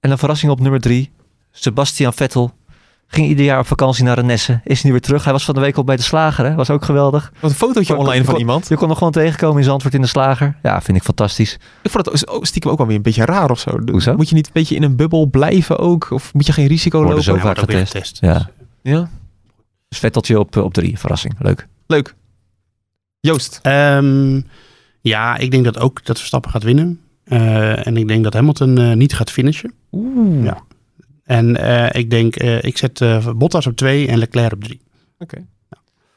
En 0.00 0.10
een 0.10 0.18
verrassing 0.18 0.52
op 0.52 0.60
nummer 0.60 0.80
drie. 0.80 1.10
Sebastian 1.50 2.12
Vettel 2.12 2.52
ging 3.06 3.28
ieder 3.28 3.44
jaar 3.44 3.58
op 3.58 3.66
vakantie 3.66 4.04
naar 4.04 4.14
Renesse. 4.18 4.60
Is 4.64 4.82
nu 4.82 4.90
weer 4.90 5.00
terug. 5.00 5.24
Hij 5.24 5.32
was 5.32 5.44
van 5.44 5.54
de 5.54 5.60
week 5.60 5.76
al 5.76 5.84
bij 5.84 5.96
de 5.96 6.02
slager. 6.02 6.44
Hè? 6.44 6.54
Was 6.54 6.70
ook 6.70 6.84
geweldig. 6.84 7.32
Wat 7.40 7.50
een 7.50 7.56
fotootje 7.56 7.92
Kon- 7.94 7.98
online 8.02 8.16
kon- 8.16 8.24
van 8.24 8.34
kon- 8.34 8.42
iemand. 8.42 8.68
Je 8.68 8.76
kon 8.76 8.88
nog 8.88 8.98
gewoon 8.98 9.12
tegenkomen 9.12 9.58
in 9.58 9.64
Zandvoort 9.64 9.94
in 9.94 10.00
de 10.00 10.06
slager. 10.06 10.56
Ja, 10.62 10.80
vind 10.82 10.96
ik 10.96 11.02
fantastisch. 11.02 11.58
Ik 11.82 11.90
vond 11.90 12.06
het 12.06 12.28
ook- 12.28 12.46
stiekem 12.46 12.70
ook 12.70 12.78
wel 12.78 12.86
weer 12.86 12.96
een 12.96 13.02
beetje 13.02 13.24
raar 13.24 13.50
of 13.50 13.58
zo. 13.58 13.78
Hoezo? 13.90 14.14
Moet 14.16 14.28
je 14.28 14.34
niet 14.34 14.46
een 14.46 14.52
beetje 14.54 14.74
in 14.74 14.82
een 14.82 14.96
bubbel 14.96 15.26
blijven 15.26 15.78
ook? 15.78 16.10
Of 16.10 16.34
moet 16.34 16.46
je 16.46 16.52
geen 16.52 16.66
risico 16.66 16.98
Worden 16.98 17.10
lopen? 17.16 17.24
zo 17.24 17.34
Ja, 17.36 17.40
vaak 17.54 17.58
getest. 17.58 17.92
getest. 17.92 18.18
Ja. 18.20 18.48
Ja, 18.92 19.10
Dus 19.88 19.98
Vetteltje 19.98 20.38
op, 20.38 20.56
op 20.56 20.72
drie. 20.72 20.98
Verrassing. 20.98 21.34
Leuk. 21.38 21.66
leuk. 21.86 22.14
Joost. 23.20 23.58
Ehm, 23.62 24.40
ja, 25.00 25.36
ik 25.36 25.50
denk 25.50 25.64
dat 25.64 25.78
ook 25.78 26.04
dat 26.04 26.18
Verstappen 26.18 26.50
gaat 26.50 26.62
winnen. 26.62 27.00
Eh, 27.24 27.86
en 27.86 27.96
ik 27.96 28.08
denk 28.08 28.24
dat 28.24 28.34
Hamilton 28.34 28.78
eh, 28.78 28.92
niet 28.92 29.14
gaat 29.14 29.30
finishen. 29.30 29.72
Oeh. 29.92 30.44
Ja. 30.44 30.62
En 31.24 31.56
eh, 31.56 32.00
ik 32.00 32.10
denk, 32.10 32.36
eh, 32.36 32.62
ik 32.62 32.78
zet 32.78 33.00
eh, 33.00 33.28
Bottas 33.36 33.66
op 33.66 33.76
twee 33.76 34.08
en 34.08 34.18
Leclerc 34.18 34.52
op 34.52 34.64
drie. 34.64 34.80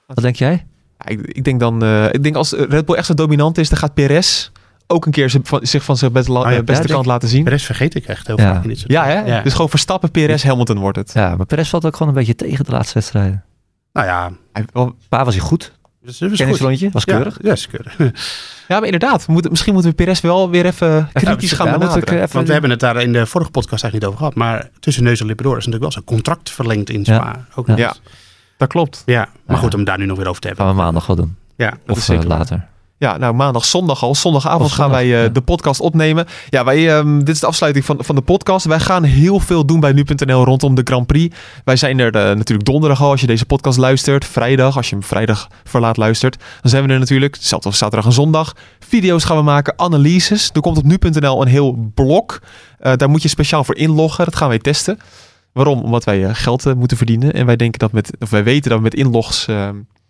Wat 0.07 0.21
denk 0.21 0.35
jij? 0.35 0.65
Ja, 0.97 1.05
ik, 1.05 1.21
ik 1.21 1.43
denk 1.43 1.59
dan, 1.59 1.83
eh, 1.83 2.05
ik 2.11 2.23
denk 2.23 2.35
als 2.35 2.51
Red 2.51 2.85
Bull 2.85 2.95
echt 2.95 3.05
zo 3.05 3.13
dominant 3.13 3.57
is, 3.57 3.69
dan 3.69 3.77
gaat 3.77 3.93
Perez 3.93 4.49
ook 4.87 5.05
een 5.05 5.11
keer 5.11 5.29
zich 5.29 5.41
van, 5.43 5.59
zich 5.63 5.83
van 5.83 5.97
zijn 5.97 6.11
Oh 6.17 6.23
ja, 6.25 6.51
eh, 6.51 6.63
beste 6.63 6.87
ja, 6.87 6.93
kant 6.93 7.05
laten 7.05 7.29
zien. 7.29 7.43
Perez 7.43 7.63
vergeet 7.65 7.95
ik 7.95 8.05
echt 8.05 8.27
heel 8.27 8.39
Ja. 8.39 8.53
vaak 8.53 8.63
in 8.63 8.69
dit 8.69 8.79
soort 8.79 8.91
Ja, 8.91 9.05
hè? 9.05 9.19
Ja. 9.19 9.41
Dus 9.41 9.51
gewoon 9.53 9.69
Verstappen, 9.69 10.11
Perez, 10.11 10.43
Hamilton 10.43 10.77
wordt 10.79 10.97
het. 10.97 11.11
Ja, 11.13 11.35
maar 11.35 11.45
Perez 11.45 11.69
valt 11.69 11.85
ook 11.85 11.93
gewoon 11.95 12.07
een 12.13 12.17
beetje 12.19 12.35
tegen 12.35 12.65
de 12.65 12.71
laatste 12.71 12.93
wedstrijden. 12.93 13.43
Nou 13.93 14.07
ja, 14.07 14.31
Hij- 14.53 14.65
was 15.09 15.35
hij 15.35 15.43
goed. 15.43 15.75
goed. 16.05 16.35
Kennisrondje, 16.37 16.89
was 16.91 17.05
keurig. 17.05 17.37
Ja, 17.41 17.51
is 17.51 17.67
keurig. 17.67 17.95
Ja, 18.67 18.75
maar 18.75 18.85
inderdaad. 18.85 19.25
We 19.25 19.31
moeten, 19.31 19.51
misschien 19.51 19.73
moeten 19.73 19.91
we 19.91 19.97
Perez 19.97 20.19
wel 20.21 20.49
weer 20.49 20.65
even 20.65 21.09
kritisch 21.13 21.51
gaan 21.51 21.71
benaderen. 21.71 22.07
eh, 22.07 22.21
even- 22.21 22.33
Want 22.33 22.45
we 22.47 22.51
hebben 22.53 22.69
het 22.71 22.79
daar 22.79 23.01
in 23.01 23.13
de 23.13 23.25
vorige 23.25 23.51
podcast 23.51 23.83
eigenlijk 23.83 23.93
niet 23.93 24.05
over 24.05 24.17
gehad. 24.17 24.35
Maar 24.35 24.69
tussen 24.79 25.03
neus 25.03 25.19
en 25.19 25.25
lippen 25.25 25.45
door 25.45 25.57
is 25.57 25.65
natuurlijk 25.65 25.93
wel 25.93 26.03
zo'n 26.03 26.15
contract 26.15 26.49
verlengd 26.49 26.89
in 26.89 26.99
Ja. 27.03 27.15
Spa. 27.15 27.45
Ook 27.55 27.67
Ja. 27.75 27.93
Dat 28.57 28.67
klopt. 28.67 29.03
ja. 29.05 29.27
Maar 29.45 29.55
Ja. 29.55 29.61
goed, 29.61 29.73
om 29.73 29.83
daar 29.83 29.97
nu 29.97 30.05
nog 30.05 30.17
weer 30.17 30.27
over 30.27 30.41
te 30.41 30.47
hebben. 30.47 30.65
gaan 30.65 30.75
we 30.75 30.81
maandag 30.81 31.05
wel 31.07 31.15
doen. 31.15 31.35
Ja, 31.55 31.73
Of 31.87 32.09
eh, 32.09 32.19
later. 32.23 32.67
Ja, 32.99 33.17
nou 33.17 33.33
maandag, 33.33 33.65
zondag 33.65 34.03
al. 34.03 34.15
Zondagavond 34.15 34.69
zondag, 34.69 34.77
gaan 34.77 34.89
wij 34.89 35.15
eh, 35.15 35.23
ja. 35.23 35.29
de 35.29 35.41
podcast 35.41 35.79
opnemen. 35.81 36.25
Ja, 36.49 36.63
wij, 36.63 36.97
ehm, 36.97 37.19
dit 37.19 37.29
is 37.29 37.39
de 37.39 37.47
afsluiting 37.47 37.85
van, 37.85 37.97
van 37.99 38.15
de 38.15 38.21
podcast. 38.21 38.65
Wij 38.65 38.79
gaan 38.79 39.03
heel 39.03 39.39
veel 39.39 39.65
doen 39.65 39.79
bij 39.79 39.91
nu.nl 39.91 40.43
rondom 40.43 40.75
de 40.75 40.81
Grand 40.83 41.07
Prix. 41.07 41.35
Wij 41.63 41.75
zijn 41.75 41.99
er 41.99 42.15
eh, 42.15 42.35
natuurlijk 42.35 42.67
donderdag 42.67 43.01
al 43.01 43.11
als 43.11 43.21
je 43.21 43.27
deze 43.27 43.45
podcast 43.45 43.77
luistert. 43.77 44.25
Vrijdag, 44.25 44.77
als 44.77 44.89
je 44.89 44.95
hem 44.95 45.03
vrijdag 45.03 45.47
verlaat 45.63 45.97
luistert. 45.97 46.37
Dan 46.61 46.71
zijn 46.71 46.87
we 46.87 46.93
er 46.93 46.99
natuurlijk. 46.99 47.35
Hetzelfde 47.35 47.67
als 47.67 47.77
zaterdag 47.77 48.05
en 48.05 48.13
zondag. 48.13 48.53
Video's 48.79 49.23
gaan 49.23 49.37
we 49.37 49.43
maken, 49.43 49.73
analyses. 49.79 50.49
Er 50.53 50.61
komt 50.61 50.77
op 50.77 50.83
nu.nl 50.83 51.41
een 51.41 51.47
heel 51.47 51.91
blok. 51.93 52.41
Eh, 52.79 52.93
daar 52.95 53.09
moet 53.09 53.21
je 53.21 53.27
speciaal 53.27 53.63
voor 53.63 53.75
inloggen. 53.75 54.25
Dat 54.25 54.35
gaan 54.35 54.49
wij 54.49 54.59
testen. 54.59 54.99
Waarom? 55.53 55.81
Omdat 55.81 56.03
wij 56.03 56.33
geld 56.33 56.75
moeten 56.75 56.97
verdienen. 56.97 57.33
En 57.33 57.45
wij 57.45 57.55
denken 57.55 57.79
dat 57.79 57.91
met, 57.91 58.11
of 58.19 58.29
wij 58.29 58.43
weten 58.43 58.69
dat 58.69 58.81
met 58.81 58.93
inlogs... 58.93 59.47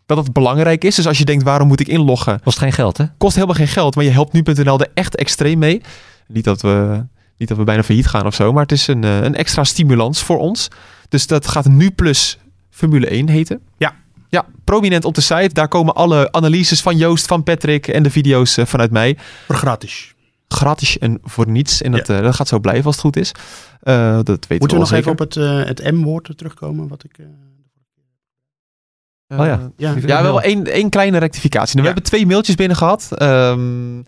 dat 0.08 0.18
het 0.18 0.34
belangrijk 0.34 0.84
is. 0.84 0.96
Dus 0.96 1.08
als 1.08 1.18
je 1.18 1.26
denkt, 1.26 1.44
waarom 1.44 1.68
moet 1.68 1.80
ik 1.80 1.88
inloggen? 1.88 2.40
Kost 2.44 2.58
geen 2.58 2.72
geld, 2.72 2.98
hè? 2.98 3.06
Kost 3.18 3.36
helemaal 3.36 3.56
geen 3.56 3.68
geld, 3.68 3.96
maar 3.96 4.04
je 4.04 4.10
helpt 4.10 4.34
nu.nl 4.34 4.80
er 4.80 4.92
echt 4.94 5.16
extreem 5.16 5.60
mee. 5.60 5.82
Niet 6.28 6.44
dat 6.44 6.62
we, 6.62 7.06
niet 7.38 7.50
dat 7.50 7.58
we 7.58 7.64
bijna 7.64 7.84
failliet 7.84 8.08
gaan 8.08 8.26
of 8.26 8.36
zo, 8.36 8.54
maar 8.54 8.62
het 8.62 8.72
is 8.72 8.88
een, 8.88 9.04
eh, 9.04 9.24
een 9.24 9.36
extra 9.36 9.64
stimulans 9.64 10.24
voor 10.24 10.38
ons. 10.38 10.68
Dus 11.10 11.28
dat 11.28 11.48
gaat 11.48 11.68
Nu 11.68 11.92
Plus 11.92 12.38
Formule 12.70 13.14
1 13.14 13.30
heten. 13.30 13.60
Ja. 13.78 13.96
Ja, 14.30 14.46
prominent 14.64 15.06
op 15.06 15.16
de 15.16 15.22
site. 15.22 15.54
Daar 15.54 15.68
komen 15.68 15.94
alle 15.94 16.32
analyses 16.32 16.82
van 16.82 16.98
Joost, 16.98 17.28
van 17.28 17.44
Patrick 17.44 17.88
en 17.88 18.04
de 18.04 18.10
video's 18.10 18.58
eh, 18.58 18.66
vanuit 18.66 18.92
mij. 18.92 19.18
voor 19.46 19.56
gratis. 19.56 20.16
Gratis 20.48 20.98
en 20.98 21.20
voor 21.24 21.50
niets. 21.50 21.82
En 21.82 21.92
dat, 21.92 22.10
eh, 22.10 22.22
dat 22.22 22.36
gaat 22.36 22.48
zo 22.48 22.60
blijven 22.60 22.86
als 22.86 22.96
het 22.96 23.04
goed 23.04 23.18
is. 23.18 23.32
Eh, 23.82 24.14
dat 24.14 24.28
weten 24.28 24.58
Moeten 24.58 24.78
we 24.78 24.84
we 24.84 24.90
nog 24.90 24.92
even 24.92 25.12
op 25.12 25.20
het, 25.20 25.36
eh, 25.36 25.64
het 25.66 25.92
M-woord 25.92 26.38
terugkomen? 26.38 26.88
Wat 26.88 27.04
ik, 27.04 27.18
Oh 29.28 29.46
ja. 29.46 29.72
ja. 29.78 29.96
Ja, 30.06 30.22
wel 30.24 30.42
één, 30.42 30.66
één 30.66 30.90
kleine 30.90 31.18
rectificatie. 31.18 31.76
Nou, 31.76 31.82
We 31.82 31.88
Ja. 31.88 31.94
hebben 31.94 32.04
twee 32.04 32.26
mailtjes 32.26 32.56
binnen 32.56 32.78
gehad. 32.78 33.08
Ehm, 33.12 34.02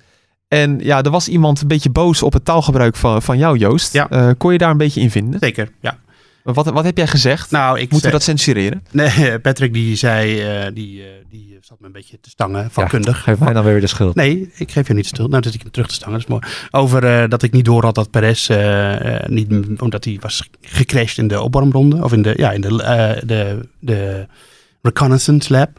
en 0.48 0.80
ja, 0.80 1.02
er 1.04 1.12
was 1.12 1.28
iemand 1.28 1.62
een 1.62 1.68
beetje 1.68 1.90
boos 1.90 2.24
op 2.24 2.34
het 2.34 2.46
taalgebruik 2.46 2.96
van, 2.96 3.22
van 3.22 3.38
jou, 3.38 3.58
Joost. 3.58 3.94
Ja. 3.94 4.10
Eh, 4.10 4.30
kon 4.38 4.52
je 4.52 4.58
daar 4.58 4.72
een 4.72 4.78
beetje 4.78 5.02
in 5.02 5.12
vinden? 5.12 5.40
Zeker, 5.40 5.72
ja. 5.82 5.98
Wat, 6.44 6.66
wat 6.70 6.84
heb 6.84 6.98
jij 6.98 7.08
gezegd? 7.08 7.52
Nou, 7.52 7.80
ik 7.80 7.92
Moeten 7.92 8.10
we 8.10 8.14
dat 8.16 8.24
censureren? 8.24 8.84
Nee, 8.92 9.40
Patrick 9.40 9.74
die 9.74 9.96
zei, 9.96 10.40
eh, 10.42 10.74
die, 10.74 11.02
eh, 11.02 11.08
die 11.30 11.58
zat 11.62 11.80
me 11.80 11.86
een 11.86 11.92
beetje 11.92 12.20
te 12.20 12.30
stangen, 12.30 12.72
vakkundig. 12.72 13.24
Geef 13.24 13.40
mij 13.40 13.54
dan 13.54 13.64
weer 13.64 13.82
de 13.82 13.88
schuld. 13.88 14.16
Nee, 14.16 14.52
ik 14.56 14.72
geef 14.72 14.88
je 14.88 14.94
niet 14.94 15.06
stil. 15.06 15.28
Nou, 15.28 15.42
dat 15.42 15.54
ik 15.54 15.62
hem 15.62 15.72
terug 15.72 15.88
te 15.88 15.94
stangen, 15.94 16.14
dat 16.14 16.22
is 16.22 16.28
mooi. 16.28 16.42
Over 16.72 17.04
eh, 17.22 17.30
dat 17.30 17.44
ik 17.44 17.52
niet 17.52 17.66
door 17.66 17.84
had 17.84 17.96
dat 17.96 18.12
Perez, 18.12 18.50
eh, 18.50 19.16
eh, 19.16 19.30
niet, 19.30 19.80
omdat 19.82 20.04
hij 20.06 20.18
was 20.22 20.50
gecrashed 20.62 21.18
in 21.18 21.28
de 21.28 21.42
opwarmronde. 21.42 22.04
Of 22.04 22.14
in 22.14 22.22
de, 22.22 22.34
ja, 22.38 22.52
in 22.52 22.62
de, 22.62 22.84
eh, 22.84 23.22
de, 23.28 23.70
de 23.80 24.28
reconnaissance 24.82 25.54
lab. 25.54 25.70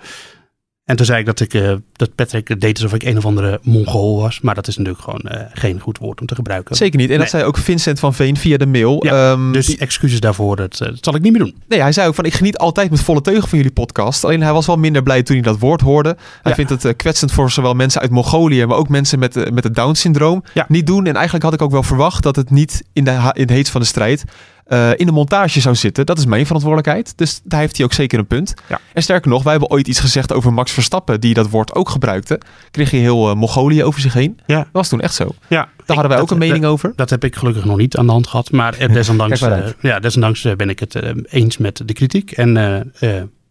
En 0.85 0.97
toen 0.97 1.07
zei 1.07 1.19
ik 1.21 1.27
dat, 1.27 1.41
ik, 1.41 1.55
eh, 1.55 1.73
dat 1.93 2.15
Patrick 2.15 2.61
deed 2.61 2.75
alsof 2.83 2.95
ik 2.95 3.03
een 3.03 3.17
of 3.17 3.25
andere 3.27 3.59
mongool 3.63 4.21
was. 4.21 4.41
Maar 4.41 4.55
dat 4.55 4.69
is 4.69 4.77
natuurlijk 4.77 5.05
gewoon 5.05 5.21
eh, 5.21 5.47
geen 5.53 5.81
goed 5.81 5.99
woord 5.99 6.21
om 6.21 6.27
te 6.27 6.35
gebruiken. 6.35 6.77
Zeker 6.77 6.99
niet. 6.99 7.11
En 7.11 7.19
dat 7.19 7.29
zei 7.31 7.45
ook 7.45 7.57
Vincent 7.59 7.99
van 8.01 8.15
Veen 8.15 8.37
via 8.37 8.57
de 8.57 8.67
mail. 8.67 9.05
Ja, 9.05 9.33
Ehm, 9.33 9.53
Dus 9.53 9.67
die- 9.67 9.79
excuses 9.79 10.21
daarvoor, 10.21 10.57
dat, 10.57 10.81
eh, 10.81 10.89
dat 10.89 10.99
zal 11.01 11.15
ik 11.15 11.23
niet 11.23 11.33
meer 11.33 11.41
doen. 11.43 11.55
nee, 11.69 11.81
hij 11.81 11.93
zei 11.93 12.09
ook 12.09 12.15
van 12.15 12.25
ik 12.25 12.35
geniet 12.35 12.59
altijd 12.59 12.91
met 12.91 13.01
volle 13.01 13.21
teugen 13.21 13.49
van 13.49 13.59
jullie 13.59 13.73
podcast. 13.73 14.25
Alleen 14.25 14.43
hij 14.43 14.53
was 14.53 14.67
wel 14.67 14.77
minder 14.77 15.03
blij 15.03 15.23
toen 15.23 15.37
hij 15.37 15.45
dat 15.45 15.59
woord 15.59 15.81
hoorde. 15.81 16.17
Hij 16.43 16.55
Ja. 16.57 16.65
vindt 16.65 16.83
het 16.83 16.97
kwetsend 16.97 17.33
voor 17.33 17.51
zowel 17.51 17.75
mensen 17.75 18.01
uit 18.01 18.11
Mongolië, 18.11 18.67
maar 18.67 18.77
ook 18.77 18.89
mensen 18.89 19.19
met, 19.19 19.53
met 19.53 19.65
het 19.65 19.75
Down-syndroom. 19.75 20.45
Ja. 20.55 20.65
Niet 20.69 20.87
doen. 20.87 21.07
En 21.07 21.15
eigenlijk 21.15 21.45
had 21.45 21.55
ik 21.55 21.63
ook 21.63 21.71
wel 21.71 21.83
verwacht 21.83 22.23
dat 22.23 22.37
het 22.37 22.51
niet 22.51 22.83
in 22.93 23.05
de, 23.05 23.31
in 23.33 23.47
de 23.47 23.53
heet 23.53 23.71
van 23.71 23.81
de 23.81 23.87
strijd 23.87 24.25
eh, 24.65 24.91
in 24.97 25.07
de 25.07 25.13
montage 25.13 25.61
zou 25.61 25.75
zitten. 25.75 26.07
Dat 26.07 26.19
is 26.19 26.27
mijn 26.27 26.47
verantwoordelijkheid. 26.47 27.13
Dus 27.19 27.41
daar 27.45 27.61
heeft 27.61 27.77
hij 27.77 27.87
ook 27.87 27.93
zeker 27.93 28.19
een 28.19 28.27
punt. 28.27 28.55
Ja. 28.69 28.81
En 28.93 29.03
sterker 29.03 29.31
nog, 29.31 29.43
wij 29.43 29.53
hebben 29.53 29.71
ooit 29.71 29.89
iets 29.89 30.01
gezegd 30.01 30.33
over 30.33 30.53
Max 30.53 30.73
Verstappen, 30.73 31.21
die 31.21 31.35
dat 31.35 31.51
woord 31.51 31.75
ook 31.75 31.89
gebruikte. 31.89 32.41
Kreeg 32.71 32.91
hij 32.91 33.01
heel 33.01 33.31
eh, 33.31 33.37
Mongolië 33.37 33.85
over 33.85 34.01
zich 34.01 34.13
heen. 34.13 34.41
Ja. 34.47 34.57
Dat 34.57 34.67
was 34.73 34.89
toen 34.89 35.01
echt 35.01 35.15
zo. 35.15 35.29
Ja, 35.49 35.69
Daar 35.77 35.97
hadden 35.97 36.09
wij 36.09 36.21
ook 36.21 36.31
een 36.31 36.39
mening 36.39 36.65
over. 36.65 36.93
Dat 36.97 37.11
heb 37.11 37.25
ik 37.25 37.37
gelukkig 37.37 37.65
nog 37.65 37.77
niet 37.77 37.97
aan 37.97 38.07
de 38.07 38.13
hand 38.13 38.27
gehad. 38.27 38.51
Maar 38.51 38.75
eh, 38.79 38.93
desondanks, 38.95 39.41
ja, 39.81 40.01
desondanks 40.01 40.43
ben 40.57 40.69
ik 40.69 40.79
het 40.79 40.99
eens 41.29 41.59
met 41.59 41.83
de 41.85 41.93
kritiek. 41.93 42.31
En 42.31 42.53
nou 42.53 42.91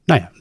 ja, 0.06 0.32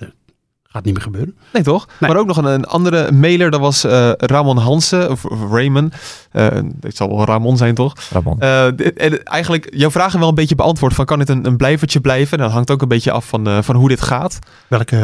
gaat 0.69 0.85
niet 0.85 0.95
meer 0.95 1.03
gebeuren. 1.03 1.37
Nee, 1.53 1.63
toch? 1.63 1.87
Nee. 2.01 2.11
Maar 2.11 2.19
ook 2.19 2.27
nog 2.27 2.37
een, 2.37 2.45
een 2.45 2.65
andere 2.65 3.13
mailer, 3.13 3.51
dat 3.51 3.61
was 3.61 3.85
eh, 3.85 4.11
Ramon 4.17 4.57
Hansen, 4.59 5.11
of, 5.11 5.25
of 5.25 5.51
Raymond. 5.51 5.95
Eh 6.33 6.47
het 6.81 6.97
zal 6.97 7.09
wel 7.17 7.25
Ramon 7.25 7.57
zijn, 7.57 7.75
toch? 7.75 7.93
Ramon. 8.11 8.41
Eh, 8.41 8.67
dit- 8.77 8.97
en 8.97 9.25
eigenlijk, 9.25 9.69
jouw 9.71 9.91
vragen 9.91 10.19
wel 10.21 10.29
een 10.29 10.35
beetje 10.35 10.55
beantwoord 10.55 10.95
van 10.95 11.05
kan 11.05 11.19
dit 11.19 11.29
een, 11.29 11.47
een 11.47 11.57
blijvertje 11.57 12.01
blijven? 12.01 12.39
Dat 12.39 12.51
hangt 12.51 12.71
ook 12.71 12.83
een 12.83 12.89
beetje 12.89 13.11
af 13.13 13.29
van, 13.29 13.47
eh, 13.49 13.59
van 13.63 13.77
hoe 13.77 13.89
dit 13.89 14.01
gaat. 14.01 14.39
Welke, 14.69 14.97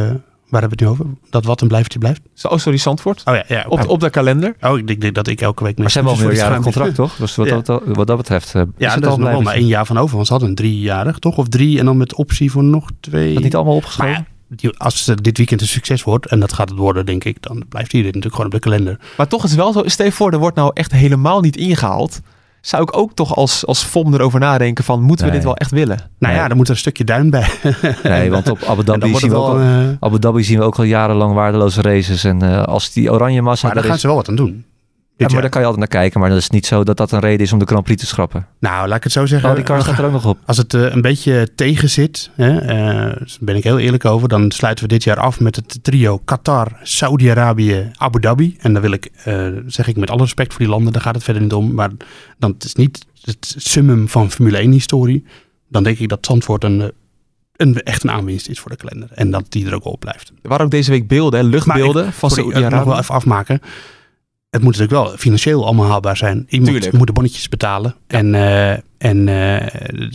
waar 0.49 0.61
hebben 0.61 0.61
we 0.61 0.67
het 0.69 0.81
nu 0.81 0.87
over? 0.87 1.07
Dat 1.31 1.45
wat 1.45 1.61
een 1.61 1.69
blijftje 1.69 1.99
blijft? 1.99 2.21
Zo, 2.35 2.49
Oh, 2.49 2.59
sorry, 2.59 2.79
Zandvoort. 2.79 3.23
Oh 3.25 3.35
ja, 3.35 3.45
ja 3.49 3.65
Op, 3.69 3.81
de- 3.81 3.89
op 3.89 4.01
de 4.01 4.11
kalender. 4.11 4.57
Oh, 4.61 4.79
ik 4.79 4.87
denk- 4.87 5.01
denk 5.01 5.15
dat 5.15 5.27
ik 5.27 5.41
elke 5.41 5.65
week... 5.65 5.79
Maar 5.79 5.91
ze 5.91 5.99
hebben 6.01 6.17
al 6.47 6.55
een 6.55 6.63
contract, 6.63 6.95
toch? 6.95 7.17
Dus 7.17 7.37
wat, 7.37 7.47
Ja. 7.47 7.61
dat, 7.61 7.83
wat 7.87 8.07
dat 8.07 8.17
betreft 8.17 8.47
is 8.47 8.53
Ja, 8.53 8.61
al 8.95 8.97
is 8.97 9.01
nog 9.17 9.19
wel 9.31 9.43
maar 9.43 9.55
één 9.55 9.67
jaar 9.67 9.87
van 9.87 9.99
over. 9.99 10.15
Want 10.15 10.27
ze 10.27 10.33
hadden 10.33 10.51
een 10.51 10.57
driejarig, 10.57 11.19
toch? 11.19 11.37
Of 11.37 11.49
drie 11.49 11.79
en 11.79 11.85
dan 11.85 11.97
met 11.97 12.15
optie 12.15 12.51
voor 12.51 12.65
nog 12.65 12.91
twee. 13.01 13.35
Dat 13.35 13.43
niet 13.43 13.55
allemaal 13.55 13.75
Maar 13.75 13.83
opgeschreven? 13.83 14.27
Die- 14.49 14.79
als 14.79 15.05
dit 15.23 15.37
weekend 15.37 15.61
een 15.61 15.67
succes 15.67 16.03
wordt, 16.03 16.27
en 16.27 16.41
dat 16.41 16.53
gaat 16.53 16.69
het 16.69 16.79
worden, 16.79 17.07
denk 17.07 17.25
ik, 17.25 17.43
dan 17.43 17.65
blijft 17.69 17.93
hij 17.93 18.01
dit 18.03 18.15
natuurlijk 18.15 18.35
gewoon 18.43 18.55
op 18.55 18.63
de 18.63 18.69
kalender. 18.69 18.99
Maar 19.17 19.29
toch 19.29 19.45
is 19.45 19.51
het 19.51 19.59
wel 19.59 19.73
zo, 19.73 19.83
stel 19.87 20.07
je 20.07 20.13
voor, 20.13 20.33
er 20.33 20.39
wordt 20.39 20.57
nou 20.57 20.71
echt 20.75 20.93
helemaal 20.93 21.41
niet 21.41 21.57
ingehaald. 21.57 22.21
Zou 22.61 22.83
ik 22.83 22.97
ook 22.97 23.15
toch 23.15 23.35
als, 23.37 23.67
als 23.67 23.83
FOM 23.83 24.15
erover 24.15 24.41
nadenken 24.41 24.85
van, 24.85 25.03
moeten 25.03 25.25
we 25.25 25.31
Nee. 25.31 25.41
dit 25.41 25.49
wel 25.49 25.57
echt 25.57 25.71
willen? 25.71 25.97
Nou 25.97 26.33
Nee. 26.33 26.35
ja, 26.43 26.49
dan 26.49 26.57
moet 26.57 26.67
er 26.67 26.73
een 26.73 26.79
stukje 26.79 27.05
duin 27.05 27.31
bij. 27.31 27.49
Nee, 28.03 28.31
want 28.31 28.51
op 28.51 28.63
Abu 28.69 28.85
Dhabi, 28.85 29.15
zien 29.17 29.31
we, 29.31 29.37
ook, 29.37 29.59
eh, 29.59 29.89
Abu 30.01 30.19
Dhabi 30.19 30.45
zien 30.45 30.59
we 30.59 30.65
ook 30.65 30.77
al 30.79 30.85
jarenlang 30.85 31.35
waardeloze 31.35 31.83
races. 31.83 32.25
En 32.25 32.43
eh, 32.43 32.63
als 32.63 32.93
die 32.93 33.13
oranje 33.13 33.43
massa 33.43 33.67
maar 33.67 33.75
daar 33.75 33.85
gaan 33.85 33.95
is... 33.95 34.01
ze 34.01 34.07
wel 34.07 34.17
wat 34.17 34.29
aan 34.29 34.37
doen. 34.37 34.65
Ja, 35.17 35.27
maar 35.33 35.41
daar 35.41 35.51
kan 35.51 35.61
je 35.61 35.67
altijd 35.67 35.91
naar 35.91 36.01
kijken. 36.01 36.21
Maar 36.21 36.29
dat 36.29 36.39
is 36.39 36.51
niet 36.51 36.67
zo 36.67 36.85
dat 36.85 36.97
dat 36.97 37.13
een 37.13 37.21
reden 37.21 37.41
is 37.47 37.53
om 37.53 37.59
de 37.59 37.65
Grand 37.67 37.85
Prix 37.85 38.01
te 38.01 38.07
schrappen. 38.07 38.47
Nou, 38.61 38.89
laat 38.89 38.97
ik 38.97 39.03
het 39.03 39.13
zo 39.13 39.27
zeggen. 39.27 39.49
Oh, 39.51 39.55
die 39.57 39.65
er 39.65 40.05
ook 40.05 40.13
nog 40.13 40.27
op. 40.27 40.39
Als 40.47 40.57
het 40.57 40.75
eh, 40.75 40.83
een 40.95 41.01
beetje 41.01 41.49
tegen 41.55 41.91
zit, 41.91 42.31
hè, 42.35 42.59
eh, 42.59 42.77
daar 42.77 43.27
ben 43.41 43.57
ik 43.57 43.65
heel 43.65 43.79
eerlijk 43.79 44.05
over, 44.05 44.29
dan 44.29 44.51
sluiten 44.51 44.85
we 44.85 44.91
dit 44.91 45.05
jaar 45.05 45.17
af 45.21 45.41
met 45.41 45.57
het 45.57 45.79
trio 45.83 46.19
Qatar, 46.19 46.73
Saudi-Arabië, 46.83 47.91
Abu 47.97 48.21
Dhabi. 48.21 48.57
En 48.61 48.73
dan 48.73 48.83
wil 48.83 48.93
ik, 48.93 49.09
eh, 49.25 49.47
zeg 49.67 49.87
ik 49.89 49.97
met 49.97 50.11
alle 50.11 50.23
respect 50.23 50.51
voor 50.53 50.61
die 50.61 50.69
landen, 50.69 50.93
daar 50.93 51.03
gaat 51.03 51.15
het 51.15 51.25
verder 51.25 51.43
niet 51.43 51.53
om. 51.53 51.75
Maar 51.75 51.91
dan 52.39 52.51
het 52.51 52.65
is 52.65 52.75
niet 52.75 53.07
het 53.21 53.55
summum 53.59 54.09
van 54.09 54.31
Formule 54.31 54.59
1 54.63 54.73
historie. 54.73 55.25
Dan 55.69 55.83
denk 55.83 55.99
ik 55.99 56.09
dat 56.09 56.27
Zandvoort 56.27 56.65
een, 56.65 56.93
een, 57.57 57.83
echt 57.83 58.03
een 58.03 58.11
aanwinst 58.11 58.49
is 58.49 58.61
voor 58.61 58.71
de 58.71 58.77
kalender. 58.77 59.09
En 59.15 59.31
dat 59.31 59.45
die 59.49 59.67
er 59.67 59.75
ook 59.75 59.85
op 59.85 60.01
blijft. 60.01 60.33
Er 60.43 60.49
waren 60.49 60.65
ook 60.65 60.71
deze 60.71 60.91
week 60.91 61.09
beelden, 61.09 61.41
hè, 61.41 61.47
luchtbeelden 61.47 62.07
ik- 62.07 62.13
van 62.13 62.31
ik 62.31 62.37
nog 62.37 62.45
wel 62.47 62.55
Saudi-Arabië. 62.63 62.99
even 63.01 63.15
afmaken. 63.15 63.61
Het 64.55 64.63
moet 64.63 64.77
natuurlijk 64.77 65.07
wel 65.09 65.17
financieel 65.17 65.65
allemaal 65.65 65.87
haalbaar 65.87 66.17
zijn. 66.17 66.47
Iemand 66.49 66.73
Tuurlijk. 66.73 66.93
moet 66.93 67.07
de 67.07 67.13
bonnetjes 67.13 67.49
betalen. 67.49 67.95
En, 68.07 68.35
eh, 68.35 68.71
en 68.99 69.29
eh, 69.29 69.67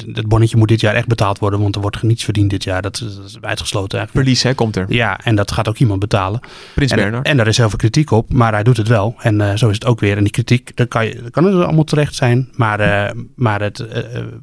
dat 0.05 0.27
bonnetje 0.27 0.57
moet 0.57 0.67
dit 0.67 0.81
jaar 0.81 0.95
echt 0.95 1.07
betaald 1.07 1.39
worden. 1.39 1.61
Want 1.61 1.75
er 1.75 1.81
wordt 1.81 2.03
niets 2.03 2.23
verdiend 2.23 2.49
dit 2.49 2.63
jaar. 2.63 2.81
Dat 2.81 2.95
is, 2.95 3.15
dat 3.15 3.25
is 3.25 3.37
uitgesloten 3.41 3.97
eigenlijk. 3.97 4.27
Verlies, 4.27 4.43
hè, 4.43 4.53
komt 4.53 4.75
er. 4.75 4.85
Ja, 4.89 5.19
en 5.23 5.35
dat 5.35 5.51
gaat 5.51 5.67
ook 5.67 5.77
iemand 5.77 5.99
betalen. 5.99 6.39
Prins 6.75 6.91
En, 6.91 6.97
Bernhard. 6.97 7.25
en 7.27 7.37
daar 7.37 7.47
is 7.47 7.57
heel 7.57 7.69
veel 7.69 7.77
kritiek 7.77 8.11
op. 8.11 8.33
Maar 8.33 8.53
hij 8.53 8.63
doet 8.63 8.77
het 8.77 8.87
wel. 8.87 9.15
En 9.17 9.41
eh, 9.41 9.55
zo 9.55 9.67
is 9.67 9.73
het 9.73 9.85
ook 9.85 9.99
weer. 9.99 10.17
En 10.17 10.23
die 10.23 10.31
kritiek, 10.31 10.75
dat 10.75 10.87
kan, 10.87 11.05
je, 11.05 11.29
kan 11.29 11.45
er 11.45 11.63
allemaal 11.63 11.83
terecht 11.83 12.15
zijn. 12.15 12.49
Maar, 12.55 13.13
maar 13.35 13.61
het, 13.61 13.85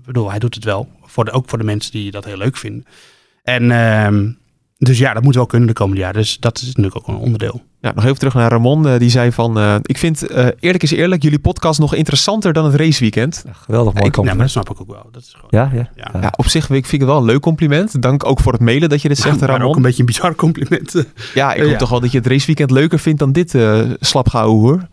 bedoel, 0.05 0.31
hij 0.31 0.39
doet 0.39 0.55
het 0.55 0.65
wel. 0.65 0.89
Voor 1.03 1.25
de, 1.25 1.31
ook 1.31 1.49
voor 1.49 1.59
de 1.59 1.65
mensen 1.65 1.93
die 1.93 2.11
dat 2.11 2.25
heel 2.25 2.39
leuk 2.39 2.57
vinden. 2.57 2.87
En 3.43 3.71
ehm, 3.71 4.29
dus 4.79 4.99
ja, 4.99 5.13
dat 5.15 5.23
moet 5.23 5.35
wel 5.35 5.47
kunnen 5.47 5.69
de 5.69 5.75
komende 5.75 6.01
jaren. 6.01 6.21
Dus 6.21 6.37
dat 6.41 6.59
is 6.59 6.67
natuurlijk 6.67 6.97
ook 6.97 7.09
een 7.09 7.15
onderdeel. 7.17 7.63
Ja, 7.81 7.93
nog 7.95 8.05
even 8.05 8.19
terug 8.19 8.35
naar 8.35 8.51
Ramon. 8.51 8.89
eh, 8.89 8.99
die 8.99 9.11
zei 9.11 9.33
van, 9.33 9.59
eh, 9.59 9.75
ik 9.83 9.99
vind 9.99 10.27
eh, 10.27 10.47
eerlijk 10.61 10.83
is 10.83 10.91
eerlijk 10.91 11.23
jullie 11.23 11.39
podcast 11.39 11.79
nog 11.81 11.95
interessanter 11.95 12.53
dan 12.53 12.65
het 12.65 12.75
raceweekend. 12.75 13.43
Ja, 13.47 13.53
geweldig 13.53 13.95
mooi 13.95 14.07
Ik, 14.07 14.15
ja, 14.17 14.23
maar 14.23 14.31
compliment. 14.33 14.39
dat 14.39 14.65
snap 14.65 14.71
ik 14.71 14.81
ook 14.81 14.87
wel. 15.03 15.09
Dat 15.13 15.23
is 15.23 15.33
gewoon, 15.35 15.49
Ja, 15.51 15.71
ja. 15.79 15.91
Ja. 15.97 16.11
ja. 16.13 16.21
Ja, 16.21 16.33
op 16.37 16.47
zich 16.49 16.67
vind 16.67 16.79
ik 16.79 16.87
vind 16.87 16.93
ik 17.03 17.09
het 17.09 17.09
wel 17.09 17.19
een 17.19 17.25
leuk 17.33 17.41
compliment. 17.41 18.03
Dank 18.03 18.25
ook 18.27 18.41
voor 18.41 18.53
het 18.53 18.61
mailen 18.61 18.89
dat 18.89 19.03
je 19.03 19.09
dit 19.09 19.19
zegt, 19.19 19.41
maar 19.41 19.51
ook 19.51 19.57
Ramon. 19.59 19.77
een 19.77 19.83
beetje 19.83 20.01
een 20.01 20.07
bizar 20.07 20.35
compliment. 20.35 21.05
Ja, 21.35 21.53
ik 21.55 21.63
Ja. 21.63 21.69
hoop 21.69 21.79
toch 21.79 21.91
wel 21.91 22.01
dat 22.01 22.13
je 22.13 22.19
het 22.19 22.27
raceweekend 22.27 22.71
leuker 22.71 22.99
vindt 22.99 23.19
dan 23.19 23.33
dit 23.33 23.55
eh 23.55 23.81
slapgehouden 24.01 24.59
hoor. 24.61 24.89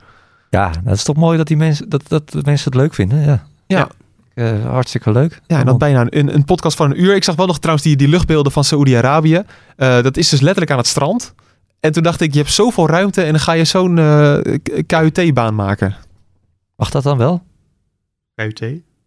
Ja, 0.49 0.71
dat 0.83 0.95
is 0.95 1.03
toch 1.03 1.15
mooi 1.15 1.37
dat, 1.37 1.47
die 1.47 1.57
mensen, 1.57 1.89
dat, 1.89 2.03
dat 2.07 2.29
de 2.31 2.41
mensen 2.45 2.71
het 2.71 2.79
leuk 2.81 2.93
vinden. 2.93 3.21
Ja, 3.23 3.43
Ja. 3.67 3.87
Eh, 4.33 4.65
hartstikke 4.65 5.11
leuk. 5.11 5.41
Ja, 5.47 5.59
en 5.59 5.65
dan 5.65 5.77
bijna 5.77 6.05
een, 6.09 6.33
een 6.33 6.45
podcast 6.45 6.77
van 6.77 6.91
een 6.91 7.01
uur. 7.01 7.15
Ik 7.15 7.23
zag 7.23 7.35
wel 7.35 7.45
nog 7.47 7.57
trouwens 7.59 7.85
die, 7.87 7.95
die 7.95 8.07
luchtbeelden 8.07 8.51
van 8.51 8.63
Saoedi-Arabië. 8.63 9.43
Eh, 9.75 10.01
dat 10.01 10.17
is 10.17 10.29
dus 10.29 10.39
letterlijk 10.39 10.71
aan 10.71 10.77
het 10.77 10.87
strand. 10.87 11.33
En 11.79 11.91
toen 11.91 12.03
dacht 12.03 12.21
ik, 12.21 12.31
je 12.33 12.39
hebt 12.39 12.51
zoveel 12.51 12.87
ruimte 12.87 13.21
en 13.23 13.31
dan 13.31 13.39
ga 13.39 13.51
je 13.51 13.65
zo'n 13.65 13.97
eh, 13.97 14.37
KUT-baan 14.85 15.55
maken. 15.55 15.95
Mag 16.75 16.89
dat 16.89 17.03
dan 17.03 17.17
wel? 17.17 17.43
KUT. 18.35 18.59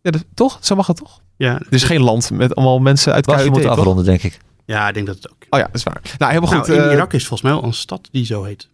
Ja, 0.02 0.10
dat- 0.10 0.24
toch? 0.34 0.58
Zo 0.60 0.74
mag 0.76 0.86
het 0.86 0.96
toch? 0.96 1.20
Ja, 1.36 1.54
Er 1.54 1.66
is 1.70 1.82
geen 1.82 2.00
land 2.02 2.30
met 2.30 2.54
allemaal 2.54 2.78
mensen 2.78 3.12
uit 3.12 3.26
KUT, 3.26 3.44
moeten 3.44 3.62
toch? 3.62 3.70
afronden, 3.78 4.04
denk 4.04 4.22
ik. 4.22 4.38
ja, 4.64 4.88
ik 4.88 4.94
denk 4.94 5.06
dat 5.06 5.16
het 5.16 5.30
ook. 5.30 5.36
Oh 5.50 5.58
ja, 5.58 5.66
dat 5.66 5.74
is 5.74 5.82
waar. 5.82 6.00
Nou, 6.18 6.32
helemaal 6.32 6.58
goed. 6.58 6.68
Nou, 6.68 6.80
in 6.80 6.86
eh, 6.88 6.92
Irak 6.94 7.12
is 7.12 7.26
volgens 7.26 7.42
mij 7.50 7.52
wel 7.60 7.68
een 7.68 7.74
stad 7.74 8.08
die 8.12 8.24
zo 8.24 8.42
heet. 8.44 8.68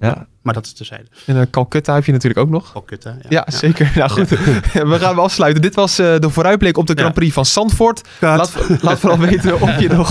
Ja, 0.00 0.26
Maar 0.46 0.54
dat 0.54 0.66
is 0.66 0.72
terzijde. 0.72 1.04
in 1.24 1.36
eh, 1.36 1.42
Calcutta 1.50 1.94
heb 1.94 2.04
je 2.04 2.12
natuurlijk 2.12 2.40
ook 2.40 2.50
nog. 2.50 2.72
Calcutta. 2.72 3.16
Ja, 3.28 3.46
zeker. 3.48 3.92
Nou 3.94 4.10
goed, 4.10 4.28
we 4.92 4.96
gaan 4.98 5.18
afsluiten. 5.18 5.62
Dit 5.62 5.74
was 5.74 5.98
eh, 5.98 6.14
de 6.18 6.30
vooruitblik 6.30 6.76
op 6.78 6.86
de 6.86 6.92
Grand 6.92 7.08
Ja. 7.08 7.14
Prix 7.20 7.34
van 7.34 7.46
Zandvoort. 7.46 8.00
Laat, 8.20 8.52
laat 8.80 8.98
vooral 8.98 9.18
weten 9.28 9.60
of 9.60 9.80
je 9.80 9.88
nog, 9.88 10.10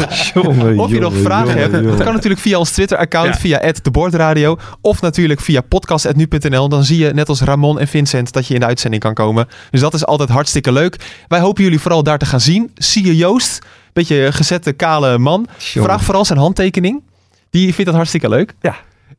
of 0.77 0.91
je 0.91 0.99
nog 0.99 1.13
vragen 1.17 1.57
hebt. 1.57 1.71
Dat 1.83 2.03
kan 2.03 2.13
natuurlijk 2.13 2.41
via 2.41 2.57
ons 2.57 2.71
Twitter-account, 2.71 3.33
Ja. 3.33 3.39
via 3.39 3.71
@deboordradio 3.81 4.57
of 4.81 5.01
natuurlijk 5.01 5.41
via 5.41 5.61
podcast.nu.nl. 5.61 6.69
Dan 6.69 6.83
zie 6.83 6.97
je 6.97 7.13
net 7.13 7.29
als 7.29 7.41
Ramon 7.41 7.79
en 7.79 7.87
Vincent 7.87 8.31
dat 8.33 8.47
je 8.47 8.53
in 8.53 8.59
de 8.59 8.65
uitzending 8.65 9.01
kan 9.03 9.13
komen. 9.13 9.47
Dus 9.71 9.79
dat 9.81 9.93
is 9.93 10.05
altijd 10.05 10.29
hartstikke 10.29 10.71
leuk. 10.71 11.23
Wij 11.27 11.39
hopen 11.39 11.63
jullie 11.63 11.79
vooral 11.79 12.03
daar 12.03 12.17
te 12.17 12.25
gaan 12.25 12.41
zien. 12.41 12.71
Zie 12.75 13.05
je 13.05 13.15
Joost, 13.15 13.65
beetje 13.93 14.31
gezette 14.31 14.71
kale 14.71 15.17
man. 15.17 15.47
Vraag 15.57 16.03
vooral 16.03 16.25
zijn 16.25 16.39
handtekening. 16.39 17.03
Die 17.49 17.65
vindt 17.73 17.85
dat 17.85 17.95
hartstikke 17.95 18.29
leuk. 18.29 18.53
Ja. 18.61 18.75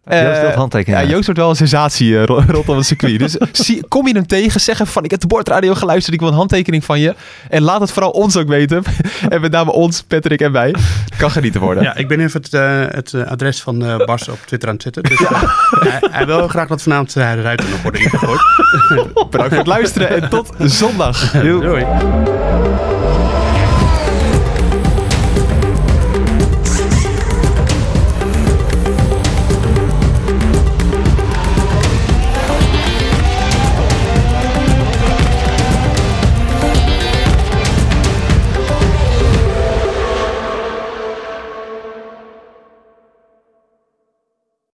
Eh, 0.07 0.23
Joost. 0.57 0.87
Ja, 0.87 1.05
Joost 1.05 1.25
wordt 1.25 1.41
wel 1.41 1.49
een 1.51 1.57
sensatie 1.57 2.25
ro- 2.25 2.43
rondom 2.49 2.77
het 2.77 2.87
circuit. 2.87 3.19
Dus 3.19 3.37
zie, 3.53 3.85
kom 3.89 4.07
je 4.07 4.15
hem 4.15 4.27
tegen, 4.27 4.61
zeg 4.61 4.75
even 4.75 4.93
van 4.93 5.05
ik 5.05 5.11
heb 5.11 5.21
de 5.21 5.27
bordradio 5.27 5.75
geluisterd, 5.75 6.15
ik 6.15 6.21
wil 6.21 6.29
een 6.29 6.35
handtekening 6.35 6.85
van 6.85 7.01
je. 7.01 7.15
En 7.51 7.63
laat 7.63 7.81
het 7.81 7.93
vooral 7.93 8.11
ons 8.11 8.37
ook 8.37 8.49
weten. 8.49 8.83
en 9.29 9.41
met 9.41 9.53
name 9.53 9.73
ons, 9.73 10.03
Patrick 10.03 10.41
en 10.41 10.53
wij. 10.53 10.75
Kan 11.17 11.31
genieten 11.31 11.61
worden. 11.61 11.83
Ja, 11.83 11.97
ik 11.97 12.09
ben 12.09 12.21
even 12.21 12.43
het, 12.43 12.55
eh, 12.55 12.81
het 12.89 13.15
adres 13.29 13.63
van 13.63 14.03
Bas 14.05 14.29
op 14.29 14.39
Twitter 14.47 14.69
aan 14.69 14.75
het 14.75 14.83
zetten. 14.83 15.03
Dus, 15.03 15.19
hij, 15.19 15.99
hij 16.11 16.27
wil 16.27 16.49
graag 16.49 16.69
dat 16.69 16.83
vanavond 16.83 17.17
uh, 17.17 17.33
de 17.33 17.41
ruiten 17.43 17.71
nog 17.71 17.83
worden 17.83 18.01
ingegooid. 18.01 18.41
Bedankt 19.31 19.49
voor 19.49 19.59
het 19.59 19.67
luisteren 19.67 20.23
en 20.23 20.29
tot 20.29 20.51
zondag. 20.59 21.31
Doei. 21.31 21.85